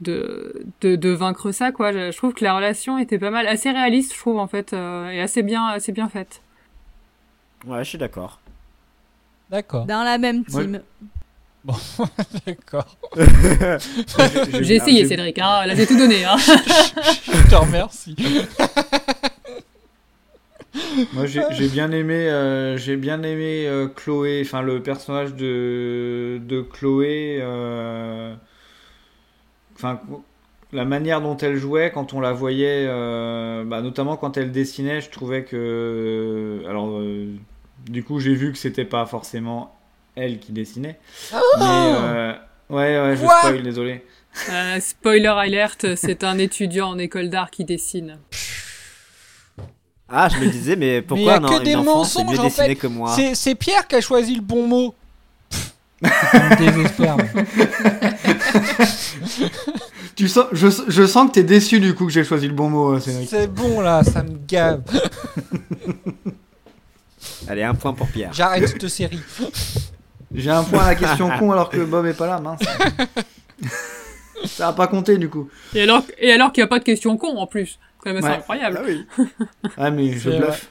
de, 0.00 0.64
de, 0.80 0.96
de 0.96 1.08
vaincre 1.10 1.52
ça, 1.52 1.72
quoi. 1.72 1.92
Je, 1.92 2.10
je 2.10 2.16
trouve 2.16 2.34
que 2.34 2.44
la 2.44 2.54
relation 2.54 2.98
était 2.98 3.18
pas 3.18 3.30
mal, 3.30 3.46
assez 3.46 3.70
réaliste, 3.70 4.12
je 4.14 4.18
trouve, 4.18 4.38
en 4.38 4.46
fait, 4.46 4.72
euh, 4.72 5.08
et 5.08 5.20
assez 5.20 5.42
bien, 5.42 5.66
assez 5.66 5.92
bien 5.92 6.08
faite. 6.08 6.42
Ouais, 7.66 7.84
je 7.84 7.88
suis 7.90 7.98
d'accord. 7.98 8.40
D'accord. 9.50 9.86
Dans 9.86 10.02
la 10.02 10.18
même 10.18 10.44
team. 10.44 10.80
Bon, 11.64 11.76
d'accord. 12.44 12.96
J'ai 14.62 14.74
essayé, 14.74 15.06
Cédric, 15.06 15.38
hein, 15.38 15.64
là 15.64 15.76
j'ai 15.76 15.86
tout 15.86 15.96
donné, 15.96 16.24
hein. 16.24 16.36
Je 16.36 17.48
te 17.48 17.54
remercie. 17.54 18.16
Moi, 21.12 21.26
j'ai 21.26 21.68
bien 21.68 21.90
aimé, 21.90 22.28
euh, 22.28 22.76
j'ai 22.76 22.96
bien 22.96 23.22
aimé 23.22 23.66
euh, 23.66 23.88
Chloé, 23.88 24.42
enfin 24.44 24.62
le 24.62 24.82
personnage 24.82 25.34
de, 25.34 26.40
de 26.42 26.62
Chloé. 26.62 27.38
euh, 27.42 28.34
Enfin, 29.74 30.00
la 30.72 30.84
manière 30.84 31.20
dont 31.20 31.36
elle 31.36 31.56
jouait 31.56 31.90
quand 31.92 32.12
on 32.14 32.20
la 32.20 32.32
voyait, 32.32 32.86
euh, 32.88 33.64
bah, 33.64 33.80
notamment 33.80 34.16
quand 34.16 34.36
elle 34.36 34.52
dessinait, 34.52 35.00
je 35.00 35.10
trouvais 35.10 35.44
que. 35.44 36.62
Alors, 36.68 36.98
euh, 36.98 37.26
du 37.88 38.04
coup, 38.04 38.20
j'ai 38.20 38.34
vu 38.34 38.52
que 38.52 38.58
c'était 38.58 38.84
pas 38.84 39.04
forcément 39.06 39.74
elle 40.14 40.38
qui 40.38 40.52
dessinait. 40.52 40.98
Mais. 41.58 41.64
euh, 41.94 42.32
ouais, 42.70 43.00
ouais, 43.00 43.16
je 43.16 43.26
spoil, 43.26 43.62
désolé. 43.62 44.04
Euh, 44.50 44.80
spoiler 44.80 45.26
alert, 45.26 45.94
c'est 45.96 46.24
un 46.24 46.38
étudiant 46.38 46.88
en 46.90 46.98
école 46.98 47.28
d'art 47.28 47.50
qui 47.50 47.64
dessine. 47.64 48.18
Ah, 50.12 50.28
je 50.28 50.38
me 50.38 50.46
disais, 50.50 50.76
mais 50.76 50.86
Mais 50.86 50.96
il 50.98 51.02
pourquoi 51.04 51.24
y 51.24 51.30
a 51.30 51.36
un, 51.36 51.40
que 51.58 51.62
des 51.64 51.74
enfant 51.74 51.96
mensonges 51.98 52.38
en 52.38 52.50
fait. 52.50 52.74
que 52.76 52.86
moi 52.86 53.12
C'est- 53.16 53.34
C'est 53.34 53.54
Pierre 53.54 53.86
qui 53.88 53.96
a 53.96 54.00
choisi 54.00 54.34
le 54.34 54.42
bon 54.42 54.66
mot. 54.66 54.94
Désespère. 56.58 57.16
mais. 57.16 57.30
Tu 60.14 60.28
sens, 60.28 60.44
je, 60.52 60.68
je 60.88 61.06
sens 61.06 61.28
que 61.28 61.32
t'es 61.34 61.42
déçu 61.42 61.80
du 61.80 61.94
coup 61.94 62.04
que 62.06 62.12
j'ai 62.12 62.22
choisi 62.24 62.46
le 62.46 62.52
bon 62.52 62.68
mot, 62.68 62.92
euh, 62.94 63.00
Cédric. 63.00 63.28
C'est 63.30 63.46
bon 63.46 63.80
là, 63.80 64.04
ça 64.04 64.22
me 64.22 64.36
gave. 64.46 64.82
Allez, 67.48 67.62
un 67.62 67.74
point 67.74 67.94
pour 67.94 68.06
Pierre. 68.08 68.30
J'arrête 68.32 68.68
cette 68.68 68.88
série. 68.88 69.20
J'ai 70.34 70.50
un 70.50 70.62
point 70.64 70.80
à 70.84 70.88
la 70.88 70.94
question 70.96 71.30
con 71.38 71.50
alors 71.52 71.70
que 71.70 71.78
Bob 71.78 72.04
est 72.06 72.12
pas 72.14 72.26
là, 72.26 72.40
mince. 72.40 72.60
Ça 74.46 74.68
a 74.68 74.72
pas 74.74 74.86
compté 74.86 75.16
du 75.16 75.28
coup. 75.30 75.48
Et 75.74 75.82
alors, 75.82 76.02
et 76.18 76.30
alors 76.32 76.52
qu'il 76.52 76.62
n'y 76.62 76.66
a 76.66 76.68
pas 76.68 76.78
de 76.78 76.84
question 76.84 77.16
con 77.16 77.36
en 77.38 77.46
plus. 77.46 77.78
Quand 78.02 78.12
même, 78.12 78.22
c'est 78.22 78.28
Ouais. 78.28 78.34
incroyable. 78.36 78.78
Ah 78.80 78.84
oui. 78.86 79.06
Ah 79.78 79.90
mais 79.90 80.12
je 80.12 80.30
C'est 80.30 80.38
bluffe. 80.38 80.68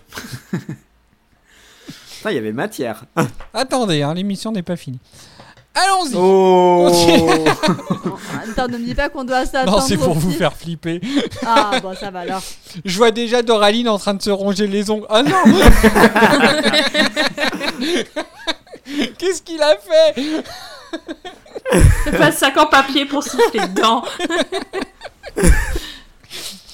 Il 2.25 2.33
y 2.33 2.37
avait 2.37 2.51
matière. 2.51 3.05
Attendez, 3.53 4.03
hein, 4.03 4.13
l'émission 4.13 4.51
n'est 4.51 4.61
pas 4.61 4.75
finie. 4.75 4.99
Allons-y. 5.73 6.13
Oh 6.15 6.89
Attends, 8.43 8.67
ne 8.67 8.77
me 8.77 8.83
dis 8.85 8.93
pas 8.93 9.07
qu'on 9.09 9.23
doit 9.23 9.45
s'attendre. 9.45 9.79
non, 9.79 9.83
c'est 9.85 9.95
pour 9.97 10.13
vous 10.13 10.31
faire 10.31 10.51
flipper. 10.53 10.99
Ah, 11.45 11.79
bon, 11.81 11.95
ça 11.95 12.11
va 12.11 12.19
alors. 12.19 12.43
Je 12.83 12.97
vois 12.97 13.11
déjà 13.11 13.41
Doraline 13.41 13.87
en 13.87 13.97
train 13.97 14.13
de 14.13 14.21
se 14.21 14.29
ronger 14.29 14.67
les 14.67 14.89
ongles. 14.91 15.05
Ah 15.09 15.23
non 15.23 15.37
Qu'est-ce 19.17 19.41
qu'il 19.41 19.61
a 19.61 19.77
fait? 19.77 20.43
Fais 22.03 22.17
pas 22.17 22.31
de 22.31 22.35
sac 22.35 22.57
en 22.57 22.65
papier 22.65 23.05
pour 23.05 23.23
siffler 23.23 23.61
dedans. 23.67 24.03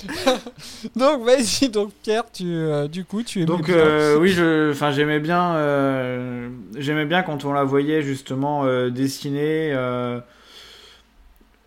Donc 0.95 1.23
vas-y, 1.23 1.69
donc 1.69 1.91
Pierre, 2.03 2.23
tu, 2.31 2.45
euh, 2.45 2.87
du 2.87 3.05
coup, 3.05 3.23
tu 3.23 3.41
es 3.41 3.45
Donc 3.45 3.69
euh, 3.69 4.17
oui, 4.17 4.29
je, 4.29 4.71
enfin 4.71 4.91
j'aimais 4.91 5.19
bien, 5.19 5.55
euh, 5.55 6.49
j'aimais 6.77 7.05
bien 7.05 7.23
quand 7.23 7.45
on 7.45 7.53
la 7.53 7.63
voyait 7.63 8.01
justement 8.01 8.65
euh, 8.65 8.89
dessiner. 8.89 9.71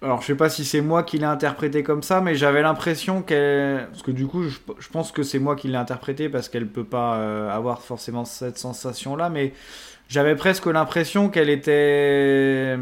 alors 0.03 0.23
je 0.23 0.27
sais 0.27 0.35
pas 0.35 0.49
si 0.49 0.65
c'est 0.65 0.81
moi 0.81 1.03
qui 1.03 1.19
l'ai 1.19 1.25
interprété 1.25 1.83
comme 1.83 2.03
ça, 2.03 2.21
mais 2.21 2.35
j'avais 2.35 2.63
l'impression 2.63 3.23
qu'elle, 3.23 3.89
parce 3.91 4.03
que 4.03 4.11
du 4.11 4.27
coup 4.27 4.45
je, 4.45 4.59
je 4.79 4.89
pense 4.89 5.13
que 5.13 5.23
c'est 5.23 5.39
moi 5.39 5.57
qui 5.57 5.69
l'ai 5.69 5.77
interprété 5.77 6.29
parce 6.29 6.49
qu'elle 6.49 6.67
peut 6.67 6.85
pas 6.85 7.53
avoir 7.53 7.83
forcément 7.83 8.25
cette 8.25 8.59
sensation 8.59 9.17
là, 9.17 9.29
mais 9.29 9.53
j'avais 10.09 10.37
presque 10.37 10.67
l'impression 10.67 11.29
qu'elle 11.29 11.51
était, 11.51 12.77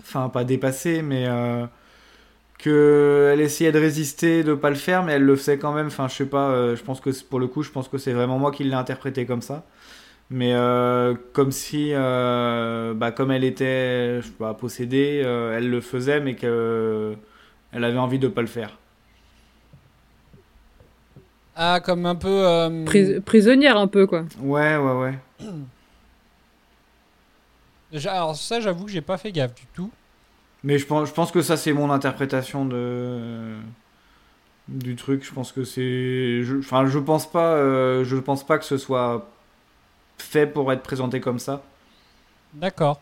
enfin 0.00 0.28
pas 0.28 0.44
dépassée, 0.44 1.02
mais 1.02 1.26
euh, 2.66 3.30
que 3.30 3.30
elle 3.34 3.40
essayait 3.40 3.72
de 3.72 3.78
résister, 3.78 4.42
de 4.44 4.54
pas 4.54 4.70
le 4.70 4.76
faire, 4.76 5.02
mais 5.04 5.12
elle 5.14 5.24
le 5.24 5.36
faisait 5.36 5.58
quand 5.58 5.72
même. 5.72 5.88
Enfin, 5.88 6.08
je 6.08 6.14
sais 6.14 6.26
pas. 6.26 6.50
euh, 6.50 6.76
je 6.76 6.82
pense 6.82 7.00
que 7.00 7.12
c'est- 7.12 7.28
pour 7.28 7.40
le 7.40 7.46
coup, 7.48 7.62
je 7.62 7.70
pense 7.70 7.88
que 7.88 7.98
c'est 7.98 8.12
vraiment 8.12 8.38
moi 8.38 8.50
qui 8.52 8.64
l'ai 8.64 8.74
interprété 8.74 9.26
comme 9.26 9.42
ça. 9.42 9.64
Mais 10.30 10.52
euh, 10.54 11.14
comme 11.34 11.52
si, 11.52 11.90
euh, 11.94 12.94
bah, 12.94 13.12
comme 13.12 13.30
elle 13.32 13.44
était, 13.44 14.20
je 14.22 14.26
sais 14.26 14.32
pas, 14.38 14.54
possédée, 14.54 15.22
euh, 15.24 15.56
elle 15.56 15.70
le 15.70 15.80
faisait, 15.80 16.20
mais 16.20 16.34
que 16.36 17.14
elle 17.72 17.84
avait 17.84 17.98
envie 17.98 18.18
de 18.18 18.28
pas 18.28 18.42
le 18.42 18.48
faire. 18.48 18.78
Ah, 21.56 21.80
comme 21.84 22.06
un 22.06 22.14
peu. 22.14 22.28
euh, 22.28 22.84
Pris- 22.84 23.20
prisonnière 23.20 23.76
un 23.76 23.88
peu, 23.88 24.06
quoi. 24.06 24.24
Ouais, 24.40 24.76
ouais, 24.76 24.92
ouais. 24.92 25.14
alors 28.06 28.36
ça, 28.36 28.60
j'avoue 28.60 28.84
que 28.84 28.90
j'ai 28.90 29.00
pas 29.00 29.18
fait 29.18 29.32
gaffe 29.32 29.54
du 29.54 29.66
tout. 29.74 29.90
Mais 30.64 30.78
je 30.78 30.86
pense, 30.86 31.08
je 31.08 31.14
pense 31.14 31.30
que 31.30 31.42
ça, 31.42 31.56
c'est 31.56 31.72
mon 31.72 31.90
interprétation 31.90 32.64
de 32.64 33.54
du 34.68 34.96
truc. 34.96 35.24
Je 35.24 35.32
pense 35.32 35.52
que 35.52 35.64
c'est, 35.64 36.42
je- 36.42 36.58
enfin, 36.58 36.86
je 36.86 36.98
pense 36.98 37.30
pas, 37.30 37.54
euh, 37.54 38.04
je 38.04 38.16
pense 38.16 38.44
pas 38.44 38.58
que 38.58 38.64
ce 38.64 38.76
soit 38.76 39.26
fait 40.18 40.46
pour 40.46 40.72
être 40.72 40.82
présenté 40.82 41.20
comme 41.20 41.38
ça. 41.38 41.62
D'accord. 42.54 43.00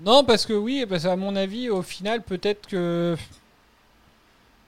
Non, 0.00 0.24
parce 0.24 0.46
que 0.46 0.52
oui, 0.52 0.86
parce 0.88 1.02
qu'à 1.04 1.16
mon 1.16 1.34
avis, 1.36 1.68
au 1.70 1.82
final, 1.82 2.22
peut-être 2.22 2.66
que. 2.68 3.16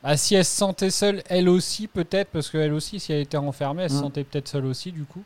Bah, 0.02 0.16
si 0.16 0.34
elle 0.34 0.44
se 0.44 0.56
sentait 0.56 0.90
seule, 0.90 1.22
elle 1.28 1.48
aussi, 1.48 1.86
peut-être, 1.86 2.28
parce 2.30 2.50
qu'elle 2.50 2.72
aussi, 2.72 2.98
si 2.98 3.12
elle 3.12 3.20
était 3.20 3.36
renfermée, 3.36 3.84
elle 3.84 3.90
se 3.90 3.96
Mm. 3.96 4.00
sentait 4.00 4.24
peut-être 4.24 4.48
seule 4.48 4.66
aussi, 4.66 4.90
du 4.92 5.04
coup. 5.04 5.22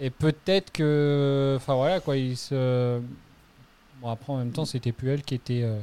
Et 0.00 0.10
peut-être 0.10 0.70
que. 0.72 1.54
Enfin 1.56 1.74
voilà, 1.74 2.00
quoi, 2.00 2.16
il 2.16 2.36
se. 2.36 3.00
Bon, 4.02 4.10
après, 4.10 4.32
en 4.32 4.36
même 4.38 4.52
temps, 4.52 4.64
c'était 4.66 4.92
plus 4.92 5.08
elle 5.10 5.22
qui 5.22 5.34
était. 5.34 5.62
euh, 5.62 5.80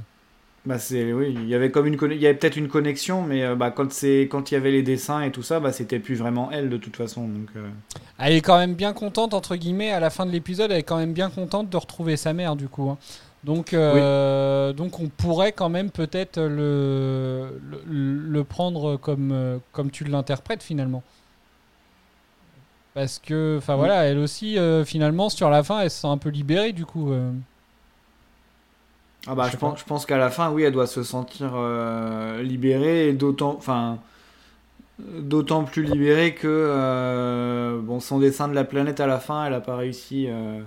Bah 0.65 0.79
c'est 0.79 1.13
oui, 1.13 1.31
il 1.33 1.47
y 1.47 1.53
avait 1.53 1.69
comme 1.71 1.85
une 1.85 1.97
il 2.11 2.17
y 2.19 2.25
avait 2.25 2.35
peut-être 2.37 2.55
une 2.57 2.67
connexion, 2.69 3.21
mais 3.21 3.43
euh, 3.43 3.55
bah 3.55 3.69
quand 3.71 3.91
c'est 3.91 4.23
quand 4.31 4.49
il 4.51 4.55
y 4.55 4.57
avait 4.57 4.71
les 4.71 4.81
dessins 4.81 5.21
et 5.21 5.31
tout 5.31 5.43
ça, 5.43 5.59
bah 5.59 5.71
c'était 5.71 5.99
plus 5.99 6.15
vraiment 6.15 6.49
elle 6.51 6.69
de 6.69 6.77
toute 6.77 6.95
façon. 6.95 7.27
Donc 7.27 7.49
euh, 7.55 7.69
Elle 8.17 8.33
est 8.33 8.41
quand 8.41 8.57
même 8.57 8.73
bien 8.75 8.93
contente, 8.93 9.33
entre 9.33 9.55
guillemets, 9.55 9.91
à 9.91 9.99
la 9.99 10.09
fin 10.09 10.25
de 10.25 10.31
l'épisode, 10.31 10.71
elle 10.71 10.79
est 10.79 10.83
quand 10.83 10.97
même 10.97 11.13
bien 11.13 11.29
contente 11.29 11.69
de 11.69 11.77
retrouver 11.77 12.17
sa 12.17 12.33
mère, 12.33 12.55
du 12.55 12.67
coup. 12.69 12.89
hein. 12.89 12.97
Donc, 13.43 13.73
euh, 13.73 14.73
donc 14.73 14.99
on 14.99 15.07
pourrait 15.09 15.51
quand 15.51 15.69
même 15.69 15.91
peut-être 15.91 16.39
le, 16.41 17.61
le, 17.69 17.81
le 17.85 18.43
prendre 18.43 18.97
comme, 18.97 19.59
comme 19.71 19.91
tu 19.91 20.03
l'interprètes 20.05 20.63
finalement. 20.63 21.03
Parce 22.93 23.19
que, 23.19 23.57
enfin 23.57 23.75
Oui. 23.77 23.79
voilà, 23.79 24.03
elle 24.05 24.17
aussi, 24.19 24.57
euh, 24.57 24.85
finalement, 24.85 25.29
sur 25.29 25.49
la 25.49 25.63
fin, 25.63 25.81
elle 25.81 25.91
se 25.91 26.01
sent 26.01 26.07
un 26.07 26.17
peu 26.17 26.29
libérée, 26.29 26.71
du 26.71 26.85
coup. 26.85 27.11
Ah 29.27 29.35
bah 29.35 29.49
Je 29.49 29.57
pense 29.57 29.79
je 29.79 29.85
pense 29.85 30.05
qu'à 30.05 30.17
la 30.17 30.29
fin 30.29 30.51
oui, 30.51 30.63
elle 30.63 30.73
doit 30.73 30.87
se 30.87 31.03
sentir 31.03 31.51
euh, 31.55 32.41
libérée 32.43 33.09
et 33.09 33.13
d'autant 33.13 33.55
enfin 33.57 33.99
d'autant 34.99 35.63
plus 35.65 35.83
libérée 35.83 36.35
que 36.35 36.47
euh, 36.47 37.79
bon, 37.81 37.99
son 37.99 38.19
dessin 38.19 38.47
de 38.47 38.53
la 38.55 38.63
planète 38.63 38.99
à 38.99 39.07
la 39.07 39.19
fin, 39.19 39.45
elle 39.45 39.53
a 39.53 39.61
pas 39.61 39.75
réussi. 39.77 40.27
euh, 40.29 40.61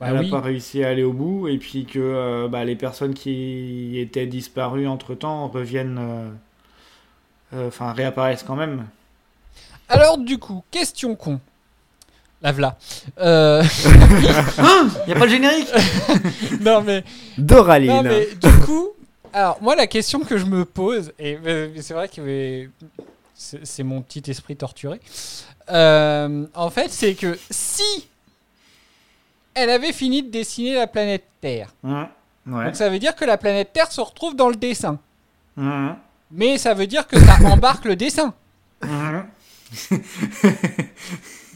Bah 0.00 0.08
elle 0.10 0.16
oui. 0.16 0.26
a 0.26 0.30
pas 0.30 0.40
réussi 0.40 0.84
à 0.84 0.88
aller 0.88 1.02
au 1.04 1.12
bout, 1.12 1.48
et 1.48 1.58
puis 1.58 1.86
que 1.86 2.46
bah, 2.48 2.64
les 2.64 2.76
personnes 2.76 3.14
qui 3.14 3.98
étaient 3.98 4.26
disparues 4.26 4.86
entre 4.88 5.14
temps 5.14 5.48
reviennent, 5.48 6.00
enfin 7.54 7.92
réapparaissent 7.92 8.42
quand 8.42 8.56
même. 8.56 8.86
Alors 9.88 10.18
du 10.18 10.38
coup, 10.38 10.62
question 10.70 11.16
con. 11.16 11.40
La 12.44 12.52
v'là. 12.52 12.76
Euh... 13.20 13.62
Y 15.08 15.12
a 15.12 15.14
pas 15.14 15.24
le 15.24 15.28
générique 15.30 15.68
Non 16.60 16.82
mais, 16.82 17.02
Doraline. 17.38 17.90
non 17.90 18.02
mais 18.02 18.28
du 18.40 18.52
coup, 18.64 18.88
alors 19.32 19.56
moi 19.62 19.74
la 19.74 19.86
question 19.86 20.20
que 20.20 20.36
je 20.36 20.44
me 20.44 20.64
pose, 20.64 21.12
et 21.18 21.38
euh, 21.46 21.70
c'est 21.80 21.94
vrai 21.94 22.06
que 22.08 22.68
c'est 23.34 23.60
c'est 23.64 23.82
mon 23.82 24.02
petit 24.02 24.30
esprit 24.30 24.56
torturé, 24.56 25.00
euh, 25.70 26.44
en 26.54 26.70
fait 26.70 26.90
c'est 26.90 27.14
que 27.14 27.36
si 27.50 28.08
elle 29.54 29.70
avait 29.70 29.92
fini 29.92 30.22
de 30.22 30.30
dessiner 30.30 30.74
la 30.74 30.86
planète 30.86 31.24
Terre, 31.40 31.70
Ouais. 31.82 32.04
Ouais. 32.46 32.64
donc 32.66 32.76
ça 32.76 32.90
veut 32.90 32.98
dire 32.98 33.14
que 33.16 33.24
la 33.24 33.38
planète 33.38 33.72
Terre 33.72 33.90
se 33.90 34.00
retrouve 34.02 34.36
dans 34.36 34.50
le 34.50 34.56
dessin, 34.56 34.98
Mhm. 35.56 35.96
mais 36.30 36.58
ça 36.58 36.74
veut 36.74 36.86
dire 36.86 37.06
que 37.06 37.18
ça 37.18 37.36
embarque 37.46 37.86
le 37.86 37.96
dessin. 37.96 38.34
Mhm. 38.82 39.24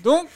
Donc, 0.03 0.26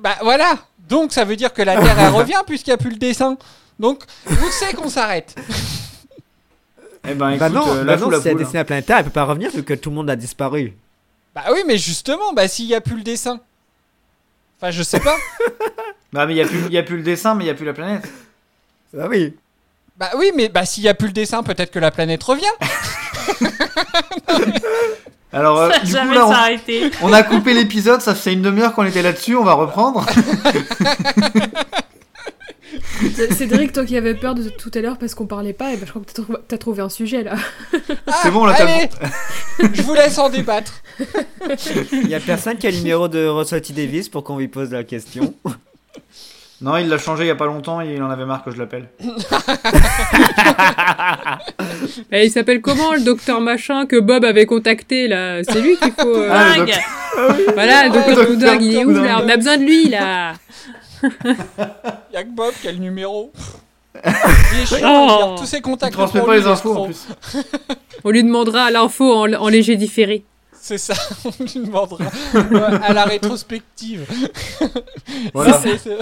bah 0.00 0.16
voilà. 0.22 0.58
Donc 0.88 1.12
ça 1.12 1.24
veut 1.24 1.36
dire 1.36 1.52
que 1.52 1.62
la 1.62 1.80
Terre 1.80 1.98
elle 1.98 2.08
revient 2.14 2.42
puisqu'il 2.46 2.70
n'y 2.70 2.74
a 2.74 2.78
plus 2.78 2.90
le 2.90 2.96
dessin. 2.96 3.36
Donc 3.78 4.04
où 4.30 4.34
c'est 4.50 4.74
qu'on 4.74 4.88
s'arrête? 4.88 5.34
Eh 7.04 7.14
ben, 7.14 7.36
Bah 7.36 7.48
non, 7.48 7.66
euh, 7.66 7.82
bah 7.82 7.96
la 7.96 7.96
non 7.96 8.20
si 8.20 8.28
elle 8.28 8.36
la 8.36 8.64
planète 8.64 8.86
Terre, 8.86 8.98
elle 8.98 9.04
peut 9.04 9.10
pas 9.10 9.24
revenir 9.24 9.50
vu 9.50 9.64
que 9.64 9.74
tout 9.74 9.90
le 9.90 9.96
monde 9.96 10.08
a 10.08 10.14
disparu. 10.14 10.72
Bah 11.34 11.42
oui, 11.50 11.58
mais 11.66 11.76
justement, 11.76 12.32
bah 12.32 12.46
s'il 12.46 12.66
n'y 12.66 12.76
a 12.76 12.80
plus 12.80 12.96
le 12.96 13.02
dessin. 13.02 13.40
Enfin, 14.58 14.70
je 14.70 14.82
sais 14.82 15.00
pas. 15.00 15.16
Bah, 16.12 16.26
mais 16.26 16.34
il 16.34 16.36
y 16.36 16.42
a 16.42 16.46
plus, 16.46 16.68
y 16.68 16.76
a 16.76 16.82
plus 16.82 16.98
le 16.98 17.02
dessin, 17.02 17.34
mais 17.34 17.44
il 17.44 17.46
y 17.46 17.50
a 17.50 17.54
plus 17.54 17.64
la 17.64 17.72
planète. 17.72 18.06
Bah 18.92 19.06
oui. 19.08 19.34
bah 19.96 20.10
oui, 20.18 20.30
mais 20.36 20.50
bah 20.50 20.66
s'il 20.66 20.82
n'y 20.82 20.90
a 20.90 20.94
plus 20.94 21.06
le 21.06 21.14
dessin, 21.14 21.42
peut-être 21.42 21.70
que 21.70 21.78
la 21.78 21.90
planète 21.90 22.22
revient. 22.22 22.44
Alors, 25.32 25.58
euh, 25.60 25.70
Ça 25.70 25.78
du 25.80 25.92
coup, 26.08 26.14
là, 26.14 26.26
on, 26.26 26.30
s'arrêter. 26.32 26.90
on 27.02 27.12
a 27.12 27.22
coupé 27.22 27.54
l'épisode, 27.54 28.00
ça 28.02 28.14
fait 28.14 28.32
une 28.34 28.42
demi-heure 28.42 28.74
qu'on 28.74 28.84
était 28.84 29.02
là-dessus, 29.02 29.34
on 29.36 29.44
va 29.44 29.54
reprendre. 29.54 30.04
Cédric, 33.36 33.72
toi 33.72 33.84
qui 33.84 33.96
avais 33.96 34.14
peur 34.14 34.34
de 34.34 34.48
tout 34.48 34.70
à 34.74 34.80
l'heure 34.80 34.96
parce 34.98 35.14
qu'on 35.14 35.26
parlait 35.26 35.52
pas, 35.52 35.72
et 35.72 35.76
ben 35.76 35.84
je 35.86 35.90
crois 35.90 36.02
que 36.02 36.12
t'as 36.12 36.22
trou- 36.22 36.36
t'as 36.48 36.58
trouvé 36.58 36.82
un 36.82 36.88
sujet 36.88 37.22
là. 37.22 37.34
Ah, 38.06 38.12
C'est 38.22 38.30
bon, 38.30 38.44
là, 38.46 38.54
t'as 38.56 38.64
allez, 38.66 38.88
je 39.74 39.82
vous 39.82 39.94
laisse 39.94 40.16
en 40.18 40.28
débattre. 40.30 40.72
Il 41.92 42.08
y 42.08 42.14
a 42.14 42.20
personne 42.20 42.56
qui 42.56 42.66
a 42.66 42.70
le 42.70 42.76
numéro 42.78 43.08
de 43.08 43.26
Russell 43.26 43.60
Davis 43.70 44.08
pour 44.08 44.24
qu'on 44.24 44.38
lui 44.38 44.48
pose 44.48 44.70
la 44.70 44.84
question. 44.84 45.34
Non, 46.62 46.76
il 46.76 46.88
l'a 46.88 46.98
changé 46.98 47.24
il 47.24 47.26
y 47.26 47.30
a 47.30 47.34
pas 47.34 47.46
longtemps, 47.46 47.80
il 47.80 48.00
en 48.02 48.10
avait 48.10 48.24
marre 48.24 48.44
que 48.44 48.52
je 48.52 48.58
l'appelle. 48.58 48.88
Et 52.12 52.26
il 52.26 52.30
s'appelle 52.30 52.60
comment 52.60 52.92
le 52.94 53.00
docteur 53.00 53.40
machin 53.40 53.86
que 53.86 53.98
Bob 53.98 54.24
avait 54.24 54.46
contacté 54.46 55.08
là? 55.08 55.42
C'est 55.44 55.60
lui 55.60 55.76
qu'il 55.76 55.92
faut. 55.92 56.06
euh, 56.16 56.28
Ah, 56.30 56.54
Dingue. 56.56 56.74
Voilà, 57.54 57.88
le 57.88 57.90
Ouais, 57.90 57.96
docteur 58.06 58.26
Goudard, 58.26 58.54
il 58.56 58.74
est 58.76 58.84
où 58.84 58.90
là? 58.90 59.20
On 59.24 59.28
a 59.28 59.36
besoin 59.36 59.56
de 59.58 59.64
lui 59.64 59.88
là. 59.88 60.34
Il 61.02 61.10
y 62.14 62.16
a 62.16 62.22
que 62.22 62.30
Bob 62.30 62.52
qui 62.60 62.68
a 62.68 62.72
le 62.72 62.78
numéro. 62.78 63.32
Il 64.04 64.60
est 64.62 64.66
chiant, 64.66 64.78
il 64.78 64.82
garde 65.18 65.38
tous 65.38 65.44
ses 65.46 65.58
Il 65.58 65.62
contacts. 65.62 65.92
transmet 65.92 66.20
pour 66.20 66.28
pas 66.28 66.36
lui, 66.36 66.42
les 66.42 66.48
infos 66.48 66.74
en 66.76 66.84
plus. 66.86 67.06
On 68.04 68.10
lui 68.10 68.24
demandera 68.24 68.70
l'info 68.70 69.12
en, 69.12 69.32
en 69.34 69.48
léger 69.48 69.76
différé. 69.76 70.24
C'est 70.58 70.78
ça, 70.78 70.94
on 71.24 71.30
lui 71.42 71.66
demandera 71.66 72.04
à 72.84 72.92
la 72.94 73.04
rétrospective. 73.04 74.06
Voilà. 75.34 75.60
C'est- 75.62 75.78
c'est- 75.78 75.98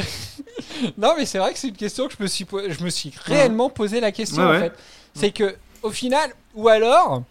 non, 0.99 1.15
mais 1.17 1.27
c'est 1.27 1.39
vrai 1.39 1.53
que 1.53 1.59
c'est 1.59 1.69
une 1.69 1.77
question 1.77 2.07
que 2.09 2.15
je 2.19 2.23
me 2.23 2.29
suis, 2.29 2.47
je 2.69 2.85
me 2.85 2.91
suis 2.91 3.13
réellement 3.25 3.71
posé 3.71 4.01
la 4.01 4.13
question 4.13 4.49
Ouais, 4.49 4.57
en 4.57 4.61
fait. 4.61 4.73
C'est 5.15 5.31
que 5.33 5.57
au 5.83 5.91
final, 5.91 6.31
ou 6.55 6.69
alors, 6.69 7.23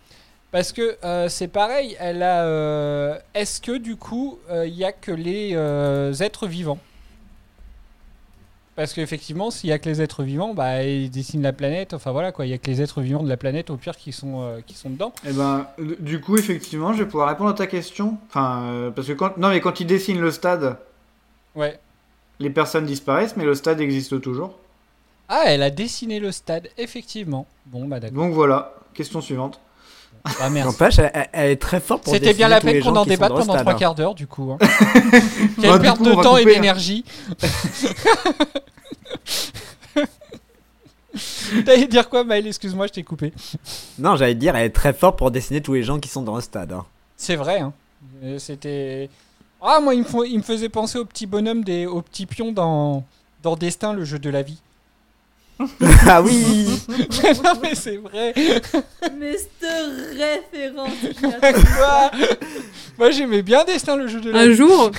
parce 0.51 0.71
que 0.73 0.97
euh, 1.03 1.29
c'est 1.29 1.47
pareil, 1.47 1.95
elle 1.99 2.23
a. 2.23 2.43
euh, 2.45 3.17
Est-ce 3.33 3.61
que 3.61 3.77
du 3.77 3.95
coup, 3.95 4.39
euh, 4.49 4.65
il 4.67 4.73
y 4.75 4.83
a 4.83 4.91
que 4.91 5.11
les 5.11 5.51
euh, 5.53 6.13
êtres 6.15 6.47
vivants? 6.47 6.79
Parce 8.75 8.93
qu'effectivement, 8.93 9.51
s'il 9.51 9.69
y 9.69 9.73
a 9.73 9.77
que 9.79 9.89
les 9.89 10.01
êtres 10.01 10.23
vivants, 10.23 10.53
bah 10.53 10.83
ils 10.83 11.09
dessinent 11.09 11.41
la 11.41 11.51
planète. 11.51 11.93
Enfin 11.93 12.11
voilà 12.13 12.31
quoi, 12.31 12.45
il 12.45 12.49
y 12.49 12.53
a 12.53 12.57
que 12.57 12.67
les 12.67 12.81
êtres 12.81 13.01
vivants 13.01 13.23
de 13.23 13.27
la 13.27 13.35
planète 13.35 13.69
au 13.69 13.75
pire 13.75 13.97
qui 13.97 14.13
sont 14.13 14.41
euh, 14.41 14.61
qui 14.65 14.73
sont 14.73 14.89
dedans. 14.89 15.11
Eh 15.27 15.33
ben, 15.33 15.67
euh, 15.79 15.97
du 15.99 16.21
coup, 16.21 16.37
effectivement, 16.37 16.93
je 16.93 16.99
vais 17.03 17.05
pouvoir 17.09 17.27
répondre 17.27 17.49
à 17.49 17.53
ta 17.53 17.67
question. 17.67 18.17
Enfin, 18.29 18.61
euh, 18.71 18.89
parce 18.89 19.07
que 19.07 19.13
quand, 19.13 19.35
non, 19.37 19.49
mais 19.49 19.59
quand 19.59 19.81
il 19.81 19.85
dessine 19.87 20.19
le 20.21 20.31
stade, 20.31 20.77
Ouais. 21.55 21.77
Les 22.39 22.49
personnes 22.49 22.85
disparaissent, 22.85 23.35
mais 23.37 23.45
le 23.45 23.55
stade 23.55 23.79
existe 23.81 24.19
toujours. 24.21 24.53
Ah, 25.27 25.43
elle 25.45 25.61
a 25.63 25.69
dessiné 25.69 26.19
le 26.19 26.31
stade, 26.31 26.69
effectivement. 26.77 27.45
Bon, 27.67 27.85
bah 27.85 27.99
d'accord. 27.99 28.17
Donc 28.23 28.33
voilà, 28.33 28.73
question 28.93 29.21
suivante. 29.21 29.59
Ah, 30.41 30.49
merci. 30.49 30.67
N'empêche, 30.71 30.99
elle, 30.99 31.29
elle- 31.31 31.51
est 31.51 31.55
très 31.61 31.79
forte 31.79 32.03
pour 32.03 32.13
C'était 32.13 32.33
bien 32.33 32.47
la 32.47 32.59
peine 32.59 32.81
qu'on 32.83 32.95
en 32.95 33.05
débatte 33.05 33.31
pendant 33.31 33.55
trois 33.55 33.73
hein. 33.73 33.75
quarts 33.75 33.95
d'heure, 33.95 34.15
du 34.15 34.27
coup. 34.27 34.51
hein. 34.51 34.57
Quelle 35.61 35.79
perte 35.79 35.97
coup, 35.99 36.05
de 36.05 36.21
temps 36.21 36.37
et 36.37 36.41
hein. 36.41 36.45
d'énergie. 36.45 37.05
T'allais 41.65 41.87
dire 41.87 42.09
quoi, 42.09 42.23
Maël 42.23 42.45
Excuse-moi, 42.47 42.87
je 42.87 42.93
t'ai 42.93 43.03
coupé. 43.03 43.33
Non, 43.97 44.15
j'allais 44.15 44.35
dire, 44.35 44.55
elle 44.55 44.65
est 44.65 44.69
très 44.75 44.93
forte 44.93 45.17
pour 45.17 45.31
dessiner 45.31 45.61
tous 45.61 45.73
les 45.73 45.83
gens 45.83 45.99
qui 45.99 46.09
sont 46.09 46.21
dans 46.21 46.35
le 46.35 46.41
stade. 46.41 46.71
hein. 46.73 46.85
C'est 47.17 47.35
vrai, 47.35 47.59
hein. 47.59 47.73
Euh, 48.23 48.37
C'était. 48.39 49.09
Ah, 49.61 49.79
moi, 49.81 49.93
il 49.93 49.99
me, 49.99 50.05
faut- 50.05 50.23
il 50.23 50.37
me 50.37 50.43
faisait 50.43 50.69
penser 50.69 50.97
au 50.97 51.05
petit 51.05 51.25
bonhomme, 51.25 51.63
des, 51.63 51.85
au 51.85 52.01
petit 52.01 52.25
pion 52.25 52.51
dans, 52.51 53.03
dans 53.43 53.55
Destin, 53.55 53.93
le 53.93 54.05
jeu 54.05 54.19
de 54.19 54.29
la 54.29 54.41
vie. 54.41 54.59
ah 56.07 56.21
oui 56.21 56.67
non, 57.43 57.51
mais 57.61 57.75
c'est 57.75 57.97
vrai. 57.97 58.33
Mais 59.17 59.35
cette 59.37 59.69
référence. 60.17 60.93
Quoi? 61.75 62.11
Moi, 62.97 63.11
j'aimais 63.11 63.41
bien 63.41 63.65
Destin, 63.65 63.97
le 63.97 64.07
jeu 64.07 64.21
de 64.21 64.31
la 64.31 64.39
Un 64.39 64.47
vie. 64.47 64.55
jour, 64.55 64.91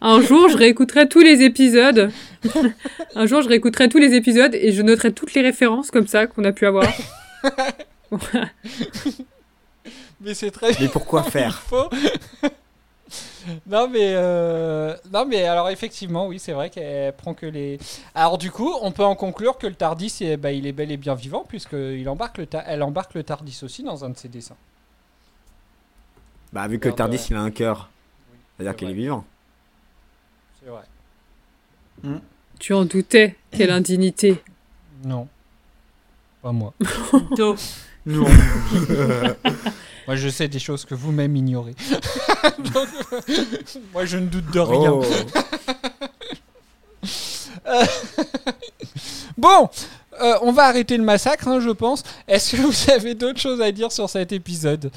un 0.00 0.20
jour, 0.20 0.48
je 0.48 0.56
réécouterai 0.56 1.08
tous 1.08 1.20
les 1.20 1.42
épisodes. 1.42 2.10
un 3.14 3.26
jour, 3.26 3.42
je 3.42 3.48
réécouterai 3.48 3.88
tous 3.88 3.98
les 3.98 4.14
épisodes 4.14 4.52
et 4.56 4.72
je 4.72 4.82
noterai 4.82 5.12
toutes 5.12 5.32
les 5.34 5.42
références 5.42 5.92
comme 5.92 6.08
ça 6.08 6.26
qu'on 6.26 6.42
a 6.44 6.50
pu 6.50 6.66
avoir. 6.66 6.86
Mais 10.20 10.34
c'est 10.34 10.50
très 10.50 10.72
Mais 10.80 10.88
pourquoi 10.88 11.22
faire? 11.22 11.62
Faux. 11.62 11.88
Non 13.66 13.88
mais 13.88 14.12
euh, 14.14 14.94
non 15.12 15.24
mais 15.26 15.44
alors 15.44 15.68
effectivement 15.70 16.26
oui 16.26 16.38
c'est 16.38 16.52
vrai 16.52 16.70
qu'elle 16.70 17.12
prend 17.14 17.34
que 17.34 17.46
les. 17.46 17.78
Alors 18.14 18.38
du 18.38 18.50
coup 18.50 18.72
on 18.82 18.90
peut 18.92 19.04
en 19.04 19.14
conclure 19.14 19.58
que 19.58 19.66
le 19.66 19.74
Tardis 19.74 20.16
eh 20.20 20.36
ben, 20.36 20.50
il 20.50 20.66
est 20.66 20.72
bel 20.72 20.90
et 20.90 20.96
bien 20.96 21.14
vivant 21.14 21.44
puisque 21.48 21.72
il 21.74 22.08
embarque 22.08 22.38
le 22.38 22.46
ta- 22.46 22.64
elle 22.66 22.82
embarque 22.82 23.14
le 23.14 23.22
Tardis 23.22 23.60
aussi 23.62 23.82
dans 23.82 24.04
un 24.04 24.10
de 24.10 24.16
ses 24.16 24.28
dessins. 24.28 24.56
Bah, 26.52 26.68
vu 26.68 26.78
que 26.78 26.88
le 26.88 26.94
Tardis, 26.94 27.26
il 27.30 27.36
a 27.36 27.40
un 27.40 27.50
cœur. 27.50 27.88
C'est-à-dire 28.56 28.72
c'est 28.72 28.78
qu'il 28.78 28.90
est 28.90 28.94
vivant. 28.94 29.24
C'est 30.62 30.68
vrai. 30.70 30.82
Tu 32.58 32.74
en 32.74 32.84
doutais 32.84 33.36
Quelle 33.50 33.70
indignité 33.70 34.42
Non. 35.04 35.28
Pas 36.42 36.52
moi. 36.52 36.74
Non. 38.04 38.26
Moi 40.06 40.16
je 40.16 40.28
sais 40.28 40.48
des 40.48 40.58
choses 40.58 40.84
que 40.84 40.94
vous-même 40.94 41.36
ignorez. 41.36 41.74
Donc, 42.58 42.88
moi 43.92 44.04
je 44.04 44.18
ne 44.18 44.26
doute 44.26 44.50
de 44.50 44.60
rien. 44.60 44.92
Oh. 44.92 45.04
Bon, 49.38 49.68
euh, 50.20 50.34
on 50.42 50.52
va 50.52 50.64
arrêter 50.64 50.96
le 50.96 51.02
massacre, 51.02 51.48
hein, 51.48 51.58
je 51.58 51.70
pense. 51.70 52.02
Est-ce 52.28 52.56
que 52.56 52.62
vous 52.62 52.90
avez 52.90 53.14
d'autres 53.14 53.40
choses 53.40 53.60
à 53.60 53.72
dire 53.72 53.90
sur 53.90 54.08
cet 54.10 54.32
épisode? 54.32 54.90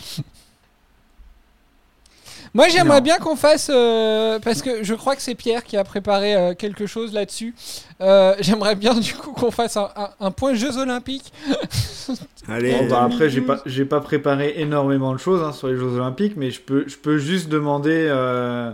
Moi, 2.56 2.70
j'aimerais 2.70 3.02
bien 3.02 3.18
qu'on 3.18 3.36
fasse, 3.36 3.70
euh, 3.72 4.40
parce 4.40 4.62
que 4.64 4.82
je 4.84 4.94
crois 4.96 5.16
que 5.16 5.22
c'est 5.22 5.36
Pierre 5.36 5.64
qui 5.64 5.76
a 5.78 5.84
préparé 5.84 6.36
euh, 6.36 6.54
quelque 6.56 6.88
chose 6.88 7.14
là-dessus. 7.14 7.54
Euh, 8.02 8.34
j'aimerais 8.40 8.76
bien 8.76 8.94
du 9.00 9.14
coup 9.14 9.32
qu'on 9.34 9.52
fasse 9.52 9.78
un, 9.78 9.90
un- 9.96 10.10
un 10.20 10.32
point 10.32 10.54
Jeux 10.56 10.78
Olympiques. 10.78 11.32
Allez. 12.48 12.72
Bon, 12.72 12.88
bah, 12.88 13.04
après, 13.04 13.30
j'ai 13.30 13.42
pas, 13.42 13.62
j'ai 13.66 13.86
pas 13.86 14.00
préparé 14.00 14.54
énormément 14.58 15.14
de 15.14 15.20
choses 15.20 15.44
hein, 15.44 15.52
sur 15.52 15.68
les 15.68 15.76
Jeux 15.76 15.94
Olympiques, 15.96 16.34
mais 16.38 16.50
je 16.50 16.62
peux, 16.62 16.86
je 16.88 16.96
peux 16.96 17.18
juste 17.18 17.50
demander, 17.50 18.08
euh, 18.10 18.72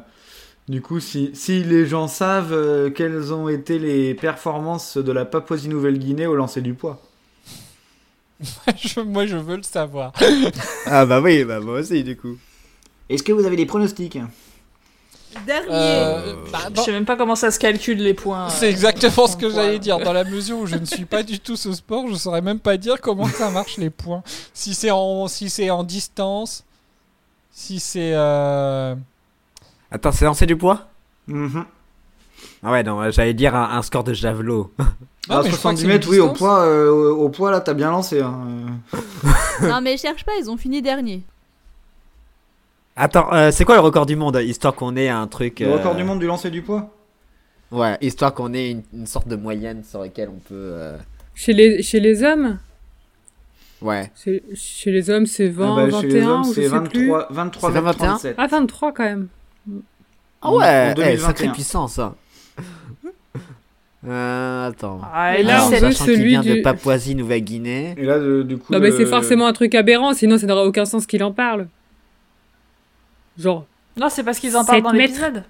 du 0.70 0.82
coup, 0.82 1.00
si, 1.00 1.32
si 1.34 1.64
les 1.64 1.86
gens 1.88 2.08
savent 2.08 2.54
euh, 2.54 2.90
quelles 2.92 3.34
ont 3.34 3.50
été 3.50 3.80
les 3.80 4.14
performances 4.14 4.98
de 4.98 5.12
la 5.12 5.26
Papouasie-Nouvelle-Guinée 5.26 6.28
au 6.28 6.36
lancer 6.36 6.62
du 6.62 6.76
poids. 6.76 7.02
Je- 8.78 9.02
moi, 9.02 9.26
je 9.26 9.38
veux 9.38 9.56
le 9.58 9.64
savoir. 9.64 10.14
Ah 10.86 11.06
bah 11.06 11.22
oui, 11.22 11.44
bah 11.44 11.60
moi 11.60 11.80
aussi 11.80 12.04
du 12.04 12.16
coup. 12.18 12.38
Est-ce 13.10 13.24
que 13.24 13.32
vous 13.34 13.46
avez 13.46 13.56
des 13.56 13.66
pronostics 13.66 14.18
Dernier. 15.46 15.68
Euh, 15.72 16.34
bah, 16.52 16.60
Je 16.76 16.82
sais 16.82 16.92
même 16.92 17.06
pas 17.06 17.16
comment 17.16 17.36
ça 17.36 17.52
se 17.52 17.60
calcule 17.60 18.00
les 18.00 18.14
points. 18.14 18.50
C'est 18.50 18.66
euh, 18.66 18.70
exactement 18.70 19.28
ce 19.28 19.38
que 19.38 19.50
j'allais 19.50 19.80
dire. 19.80 19.98
Dans 20.00 20.12
la 20.12 20.26
mesure 20.26 20.58
où 20.60 20.66
je 20.66 20.76
ne 20.76 20.84
suis 20.86 21.06
pas 21.06 21.24
du 21.24 21.40
tout 21.40 21.56
ce 21.56 21.72
sport, 21.72 22.08
je 22.10 22.16
saurais 22.16 22.42
même 22.42 22.60
pas 22.60 22.76
dire 22.76 23.00
comment 23.00 23.28
ça 23.28 23.50
marche 23.50 23.78
les 23.78 23.90
points. 23.90 24.24
Si 24.54 24.74
c'est 24.74 24.92
en, 24.92 25.28
si 25.30 25.50
c'est 25.50 25.70
en 25.70 25.84
distance. 25.86 26.66
si 27.52 27.80
c'est. 27.80 28.12
euh, 28.14 28.94
Attends, 29.90 30.12
c'est 30.12 30.26
lancer 30.26 30.46
du 30.46 30.58
poids 30.58 30.88
Mhm. 31.28 31.66
Ah 32.64 32.72
ouais, 32.72 32.84
non, 32.84 33.10
j'allais 33.12 33.34
dire 33.34 33.56
un, 33.56 33.78
un 33.78 33.82
score 33.84 34.04
de 34.04 34.14
javelot. 34.14 34.72
Ah, 35.30 35.36
Ah, 35.38 35.42
mais 35.44 35.52
je 35.52 35.56
crois 35.56 35.72
que 35.74 35.78
70 35.78 35.82
c'est 35.82 35.88
mètres, 35.88 36.08
oui, 36.10 36.20
au 36.20 36.34
poids, 36.34 36.62
euh, 36.62 36.90
au, 36.90 37.26
au 37.26 37.30
poids, 37.30 37.52
là, 37.52 37.62
t'as 37.62 37.76
bien 37.76 37.92
lancé. 37.92 38.22
hein. 38.22 38.42
non, 39.62 39.80
mais 39.80 39.96
cherche 39.96 40.26
pas, 40.26 40.32
ils 40.42 40.50
ont 40.50 40.58
fini 40.58 40.82
dernier. 40.82 41.22
Attends, 42.96 43.32
euh, 43.34 43.52
c'est 43.52 43.64
quoi 43.66 43.76
le 43.76 43.82
record 43.82 44.06
du 44.06 44.16
monde 44.16 44.40
Histoire 44.44 44.76
qu'on 44.76 44.96
ait 44.96 45.10
un 45.10 45.28
truc. 45.28 45.60
Le 45.62 45.68
euh, 45.68 45.78
record 45.78 45.96
du 45.96 46.04
monde 46.04 46.20
du 46.20 46.28
lancer 46.28 46.50
du 46.52 46.62
poids? 46.62 46.90
Ouais, 47.72 47.98
histoire 48.02 48.34
qu'on 48.34 48.54
ait 48.54 48.72
une, 48.72 48.84
une 48.94 49.06
sorte 49.08 49.28
de 49.30 49.36
moyenne 49.38 49.84
sur 49.84 50.02
laquelle 50.02 50.30
on 50.30 50.40
peut. 50.40 50.54
euh, 50.56 50.98
Chez 51.34 51.54
les, 51.54 51.82
chez 51.82 52.00
les 52.02 52.22
hommes? 52.24 52.60
Ouais. 53.82 54.12
chez, 54.54 54.92
les 54.92 55.10
hommes, 55.10 55.26
c'est 55.26 55.48
20, 55.48 55.72
Ah 55.72 55.76
bah, 55.76 55.86
21 55.88 56.02
Chez 56.02 56.08
les 56.08 56.22
hommes, 56.24 56.42
ou 56.42 56.44
je 56.50 56.52
c'est 56.54 56.62
sais 56.64 56.68
23, 56.68 57.28
plus. 57.28 57.36
23 57.36 57.70
C'est 57.70 57.82
mètres 57.82 57.86
21? 57.98 58.08
37. 58.10 58.36
Ah, 58.38 58.48
23 58.48 58.92
quand 58.94 59.04
même. 59.04 59.28
Ah 60.44 60.52
ouais, 60.54 60.66
en 60.66 60.92
eh, 60.92 60.96
2021. 60.96 61.26
sacrée 61.28 61.48
puissance, 61.50 61.94
ça. 61.94 62.16
Euh, 64.08 64.68
attends. 64.70 65.00
Ah, 65.14 65.38
et 65.38 65.44
là, 65.44 65.64
qu'il 65.70 65.94
celui 65.96 66.30
vient 66.30 66.42
du... 66.42 66.58
de 66.58 66.62
Papouasie-Nouvelle-Guinée. 66.64 67.94
Et 67.98 68.04
là, 68.04 68.18
du 68.44 68.58
coup. 68.58 68.74
Non, 68.74 68.80
mais 68.80 68.90
le- 68.90 68.98
c'est 68.98 69.06
forcément 69.06 69.46
un 69.46 69.54
truc 69.54 69.76
aberrant, 69.76 70.14
sinon 70.16 70.40
ça 70.40 70.48
n'aurait 70.48 70.66
aucun 70.66 70.86
sens 70.86 71.06
qu'il 71.06 71.24
en 71.24 71.32
parle. 71.32 71.68
Genre, 73.38 73.66
Non, 73.98 74.10
c'est 74.10 74.24
parce 74.24 74.40
qu'ils 74.40 74.56
en 74.58 74.64
parlent 74.66 74.82
dans 74.82 74.92
l'épisode. 74.92 75.44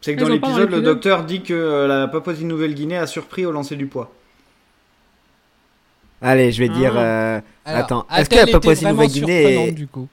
C'est 0.00 0.14
que 0.16 0.20
dans 0.20 0.28
l'épisode, 0.28 0.70
le 0.70 0.82
docteur 0.82 1.24
dit 1.24 1.42
que 1.42 1.54
euh, 1.54 1.86
la 1.86 2.08
Papouasie-Nouvelle-Guinée 2.08 2.98
a 2.98 3.06
surpris 3.06 3.46
au 3.46 3.52
lancer 3.52 3.74
du 3.76 3.86
poids. 3.86 4.12
Allez, 6.20 6.52
je 6.52 6.62
vais 6.62 6.70
Ah. 6.70 6.76
dire. 6.78 6.94
euh, 6.96 7.40
Alors, 7.64 7.80
Attends, 7.80 8.06
est-ce 8.14 8.28
que 8.30 8.36
la 8.36 8.46
Papouasie-Nouvelle-Guinée 8.46 9.68
est- 9.68 9.72
du 9.72 9.86
coup? 9.86 10.08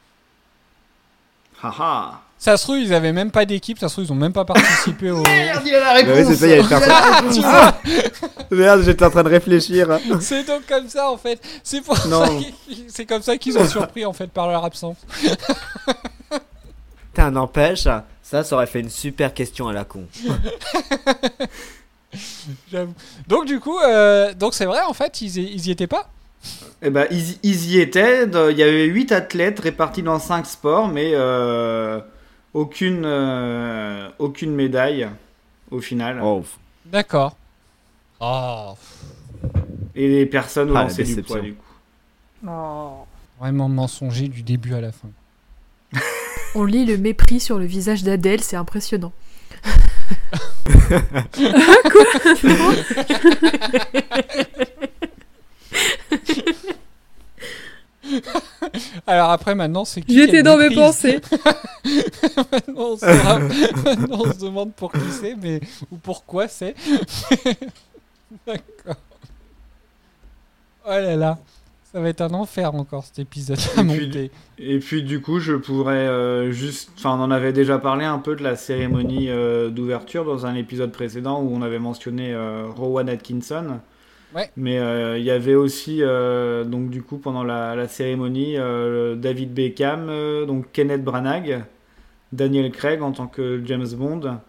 Haha 1.62 2.22
Ça 2.44 2.58
se 2.58 2.64
trouve, 2.64 2.80
ils 2.80 2.92
avaient 2.92 3.12
même 3.12 3.30
pas 3.30 3.46
d'équipe, 3.46 3.78
ça 3.78 3.88
se 3.88 3.94
trouve, 3.94 4.06
ils 4.06 4.12
ont 4.12 4.16
même 4.16 4.34
pas 4.34 4.46
participé 4.46 5.12
au. 5.12 5.22
Merde, 5.24 5.62
il 5.64 5.76
a 5.76 5.80
la 5.80 5.94
réponse 5.94 6.16
Ouais, 6.16 6.24
c'est 6.26 6.36
ça, 6.36 6.48
il 6.48 6.56
y 6.56 6.60
a 6.60 6.68
personne. 6.68 6.92
Ah, 6.92 7.22
tu 7.32 7.40
vois 7.40 7.76
Merde, 8.50 8.82
j'étais 8.82 9.06
en 9.06 9.12
train 9.12 9.22
de 9.22 9.30
réfléchir. 9.30 10.00
C'est 10.20 10.44
donc 10.48 10.66
comme 10.68 10.90
ça 10.90 11.12
en 11.12 11.18
fait. 11.18 11.40
C'est 11.64 11.82
pour 11.82 11.96
Non. 12.08 12.26
ça 12.26 12.32
qu'ils- 12.68 12.86
c'est 12.88 13.06
comme 13.06 13.22
ça 13.22 13.38
qu'ils 13.38 13.60
ont 13.60 13.68
surpris 13.68 14.06
en 14.06 14.14
fait 14.14 14.26
par 14.26 14.48
leur 14.48 14.66
absence. 14.66 14.98
Putain, 17.14 17.30
n'empêche, 17.30 17.82
ça, 17.84 18.06
ça 18.44 18.56
aurait 18.56 18.66
fait 18.66 18.80
une 18.80 18.90
super 18.90 19.36
question 19.36 19.68
à 19.68 19.74
la 19.74 19.84
con. 19.84 20.06
J'avoue. 22.72 22.94
Donc 23.28 23.46
du 23.46 23.60
coup, 23.60 23.78
euh, 23.80 24.34
donc 24.34 24.54
c'est 24.56 24.66
vrai 24.66 24.82
en 24.88 24.94
fait, 24.94 25.22
ils, 25.22 25.38
y- 25.38 25.52
ils 25.54 25.68
y 25.68 25.72
étaient 25.72 25.86
pas? 25.88 26.10
Eh 26.82 26.90
ben, 26.90 27.06
ils, 27.12 27.38
ils 27.44 27.72
y 27.72 27.80
étaient. 27.80 28.24
Il 28.26 28.58
y 28.58 28.64
avait 28.64 28.86
8 28.86 29.12
athlètes 29.12 29.60
répartis 29.60 30.02
dans 30.02 30.18
5 30.20 30.46
sports, 30.48 30.88
mais 30.88 31.12
euh, 31.14 32.00
aucune, 32.54 33.04
euh, 33.06 34.10
aucune 34.20 34.54
médaille 34.54 35.10
au 35.70 35.80
final. 35.80 36.20
Oh, 36.22 36.44
D'accord. 36.86 37.36
Oh, 38.20 38.76
Et 39.96 40.08
les 40.08 40.26
personnes 40.26 40.72
au 40.72 40.76
Ah, 40.76 40.84
la 40.84 40.90
lancer 40.90 41.04
du 41.04 41.24
poids, 41.24 41.40
du 41.40 41.54
coup. 41.54 41.64
Oh. 42.48 43.06
vraiment 43.40 43.70
mensonger 43.70 44.28
du 44.28 44.42
début 44.44 44.74
à 44.74 44.82
la 44.82 44.92
fin. 44.92 45.10
On 46.56 46.66
lit 46.66 46.86
le 46.86 46.98
mépris 46.98 47.40
sur 47.40 47.60
le 47.60 47.66
visage 47.66 48.04
d'Adèle, 48.04 48.42
c'est 48.42 48.56
impressionnant. 48.56 49.14
Alors 59.08 59.30
après 59.32 59.56
maintenant 59.56 59.86
c'est 59.86 60.02
qui 60.02 60.16
j'étais 60.18 60.44
dans 60.44 60.58
mes 60.58 60.74
pensées. 60.74 61.20
maintenant, 62.52 62.74
on 62.78 62.96
saura- 62.98 63.40
maintenant, 63.86 64.20
on 64.26 64.32
se 64.34 64.40
demande 64.40 64.74
pour 64.74 64.92
qui 64.92 65.00
c'est, 65.12 65.36
mais 65.36 65.60
ou 65.92 65.98
pourquoi 65.98 66.48
c'est. 66.48 66.76
D'accord. 68.48 68.96
Oh 70.86 70.90
là 70.90 71.16
là, 71.16 71.38
ça 71.92 72.00
va 72.00 72.10
être 72.10 72.22
un 72.22 72.34
enfer 72.34 72.74
encore 72.74 73.04
cet 73.06 73.20
épisode 73.20 73.60
à 73.78 73.82
Et 73.82 73.86
puis- 73.86 74.06
monter. 74.08 74.32
Et 74.58 74.80
puis 74.80 75.04
du 75.04 75.22
coup, 75.22 75.40
je 75.40 75.54
pourrais 75.54 75.94
euh, 76.08 76.52
juste... 76.52 76.92
Enfin, 76.98 77.12
on 77.12 77.22
en 77.24 77.32
avait 77.32 77.54
déjà 77.54 77.78
parlé 77.80 78.06
un 78.06 78.20
peu 78.20 78.36
de 78.36 78.44
la 78.44 78.56
cérémonie 78.56 79.30
euh, 79.30 79.70
d'ouverture 79.70 80.24
dans 80.26 80.46
un 80.46 80.56
épisode 80.56 80.92
précédent 80.92 81.42
où 81.42 81.54
on 81.56 81.62
avait 81.62 81.80
mentionné 81.80 82.32
euh, 82.34 82.68
Rowan 82.76 83.10
Atkinson. 83.10 83.80
Ouais. 84.36 84.50
Mais 84.56 84.80
euh, 84.80 85.18
il 85.18 85.24
y 85.26 85.32
avait 85.32 85.56
aussi, 85.56 86.00
euh, 86.02 86.64
donc 86.64 86.90
du 86.90 87.02
coup, 87.04 87.18
pendant 87.18 87.44
la, 87.44 87.76
la 87.76 87.88
cérémonie, 87.88 88.58
euh, 88.58 89.16
David 89.16 89.54
Beckham, 89.54 90.08
donc 90.46 90.72
Kenneth 90.72 91.04
Branagh, 91.04 91.64
Daniel 92.32 92.72
Craig 92.72 93.02
en 93.02 93.12
tant 93.12 93.28
que 93.28 93.62
James 93.66 93.88
Bond, 93.94 94.40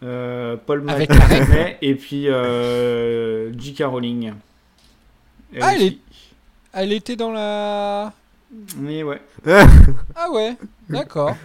Paul 0.00 0.80
McCartney 0.82 1.76
et 1.82 1.94
puis 1.94 2.26
J.K. 2.26 3.82
Rowling. 3.84 4.32
Elle 5.52 5.62
Ah, 5.62 5.72
elle 5.74 5.82
aussi. 5.82 6.00
Elle 6.72 6.92
était 6.92 7.16
dans 7.16 7.32
la. 7.32 8.12
Oui, 8.78 9.02
ouais. 9.02 9.20
Ah 10.14 10.30
ouais, 10.30 10.56
d'accord. 10.88 11.36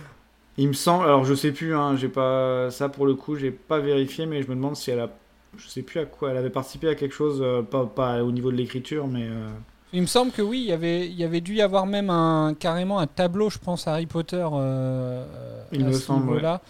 Il 0.58 0.68
me 0.68 0.74
semble, 0.74 1.06
alors 1.06 1.26
je 1.26 1.34
sais 1.34 1.52
plus, 1.52 1.76
hein, 1.76 1.96
j'ai 1.98 2.10
pas 2.10 2.70
ça 2.70 2.88
pour 2.88 3.08
le 3.08 3.16
coup, 3.16 3.36
j'ai 3.36 3.50
pas 3.50 3.80
vérifié, 3.80 4.28
mais 4.28 4.44
je 4.44 4.48
me 4.50 4.56
demande 4.56 4.76
si 4.76 4.92
elle 4.92 5.00
a, 5.00 5.10
je 5.58 5.68
sais 5.68 5.82
plus 5.82 6.00
à 6.00 6.06
quoi, 6.06 6.32
elle 6.32 6.38
avait 6.38 6.50
participé 6.50 6.88
à 6.90 6.96
quelque 6.96 7.14
chose, 7.14 7.40
euh, 7.42 7.62
pas, 7.62 7.86
pas 7.86 8.24
au 8.24 8.32
niveau 8.32 8.52
de 8.52 8.58
l'écriture, 8.58 9.08
mais 9.08 9.24
euh, 9.28 9.50
Il 9.94 10.02
me 10.02 10.08
semble 10.08 10.32
que 10.32 10.42
oui, 10.42 10.60
il 10.62 10.66
y 10.68 10.72
avait, 10.74 11.08
il 11.08 11.14
y 11.16 11.24
avait 11.24 11.42
dû 11.42 11.56
y 11.56 11.62
avoir 11.62 11.86
même 11.86 12.10
un, 12.10 12.56
carrément 12.60 13.00
un 13.00 13.08
tableau, 13.08 13.50
je 13.50 13.60
pense, 13.60 13.88
Harry 13.88 14.06
Potter 14.08 14.46
euh, 14.52 15.26
Il 15.72 15.84
à 15.84 15.88
me 15.88 15.94
ce 15.94 16.00
semble, 16.00 16.26
niveau-là. 16.28 16.62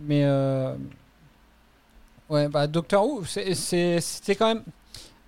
Mais 0.00 0.24
euh, 0.24 0.74
ouais, 2.28 2.48
bah 2.48 2.66
Doctor 2.66 3.06
Who, 3.06 3.24
c'est- 3.24 3.54
c'est- 3.54 4.00
c'était 4.00 4.34
quand 4.36 4.48
même 4.48 4.62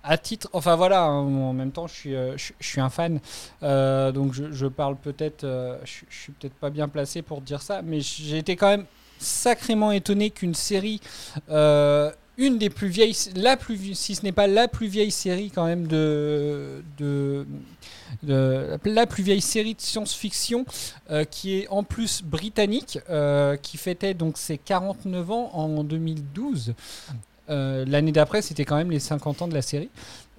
à 0.03 0.17
titre. 0.17 0.49
Enfin 0.53 0.75
voilà, 0.75 1.03
hein, 1.03 1.19
en 1.23 1.53
même 1.53 1.71
temps, 1.71 1.87
je 1.87 1.93
suis, 1.93 2.15
euh, 2.15 2.37
je, 2.37 2.53
je 2.59 2.67
suis 2.67 2.81
un 2.81 2.89
fan, 2.89 3.19
euh, 3.63 4.11
donc 4.11 4.33
je, 4.33 4.51
je 4.51 4.67
parle 4.67 4.95
peut-être, 4.97 5.43
euh, 5.43 5.77
je, 5.83 6.01
je 6.09 6.15
suis 6.19 6.31
peut-être 6.33 6.53
pas 6.55 6.69
bien 6.69 6.87
placé 6.87 7.21
pour 7.21 7.41
dire 7.41 7.61
ça, 7.61 7.81
mais 7.81 8.01
j'ai 8.01 8.37
été 8.37 8.55
quand 8.55 8.67
même 8.69 8.85
sacrément 9.17 9.91
étonné 9.91 10.29
qu'une 10.29 10.53
série 10.55 10.99
euh, 11.49 12.11
une 12.37 12.57
des 12.57 12.69
plus 12.69 12.87
vieilles, 12.87 13.15
la 13.35 13.57
plus, 13.57 13.93
si 13.95 14.15
ce 14.15 14.23
n'est 14.23 14.31
pas 14.31 14.47
la 14.47 14.67
plus 14.67 14.87
vieille 14.87 15.11
série 15.11 15.51
quand 15.51 15.65
même 15.65 15.87
de, 15.87 16.83
de, 16.97 17.45
de- 18.23 18.77
la 18.85 19.05
plus 19.07 19.23
vieille 19.23 19.41
série 19.41 19.73
de 19.75 19.81
science-fiction, 19.81 20.65
euh, 21.11 21.23
qui 21.23 21.55
est 21.59 21.67
en 21.69 21.83
plus 21.83 22.23
britannique, 22.23 22.99
euh, 23.09 23.55
qui 23.57 23.77
fêtait 23.77 24.13
donc 24.13 24.37
ses 24.37 24.57
49 24.57 25.31
ans 25.31 25.49
en 25.53 25.83
2012. 25.83 26.73
Euh, 27.49 27.85
L'année 27.87 28.11
d'après, 28.11 28.41
c'était 28.41 28.65
quand 28.65 28.75
même 28.75 28.91
les 28.91 28.99
50 28.99 29.41
ans 29.43 29.47
de 29.47 29.53
la 29.53 29.61
série. 29.61 29.89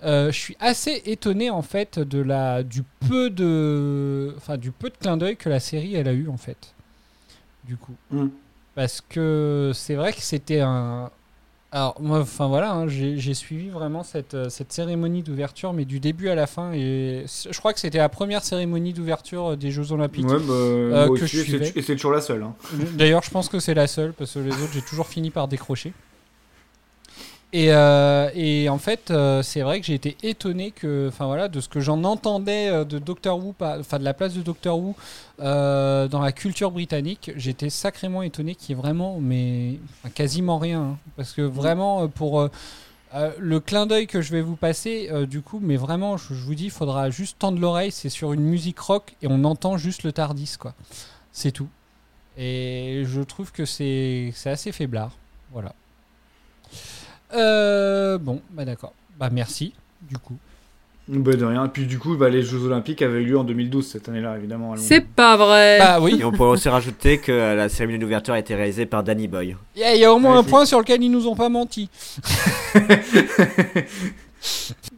Je 0.03 0.31
suis 0.31 0.57
assez 0.61 1.03
étonné 1.07 1.51
en 1.51 1.63
fait 1.63 1.99
de 1.99 2.21
la, 2.21 2.63
du 2.63 2.83
peu 3.09 3.29
de, 3.31 4.35
enfin 4.37 4.57
du 4.57 4.71
peu 4.71 4.89
de 4.91 4.95
clin 5.01 5.17
d'œil 5.17 5.37
que 5.37 5.49
la 5.49 5.59
série 5.59 5.95
elle 5.97 6.07
a 6.07 6.13
eu 6.13 6.29
en 6.29 6.37
fait. 6.37 6.75
Du 7.65 7.77
coup, 7.77 7.95
Mm. 8.13 8.27
parce 8.77 9.01
que 9.01 9.73
c'est 9.75 9.95
vrai 9.95 10.13
que 10.13 10.21
c'était 10.21 10.61
un, 10.61 11.11
alors, 11.77 12.01
moi, 12.01 12.21
enfin 12.21 12.47
voilà, 12.47 12.73
hein, 12.73 12.89
j'ai 12.89 13.35
suivi 13.35 13.69
vraiment 13.69 14.03
cette, 14.03 14.33
euh, 14.33 14.49
cette 14.49 14.73
cérémonie 14.73 15.23
d'ouverture, 15.23 15.75
mais 15.75 15.85
du 15.85 16.01
début 16.01 16.31
à 16.31 16.35
la 16.35 16.47
fin. 16.47 16.73
Et 16.73 17.27
je 17.27 17.59
crois 17.59 17.75
que 17.75 17.81
c'était 17.81 17.99
la 17.99 18.09
première 18.09 18.43
cérémonie 18.43 18.95
d'ouverture 18.95 19.49
euh, 19.51 19.57
des 19.57 19.71
Jeux 19.71 19.93
Olympiques. 19.93 20.27
ouais, 20.27 20.39
bah, 20.39 20.53
euh, 20.55 21.07
que 21.09 21.11
aussi, 21.25 21.37
je 21.37 21.43
suivais. 21.43 21.73
et 21.77 21.83
c'est 21.83 21.97
toujours 21.97 22.13
la 22.13 22.23
seule. 22.23 22.45
hein. 22.45 22.55
D'ailleurs, 22.95 23.23
je 23.23 23.31
pense 23.31 23.51
que 23.51 23.61
c'est 23.61 23.75
la 23.75 23.87
seule, 23.87 24.15
parce 24.15 24.33
que 24.33 24.39
les 24.39 24.53
autres, 24.53 24.73
j'ai 24.73 24.81
toujours 24.81 25.07
fini 25.07 25.29
par 25.29 25.49
décrocher. 25.49 25.93
Et, 27.57 27.73
euh, 27.73 28.29
et 28.35 28.69
en 28.69 28.77
fait, 28.77 29.11
euh, 29.11 29.43
c'est 29.43 29.63
vrai 29.63 29.81
que 29.81 29.87
j'ai 29.87 29.95
été 29.95 30.19
étonné 30.23 30.73
que, 30.73 31.07
enfin 31.09 31.25
voilà, 31.25 31.49
de 31.49 31.63
ce 31.63 31.71
que 31.71 31.81
j'en 31.81 32.05
entendais 32.05 32.69
euh, 32.69 32.85
de 32.85 32.99
Doctor 32.99 33.39
Who, 33.39 33.55
enfin 33.59 33.99
de 33.99 34.05
la 34.05 34.13
place 34.13 34.35
de 34.35 34.43
Doctor 34.43 34.79
Who 34.79 34.95
euh, 35.41 36.07
dans 36.07 36.21
la 36.21 36.33
culture 36.33 36.71
britannique. 36.71 37.31
J'étais 37.35 37.71
sacrément 37.71 38.21
étonné 38.21 38.57
qu'il 38.57 38.77
y 38.77 38.79
ait 38.79 38.83
vraiment, 38.83 39.21
mais 39.23 39.79
enfin, 40.03 40.13
quasiment 40.15 40.59
rien, 40.59 40.83
hein. 40.83 40.99
parce 41.17 41.33
que 41.33 41.41
vraiment 41.41 42.09
pour 42.09 42.47
le 43.39 43.61
clin 43.61 43.87
d'œil 43.87 44.07
que 44.07 44.21
je 44.21 44.33
vais 44.33 44.43
vous 44.43 44.57
passer, 44.57 45.09
du 45.27 45.41
coup, 45.41 45.59
mais 45.63 45.77
vraiment, 45.79 46.19
je, 46.19 46.35
je 46.35 46.45
vous 46.45 46.55
dis, 46.55 46.65
il 46.65 46.71
faudra 46.71 47.09
juste 47.09 47.39
tendre 47.39 47.59
l'oreille. 47.59 47.91
C'est 47.91 48.11
sur 48.11 48.35
une 48.35 48.43
musique 48.43 48.79
rock 48.79 49.17
et 49.23 49.29
on 49.31 49.45
entend 49.45 49.79
juste 49.79 50.03
le 50.03 50.13
Tardis, 50.13 50.57
quoi. 50.61 50.75
C'est 51.33 51.53
tout. 51.53 51.69
Et 52.37 53.05
je 53.07 53.23
trouve 53.23 53.51
que 53.51 53.65
c'est 53.65 54.35
assez 54.45 54.73
faiblard. 54.73 55.13
Voilà. 55.53 55.73
Euh, 57.37 58.19
bon, 58.19 58.41
bah 58.51 58.65
d'accord. 58.65 58.93
Bah 59.19 59.29
merci, 59.33 59.73
du 60.03 60.19
coup. 60.19 60.37
Bah, 61.09 61.35
de 61.35 61.45
rien. 61.45 61.65
Et 61.67 61.69
puis 61.69 61.87
du 61.87 61.99
coup, 62.01 62.17
bah, 62.17 62.29
les 62.29 62.43
Jeux 62.43 62.65
Olympiques 62.65 63.01
avaient 63.01 63.21
eu 63.23 63.27
lieu 63.27 63.39
en 63.39 63.45
2012 63.45 63.87
cette 63.87 64.09
année-là, 64.09 64.37
évidemment. 64.37 64.73
à 64.73 64.77
Londres. 64.77 64.87
C'est 64.89 65.07
pas 65.07 65.37
vrai. 65.37 65.79
Bah 65.79 66.01
oui, 66.01 66.17
Et 66.21 66.25
on 66.25 66.33
pourrait 66.33 66.51
aussi 66.51 66.69
rajouter 66.69 67.19
que 67.19 67.31
euh, 67.31 67.55
la 67.55 67.69
cérémonie 67.69 67.99
d'ouverture 68.01 68.35
a 68.35 68.39
été 68.41 68.55
réalisée 68.57 68.87
par 68.87 69.05
Danny 69.05 69.29
Boy. 69.29 69.57
il 69.77 69.83
y, 69.95 69.99
y 70.01 70.05
a 70.05 70.13
au 70.13 70.19
moins 70.19 70.33
Ouais, 70.33 70.39
un 70.39 70.43
point 70.43 70.65
sur 70.67 70.81
lequel 70.81 71.03
ils 71.05 71.11
nous 71.11 71.29
ont 71.29 71.37
pas 71.37 71.49
menti. 71.49 71.89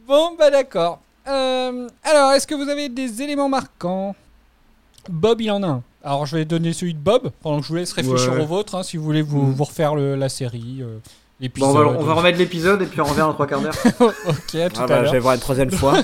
bon, 0.07 0.35
bah 0.37 0.49
d'accord. 0.51 1.01
Euh, 1.27 1.87
alors, 2.03 2.31
est-ce 2.31 2.47
que 2.47 2.55
vous 2.55 2.67
avez 2.69 2.89
des 2.89 3.21
éléments 3.21 3.49
marquants? 3.49 4.15
Bob, 5.09 5.41
il 5.41 5.51
en 5.51 5.61
a 5.63 5.67
un. 5.67 5.83
Alors, 6.03 6.25
je 6.25 6.37
vais 6.37 6.45
donner 6.45 6.73
celui 6.73 6.93
de 6.93 6.99
Bob 6.99 7.31
pendant 7.41 7.59
que 7.59 7.63
je 7.65 7.69
vous 7.69 7.75
laisse 7.75 7.91
réfléchir 7.93 8.33
Ouais. 8.33 8.41
au 8.41 8.45
vôtre, 8.45 8.75
hein, 8.75 8.83
si 8.83 8.97
vous 8.97 9.03
voulez 9.03 9.21
vous, 9.21 9.41
Mm. 9.43 9.51
vous 9.51 9.63
refaire 9.63 9.95
le- 9.95 10.15
la 10.15 10.29
série, 10.29 10.77
euh, 10.81 10.97
Bon, 11.57 11.67
on, 11.69 11.73
va, 11.73 11.87
on 11.99 12.03
va 12.03 12.13
remettre 12.15 12.37
l'épisode 12.37 12.81
et 12.81 12.85
puis 12.85 12.99
on 13.01 13.05
revient 13.05 13.19
dans 13.19 13.33
trois 13.33 13.47
quarts 13.47 13.61
d'heure. 13.61 13.75
ok, 14.01 14.55
à 14.55 14.69
tout 14.69 14.75
Ah 14.79 14.83
à 14.83 14.87
bah, 14.87 14.95
l'heure. 14.97 15.05
je 15.07 15.11
vais 15.13 15.19
voir 15.19 15.33
une 15.35 15.39
troisième 15.41 15.71
fois. 15.71 15.95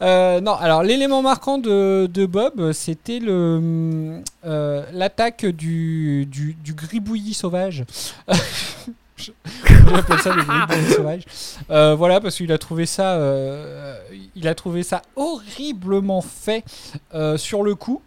Euh, 0.00 0.40
non, 0.40 0.54
alors 0.54 0.82
l'élément 0.82 1.20
marquant 1.20 1.58
de, 1.58 2.06
de 2.10 2.24
Bob, 2.24 2.72
c'était 2.72 3.18
le 3.18 4.22
euh, 4.46 4.82
l'attaque 4.94 5.44
du, 5.44 6.24
du, 6.24 6.54
du 6.54 6.72
gribouillis 6.72 7.34
sauvage. 7.34 7.84
Je- 9.16 9.30
J'appelle 9.90 10.18
ça 10.20 10.34
le 10.34 10.42
gribouillis 10.42 10.94
sauvage. 10.94 11.22
Euh, 11.70 11.94
voilà, 11.94 12.18
parce 12.20 12.36
qu'il 12.36 12.50
a 12.50 12.56
trouvé 12.56 12.86
ça, 12.86 13.18
il 14.34 14.48
a 14.48 14.54
trouvé 14.54 14.82
ça 14.82 15.02
horriblement 15.16 16.22
fait 16.22 16.64
sur 17.36 17.62
le 17.62 17.74
coup. 17.74 18.00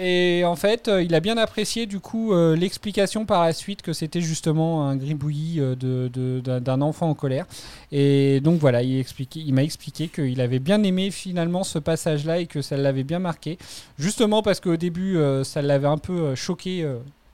Et 0.00 0.44
en 0.44 0.54
fait, 0.54 0.86
euh, 0.86 1.02
il 1.02 1.12
a 1.16 1.18
bien 1.18 1.36
apprécié 1.36 1.86
du 1.86 1.98
coup 1.98 2.32
euh, 2.32 2.54
l'explication 2.54 3.26
par 3.26 3.42
la 3.42 3.52
suite 3.52 3.82
que 3.82 3.92
c'était 3.92 4.20
justement 4.20 4.88
un 4.88 4.94
gribouillis 4.94 5.58
euh, 5.58 5.74
de- 5.74 6.40
d'un 6.60 6.80
enfant 6.80 7.10
en 7.10 7.14
colère. 7.14 7.46
Et 7.90 8.40
donc 8.40 8.60
voilà, 8.60 8.82
il, 8.84 9.04
m'a 9.52 9.64
expliqué 9.64 10.06
qu'il 10.06 10.40
avait 10.40 10.60
bien 10.60 10.84
aimé 10.84 11.10
finalement 11.10 11.64
ce 11.64 11.80
passage-là 11.80 12.38
et 12.38 12.46
que 12.46 12.62
ça 12.62 12.76
l'avait 12.76 13.02
bien 13.02 13.18
marqué. 13.18 13.58
Justement 13.98 14.40
parce 14.40 14.60
qu'au 14.60 14.76
début, 14.76 15.18
ça 15.42 15.62
l'avait 15.62 15.88
un 15.88 15.98
peu 15.98 16.34
choqué 16.34 16.86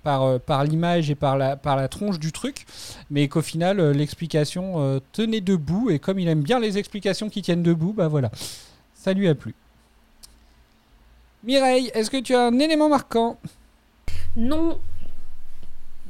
par, 0.03 0.41
par 0.41 0.65
l'image 0.65 1.11
et 1.11 1.15
par 1.15 1.37
la, 1.37 1.57
par 1.57 1.77
la 1.77 1.89
tronche 1.89 2.19
du 2.19 2.33
truc. 2.33 2.65
Mais 3.11 3.29
qu'au 3.29 3.43
final, 3.43 3.91
l'explication 3.91 5.01
tenait 5.13 5.41
debout. 5.41 5.91
Et 5.91 5.99
comme 5.99 6.19
il 6.19 6.29
aime 6.29 6.43
bien 6.43 6.61
les 6.61 6.79
explications 6.79 7.29
qui 7.29 7.43
tiennent 7.43 7.63
debout, 7.63 7.93
bah 7.93 8.09
voilà, 8.09 8.31
ça 8.95 9.13
lui 9.13 9.29
a 9.29 9.35
plu. 9.35 9.55
Mireille, 11.45 11.91
est-ce 11.95 12.11
que 12.11 12.17
tu 12.19 12.35
as 12.35 12.47
un 12.47 12.59
élément 12.59 12.89
marquant? 12.89 13.39
Non. 14.37 14.79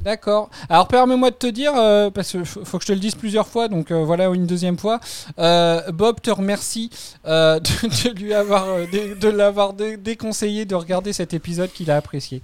D'accord. 0.01 0.49
Alors 0.69 0.87
permets-moi 0.87 1.31
de 1.31 1.35
te 1.35 1.47
dire, 1.47 1.71
euh, 1.75 2.11
parce 2.11 2.29
qu'il 2.31 2.45
faut 2.45 2.77
que 2.77 2.83
je 2.83 2.87
te 2.89 2.91
le 2.93 2.99
dise 2.99 3.15
plusieurs 3.15 3.47
fois, 3.47 3.67
donc 3.69 3.89
euh, 3.91 4.03
voilà 4.03 4.25
une 4.25 4.45
deuxième 4.45 4.77
fois. 4.77 4.99
Euh, 5.39 5.81
Bob 5.91 6.21
te 6.21 6.29
remercie 6.29 6.91
euh, 7.25 7.59
de, 7.59 8.09
de 8.13 8.19
lui 8.19 8.33
avoir, 8.33 8.65
de 8.91 9.29
l'avoir 9.29 9.73
dé- 9.73 9.97
déconseillé 9.97 10.65
de 10.65 10.75
regarder 10.75 11.11
cet 11.11 11.33
épisode 11.33 11.71
qu'il 11.71 11.89
a 11.89 11.97
apprécié. 11.97 12.39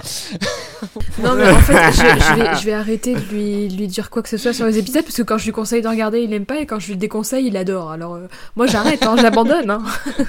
Non, 1.21 1.35
mais 1.35 1.51
en 1.51 1.59
fait, 1.59 1.91
je, 1.91 1.97
je 2.01 2.33
vais, 2.41 2.55
je 2.55 2.65
vais 2.65 2.73
arrêter 2.73 3.13
de 3.13 3.19
lui, 3.31 3.69
lui 3.69 3.87
dire 3.87 4.09
quoi 4.09 4.23
que 4.23 4.29
ce 4.29 4.37
soit 4.37 4.53
sur 4.53 4.65
les 4.65 4.79
épisodes 4.79 5.03
parce 5.03 5.17
que 5.17 5.21
quand 5.21 5.37
je 5.37 5.45
lui 5.45 5.51
conseille 5.51 5.83
de 5.83 5.87
regarder, 5.87 6.21
il 6.21 6.33
aime 6.33 6.45
pas 6.45 6.59
et 6.61 6.65
quand 6.65 6.79
je 6.79 6.87
lui 6.87 6.93
le 6.93 6.99
déconseille, 6.99 7.45
il 7.45 7.57
adore. 7.57 7.91
Alors, 7.91 8.15
euh, 8.15 8.27
moi 8.55 8.65
j'arrête, 8.65 9.03
hein, 9.05 9.15
j'abandonne. 9.21 9.69
Hein. 9.69 9.83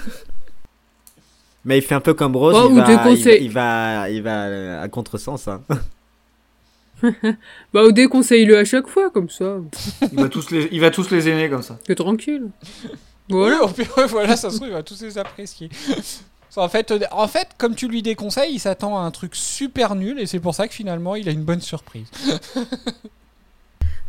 Mais 1.65 1.79
il 1.79 1.83
fait 1.83 1.95
un 1.95 2.01
peu 2.01 2.15
comme 2.15 2.37
Rose, 2.37 2.57
Oh, 2.59 2.69
il, 2.69 2.73
ou 2.73 2.77
va, 2.77 2.91
il, 2.91 2.97
va, 2.97 3.03
conseils. 3.05 3.45
il 3.45 3.51
va, 3.51 4.11
il 4.11 4.23
va, 4.23 4.45
euh, 4.47 4.83
à 4.83 4.89
contresens. 4.89 5.49
Hein. 5.49 5.63
Bah, 7.73 7.85
ou 7.85 7.91
déconseille-le 7.91 8.57
à 8.57 8.65
chaque 8.65 8.87
fois, 8.87 9.11
comme 9.11 9.29
ça. 9.29 9.57
Il 10.13 10.21
va 10.21 10.29
tous 10.29 10.51
les, 10.53 10.69
il 10.71 10.81
va 10.81 10.91
tous 10.91 11.11
les 11.11 11.29
aimer 11.29 11.51
comme 11.51 11.63
ça. 11.63 11.77
C'est 11.85 11.97
tranquille. 11.97 12.47
Voilà, 13.29 13.65
au 13.65 13.69
pire, 13.69 13.89
voilà 14.09 14.37
ça 14.37 14.51
se 14.51 14.57
trouve, 14.57 14.69
il 14.69 14.73
va 14.75 14.83
tous 14.83 15.01
les 15.03 15.19
apprécier. 15.19 15.69
En 16.55 16.69
fait, 16.69 16.91
euh, 16.91 17.01
en 17.13 17.29
fait, 17.29 17.49
comme 17.57 17.75
tu 17.75 17.89
lui 17.89 18.03
déconseilles, 18.03 18.53
il 18.53 18.59
s'attend 18.59 18.99
à 18.99 19.01
un 19.01 19.11
truc 19.11 19.35
super 19.35 19.95
nul 19.95 20.21
et 20.21 20.27
c'est 20.27 20.39
pour 20.39 20.55
ça 20.55 20.69
que 20.69 20.75
finalement 20.75 21.17
il 21.17 21.27
a 21.27 21.33
une 21.33 21.45
bonne 21.45 21.63
surprise. 21.63 22.09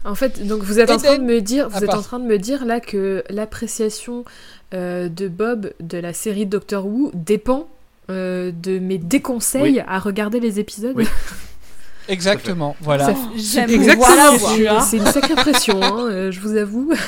En 0.05 0.15
fait, 0.15 0.45
donc 0.45 0.63
vous 0.63 0.81
êtes 0.81 0.91
en 0.91 0.97
train 0.97 1.11
de 1.17 1.23
Eden. 1.23 1.25
me 1.25 1.39
dire, 1.39 1.69
vous 1.69 1.81
êtes 1.81 1.93
en 1.93 2.01
train 2.01 2.19
de 2.19 2.25
me 2.25 2.37
dire 2.37 2.65
là 2.65 2.81
que 2.81 3.23
l'appréciation 3.29 4.25
euh, 4.73 5.09
de 5.09 5.27
Bob 5.27 5.73
de 5.79 5.97
la 5.97 6.13
série 6.13 6.45
Doctor 6.45 6.85
Who 6.85 7.11
dépend 7.13 7.67
euh, 8.09 8.51
de 8.51 8.79
mes 8.79 8.97
déconseils 8.97 9.61
Oui. 9.61 9.79
à 9.87 9.99
regarder 9.99 10.39
les 10.39 10.59
épisodes. 10.59 10.93
Oui. 10.95 11.07
Exactement, 12.09 12.75
voilà. 12.81 13.15
J'aime 13.35 13.69
Exactement, 13.69 14.37
voilà. 14.37 14.81
C'est 14.81 14.97
une 14.97 15.05
sacrée 15.05 15.35
pression, 15.35 15.81
hein, 15.81 16.05
euh, 16.09 16.31
je 16.31 16.39
vous 16.41 16.57
avoue. 16.57 16.91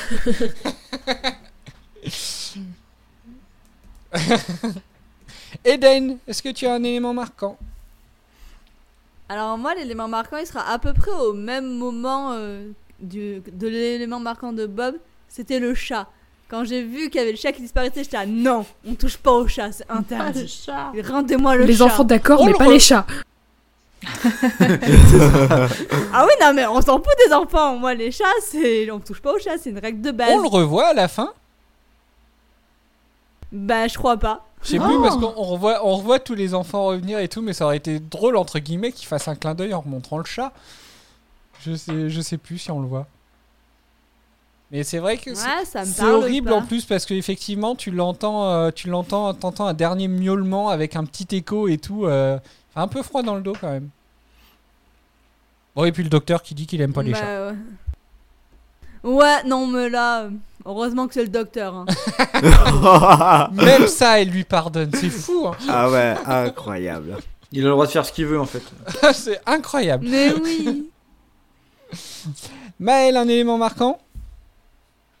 Eden, 5.64 6.18
est-ce 6.26 6.42
que 6.42 6.48
tu 6.48 6.66
as 6.66 6.72
un 6.74 6.82
élément 6.82 7.12
marquant? 7.12 7.58
Alors 9.28 9.58
moi, 9.58 9.74
l'élément 9.74 10.08
marquant, 10.08 10.36
il 10.38 10.46
sera 10.46 10.72
à 10.72 10.78
peu 10.78 10.94
près 10.94 11.10
au 11.10 11.32
même 11.32 11.66
moment 11.76 12.32
euh, 12.32 12.68
du, 13.00 13.42
de 13.52 13.68
l'élément 13.68 14.20
marquant 14.20 14.52
de 14.52 14.66
Bob. 14.66 14.94
C'était 15.28 15.58
le 15.58 15.74
chat. 15.74 16.08
Quand 16.48 16.64
j'ai 16.64 16.82
vu 16.82 17.10
qu'il 17.10 17.16
y 17.20 17.22
avait 17.22 17.32
le 17.32 17.36
chat 17.36 17.50
qui 17.52 17.62
disparaissait, 17.62 18.04
j'étais 18.04 18.16
là, 18.18 18.26
non, 18.26 18.64
on 18.86 18.94
touche 18.94 19.16
pas 19.16 19.32
au 19.32 19.48
chat, 19.48 19.72
c'est 19.72 19.90
interdit. 19.90 20.46
chat. 20.46 20.92
Rendez-moi 21.08 21.56
le 21.56 21.64
les 21.64 21.76
chat. 21.76 21.84
enfants 21.86 22.04
d'accord, 22.04 22.38
Oh, 22.40 22.44
mais 22.46 22.52
pas 22.54 22.68
les 22.68 22.78
chats. 22.78 23.06
Ah 26.12 26.24
oui, 26.24 26.32
non, 26.40 26.52
mais 26.54 26.66
on 26.66 26.80
s'en 26.80 26.96
fout 26.98 27.12
des 27.26 27.32
enfants. 27.32 27.76
Moi, 27.76 27.94
les 27.94 28.10
chats, 28.12 28.24
c'est. 28.42 28.88
On 28.90 29.00
touche 29.00 29.20
pas 29.20 29.32
aux 29.32 29.38
chats, 29.38 29.58
c'est 29.58 29.70
une 29.70 29.78
règle 29.78 30.00
de 30.00 30.10
base. 30.12 30.30
On 30.32 30.42
le 30.42 30.48
revoit 30.48 30.88
à 30.88 30.94
la 30.94 31.08
fin? 31.08 31.32
Bah, 33.52 33.88
je 33.88 33.96
crois 33.96 34.16
pas. 34.16 34.46
Je 34.62 34.70
sais 34.70 34.78
plus 34.78 35.00
parce 35.02 35.16
qu'on 35.16 35.32
on 35.36 35.42
revoit, 35.44 35.84
on 35.86 35.96
revoit 35.96 36.18
tous 36.18 36.34
les 36.34 36.54
enfants 36.54 36.84
revenir 36.86 37.18
et 37.18 37.28
tout, 37.28 37.42
mais 37.42 37.52
ça 37.52 37.64
aurait 37.66 37.76
été 37.76 38.00
drôle 38.00 38.36
entre 38.36 38.58
guillemets 38.58 38.90
qu'il 38.92 39.06
fasse 39.06 39.28
un 39.28 39.34
clin 39.36 39.54
d'œil 39.54 39.74
en 39.74 39.80
remontrant 39.80 40.18
le 40.18 40.24
chat. 40.24 40.52
Je 41.60 41.74
sais, 41.74 42.08
je 42.10 42.20
sais 42.20 42.36
plus 42.38 42.58
si 42.58 42.70
on 42.70 42.80
le 42.80 42.86
voit. 42.86 43.06
Mais 44.72 44.82
c'est 44.82 44.98
vrai 44.98 45.16
que 45.16 45.32
c'est- 45.34 45.46
Ouais, 45.46 46.10
horrible 46.10 46.48
pas. 46.50 46.56
en 46.56 46.62
plus 46.62 46.84
parce 46.84 47.06
qu'effectivement 47.06 47.76
tu 47.76 47.90
l'entends, 47.92 48.48
euh, 48.50 48.70
tu 48.74 48.88
l'entends, 48.88 49.32
t'entends 49.34 49.66
un 49.66 49.74
dernier 49.74 50.08
miaulement 50.08 50.68
avec 50.70 50.96
un 50.96 51.04
petit 51.04 51.36
écho 51.36 51.68
et 51.68 51.78
tout. 51.78 52.06
euh, 52.06 52.38
un 52.74 52.88
peu 52.88 53.02
froid 53.02 53.22
dans 53.22 53.36
le 53.36 53.42
dos 53.42 53.54
quand 53.60 53.70
même. 53.70 53.88
Bon 55.76 55.84
et 55.84 55.92
puis 55.92 56.02
le 56.02 56.08
docteur 56.10 56.42
qui 56.42 56.54
dit 56.54 56.66
qu'il 56.66 56.80
aime 56.80 56.92
pas 56.92 57.02
les 57.02 57.12
Bah, 57.12 57.18
chats. 57.20 57.46
ouais. 57.48 57.54
Ouais, 59.04 59.44
non, 59.44 59.68
mais 59.68 59.88
là, 59.88 60.28
heureusement 60.64 61.06
que 61.06 61.14
c'est 61.14 61.22
le 61.22 61.28
docteur. 61.28 61.74
hein. 61.74 61.86
Même 63.52 63.86
ça 63.86 64.20
elle 64.20 64.30
lui 64.30 64.42
pardonne, 64.42 64.90
c'est 64.94 65.10
fou. 65.10 65.46
Hein. 65.46 65.56
ah 65.68 65.88
ouais, 65.90 66.16
incroyable. 66.26 67.18
Il 67.52 67.60
a 67.60 67.64
le 67.66 67.70
droit 67.70 67.86
de 67.86 67.92
faire 67.92 68.04
ce 68.04 68.10
qu'il 68.12 68.26
veut 68.26 68.40
en 68.40 68.46
fait. 68.46 68.62
c'est 69.14 69.40
incroyable. 69.46 70.06
mais 70.10 70.32
oui. 70.34 70.90
Maël, 72.80 73.16
un 73.16 73.28
élément 73.28 73.58
marquant? 73.58 74.00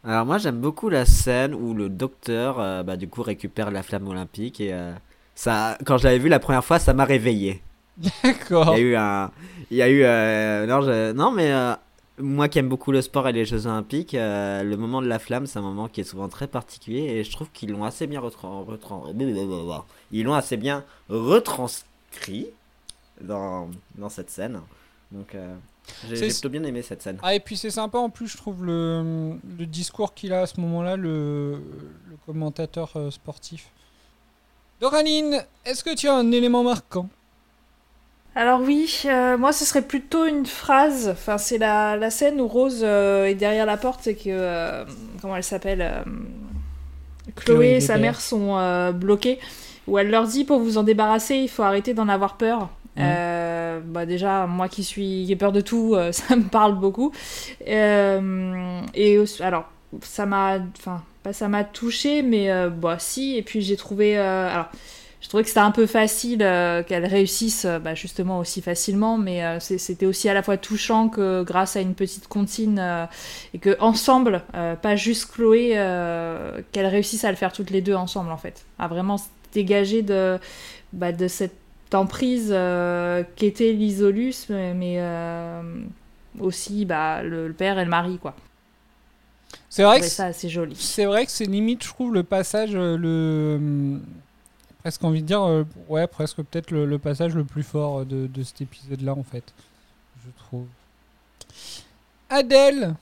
Alors 0.06 0.24
moi 0.24 0.38
j'aime 0.38 0.58
beaucoup 0.60 0.88
la 0.88 1.04
scène 1.04 1.52
où 1.54 1.74
le 1.74 1.88
docteur 1.88 2.60
euh, 2.60 2.82
bah, 2.82 2.96
du 2.96 3.08
coup 3.08 3.22
récupère 3.22 3.70
la 3.72 3.82
flamme 3.82 4.06
olympique 4.06 4.60
et 4.60 4.72
euh, 4.72 4.92
ça 5.34 5.76
quand 5.84 5.98
je 5.98 6.04
l'avais 6.04 6.18
vu 6.18 6.28
la 6.28 6.38
première 6.38 6.64
fois 6.64 6.78
ça 6.78 6.94
m'a 6.94 7.04
réveillé. 7.04 7.60
D'accord. 8.22 8.76
Il 8.76 8.78
y 8.78 8.82
a 8.82 8.84
eu 8.84 8.94
un 8.96 9.30
il 9.70 9.76
y 9.78 9.82
a 9.82 9.88
eu 9.88 10.02
euh, 10.04 10.66
non, 10.66 10.80
je- 10.82 11.12
non 11.12 11.32
mais 11.32 11.52
moi 12.18 12.48
qui 12.48 12.58
aime 12.58 12.68
beaucoup 12.68 12.92
le 12.92 13.02
sport 13.02 13.26
et 13.28 13.32
les 13.32 13.44
Jeux 13.44 13.66
Olympiques, 13.66 14.12
le 14.14 14.74
moment 14.76 15.02
de 15.02 15.06
la 15.06 15.18
flamme, 15.18 15.46
c'est 15.46 15.58
un 15.58 15.62
moment 15.62 15.86
qui 15.88 16.00
est 16.00 16.04
souvent 16.04 16.28
très 16.28 16.46
particulier 16.46 17.00
et 17.00 17.24
je 17.24 17.30
trouve 17.30 17.50
qu'ils 17.52 17.70
l'ont 17.72 17.84
assez 17.84 18.06
bien 18.06 18.20
retran- 18.20 18.64
retran- 18.64 19.12
ils 20.12 20.24
l'ont 20.24 20.32
assez 20.34 20.56
bien 20.56 20.82
retranscrit 21.10 22.46
dans, 23.20 23.68
dans 23.96 24.08
cette 24.08 24.30
scène. 24.30 24.60
Donc 25.12 25.34
j'ai 26.08 26.16
C'est- 26.16 26.26
j'ai 26.28 26.32
plutôt 26.32 26.48
bien 26.48 26.62
aimé 26.64 26.82
cette 26.82 27.02
scène. 27.02 27.18
Ah, 27.22 27.34
et 27.34 27.40
puis 27.40 27.56
c'est 27.56 27.70
sympa 27.70 27.98
en 27.98 28.10
plus, 28.10 28.28
je 28.28 28.36
trouve, 28.36 28.64
le, 28.64 29.34
le 29.58 29.66
discours 29.66 30.14
qu'il 30.14 30.32
a 30.32 30.40
à 30.42 30.46
ce 30.46 30.60
moment-là, 30.60 30.96
le, 30.96 31.52
le 31.52 32.16
commentateur 32.26 32.92
euh, 32.96 33.10
sportif. 33.10 33.68
Doraline, 34.80 35.42
est-ce 35.64 35.82
que 35.82 35.94
tu 35.94 36.08
as 36.08 36.14
un 36.14 36.30
élément 36.32 36.62
marquant? 36.62 37.08
Alors 38.34 38.60
oui, 38.60 39.02
euh, 39.06 39.38
moi 39.38 39.50
ce 39.52 39.64
serait 39.64 39.80
plutôt 39.80 40.26
une 40.26 40.44
phrase. 40.44 41.08
Enfin, 41.08 41.38
c'est 41.38 41.56
la, 41.56 41.96
la 41.96 42.10
scène 42.10 42.38
où 42.38 42.46
Rose 42.46 42.80
euh, 42.82 43.24
est 43.24 43.34
derrière 43.34 43.64
la 43.64 43.78
porte 43.78 44.06
et 44.06 44.14
que 44.14 44.24
euh, 44.26 44.84
comment 45.22 45.36
elle 45.36 45.42
s'appelle 45.42 45.80
euh, 45.80 46.02
Chloé, 47.34 47.54
Chloé 47.56 47.66
et 47.76 47.80
sa 47.80 47.96
mère 47.96 48.20
sont 48.20 48.58
euh, 48.58 48.92
bloquées. 48.92 49.38
Où 49.86 49.98
elle 49.98 50.10
leur 50.10 50.26
dit 50.26 50.44
pour 50.44 50.58
vous 50.58 50.76
en 50.78 50.82
débarrasser, 50.82 51.36
il 51.36 51.48
faut 51.48 51.62
arrêter 51.62 51.94
d'en 51.94 52.08
avoir 52.08 52.36
peur. 52.36 52.68
Euh, 53.76 53.80
bah 53.84 54.06
déjà, 54.06 54.46
moi 54.46 54.68
qui 54.68 54.84
suis 54.84 55.24
qui 55.26 55.32
ai 55.32 55.36
peur 55.36 55.52
de 55.52 55.60
tout, 55.60 55.94
euh, 55.94 56.12
ça 56.12 56.36
me 56.36 56.44
parle 56.44 56.78
beaucoup. 56.78 57.12
Euh, 57.68 58.80
et 58.94 59.18
alors, 59.40 59.64
ça 60.02 60.26
m'a, 60.26 60.58
enfin, 60.78 61.02
pas 61.22 61.32
ça 61.32 61.48
m'a 61.48 61.64
touché, 61.64 62.22
mais 62.22 62.50
bah 62.70 62.96
si. 62.98 63.36
Et 63.36 63.42
puis 63.42 63.60
j'ai 63.62 63.76
trouvé, 63.76 64.16
alors. 64.16 64.66
Je 65.22 65.28
trouvais 65.28 65.42
que 65.42 65.48
c'était 65.48 65.60
un 65.60 65.72
peu 65.72 65.86
facile 65.86 66.38
qu'elle 66.38 67.04
réussisse 67.04 67.66
bah, 67.82 67.96
justement 67.96 68.38
aussi 68.38 68.62
facilement, 68.62 69.18
mais 69.18 69.42
c'était 69.58 70.06
aussi 70.06 70.28
à 70.28 70.34
la 70.34 70.42
fois 70.42 70.56
touchant 70.56 71.08
que 71.08 71.42
grâce 71.42 71.74
à 71.74 71.80
une 71.80 71.94
petite 71.94 72.28
comptine 72.28 73.08
et 73.52 73.58
que 73.58 73.76
ensemble, 73.80 74.42
pas 74.52 74.94
juste 74.94 75.32
Chloé, 75.32 75.70
qu'elles 76.70 76.86
réussissent 76.86 77.24
à 77.24 77.30
le 77.30 77.36
faire 77.36 77.52
toutes 77.52 77.70
les 77.70 77.80
deux 77.80 77.94
ensemble 77.94 78.30
en 78.30 78.36
fait, 78.36 78.66
à 78.78 78.86
vraiment 78.86 79.16
se 79.16 79.24
dégager 79.52 80.02
de, 80.02 80.38
bah, 80.92 81.10
de 81.10 81.26
cette 81.26 81.56
emprise 81.94 82.50
euh, 82.52 83.22
qu'était 83.36 83.72
l'isolus, 83.72 84.46
mais, 84.48 84.74
mais, 84.74 84.96
euh, 84.98 85.62
aussi 86.40 86.84
bah, 86.84 87.22
le, 87.22 87.48
le 87.48 87.54
père 87.54 87.78
et 87.78 87.84
le 87.84 87.90
mari 87.90 88.18
quoi. 88.18 88.34
C'est 89.68 89.82
vrai 89.84 90.00
que 90.00 90.00
trouvais 90.00 90.14
ça 90.14 90.24
assez 90.26 90.48
joli. 90.48 90.74
c'est 90.74 91.04
vrai 91.04 91.26
que 91.26 91.32
c'est 91.32 91.44
limite, 91.44 91.84
je 91.84 91.88
trouve, 91.88 92.12
le 92.14 92.22
passage 92.22 92.70
euh, 92.74 92.96
le 92.96 93.56
hum, 93.58 94.02
presque 94.80 95.04
envie 95.04 95.22
de 95.22 95.26
dire, 95.26 95.42
euh, 95.42 95.64
ouais, 95.88 96.06
presque 96.06 96.36
peut-être 96.36 96.70
le, 96.70 96.86
le 96.86 96.98
passage 96.98 97.34
le 97.34 97.44
plus 97.44 97.62
fort 97.62 98.06
de, 98.06 98.26
de 98.26 98.42
cet 98.42 98.60
épisode-là, 98.62 99.14
en 99.14 99.22
fait. 99.24 99.52
Je 100.24 100.30
trouve. 100.44 100.66
Adèle 102.30 102.94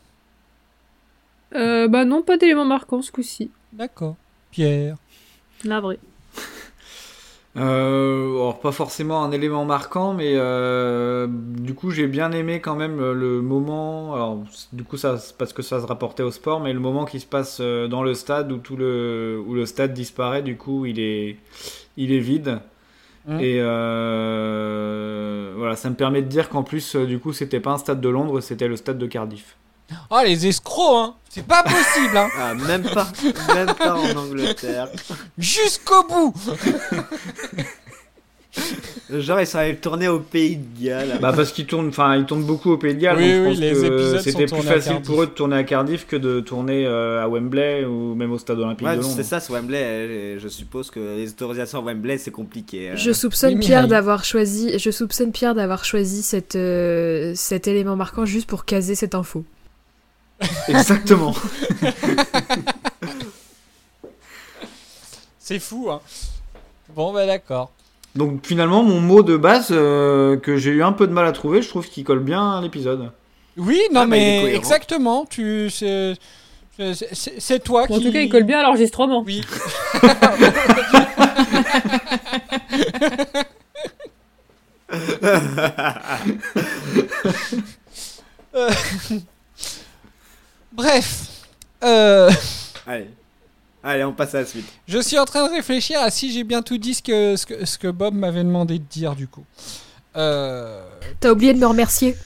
Euh, 1.55 1.86
bah 1.89 2.05
non, 2.05 2.23
pas 2.23 2.36
d'éléments 2.36 2.65
marquants 2.65 3.02
ce 3.02 3.12
coup-ci. 3.12 3.51
D'accord. 3.73 4.16
Pierre 4.51 4.97
Navré. 5.65 5.98
Euh, 7.56 8.35
alors 8.35 8.59
pas 8.59 8.72
forcément 8.72 9.22
un 9.22 9.31
élément 9.31 9.64
marquant, 9.64 10.12
mais 10.12 10.32
euh, 10.35 11.28
du 11.31 11.74
coup 11.74 11.90
j'ai 11.90 12.09
bien 12.09 12.32
aimé 12.32 12.60
quand 12.60 12.74
même 12.74 12.98
le, 12.98 13.14
le 13.14 13.43
moment. 13.43 14.14
Alors 14.14 14.43
du 14.72 14.82
coup 14.82 14.97
ça 14.97 15.16
parce 15.39 15.52
que 15.52 15.62
ça 15.62 15.81
se 15.81 15.86
rapportait 15.86 16.24
au 16.24 16.32
sport, 16.32 16.60
mais 16.60 16.72
le 16.72 16.81
moment 16.81 17.05
qui 17.05 17.20
se 17.20 17.26
passe 17.26 17.59
euh, 17.60 17.86
dans 17.86 18.02
le 18.02 18.14
stade 18.14 18.51
où 18.51 18.59
tout 18.59 18.76
le 18.76 19.40
où 19.47 19.55
le 19.55 19.66
stade 19.66 19.93
disparaît, 19.94 20.43
du 20.43 20.56
coup 20.56 20.85
il 20.86 20.98
est 20.98 21.36
il 21.97 22.12
est 22.12 22.18
vide. 22.18 22.59
Mm. 23.26 23.40
Et 23.40 23.56
euh, 23.60 25.55
voilà, 25.56 25.76
ça 25.76 25.90
me 25.90 25.94
permet 25.94 26.22
de 26.22 26.28
dire 26.28 26.48
qu'en 26.48 26.62
plus 26.64 26.97
euh, 26.97 27.06
du 27.06 27.18
coup 27.20 27.32
c'était 27.32 27.60
pas 27.60 27.70
un 27.72 27.78
stade 27.78 28.01
de 28.01 28.09
Londres, 28.09 28.40
c'était 28.40 28.68
le 28.68 28.76
stade 28.76 28.98
de 28.98 29.06
Cardiff. 29.06 29.56
Oh, 30.11 30.20
les 30.24 30.47
escrocs, 30.47 30.97
hein 30.97 31.15
C'est 31.28 31.47
pas 31.47 31.62
possible, 31.62 32.16
hein 32.16 32.28
Ah, 32.39 32.55
même 32.55 32.82
pas, 32.82 33.06
même 33.55 33.74
pas 33.74 33.94
en 33.94 34.16
Angleterre. 34.16 34.89
Jusqu'au 35.39 36.02
bout 36.09 36.35
Genre, 39.11 39.40
ils 39.40 39.47
sont 39.48 39.59
allés 39.59 39.77
tourner 39.77 40.06
au 40.09 40.20
pays 40.20 40.56
de 40.56 40.85
Galles. 40.86 41.19
Bah 41.20 41.32
parce 41.35 41.51
qu'ils 41.52 41.66
tournent, 41.66 41.89
enfin 41.89 42.16
ils 42.16 42.24
tournent 42.24 42.44
beaucoup 42.44 42.70
au 42.70 42.78
Pays 42.78 42.94
de 42.94 43.01
Galles, 43.01 43.16
Oui, 43.19 43.24
donc 43.24 43.35
je 43.35 43.40
oui, 43.40 43.48
pense 43.48 43.59
les 43.59 43.73
que 43.73 43.86
épisodes 43.86 44.19
c'était 44.20 44.31
sont 44.32 44.39
plus 44.39 44.47
tournés 44.47 44.69
à 44.70 44.73
facile 44.74 44.93
Cardiff. 44.93 45.06
pour 45.09 45.23
eux 45.23 45.27
de 45.27 45.31
tourner 45.32 45.56
à 45.56 45.65
Cardiff 45.65 46.06
que 46.06 46.16
de 46.16 46.40
tourner 46.40 46.86
euh, 46.86 47.23
à 47.23 47.28
Wembley 47.28 47.85
ou 47.85 48.15
même 48.15 48.31
au 48.32 48.39
Stade 48.39 48.61
Olympique 48.61 48.86
Ouais, 48.86 48.97
de 48.97 49.02
Londres. 49.02 49.12
c'est 49.16 49.24
ça, 49.24 49.40
c'est 49.40 49.52
Wembley. 49.52 49.78
euh, 49.82 50.39
Je 50.39 50.48
suppose 50.48 50.90
que 50.90 51.01
les 51.01 51.31
autorisations 51.31 51.81
à 51.81 51.82
Wembley, 51.82 52.16
c'est 52.16 52.31
compliqué. 52.31 52.90
euh. 52.90 52.97
Je 52.97 53.12
soupçonne 53.12 53.55
Oui, 53.55 53.61
Pierre 53.61 53.89
d'avoir 53.89 54.24
choisi, 54.24 54.78
je 54.78 54.90
soupçonne 54.90 55.32
Pierre 55.32 55.55
d'avoir 55.56 55.85
choisi 55.85 56.23
cette, 56.23 56.55
euh, 56.55 57.32
cet 57.35 57.66
élément 57.66 57.97
marquant 57.97 58.24
juste 58.24 58.47
pour 58.48 58.65
caser 58.65 58.94
cette 58.94 59.16
info. 59.16 59.44
Exactement. 60.69 61.35
C'est 65.39 65.59
fou, 65.59 65.89
hein 65.90 66.01
Bon, 66.94 67.12
bah 67.12 67.27
d'accord. 67.27 67.70
Donc 68.15 68.47
finalement 68.47 68.82
mon 68.82 69.01
mot 69.01 69.23
de 69.23 69.36
base 69.36 69.69
euh, 69.73 70.36
que 70.36 70.56
j'ai 70.56 70.70
eu 70.70 70.82
un 70.82 70.93
peu 70.93 71.06
de 71.06 71.12
mal 71.12 71.27
à 71.27 71.32
trouver, 71.32 71.62
je 71.62 71.69
trouve 71.69 71.89
qu'il 71.89 72.05
colle 72.05 72.20
bien 72.20 72.59
à 72.59 72.62
l'épisode. 72.62 73.11
Oui, 73.56 73.81
non, 73.93 74.01
Ah, 74.01 74.05
bah, 74.05 74.06
mais 74.06 74.55
exactement, 74.55 75.27
tu... 75.27 75.70
C'est 75.70 76.16
toi 77.65 77.86
Bon, 77.86 77.94
en 77.94 77.98
qui... 77.98 78.06
tout 78.06 78.12
cas, 78.12 78.20
il 78.20 78.28
colle 78.28 78.44
bien 78.44 78.61
à 78.61 78.62
l'enregistrement. 78.62 79.23
Oui. 79.23 79.43
Bref, 90.74 91.28
euh, 91.84 92.30
Allez. 92.86 93.09
Allez, 93.82 94.05
on 94.05 94.12
passe 94.12 94.34
à 94.34 94.40
la 94.40 94.46
suite. 94.46 94.66
je 94.88 94.98
suis 94.98 95.18
en 95.18 95.24
train 95.24 95.46
de 95.46 95.52
réfléchir 95.52 96.01
à 96.01 96.10
si 96.10 96.32
j'ai 96.32 96.42
bien 96.42 96.62
tout 96.62 96.78
dit 96.78 96.94
ce 96.94 97.02
que, 97.02 97.36
ce 97.36 97.46
que, 97.46 97.64
ce 97.64 97.78
que 97.78 97.88
Bob 97.88 98.14
m'avait 98.14 98.42
demandé 98.42 98.78
de 98.78 98.84
dire 98.84 99.14
du 99.14 99.28
coup. 99.28 99.44
Euh... 100.16 100.82
T'as 101.20 101.30
oublié 101.30 101.52
de 101.55 101.59
me 101.59 101.66
remercier. 101.66 102.16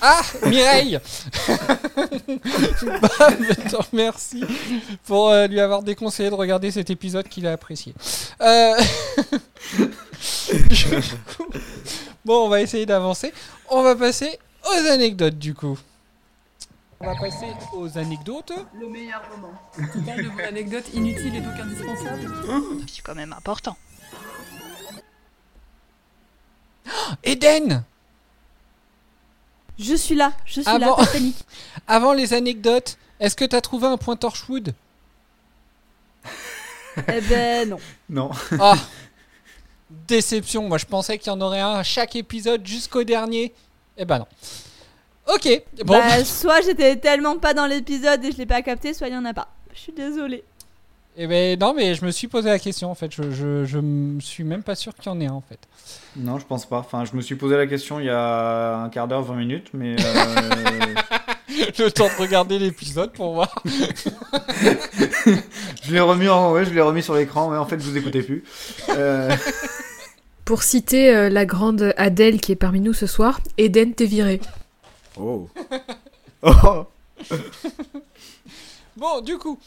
Ah, 0.00 0.20
Mireille 0.46 0.98
Bob, 1.48 3.36
je 3.38 3.70
te 3.70 3.76
remercie 3.76 4.42
pour 5.04 5.28
euh, 5.28 5.46
lui 5.46 5.60
avoir 5.60 5.84
déconseillé 5.84 6.28
de 6.28 6.34
regarder 6.34 6.72
cet 6.72 6.90
épisode 6.90 7.28
qu'il 7.28 7.46
a 7.46 7.52
apprécié. 7.52 7.94
Euh, 8.40 8.74
Bon, 12.24 12.46
on 12.46 12.48
va 12.48 12.60
essayer 12.60 12.86
d'avancer. 12.86 13.32
On 13.68 13.82
va 13.82 13.94
passer 13.94 14.40
aux 14.64 14.86
anecdotes 14.88 15.38
du 15.38 15.54
coup. 15.54 15.78
On 17.00 17.06
va 17.06 17.14
passer 17.16 17.52
aux 17.74 17.98
anecdotes. 17.98 18.52
Le 18.78 18.88
meilleur 18.88 19.22
moment. 19.36 19.52
Parles 20.06 20.22
de 20.24 20.28
vos 20.28 20.40
anecdotes 20.40 20.92
inutiles 20.94 21.36
et 21.36 21.40
donc 21.40 21.58
indispensables 21.58 22.32
C'est 22.88 23.02
quand 23.02 23.14
même 23.14 23.32
important. 23.34 23.76
Eden 27.24 27.84
Je 29.78 29.94
suis 29.94 30.14
là, 30.14 30.32
je 30.46 30.52
suis 30.54 30.62
là, 30.64 30.72
Avant- 30.74 30.96
pas 30.96 31.04
de 31.04 31.10
panique. 31.10 31.44
Avant 31.86 32.12
les 32.14 32.32
anecdotes, 32.32 32.96
est-ce 33.20 33.36
que 33.36 33.44
t'as 33.44 33.60
trouvé 33.60 33.86
un 33.88 33.96
point 33.96 34.16
Torchwood? 34.16 34.74
Eh 37.08 37.20
ben 37.20 37.68
non. 37.68 37.78
Non. 38.08 38.30
Ah 38.58 38.74
Déception, 40.08 40.66
moi 40.66 40.78
je 40.78 40.86
pensais 40.86 41.18
qu'il 41.18 41.30
y 41.30 41.34
en 41.34 41.40
aurait 41.42 41.60
un 41.60 41.74
à 41.74 41.82
chaque 41.82 42.16
épisode 42.16 42.66
jusqu'au 42.66 43.04
dernier. 43.04 43.52
Eh 43.98 44.06
ben 44.06 44.20
non. 44.20 44.26
Ok, 45.34 45.62
bon. 45.84 45.98
Bah, 45.98 46.24
soit 46.24 46.60
j'étais 46.62 46.96
tellement 46.96 47.36
pas 47.38 47.54
dans 47.54 47.66
l'épisode 47.66 48.24
et 48.24 48.32
je 48.32 48.36
l'ai 48.38 48.46
pas 48.46 48.62
capté, 48.62 48.94
soit 48.94 49.08
il 49.08 49.14
y 49.14 49.16
en 49.16 49.24
a 49.24 49.34
pas. 49.34 49.48
Je 49.74 49.80
suis 49.80 49.92
désolée. 49.92 50.44
Eh 51.18 51.26
ben 51.26 51.58
non, 51.58 51.72
mais 51.74 51.94
je 51.94 52.04
me 52.04 52.10
suis 52.10 52.28
posé 52.28 52.50
la 52.50 52.58
question 52.58 52.90
en 52.90 52.94
fait. 52.94 53.10
Je, 53.10 53.30
je, 53.30 53.64
je 53.64 53.78
me 53.78 54.20
suis 54.20 54.44
même 54.44 54.62
pas 54.62 54.74
sûr 54.74 54.94
qu'il 54.94 55.10
y 55.10 55.14
en 55.14 55.18
ait 55.20 55.26
un 55.26 55.32
en 55.32 55.40
fait. 55.40 55.58
Non, 56.16 56.38
je 56.38 56.44
pense 56.44 56.66
pas. 56.66 56.78
Enfin, 56.78 57.04
je 57.06 57.16
me 57.16 57.22
suis 57.22 57.36
posé 57.36 57.56
la 57.56 57.66
question 57.66 57.98
il 58.00 58.06
y 58.06 58.10
a 58.10 58.76
un 58.76 58.88
quart 58.90 59.08
d'heure, 59.08 59.22
20 59.22 59.34
minutes, 59.34 59.68
mais 59.72 59.96
euh, 59.98 60.94
Le 61.78 61.90
temps 61.90 62.06
de 62.06 62.20
regarder 62.20 62.58
l'épisode 62.58 63.12
pour 63.12 63.32
voir. 63.32 63.54
je 65.82 65.92
l'ai 65.92 66.00
remis 66.00 66.28
en, 66.28 66.52
ouais, 66.52 66.64
je 66.66 66.70
l'ai 66.70 66.82
remis 66.82 67.02
sur 67.02 67.14
l'écran. 67.14 67.50
Mais 67.50 67.56
en 67.56 67.64
fait, 67.64 67.78
je 67.80 67.84
vous 67.88 67.96
écoutais 67.96 68.22
plus. 68.22 68.44
Euh, 68.90 69.34
Pour 70.44 70.62
citer 70.62 71.14
euh, 71.14 71.30
la 71.30 71.46
grande 71.46 71.94
Adèle 71.96 72.40
qui 72.40 72.52
est 72.52 72.56
parmi 72.56 72.80
nous 72.80 72.92
ce 72.92 73.06
soir, 73.06 73.40
Eden 73.58 73.94
t'es 73.94 74.04
viré. 74.06 74.40
Oh. 75.18 75.48
oh. 76.42 76.86
Bon, 78.96 79.20
du 79.20 79.36
coup. 79.36 79.58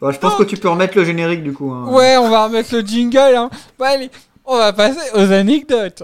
bah, 0.00 0.10
je 0.10 0.18
pense 0.18 0.34
que 0.34 0.42
tu 0.42 0.56
peux 0.56 0.68
remettre 0.68 0.96
le 0.96 1.04
générique 1.04 1.42
du 1.44 1.52
coup. 1.52 1.70
hein. 1.70 1.88
Ouais, 1.92 2.16
on 2.16 2.28
va 2.28 2.44
remettre 2.46 2.74
le 2.74 2.80
jingle. 2.80 3.18
Hein. 3.36 3.50
Bon, 3.78 3.84
allez, 3.84 4.10
on 4.44 4.56
va 4.56 4.72
passer 4.72 5.10
aux 5.14 5.30
anecdotes. 5.32 6.02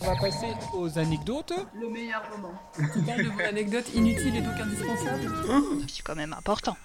On 0.00 0.06
va 0.06 0.16
passer 0.16 0.46
aux 0.74 0.98
anecdotes. 0.98 1.52
Le 1.80 1.88
meilleur 1.88 2.22
moment. 2.36 2.52
Tu 2.76 3.00
parles 3.02 3.24
de 3.24 3.30
vos 3.30 3.40
anecdotes 3.40 3.94
inutiles 3.94 4.36
et 4.36 4.40
donc 4.42 4.54
indispensables 4.60 5.32
C'est 5.88 6.02
quand 6.02 6.14
même 6.16 6.34
important. 6.36 6.76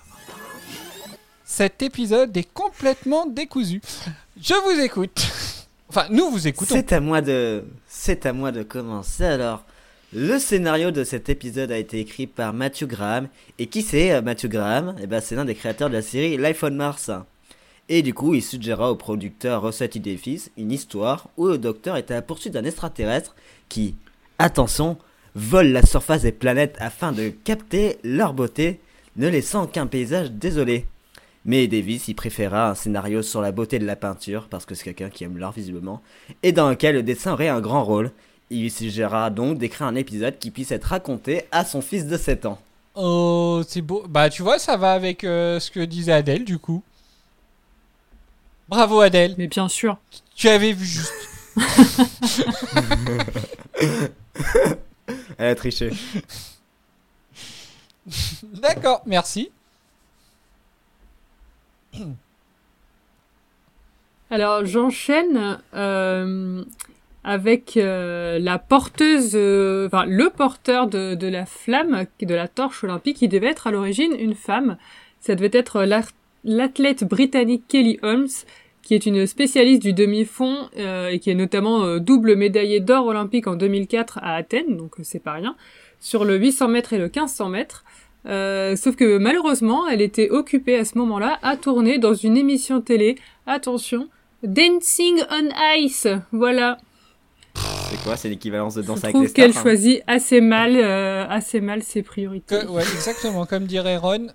Cet 1.45 1.82
épisode 1.82 2.36
est 2.38 2.52
complètement 2.54 3.26
décousu. 3.26 3.82
Je 4.41 4.54
vous 4.64 4.80
écoute. 4.80 5.22
Enfin, 5.90 6.06
nous 6.10 6.32
vous 6.32 6.48
écoutons. 6.48 6.74
C'est 6.76 6.94
à 6.94 7.00
moi 7.02 7.22
de, 7.22 7.66
c'est 7.88 8.26
à 8.26 8.34
moi 8.34 8.52
de 8.52 8.64
commencer 8.64 9.26
alors. 9.26 9.64
Le 10.15 10.38
scénario 10.38 10.91
de 10.91 11.03
cet 11.03 11.30
épisode 11.30 11.72
a 11.72 11.77
été 11.80 11.99
écrit 11.99 12.27
par 12.27 12.53
Matthew 12.53 12.85
Graham. 12.85 13.30
Et 13.57 13.65
qui 13.65 13.81
c'est 13.81 14.11
euh, 14.11 14.22
Matthew 14.22 14.45
Graham? 14.45 14.95
Eh 15.02 15.07
ben, 15.07 15.19
c'est 15.19 15.35
l'un 15.35 15.44
des 15.44 15.56
créateurs 15.56 15.90
de 15.90 15.95
la 15.95 16.03
série 16.03 16.38
Life 16.38 16.64
on 16.64 16.69
Mars. 16.69 17.10
Et 17.90 18.03
du 18.03 18.14
coup, 18.14 18.35
il 18.35 18.44
suggéra 18.44 18.91
au 18.91 18.95
producteur 18.95 19.64
Rossetti 19.64 19.99
Davis 19.99 20.52
une 20.56 20.72
histoire 20.72 21.30
où 21.35 21.48
le 21.48 21.57
docteur 21.57 21.98
est 21.98 22.11
à 22.11 22.14
la 22.14 22.22
poursuite 22.22 22.53
d'un 22.53 22.64
extraterrestre 22.64 23.34
qui, 23.69 23.95
attention, 24.38 24.98
vole 25.34 25.69
la 25.69 25.84
surface 25.84 26.22
des 26.22 26.31
planètes 26.31 26.77
afin 26.80 27.11
de 27.11 27.30
capter 27.30 27.98
leur 28.03 28.35
beauté, 28.35 28.81
ne 29.15 29.27
laissant 29.27 29.64
aucun 29.64 29.88
paysage 29.88 30.31
désolé. 30.31 30.85
Mais 31.44 31.68
Davis 31.68 32.07
y 32.07 32.14
préféra 32.14 32.69
un 32.69 32.76
scénario 32.76 33.23
sur 33.23 33.41
la 33.41 33.52
beauté 33.52 33.80
de 33.80 33.85
la 33.88 33.95
peinture, 33.95 34.48
parce 34.48 34.68
que 34.68 34.76
c'est 34.76 34.84
quelqu'un 34.84 35.10
qui 35.10 35.23
aime 35.23 35.40
l'art 35.40 35.53
visiblement, 35.53 36.03
et 36.44 36.52
dans 36.52 36.69
lequel 36.69 36.94
le 36.94 37.03
dessin 37.03 37.34
aurait 37.34 37.49
un 37.49 37.61
grand 37.61 37.84
rôle. 37.84 38.11
Il 38.53 38.71
suggéra 38.71 39.31
donc 39.31 39.57
d'écrire 39.57 39.88
un 39.88 39.95
épisode 39.95 40.38
qui 40.38 40.51
puisse 40.51 40.71
être 40.71 40.84
raconté 40.84 41.45
à 41.51 41.65
son 41.65 41.81
fils 41.81 42.05
de 42.05 42.15
7 42.17 42.45
ans. 42.45 42.59
Oh, 42.93 43.63
c'est 43.67 43.81
beau. 43.81 44.05
Bah, 44.07 44.30
tu 44.30 44.43
vois, 44.43 44.59
ça 44.59 44.77
va 44.77 44.93
avec 44.93 45.23
euh, 45.23 45.59
ce 45.59 45.71
que 45.71 45.80
disait 45.80 46.13
Adèle, 46.13 46.45
du 46.45 46.59
coup. 46.59 46.84
Bravo, 48.69 48.99
Adèle. 48.99 49.34
Mais 49.39 49.47
bien 49.47 49.67
sûr. 49.67 49.97
Tu 50.35 50.47
avais 50.49 50.71
vu 50.71 50.85
juste. 50.85 51.11
Elle 55.39 55.47
a 55.47 55.55
triché. 55.55 55.89
D'accord, 58.43 59.01
merci. 59.07 59.49
Alors 64.30 64.65
j'enchaîne 64.65 65.59
euh, 65.73 66.63
avec 67.24 67.78
euh, 67.78 68.38
la 68.40 68.60
porteuse, 68.60 69.32
euh, 69.36 69.88
enfin 69.88 70.06
le 70.06 70.30
porteur 70.30 70.88
de, 70.88 71.16
de 71.16 71.28
la 71.28 71.45
flamme, 71.45 72.06
de 72.22 72.36
la 72.36 72.48
torche 72.48 72.84
olympique, 72.84 73.18
qui 73.18 73.28
devait 73.28 73.48
être 73.48 73.68
à 73.68 73.72
l'origine 73.72 74.14
une 74.18 74.36
femme. 74.36 74.78
Ça 75.20 75.36
devait 75.36 75.58
être 75.58 75.86
l'athlète 76.44 77.04
britannique 77.06 77.64
Kelly 77.68 78.00
Holmes, 78.02 78.28
qui 78.84 78.94
est 78.94 79.06
une 79.06 79.26
spécialiste 79.26 79.82
du 79.82 79.94
demi-fond 79.94 80.70
euh, 80.78 81.08
et 81.08 81.20
qui 81.20 81.30
est 81.32 81.36
notamment 81.36 81.84
euh, 81.84 82.00
double 82.00 82.36
médaillée 82.36 82.82
d'or 82.82 83.08
olympique 83.08 83.48
en 83.48 83.56
2004 83.56 84.20
à 84.22 84.36
Athènes, 84.36 84.78
donc 84.78 85.00
euh, 85.00 85.04
c'est 85.04 85.24
pas 85.24 85.32
rien, 85.32 85.56
sur 86.00 86.26
le 86.26 86.38
800 86.38 86.68
mètres 86.68 86.94
et 86.94 86.98
le 86.98 87.06
1500 87.06 87.50
mètres. 87.50 87.86
Euh, 88.26 88.76
sauf 88.76 88.95
que 88.95 89.18
malheureusement, 89.18 89.88
elle 89.88 90.02
était 90.02 90.30
occupée 90.30 90.78
à 90.78 90.86
ce 90.86 90.98
moment-là 90.98 91.40
à 91.41 91.58
tourner 91.58 91.98
dans 91.98 92.14
une 92.14 92.38
émission 92.38 92.82
télé 92.82 93.16
attention, 93.48 94.10
Dancing 94.44 95.22
on 95.32 95.50
Ice. 95.78 96.08
Voilà. 96.32 96.78
C'est 97.55 98.01
quoi 98.03 98.17
C'est 98.17 98.30
l'équivalence 98.30 98.75
de 98.75 98.81
Je 98.81 98.88
danse 98.88 99.03
avec 99.03 99.13
les 99.15 99.21
trouve 99.21 99.34
qu'elle 99.34 99.51
stars, 99.51 99.61
hein. 99.61 99.63
choisit 99.63 100.01
assez 100.07 100.41
mal, 100.41 100.75
euh, 100.75 101.27
assez 101.30 101.61
mal 101.61 101.84
ses 101.84 102.01
priorités. 102.01 102.59
Que- 102.59 102.67
ouais, 102.67 102.81
exactement. 102.81 103.45
Comme 103.45 103.65
dirait 103.65 103.97
Ron, 103.97 104.27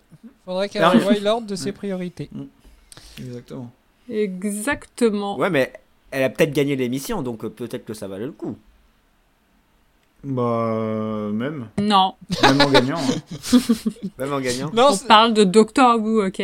faudrait 0.45 0.69
qu'elle 0.69 0.85
revoie 0.85 1.15
l'ordre 1.19 1.47
de 1.47 1.57
ses 1.57 1.73
priorités. 1.73 2.31
Exactement. 3.19 3.71
Exactement. 4.09 5.37
Ouais, 5.39 5.51
mais 5.51 5.73
elle 6.11 6.23
a 6.23 6.31
peut-être 6.31 6.53
gagné 6.53 6.77
l'émission, 6.77 7.23
donc 7.23 7.45
euh, 7.45 7.51
peut-être 7.51 7.85
que 7.85 7.95
ça 7.95 8.07
valait 8.09 8.27
le 8.27 8.33
coup. 8.33 8.57
Bah, 10.25 10.43
euh, 10.43 11.31
même. 11.31 11.69
Non. 11.81 12.15
Même 12.43 12.61
en 12.61 12.71
gagnant. 12.71 12.99
hein. 12.99 13.59
Même 14.19 14.33
en 14.33 14.41
gagnant. 14.41 14.71
Non, 14.73 14.89
On 14.93 14.97
parle 15.07 15.33
de 15.35 15.45
Doctor 15.45 15.99
Who, 16.01 16.27
ok 16.27 16.43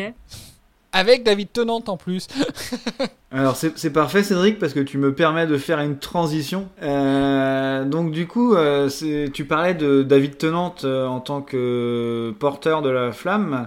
avec 0.94 1.22
David 1.24 1.52
Tennant 1.52 1.82
en 1.86 1.96
plus. 1.98 2.28
Alors 3.30 3.56
c'est 3.56 3.92
parfait 3.92 4.22
Cédric 4.22 4.60
parce 4.60 4.72
que 4.72 4.80
tu 4.80 4.96
me 4.96 5.12
permets 5.12 5.48
de 5.48 5.58
faire 5.58 5.80
une 5.80 5.98
transition. 5.98 6.68
Euh, 6.82 7.84
donc 7.84 8.12
du 8.12 8.28
coup, 8.28 8.54
euh, 8.54 8.88
tu 9.32 9.44
parlais 9.44 9.74
de 9.74 10.04
David 10.04 10.38
Tennant 10.38 10.72
euh, 10.84 11.06
en 11.08 11.18
tant 11.18 11.42
que 11.42 12.32
porteur 12.38 12.80
de 12.80 12.90
la 12.90 13.10
flamme 13.10 13.66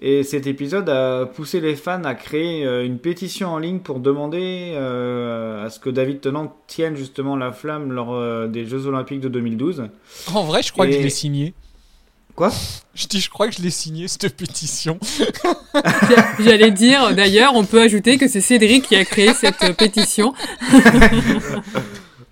et 0.00 0.22
cet 0.22 0.46
épisode 0.46 0.90
a 0.90 1.24
poussé 1.24 1.60
les 1.60 1.76
fans 1.76 2.04
à 2.04 2.14
créer 2.14 2.64
une 2.84 2.98
pétition 2.98 3.48
en 3.48 3.58
ligne 3.58 3.78
pour 3.78 4.00
demander 4.00 4.72
euh, 4.74 5.64
à 5.64 5.70
ce 5.70 5.80
que 5.80 5.88
David 5.88 6.20
Tennant 6.20 6.54
tienne 6.66 6.94
justement 6.94 7.36
la 7.36 7.52
flamme 7.52 7.92
lors 7.92 8.48
des 8.48 8.66
Jeux 8.66 8.86
Olympiques 8.86 9.20
de 9.20 9.28
2012. 9.28 9.84
En 10.34 10.44
vrai, 10.44 10.62
je 10.62 10.72
crois 10.72 10.84
que 10.86 10.90
Et- 10.92 10.98
je 10.98 11.02
l'ai 11.04 11.10
signé. 11.10 11.54
Quoi 12.36 12.52
Je 12.94 13.06
dis, 13.06 13.20
je 13.20 13.30
crois 13.30 13.48
que 13.48 13.54
je 13.56 13.62
l'ai 13.62 13.70
signé 13.70 14.08
cette 14.08 14.36
pétition. 14.36 14.98
J'allais 16.38 16.70
dire, 16.70 17.14
d'ailleurs, 17.14 17.54
on 17.54 17.64
peut 17.64 17.80
ajouter 17.80 18.18
que 18.18 18.28
c'est 18.28 18.42
Cédric 18.42 18.84
qui 18.86 18.94
a 18.96 19.04
créé 19.04 19.32
cette 19.34 19.72
pétition. 19.76 20.34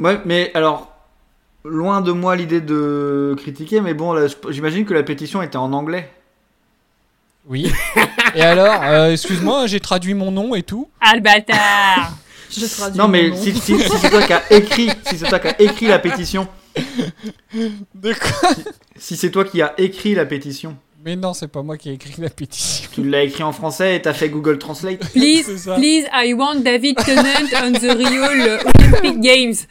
Ouais, 0.01 0.21
mais 0.27 0.51
alors, 0.55 0.91
loin 1.65 2.01
de 2.01 2.11
moi 2.11 2.35
l'idée 2.35 2.61
de 2.61 3.35
critiquer, 3.39 3.81
mais 3.81 3.95
bon, 3.95 4.15
j'imagine 4.51 4.85
que 4.85 4.93
la 4.93 5.05
pétition 5.05 5.41
était 5.41 5.57
en 5.57 5.73
anglais. 5.73 6.11
Oui. 7.47 7.73
Et 8.35 8.43
alors, 8.43 8.83
euh, 8.83 9.13
excuse-moi, 9.13 9.69
j'ai 9.69 9.79
traduit 9.79 10.13
mon 10.15 10.33
nom 10.33 10.55
et 10.57 10.65
tout. 10.65 10.91
Ah 11.01 11.13
le 11.15 11.21
bâtard 11.21 12.13
Je 12.51 12.67
traduis 12.67 12.99
Non, 12.99 13.05
mon 13.05 13.11
mais 13.13 13.31
nom. 13.31 13.37
si, 13.37 13.55
si- 13.55 13.79
si 13.79 13.99
c'est 14.01 14.11
toi 14.11 14.23
qui 14.23 14.33
as 14.33 14.53
écrit, 14.53 14.91
si 15.07 15.17
c'est 15.17 15.29
toi 15.29 15.39
qui 15.39 15.47
as 15.49 15.63
écrit 15.63 15.87
la 15.87 16.01
pétition, 16.01 16.49
De 17.95 18.13
quoi 18.13 18.51
si 18.97 19.17
c'est 19.17 19.31
toi 19.31 19.45
qui 19.45 19.63
as 19.63 19.75
écrit 19.79 20.15
la 20.15 20.27
pétition, 20.27 20.77
Mais 21.05 21.17
non, 21.17 21.35
c'est 21.35 21.49
pas 21.49 21.63
moi 21.63 21.77
qui 21.77 21.91
ai 21.91 21.93
écrit 21.93 22.15
la 22.21 22.31
pétition. 22.31 22.91
tu 22.93 23.09
l'as 23.09 23.23
écrit 23.23 23.43
en 23.43 23.53
français 23.53 23.97
et 23.97 24.03
t'as 24.03 24.15
fait 24.15 24.29
Google 24.29 24.59
Translate. 24.59 24.99
Please, 25.13 25.45
please, 25.77 26.07
I 26.13 26.35
want 26.35 26.61
David 26.61 26.97
Tennant 26.99 27.49
on 27.63 27.73
the 27.73 27.97
real 27.97 28.59
Olympic 28.75 29.21
Games. 29.21 29.67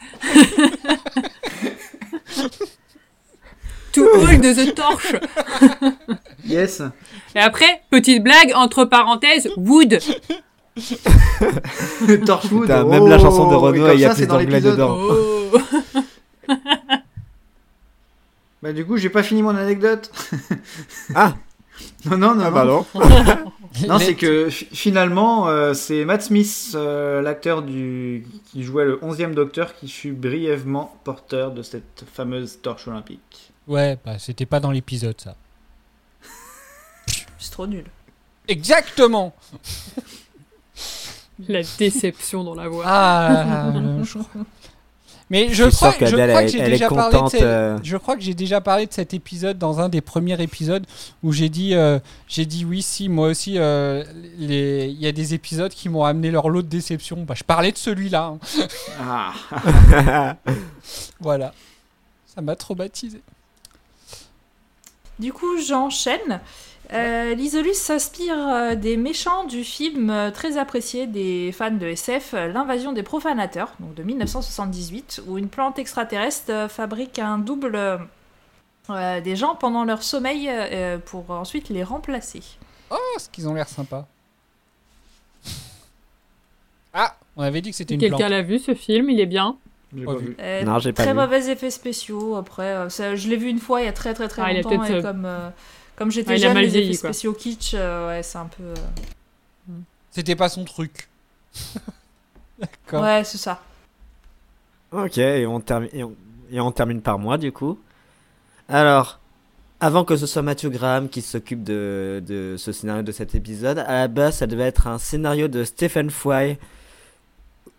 to 3.92 4.08
hold 4.14 4.42
the 4.42 4.74
torch. 4.74 5.14
Yes. 6.44 6.82
Et 7.34 7.40
après, 7.40 7.82
petite 7.90 8.22
blague, 8.22 8.52
entre 8.54 8.84
parenthèses, 8.84 9.50
Wood. 9.56 9.98
Torchwood. 12.26 12.62
Putain, 12.62 12.84
même 12.84 13.06
la 13.06 13.18
chanson 13.18 13.48
de 13.48 13.54
oh, 13.54 13.60
Renaud, 13.60 13.92
il 13.92 14.00
y 14.00 14.04
a 14.04 14.14
plus 14.14 14.26
d'anglais 14.26 14.60
dedans. 14.60 14.96
Oh. 14.98 15.52
Bah, 18.62 18.72
du 18.72 18.86
coup, 18.86 18.96
j'ai 18.96 19.10
pas 19.10 19.22
fini 19.22 19.42
mon 19.42 19.54
anecdote. 19.56 20.10
Ah 21.14 21.34
Non, 22.06 22.16
non, 22.16 22.34
non. 22.34 22.44
Ah 22.46 22.50
bah 22.50 22.64
non. 22.64 22.86
Non, 23.88 23.98
Mais- 23.98 24.04
c'est 24.04 24.14
que 24.14 24.48
fi- 24.48 24.68
finalement, 24.72 25.48
euh, 25.48 25.74
c'est 25.74 26.04
Matt 26.04 26.22
Smith, 26.22 26.70
euh, 26.74 27.20
l'acteur 27.20 27.62
du 27.62 28.24
qui 28.46 28.62
jouait 28.62 28.84
le 28.84 28.96
11e 29.02 29.34
Docteur, 29.34 29.74
qui 29.74 29.88
fut 29.88 30.12
brièvement 30.12 30.96
porteur 31.04 31.50
de 31.50 31.62
cette 31.62 32.04
fameuse 32.12 32.60
torche 32.62 32.86
olympique. 32.88 33.50
Ouais, 33.66 33.98
bah 34.04 34.18
c'était 34.18 34.46
pas 34.46 34.60
dans 34.60 34.70
l'épisode 34.70 35.20
ça. 35.20 35.34
C'est 37.38 37.50
trop 37.50 37.66
nul. 37.66 37.84
Exactement 38.48 39.34
La 41.48 41.62
déception 41.78 42.44
dans 42.44 42.54
la 42.54 42.68
voix. 42.68 42.84
Ah, 42.86 43.72
je 44.04 44.18
crois- 44.18 44.44
Mais 45.30 45.48
je, 45.48 45.54
Je 45.54 45.68
suis 45.70 45.76
crois, 45.76 45.92
sûr 45.92 46.06
je 46.06 46.16
crois 46.16 46.42
que 46.42 46.48
j'ai 46.48 46.60
déjà 46.62 46.88
parlé 46.88 47.10
de 47.12 47.16
contente, 47.16 47.30
cette- 47.30 47.42
euh. 47.42 47.78
je 47.82 47.96
crois 47.96 48.14
que 48.16 48.22
j'ai 48.22 48.34
déjà 48.34 48.60
parlé 48.60 48.86
de 48.86 48.92
cet 48.92 49.14
épisode 49.14 49.56
dans 49.58 49.80
un 49.80 49.88
des 49.88 50.02
premiers 50.02 50.40
épisodes 50.42 50.86
où 51.22 51.32
j'ai 51.32 51.48
dit 51.48 51.74
euh, 51.74 51.98
j'ai 52.28 52.44
dit 52.44 52.64
oui 52.66 52.82
si 52.82 53.08
moi 53.08 53.28
aussi 53.28 53.54
euh, 53.58 54.04
les 54.38 54.86
il 54.88 55.00
y 55.00 55.06
a 55.06 55.12
des 55.12 55.32
épisodes 55.32 55.72
qui 55.72 55.88
m'ont 55.88 56.04
amené 56.04 56.30
leur 56.30 56.50
lot 56.50 56.60
de 56.60 56.68
déception. 56.68 57.24
Bah 57.24 57.34
je 57.36 57.42
parlais 57.42 57.72
de 57.72 57.78
celui-là. 57.78 58.34
hein. 58.34 58.38
Ah. 59.00 60.36
Voilà. 61.20 61.52
Ça 62.34 62.42
m'a 62.42 62.54
traumatisé. 62.56 63.20
Du 65.18 65.32
coup, 65.32 65.58
j'enchaîne. 65.66 66.40
Euh, 66.92 67.34
L'Isolus 67.34 67.74
s'inspire 67.74 68.36
euh, 68.38 68.74
des 68.74 68.96
méchants 68.96 69.44
du 69.44 69.64
film 69.64 70.10
euh, 70.10 70.30
très 70.30 70.58
apprécié 70.58 71.06
des 71.06 71.50
fans 71.52 71.70
de 71.70 71.86
SF, 71.86 72.32
L'invasion 72.34 72.92
des 72.92 73.02
profanateurs, 73.02 73.72
donc 73.80 73.94
de 73.94 74.02
1978, 74.02 75.22
où 75.26 75.38
une 75.38 75.48
plante 75.48 75.78
extraterrestre 75.78 76.66
fabrique 76.68 77.18
un 77.18 77.38
double 77.38 77.98
euh, 78.90 79.20
des 79.22 79.34
gens 79.34 79.54
pendant 79.54 79.84
leur 79.84 80.02
sommeil 80.02 80.46
euh, 80.50 80.98
pour 80.98 81.30
ensuite 81.30 81.70
les 81.70 81.82
remplacer. 81.82 82.42
Oh, 82.90 82.96
ce 83.18 83.28
qu'ils 83.30 83.48
ont 83.48 83.54
l'air 83.54 83.68
sympas. 83.68 84.06
Ah, 86.92 87.16
on 87.36 87.42
avait 87.42 87.60
dit 87.60 87.70
que 87.70 87.76
c'était 87.76 87.94
une 87.94 88.00
Quelqu'un 88.00 88.18
plante. 88.18 88.30
l'a 88.30 88.42
vu 88.42 88.58
ce 88.58 88.74
film, 88.74 89.10
il 89.10 89.18
est 89.20 89.26
bien. 89.26 89.56
J'ai 89.96 90.04
Pas 90.04 90.12
pas 90.12 90.18
vu. 90.18 90.26
vu. 90.26 90.36
Euh, 90.40 90.62
Non, 90.64 90.78
j'ai 90.78 90.92
pas 90.92 91.02
très 91.04 91.12
vu. 91.12 91.18
mauvais 91.18 91.48
effets 91.50 91.70
spéciaux. 91.70 92.36
Après, 92.36 92.66
euh, 92.72 92.88
ça- 92.88 93.16
je 93.16 93.28
l'ai 93.28 93.36
vu 93.36 93.48
une 93.48 93.58
fois 93.58 93.80
il 93.80 93.86
y 93.86 93.88
a 93.88 93.92
très 93.92 94.14
très 94.14 94.28
très 94.28 94.42
Ah, 94.42 94.52
il 94.52 94.58
a 94.58 94.62
longtemps 94.62 94.84
et 94.84 95.02
comme 95.02 95.24
euh, 95.24 95.48
comme 95.96 96.10
j'étais 96.10 96.32
a 96.32 96.36
jeune, 96.36 96.58
les 96.58 96.76
effets 96.76 96.98
quoi. 96.98 97.10
spéciaux 97.10 97.32
kitsch, 97.32 97.74
euh, 97.74 98.08
ouais, 98.08 98.22
c'est 98.22 98.38
un 98.38 98.46
peu. 98.46 98.62
euh, 98.62 98.74
C'était 100.10 100.36
pas 100.36 100.48
son 100.48 100.64
truc. 100.64 101.08
D'accord. 102.58 103.02
Ouais, 103.02 103.24
c'est 103.24 103.38
ça. 103.38 103.62
Ok, 104.92 105.18
et 105.18 105.46
on, 105.46 105.60
termine, 105.60 105.90
et, 105.92 106.04
on, 106.04 106.14
et 106.50 106.60
on 106.60 106.70
termine 106.70 107.00
par 107.02 107.18
moi 107.18 107.36
du 107.38 107.50
coup. 107.52 107.78
Alors, 108.68 109.18
avant 109.80 110.04
que 110.04 110.16
ce 110.16 110.26
soit 110.26 110.42
Matthew 110.42 110.68
Graham 110.68 111.08
qui 111.08 111.20
s'occupe 111.20 111.64
de, 111.64 112.22
de 112.26 112.54
ce 112.56 112.70
scénario 112.72 113.02
de 113.02 113.12
cet 113.12 113.34
épisode, 113.34 113.78
à 113.78 113.92
la 113.94 114.08
base 114.08 114.36
ça 114.36 114.46
devait 114.46 114.64
être 114.64 114.86
un 114.86 114.98
scénario 114.98 115.48
de 115.48 115.64
Stephen 115.64 116.10
Fry. 116.10 116.58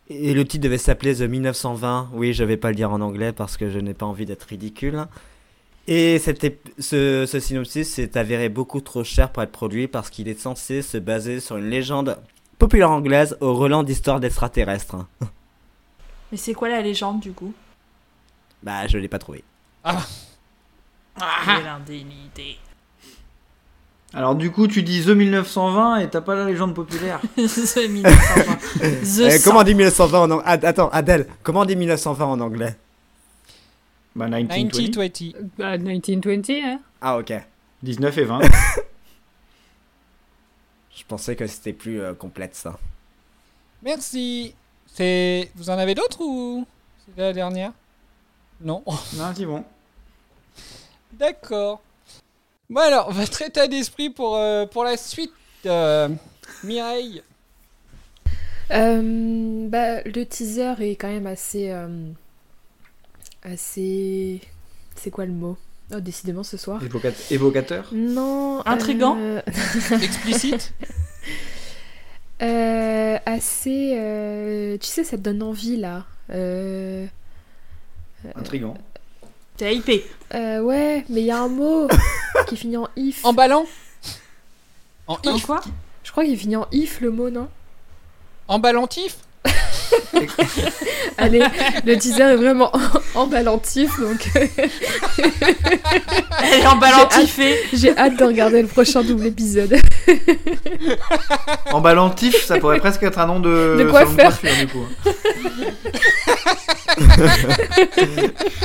Et 0.08 0.36
le 0.36 0.46
titre 0.46 0.64
devait 0.66 0.78
s'appeler 0.78 1.16
The 1.16 1.22
1920. 1.22 2.10
Oui, 2.14 2.34
je 2.34 2.44
vais 2.44 2.58
pas 2.58 2.70
le 2.70 2.76
dire 2.76 2.92
en 2.92 3.02
anglais 3.02 3.32
parce 3.32 3.58
que 3.58 3.72
je 3.72 3.80
n'ai 3.80 3.96
pas 3.96 4.06
envie 4.06 4.26
d'être 4.28 4.44
ridicule. 4.44 5.06
Et 5.88 6.18
ce, 6.20 7.26
ce 7.28 7.40
synopsis 7.40 7.94
s'est 7.94 8.18
avéré 8.18 8.50
beaucoup 8.50 8.82
trop 8.82 9.04
cher 9.04 9.32
pour 9.32 9.44
être 9.44 9.52
produit 9.52 9.88
parce 9.88 10.10
qu'il 10.10 10.28
est 10.28 10.40
censé 10.40 10.82
se 10.82 10.98
baser 10.98 11.40
sur 11.40 11.58
une 11.58 11.70
légende 11.70 12.18
populaire 12.58 12.90
anglaise 12.90 13.38
au 13.40 13.54
relan 13.54 13.84
d'histoires 13.84 14.20
d'extraterrestres. 14.20 14.96
Mais 16.32 16.38
c'est 16.38 16.54
quoi 16.54 16.70
la 16.70 16.82
légende 16.82 17.20
du 17.20 17.34
coup? 17.34 17.54
Bah, 18.64 18.88
je 18.88 18.98
l'ai 18.98 19.08
pas 19.08 19.20
trouvé. 19.20 19.44
Ah. 19.84 20.02
L'indemnité. 21.64 22.58
Alors 24.14 24.34
du 24.34 24.50
coup, 24.52 24.68
tu 24.68 24.82
dis 24.82 25.04
The 25.04 25.10
1920 25.10 25.98
et 25.98 26.10
t'as 26.10 26.22
pas 26.22 26.36
la 26.36 26.46
légende 26.46 26.74
populaire. 26.74 27.20
1920. 27.38 28.02
The 28.80 28.82
Euh, 28.82 29.04
Sang. 29.38 29.44
comment 29.44 29.60
on 29.60 29.64
dit 29.64 29.76
1920 29.76 30.20
en 30.20 30.32
anglais 30.32 30.44
Attends, 30.66 30.90
Adèle, 30.90 31.28
comment 31.44 31.62
on 31.62 31.66
dit 31.66 31.76
1920 31.76 32.26
en 32.26 32.40
anglais? 32.40 32.76
Bah 34.16 34.28
1920. 34.28 34.78
1920. 34.80 35.34
Bah, 35.58 35.78
1920, 35.78 36.50
hein. 36.64 36.80
Ah, 37.02 37.18
ok. 37.18 37.34
19 37.84 38.18
et 38.18 38.24
20. 38.24 38.40
Je 40.96 41.04
pensais 41.06 41.36
que 41.36 41.46
c'était 41.46 41.74
plus 41.74 42.02
euh, 42.02 42.14
complète 42.14 42.56
ça. 42.56 42.80
Merci. 43.84 44.56
C'est 44.88 45.52
vous 45.56 45.70
en 45.70 45.78
avez 45.78 45.94
d'autres 45.94 46.22
ou 46.22 46.66
c'est 47.06 47.22
la 47.22 47.34
dernière? 47.34 47.74
Non. 48.62 48.82
non, 48.88 49.34
c'est 49.36 49.46
bon. 49.46 49.64
D'accord. 51.14 51.82
Bon 52.70 52.82
alors, 52.82 53.12
votre 53.12 53.42
état 53.42 53.68
d'esprit 53.68 54.10
pour, 54.10 54.38
euh, 54.38 54.66
pour 54.66 54.86
la 54.86 54.98
suite, 54.98 55.34
euh, 55.66 56.10
Mireille? 56.64 57.22
Euh, 58.72 59.68
bah, 59.68 60.02
le 60.04 60.26
teaser 60.26 60.74
est 60.80 60.96
quand 60.96 61.10
même 61.10 61.28
assez. 61.28 61.72
Assez. 63.46 64.42
C'est 64.96 65.12
quoi 65.12 65.26
le 65.26 65.32
mot? 65.32 65.58
Oh, 65.94 66.00
décidément 66.00 66.44
ce 66.44 66.58
soir. 66.58 66.82
Évocat- 66.84 67.14
évocateur? 67.32 67.90
Non. 67.94 68.62
Intriguant 68.66 69.16
euh, 69.20 69.42
Explicite? 70.02 70.74
Euh, 72.42 73.18
Assez. 73.26 73.94
euh, 73.98 74.78
Tu 74.80 74.88
sais, 74.88 75.04
ça 75.04 75.18
te 75.18 75.22
donne 75.22 75.44
envie 75.44 75.78
là. 75.78 76.06
Euh, 76.32 77.06
Intrigant. 78.36 78.76
T'es 79.58 79.76
hypé. 79.76 80.06
euh, 80.34 80.60
ouais, 80.62 81.06
mais 81.08 81.22
il 81.22 81.28
y 81.28 81.32
a 81.32 81.40
un 81.42 81.48
mot 81.48 81.88
qui 82.48 82.58
finit 82.58 82.78
en 82.78 82.90
if. 82.98 83.24
En 83.24 83.34
En 85.08 85.36
if? 85.36 85.46
quoi? 85.46 85.62
Je 86.04 86.12
crois 86.12 86.26
qu'il 86.26 86.38
finit 86.38 86.56
en 86.58 86.68
if 86.72 87.00
le 87.00 87.12
mot, 87.12 87.30
non? 87.30 87.48
Emballantif 88.48 89.18
Allez, 91.18 91.42
le 91.86 91.98
teaser 91.98 92.24
est 92.24 92.36
vraiment 92.36 92.72
emballantif, 93.16 94.00
donc 94.00 94.30
Elle 96.44 96.60
est 96.60 96.68
emballantifée. 96.68 97.56
j'ai 97.74 97.98
hâte, 97.98 98.18
de 98.18 98.24
regarder 98.24 98.62
le 98.62 98.68
prochain 98.68 99.04
double 99.04 99.28
épisode. 99.28 99.76
Emballantif, 101.72 102.46
ça 102.46 102.58
pourrait 102.60 102.80
presque 102.80 103.04
être 103.04 103.20
un 103.20 103.28
nom 103.28 103.40
de, 103.40 103.76
De 103.78 103.78
salon 103.80 103.92
coiffeur. 103.92 104.40
coiffure, 104.40 104.56
du 104.60 104.68
coup. 104.68 104.86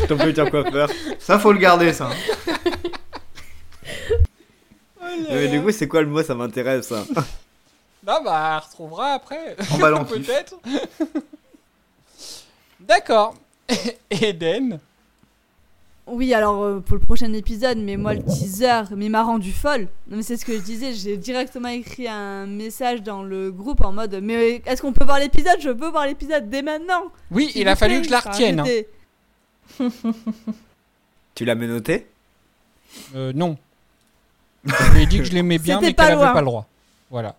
Ton 0.09 0.19
futur 0.19 0.51
coiffeur. 0.51 0.89
Ça, 1.19 1.39
faut 1.39 1.53
le 1.53 1.59
garder, 1.59 1.93
ça. 1.93 2.11
Mais 5.31 5.49
du 5.49 5.61
coup, 5.61 5.71
c'est 5.71 5.89
quoi 5.89 6.03
le 6.03 6.09
mot? 6.09 6.23
Ça 6.23 6.35
m'intéresse, 6.35 6.89
ça. 6.89 7.05
Non, 8.07 8.23
bah, 8.25 8.61
on 8.63 8.67
retrouvera 8.67 9.13
après. 9.13 9.57
Emballantif. 9.73 10.27
Peut-être. 10.27 10.57
D'accord. 12.81 13.35
Eden. 14.11 14.81
Oui, 16.07 16.35
alors 16.35 16.65
euh, 16.65 16.81
pour 16.81 16.97
le 16.97 17.01
prochain 17.03 17.33
épisode, 17.35 17.79
mais 17.79 17.97
moi 17.97 18.15
le 18.15 18.23
teaser, 18.25 18.83
mais 18.97 19.09
m'a 19.09 19.23
rendu 19.23 19.53
folle. 19.53 19.87
Non, 20.09 20.17
mais 20.17 20.23
c'est 20.25 20.37
ce 20.37 20.45
que 20.45 20.53
je 20.55 20.63
disais, 20.63 20.93
j'ai 20.93 21.17
directement 21.17 21.69
écrit 21.69 22.09
un 22.09 22.47
message 22.47 23.03
dans 23.03 23.23
le 23.23 23.53
groupe 23.53 23.81
en 23.85 23.93
mode 23.93 24.19
Mais 24.21 24.61
est-ce 24.67 24.83
qu'on 24.83 24.93
peut 24.93 25.05
voir 25.05 25.21
l'épisode? 25.21 25.61
Je 25.61 25.69
veux 25.69 25.91
voir 25.91 26.07
l'épisode 26.07 26.49
dès 26.51 26.63
maintenant 26.63 27.13
Oui, 27.31 27.53
il 27.55 27.69
a 27.69 27.77
fallu 27.77 28.01
que 28.01 28.07
je 28.07 28.11
la 28.11 28.21
retienne. 28.21 28.61
hein. 28.61 29.89
Tu 31.37 31.45
l'as 31.45 31.55
menotté? 31.55 32.09
Euh, 33.15 33.33
non. 33.33 33.57
Je 34.65 34.93
lui 34.93 35.03
ai 35.03 35.07
dit 35.07 35.19
que 35.19 35.25
je 35.25 35.33
l'aimais 35.33 35.59
bien, 35.59 35.81
mais 35.81 35.95
qu'elle 35.95 36.07
avait 36.07 36.15
loin. 36.17 36.33
pas 36.33 36.41
le 36.41 36.47
droit. 36.47 36.67
Voilà. 37.09 37.37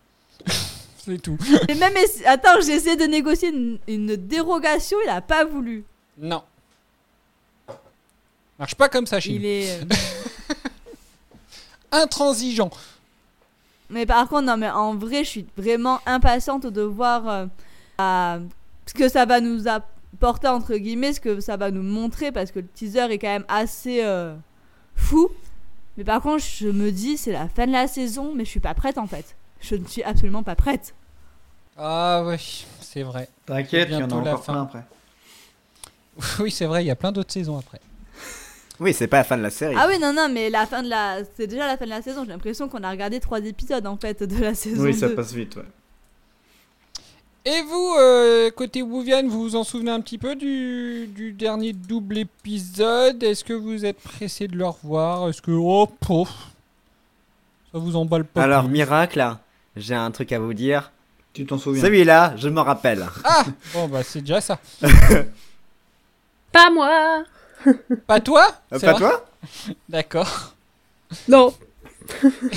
C'est 1.04 1.20
tout. 1.22 1.38
Et 1.68 1.74
même, 1.76 1.96
essa- 1.98 2.30
attends, 2.30 2.62
j'ai 2.66 2.74
essayé 2.74 2.96
de 2.96 3.06
négocier 3.06 3.50
une, 3.50 3.80
une 3.88 4.16
dérogation, 4.16 4.98
il 5.04 5.10
a 5.10 5.22
pas 5.22 5.46
voulu. 5.46 5.84
Non. 6.18 6.44
Marche 8.60 8.76
pas 8.76 8.90
comme 8.90 9.08
ça 9.08 9.20
chez 9.20 9.32
Il 9.32 9.46
est. 9.46 9.80
euh, 9.82 9.86
Intransigeant. 11.92 12.70
Mais 13.90 14.06
par 14.06 14.30
contre, 14.30 14.44
non, 14.44 14.58
mais 14.58 14.70
en 14.70 14.96
vrai, 14.96 15.24
je 15.24 15.30
suis 15.30 15.46
vraiment 15.58 16.00
impatiente 16.06 16.66
de 16.68 16.82
voir 16.82 17.28
euh, 17.28 17.46
à- 17.98 18.40
ce 18.86 18.94
que 18.94 19.10
ça 19.10 19.26
va 19.26 19.42
nous 19.42 19.68
apporter, 19.68 20.48
entre 20.48 20.76
guillemets, 20.76 21.14
ce 21.14 21.20
que 21.20 21.40
ça 21.42 21.58
va 21.58 21.72
nous 21.72 21.84
montrer, 21.84 22.32
parce 22.32 22.52
que 22.52 22.60
le 22.60 22.68
teaser 22.68 23.12
est 23.12 23.18
quand 23.20 23.28
même 23.28 23.46
assez 23.48 24.04
euh, 24.04 24.36
fou. 24.96 25.30
Mais 25.98 26.04
par 26.06 26.22
contre, 26.22 26.44
je 26.44 26.68
me 26.68 26.92
dis, 26.92 27.18
c'est 27.18 27.34
la 27.34 27.50
fin 27.50 27.68
de 27.68 27.72
la 27.74 27.88
saison, 27.88 28.34
mais 28.36 28.46
je 28.46 28.50
suis 28.52 28.60
pas 28.62 28.74
prête 28.74 28.98
en 28.98 29.08
fait. 29.08 29.36
Je 29.62 29.76
ne 29.76 29.86
suis 29.86 30.04
absolument 30.04 30.44
pas 30.44 30.56
prête. 30.56 30.94
Ah 31.78 32.24
oui, 32.26 32.66
c'est 32.82 33.04
vrai. 33.04 33.30
T'inquiète, 33.46 33.90
il 33.92 33.98
y 34.00 34.04
en 34.04 34.10
a 34.10 34.14
encore 34.14 34.44
fin. 34.44 34.54
plein 34.54 34.64
après. 34.64 34.84
Oui, 36.40 36.52
c'est 36.52 36.66
vrai, 36.66 36.84
il 36.84 36.88
y 36.88 36.92
a 36.92 36.96
plein 36.96 37.12
d'autres 37.12 37.32
saisons 37.32 37.58
après. 37.58 37.80
Oui, 38.80 38.94
c'est 38.96 39.08
pas 39.08 39.18
la 39.18 39.24
fin 39.24 39.38
de 39.38 39.44
la 39.44 39.52
série. 39.52 39.76
Ah 39.78 39.86
oui, 39.88 40.00
non, 40.00 40.12
non, 40.12 40.28
mais 40.28 40.50
la 40.50 40.66
fin 40.66 40.82
de 40.82 40.90
la. 40.90 41.20
C'est 41.38 41.46
déjà 41.46 41.68
la 41.68 41.78
fin 41.78 41.86
de 41.86 41.92
la 41.92 42.02
saison. 42.02 42.24
J'ai 42.24 42.32
l'impression 42.32 42.68
qu'on 42.68 42.82
a 42.84 42.90
regardé 42.90 43.20
trois 43.20 43.40
épisodes 43.40 43.86
en 43.86 43.96
fait 43.96 44.24
de 44.24 44.42
la 44.42 44.56
saison. 44.56 44.82
Oui, 44.84 44.96
ça 44.96 45.08
2. 45.08 45.14
passe 45.16 45.34
vite, 45.34 45.56
ouais. 45.56 45.66
Et 47.46 47.62
vous, 47.62 47.96
euh, 48.00 48.50
côté 48.52 48.82
Wuvian, 48.82 49.28
vous 49.28 49.42
vous 49.42 49.56
en 49.56 49.64
souvenez 49.64 49.92
un 49.92 50.02
petit 50.02 50.18
peu 50.18 50.36
du, 50.36 51.08
du 51.14 51.32
dernier 51.32 51.74
double 51.74 52.20
épisode? 52.20 53.22
Est-ce 53.24 53.44
que 53.44 53.54
vous 53.54 53.86
êtes 53.86 54.00
pressé 54.00 54.48
de 54.48 54.56
le 54.56 54.66
revoir? 54.68 55.30
Est-ce 55.30 55.42
que... 55.42 55.52
Oh, 55.52 55.88
pouf, 56.00 56.30
ça 57.72 57.78
vous 57.80 57.96
emballe 57.96 58.26
pas 58.26 58.44
Alors, 58.44 58.66
plus? 58.66 58.74
Miracle, 58.74 59.36
j'ai 59.76 59.96
un 59.96 60.12
truc 60.12 60.32
à 60.32 60.40
vous 60.40 60.54
dire. 60.54 60.92
Tu 61.34 61.46
t'en 61.46 61.58
souviens 61.58 61.82
Celui-là, 61.82 62.34
je 62.36 62.50
m'en 62.50 62.64
rappelle. 62.64 63.06
Ah 63.24 63.46
Bon, 63.74 63.88
bah 63.88 64.04
c'est 64.04 64.20
déjà 64.22 64.42
ça. 64.42 64.60
Pas 66.52 66.70
moi 66.70 67.24
Pas 68.08 68.20
toi 68.20 68.48
Euh, 68.74 68.80
pas 68.80 68.94
toi 68.96 69.26
D'accord. 69.90 70.54
Non. 71.30 71.54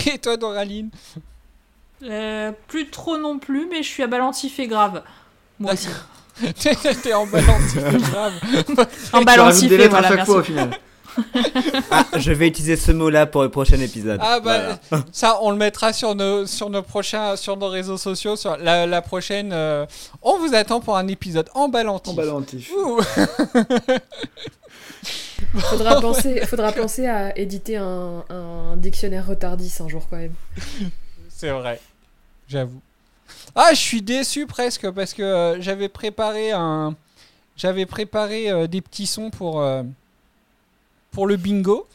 Et 0.06 0.18
toi, 0.18 0.36
Doraline 0.36 0.90
Euh, 2.02 2.52
plus 2.66 2.90
trop 2.90 3.16
non 3.18 3.38
plus, 3.38 3.68
mais 3.70 3.82
je 3.82 3.88
suis 3.88 4.02
abalantifée 4.02 4.66
grave. 4.66 5.02
Moi 5.60 5.74
aussi. 5.74 5.88
T'es 7.02 7.14
en 7.14 7.26
balance, 7.26 7.74
grave. 7.76 8.32
En 9.12 9.20
lettres 9.20 9.90
voilà, 9.90 9.98
à 9.98 10.02
chaque 10.02 10.16
merci. 10.16 10.24
fois 10.32 10.40
au 10.40 10.42
final. 10.42 10.70
Ah, 11.90 12.06
je 12.16 12.32
vais 12.32 12.48
utiliser 12.48 12.76
ce 12.76 12.92
mot-là 12.92 13.26
pour 13.26 13.42
le 13.42 13.48
prochain 13.48 13.78
épisode. 13.80 14.18
Ah 14.22 14.40
bah 14.40 14.78
Voilà. 14.90 15.04
ça 15.12 15.38
on 15.42 15.50
le 15.50 15.56
mettra 15.56 15.92
sur 15.92 16.14
nos 16.14 16.46
sur 16.46 16.70
nos 16.70 16.82
prochains 16.82 17.36
sur 17.36 17.56
nos 17.56 17.68
réseaux 17.68 17.98
sociaux 17.98 18.36
sur 18.36 18.56
la, 18.56 18.86
la 18.86 19.02
prochaine 19.02 19.50
euh, 19.52 19.86
on 20.22 20.38
vous 20.38 20.54
attend 20.54 20.80
pour 20.80 20.96
un 20.96 21.08
épisode 21.08 21.48
emballantif. 21.54 22.12
Emballantif. 22.12 22.70
Ouh. 22.76 23.00
Faudra 25.56 26.00
penser, 26.00 26.44
faudra 26.46 26.72
penser 26.72 27.06
à 27.06 27.36
éditer 27.38 27.76
un, 27.76 28.24
un 28.28 28.76
dictionnaire 28.76 29.26
retardis 29.26 29.72
un 29.80 29.88
jour 29.88 30.06
quand 30.10 30.16
même. 30.16 30.34
C'est 31.28 31.50
vrai. 31.50 31.80
J'avoue. 32.48 32.80
Ah, 33.54 33.70
je 33.70 33.78
suis 33.78 34.02
déçu 34.02 34.46
presque 34.46 34.90
parce 34.90 35.14
que 35.14 35.22
euh, 35.22 35.60
j'avais 35.60 35.88
préparé 35.88 36.50
un 36.52 36.96
j'avais 37.56 37.86
préparé 37.86 38.50
euh, 38.50 38.66
des 38.66 38.80
petits 38.80 39.06
sons 39.06 39.30
pour 39.30 39.60
euh, 39.60 39.82
pour 41.14 41.26
le 41.26 41.36
bingo. 41.36 41.86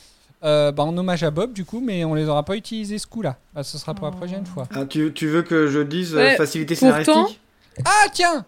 Euh, 0.41 0.71
bah, 0.71 0.83
en 0.83 0.97
hommage 0.97 1.21
à 1.23 1.31
Bob 1.31 1.51
du 1.51 1.65
coup 1.65 1.81
mais 1.85 2.05
on 2.05 2.13
les 2.13 2.29
aura 2.29 2.43
pas 2.45 2.55
utilisés 2.55 2.97
ce 2.97 3.05
coup 3.05 3.21
là 3.21 3.35
bah, 3.53 3.61
ce 3.61 3.77
sera 3.77 3.93
pour 3.93 4.05
la 4.05 4.13
prochaine 4.13 4.45
fois 4.45 4.69
Ah, 4.73 4.85
tu, 4.85 5.11
tu 5.13 5.27
veux 5.27 5.41
que 5.41 5.67
je 5.67 5.81
dise 5.81 6.15
euh, 6.15 6.19
Ouais, 6.19 6.35
facilité 6.37 6.75
pourtant- 6.75 7.03
scénaristique 7.03 7.41
ah 7.83 8.07
tiens 8.13 8.45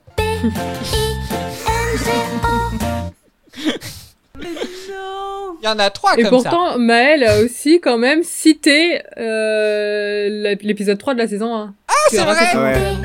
il 5.62 5.66
y 5.66 5.68
en 5.68 5.78
a 5.80 5.90
trois 5.90 6.18
Et 6.18 6.24
comme 6.24 6.40
ça 6.40 6.50
pourtant, 6.50 6.80
Maël 6.80 7.24
a 7.24 7.40
aussi 7.42 7.80
quand 7.82 7.98
même 7.98 8.24
cité 8.24 9.02
euh, 9.18 10.56
l'épisode 10.62 10.98
3 10.98 11.14
de 11.14 11.20
la 11.20 11.28
saison 11.28 11.54
1. 11.56 11.74
ah 11.88 11.94
c'est 12.10 12.24
vrai 12.24 12.96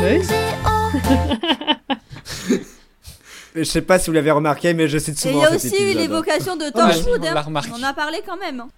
Ouais. 0.00 0.20
Je 3.58 3.64
sais 3.64 3.82
pas 3.82 3.98
si 3.98 4.06
vous 4.08 4.14
l'avez 4.14 4.30
remarqué, 4.30 4.72
mais 4.74 4.86
je 4.88 4.98
cite 4.98 5.14
Et 5.24 5.28
il 5.28 5.32
souvent 5.32 5.42
y 5.42 5.46
a 5.46 5.54
aussi 5.54 5.74
eu 5.82 5.94
l'évocation 5.94 6.56
de 6.56 6.64
ouais, 6.64 6.70
Torchwood. 6.72 7.18
on 7.20 7.24
l'a 7.24 7.38
hein. 7.38 7.42
remarqué. 7.42 7.70
On 7.74 7.80
en 7.80 7.82
a 7.82 7.92
parlé 7.92 8.18
quand 8.26 8.36
même. 8.36 8.60
hein. 8.60 8.68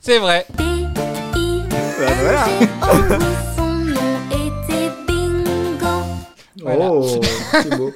c'est 0.00 0.18
vrai 0.18 0.46
Bah, 0.56 2.06
voilà. 2.20 2.46
Voilà. 6.60 6.90
Oh, 6.92 7.20
c'est 7.52 7.76
beau. 7.76 7.92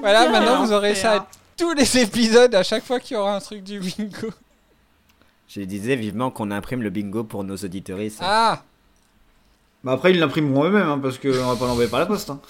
voilà 0.00 0.30
maintenant 0.30 0.64
vous 0.64 0.72
aurez 0.72 0.94
ça 0.94 1.12
à 1.16 1.26
tous 1.56 1.74
les 1.74 1.98
épisodes 1.98 2.54
à 2.54 2.62
chaque 2.62 2.84
fois 2.84 2.98
qu'il 2.98 3.16
y 3.16 3.20
aura 3.20 3.36
un 3.36 3.40
truc 3.40 3.62
du 3.62 3.78
bingo 3.80 4.30
Je 5.46 5.60
disais 5.60 5.94
vivement 5.94 6.30
qu'on 6.30 6.50
imprime 6.50 6.82
le 6.82 6.88
bingo 6.90 7.22
pour 7.22 7.44
nos 7.44 7.56
auditoristes. 7.56 8.20
ah 8.22 8.62
Bah 9.84 9.92
après, 9.92 10.10
ils 10.12 10.18
l'imprimeront 10.18 10.64
eux-mêmes, 10.64 10.88
hein, 10.88 10.98
parce 11.00 11.18
qu'on 11.18 11.30
va 11.30 11.54
pas 11.56 11.66
l'envoyer 11.66 11.90
par 11.90 12.00
la 12.00 12.06
poste. 12.06 12.30
Hein. 12.30 12.40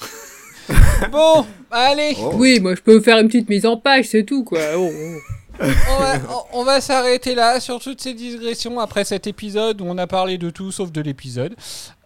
bon 1.12 1.44
allez 1.70 2.16
Oh. 2.20 2.32
Oui, 2.34 2.60
moi 2.60 2.74
je 2.74 2.80
peux 2.82 3.01
faire 3.01 3.18
une 3.18 3.28
petite 3.28 3.48
mise 3.48 3.66
en 3.66 3.76
page, 3.76 4.06
c'est 4.09 4.24
tout 4.24 4.44
quoi. 4.44 4.60
Oh, 4.76 4.88
oh. 4.92 5.62
on 5.62 6.01
va, 6.01 6.14
on- 6.52 6.60
on 6.60 6.64
va 6.64 6.80
s'arrêter 6.80 7.34
là 7.34 7.60
sur 7.60 7.78
toutes 7.80 8.01
ces 8.01 8.14
digressions 8.14 8.80
après 8.80 9.05
cet 9.05 9.26
épisode 9.26 9.80
où 9.80 9.84
on 9.86 9.98
a 9.98 10.06
parlé 10.06 10.38
de 10.38 10.51
tout 10.51 10.72
sauf 10.72 10.90
de 10.90 11.01
l'épisode. 11.01 11.55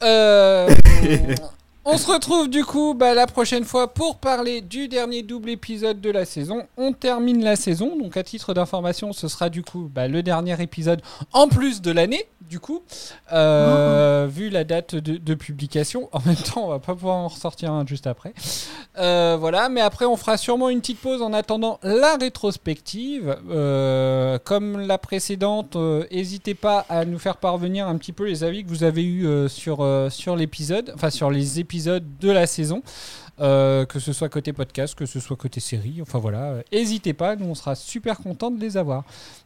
Euh, 0.03 0.69
on 1.85 1.97
se 1.99 2.11
retrouve 2.11 2.49
du 2.49 2.65
coup 2.65 2.95
bah, 2.95 3.15
la 3.15 3.27
prochaine 3.27 3.65
fois 3.65 3.93
pour 3.93 4.17
parler 4.17 4.61
du 4.61 4.89
dernier 4.89 5.23
double 5.23 5.51
épisode 5.51 6.01
de 6.01 6.11
la 6.11 6.25
saison. 6.25 6.63
On 6.77 6.93
termine 6.93 7.45
la 7.45 7.57
saison, 7.57 7.97
donc 7.97 8.17
à 8.17 8.23
titre 8.23 8.55
d'information, 8.55 9.13
ce 9.13 9.29
sera 9.29 9.51
du 9.51 9.63
coup 9.63 9.89
bah, 9.93 10.09
le 10.09 10.23
dernier 10.23 10.61
épisode 10.63 11.01
en 11.33 11.47
plus 11.49 11.81
de 11.83 11.91
l'année, 11.93 12.27
du 12.49 12.61
coup, 12.61 12.83
euh, 13.33 14.29
vu 14.31 14.51
la 14.51 14.65
date 14.65 14.95
de, 14.95 15.35
publication. 15.35 16.09
En 16.13 16.21
même 16.25 16.37
temps, 16.37 16.67
on 16.67 16.69
va 16.69 16.79
pas 16.79 16.95
pouvoir 16.95 17.17
en 17.17 17.29
ressortir 17.29 17.73
un 17.73 17.85
juste 17.87 18.07
après. 18.07 18.33
Euh, 18.99 19.37
voilà, 19.39 19.69
mais 19.69 19.81
après 19.81 20.05
on 20.05 20.17
fera 20.17 20.37
sûrement 20.37 20.69
une 20.69 20.81
petite 20.81 21.01
pause 21.01 21.23
en 21.23 21.33
attendant 21.33 21.81
la 21.83 22.17
rétrospective. 22.17 23.37
Euh, 23.51 24.39
comme 24.43 24.81
la 24.87 24.99
précédente, 24.99 25.77
n'hésitez 25.77 26.55
pas 26.55 26.87
à 26.89 27.05
nous 27.05 27.19
faire 27.19 27.37
parvenir 27.37 27.89
un 27.89 27.97
petit 27.97 28.13
peu 28.13 28.25
les 28.25 28.45
avis 28.45 28.65
que 28.65 28.69
vous 28.69 28.85
avez 28.85 29.05
eus 29.05 29.49
sur, 29.49 29.87
sur 30.11 30.37
l'épisode, 30.37 30.93
enfin 30.95 31.11
sur 31.11 31.31
les 31.31 31.61
épisodes 31.61 32.05
de 32.21 32.31
la 32.31 32.47
saison. 32.47 32.83
Euh, 33.41 33.85
que 33.85 33.99
ce 33.99 34.13
soit 34.13 34.29
côté 34.29 34.53
podcast, 34.53 34.95
que 34.95 35.07
ce 35.07 35.19
soit 35.19 35.37
côté 35.37 35.59
série, 35.59 36.01
enfin 36.01 36.21
voilà, 36.21 36.59
n'hésitez 36.71 37.15
pas, 37.15 37.35
nous 37.35 37.47
on 37.47 37.57
sera 37.57 37.75
super 37.75 38.19
contents 38.19 38.53
de 38.53 38.61
les 38.61 38.77
avoir. 38.77 39.03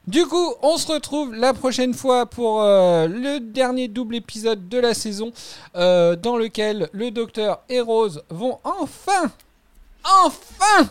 Du 0.06 0.26
coup, 0.26 0.54
on 0.60 0.76
se 0.76 0.92
retrouve 0.92 1.34
la 1.34 1.54
prochaine 1.54 1.94
fois 1.94 2.26
pour 2.26 2.60
euh, 2.60 3.06
le 3.06 3.40
dernier 3.40 3.88
double 3.88 4.16
épisode 4.16 4.68
de 4.68 4.78
la 4.78 4.92
saison, 4.92 5.32
euh, 5.74 6.16
dans 6.16 6.36
lequel 6.36 6.90
le 6.92 7.10
docteur 7.10 7.60
et 7.70 7.80
Rose 7.80 8.22
vont 8.28 8.58
enfin, 8.62 9.30
enfin, 10.04 10.90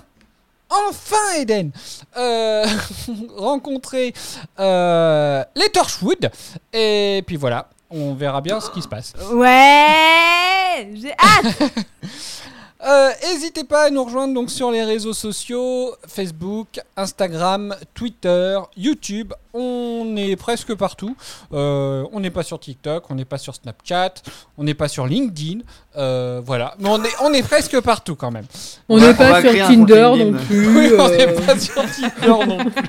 enfin 0.70 1.34
Eden, 1.38 1.72
euh, 2.18 2.66
rencontrer 3.38 4.12
euh, 4.60 5.44
les 5.56 5.70
Torchwood. 5.70 6.32
Et 6.74 7.24
puis 7.28 7.36
voilà. 7.36 7.70
On 7.90 8.16
verra 8.16 8.42
bien 8.42 8.60
ce 8.60 8.70
qui 8.70 8.82
se 8.82 8.88
passe. 8.88 9.14
Ouais 9.32 10.90
J'ai 10.94 11.14
hâte 11.14 11.72
Euh, 12.86 13.10
N'hésitez 13.24 13.64
pas 13.64 13.86
à 13.86 13.90
nous 13.90 14.04
rejoindre 14.04 14.34
donc 14.36 14.52
sur 14.52 14.70
les 14.72 14.84
réseaux 14.84 15.14
sociaux 15.14 15.96
Facebook, 16.08 16.80
Instagram, 16.96 17.76
Twitter, 17.96 18.60
YouTube. 18.76 19.34
On 19.54 20.16
est 20.16 20.36
presque 20.36 20.76
partout. 20.76 21.16
Euh, 21.54 22.06
on 22.12 22.20
n'est 22.20 22.30
pas 22.30 22.44
sur 22.44 22.60
TikTok, 22.60 23.10
on 23.10 23.16
n'est 23.16 23.26
pas 23.26 23.40
sur 23.40 23.56
Snapchat, 23.56 24.14
on 24.60 24.64
n'est 24.64 24.76
pas 24.76 24.88
sur 24.88 25.08
LinkedIn. 25.08 25.62
Euh, 25.96 26.40
voilà, 26.46 26.76
mais 26.78 26.90
on 26.90 27.04
est, 27.04 27.16
on 27.22 27.34
est 27.34 27.42
presque 27.42 27.80
partout 27.82 28.16
quand 28.16 28.30
même. 28.30 28.46
On 28.90 29.00
n'est 29.00 29.14
pas 29.16 29.42
sur 29.42 29.52
Tinder 29.52 30.12
non 30.16 30.34
plus. 30.34 30.68
Oui, 30.68 30.92
on 31.00 31.10
n'est 31.10 31.34
pas 31.34 31.58
sur 31.60 31.74
Tinder 31.76 32.46
non 32.46 32.58
plus. 32.66 32.84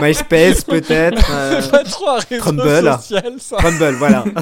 MySpace 0.00 0.64
peut-être. 0.64 1.22
euh, 1.30 1.68
Pas 1.68 1.84
trop 1.84 2.08
un 2.08 2.18
réseau 2.20 2.40
Crumble. 2.42 2.92
social, 3.02 3.34
ça. 3.38 3.56
Crumble, 3.56 3.94
voilà. 3.96 4.24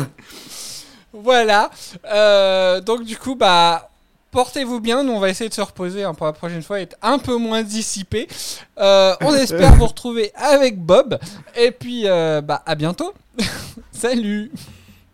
Voilà. 1.16 1.70
Euh, 2.12 2.80
donc 2.80 3.04
du 3.04 3.16
coup, 3.16 3.36
bah, 3.36 3.88
portez-vous 4.34 4.80
bien. 4.80 5.04
Nous, 5.04 5.12
on 5.12 5.20
va 5.20 5.30
essayer 5.30 5.48
de 5.48 5.54
se 5.54 5.60
reposer 5.60 6.02
hein, 6.02 6.12
pour 6.12 6.26
la 6.26 6.32
prochaine 6.32 6.62
fois, 6.62 6.80
être 6.80 6.96
un 7.00 7.18
peu 7.18 7.36
moins 7.36 7.62
dissipé. 7.62 8.28
Euh, 8.78 9.14
on 9.22 9.32
espère 9.34 9.76
vous 9.76 9.86
retrouver 9.86 10.32
avec 10.34 10.78
Bob. 10.78 11.18
Et 11.56 11.70
puis, 11.70 12.02
euh, 12.06 12.42
bah, 12.42 12.62
à 12.66 12.74
bientôt. 12.74 13.14
Salut. 13.92 14.50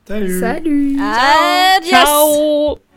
Salut. 0.08 0.40
Salut 0.40 0.98
Adios 1.00 1.90
Ciao 1.90 2.89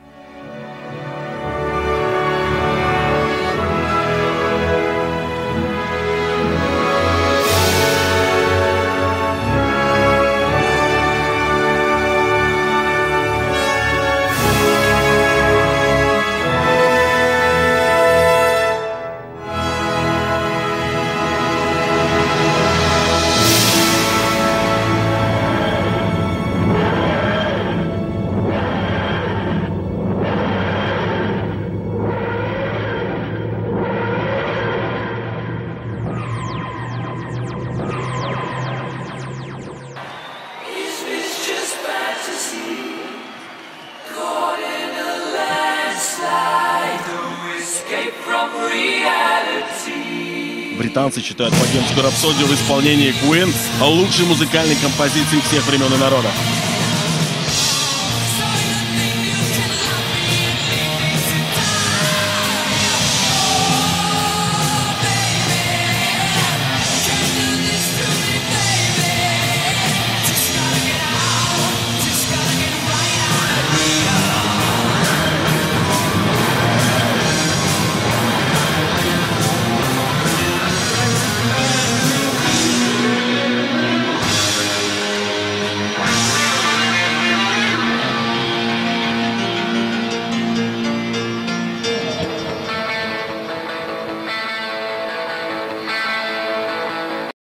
Считают 51.22 51.54
богемскую 51.54 52.04
рапсодию 52.04 52.48
в 52.48 52.54
исполнении 52.54 53.14
Queen 53.24 53.54
лучшей 53.82 54.26
музыкальной 54.26 54.76
композицией 54.76 55.42
всех 55.42 55.66
времен 55.68 55.94
и 55.94 55.98
народов. 55.98 56.32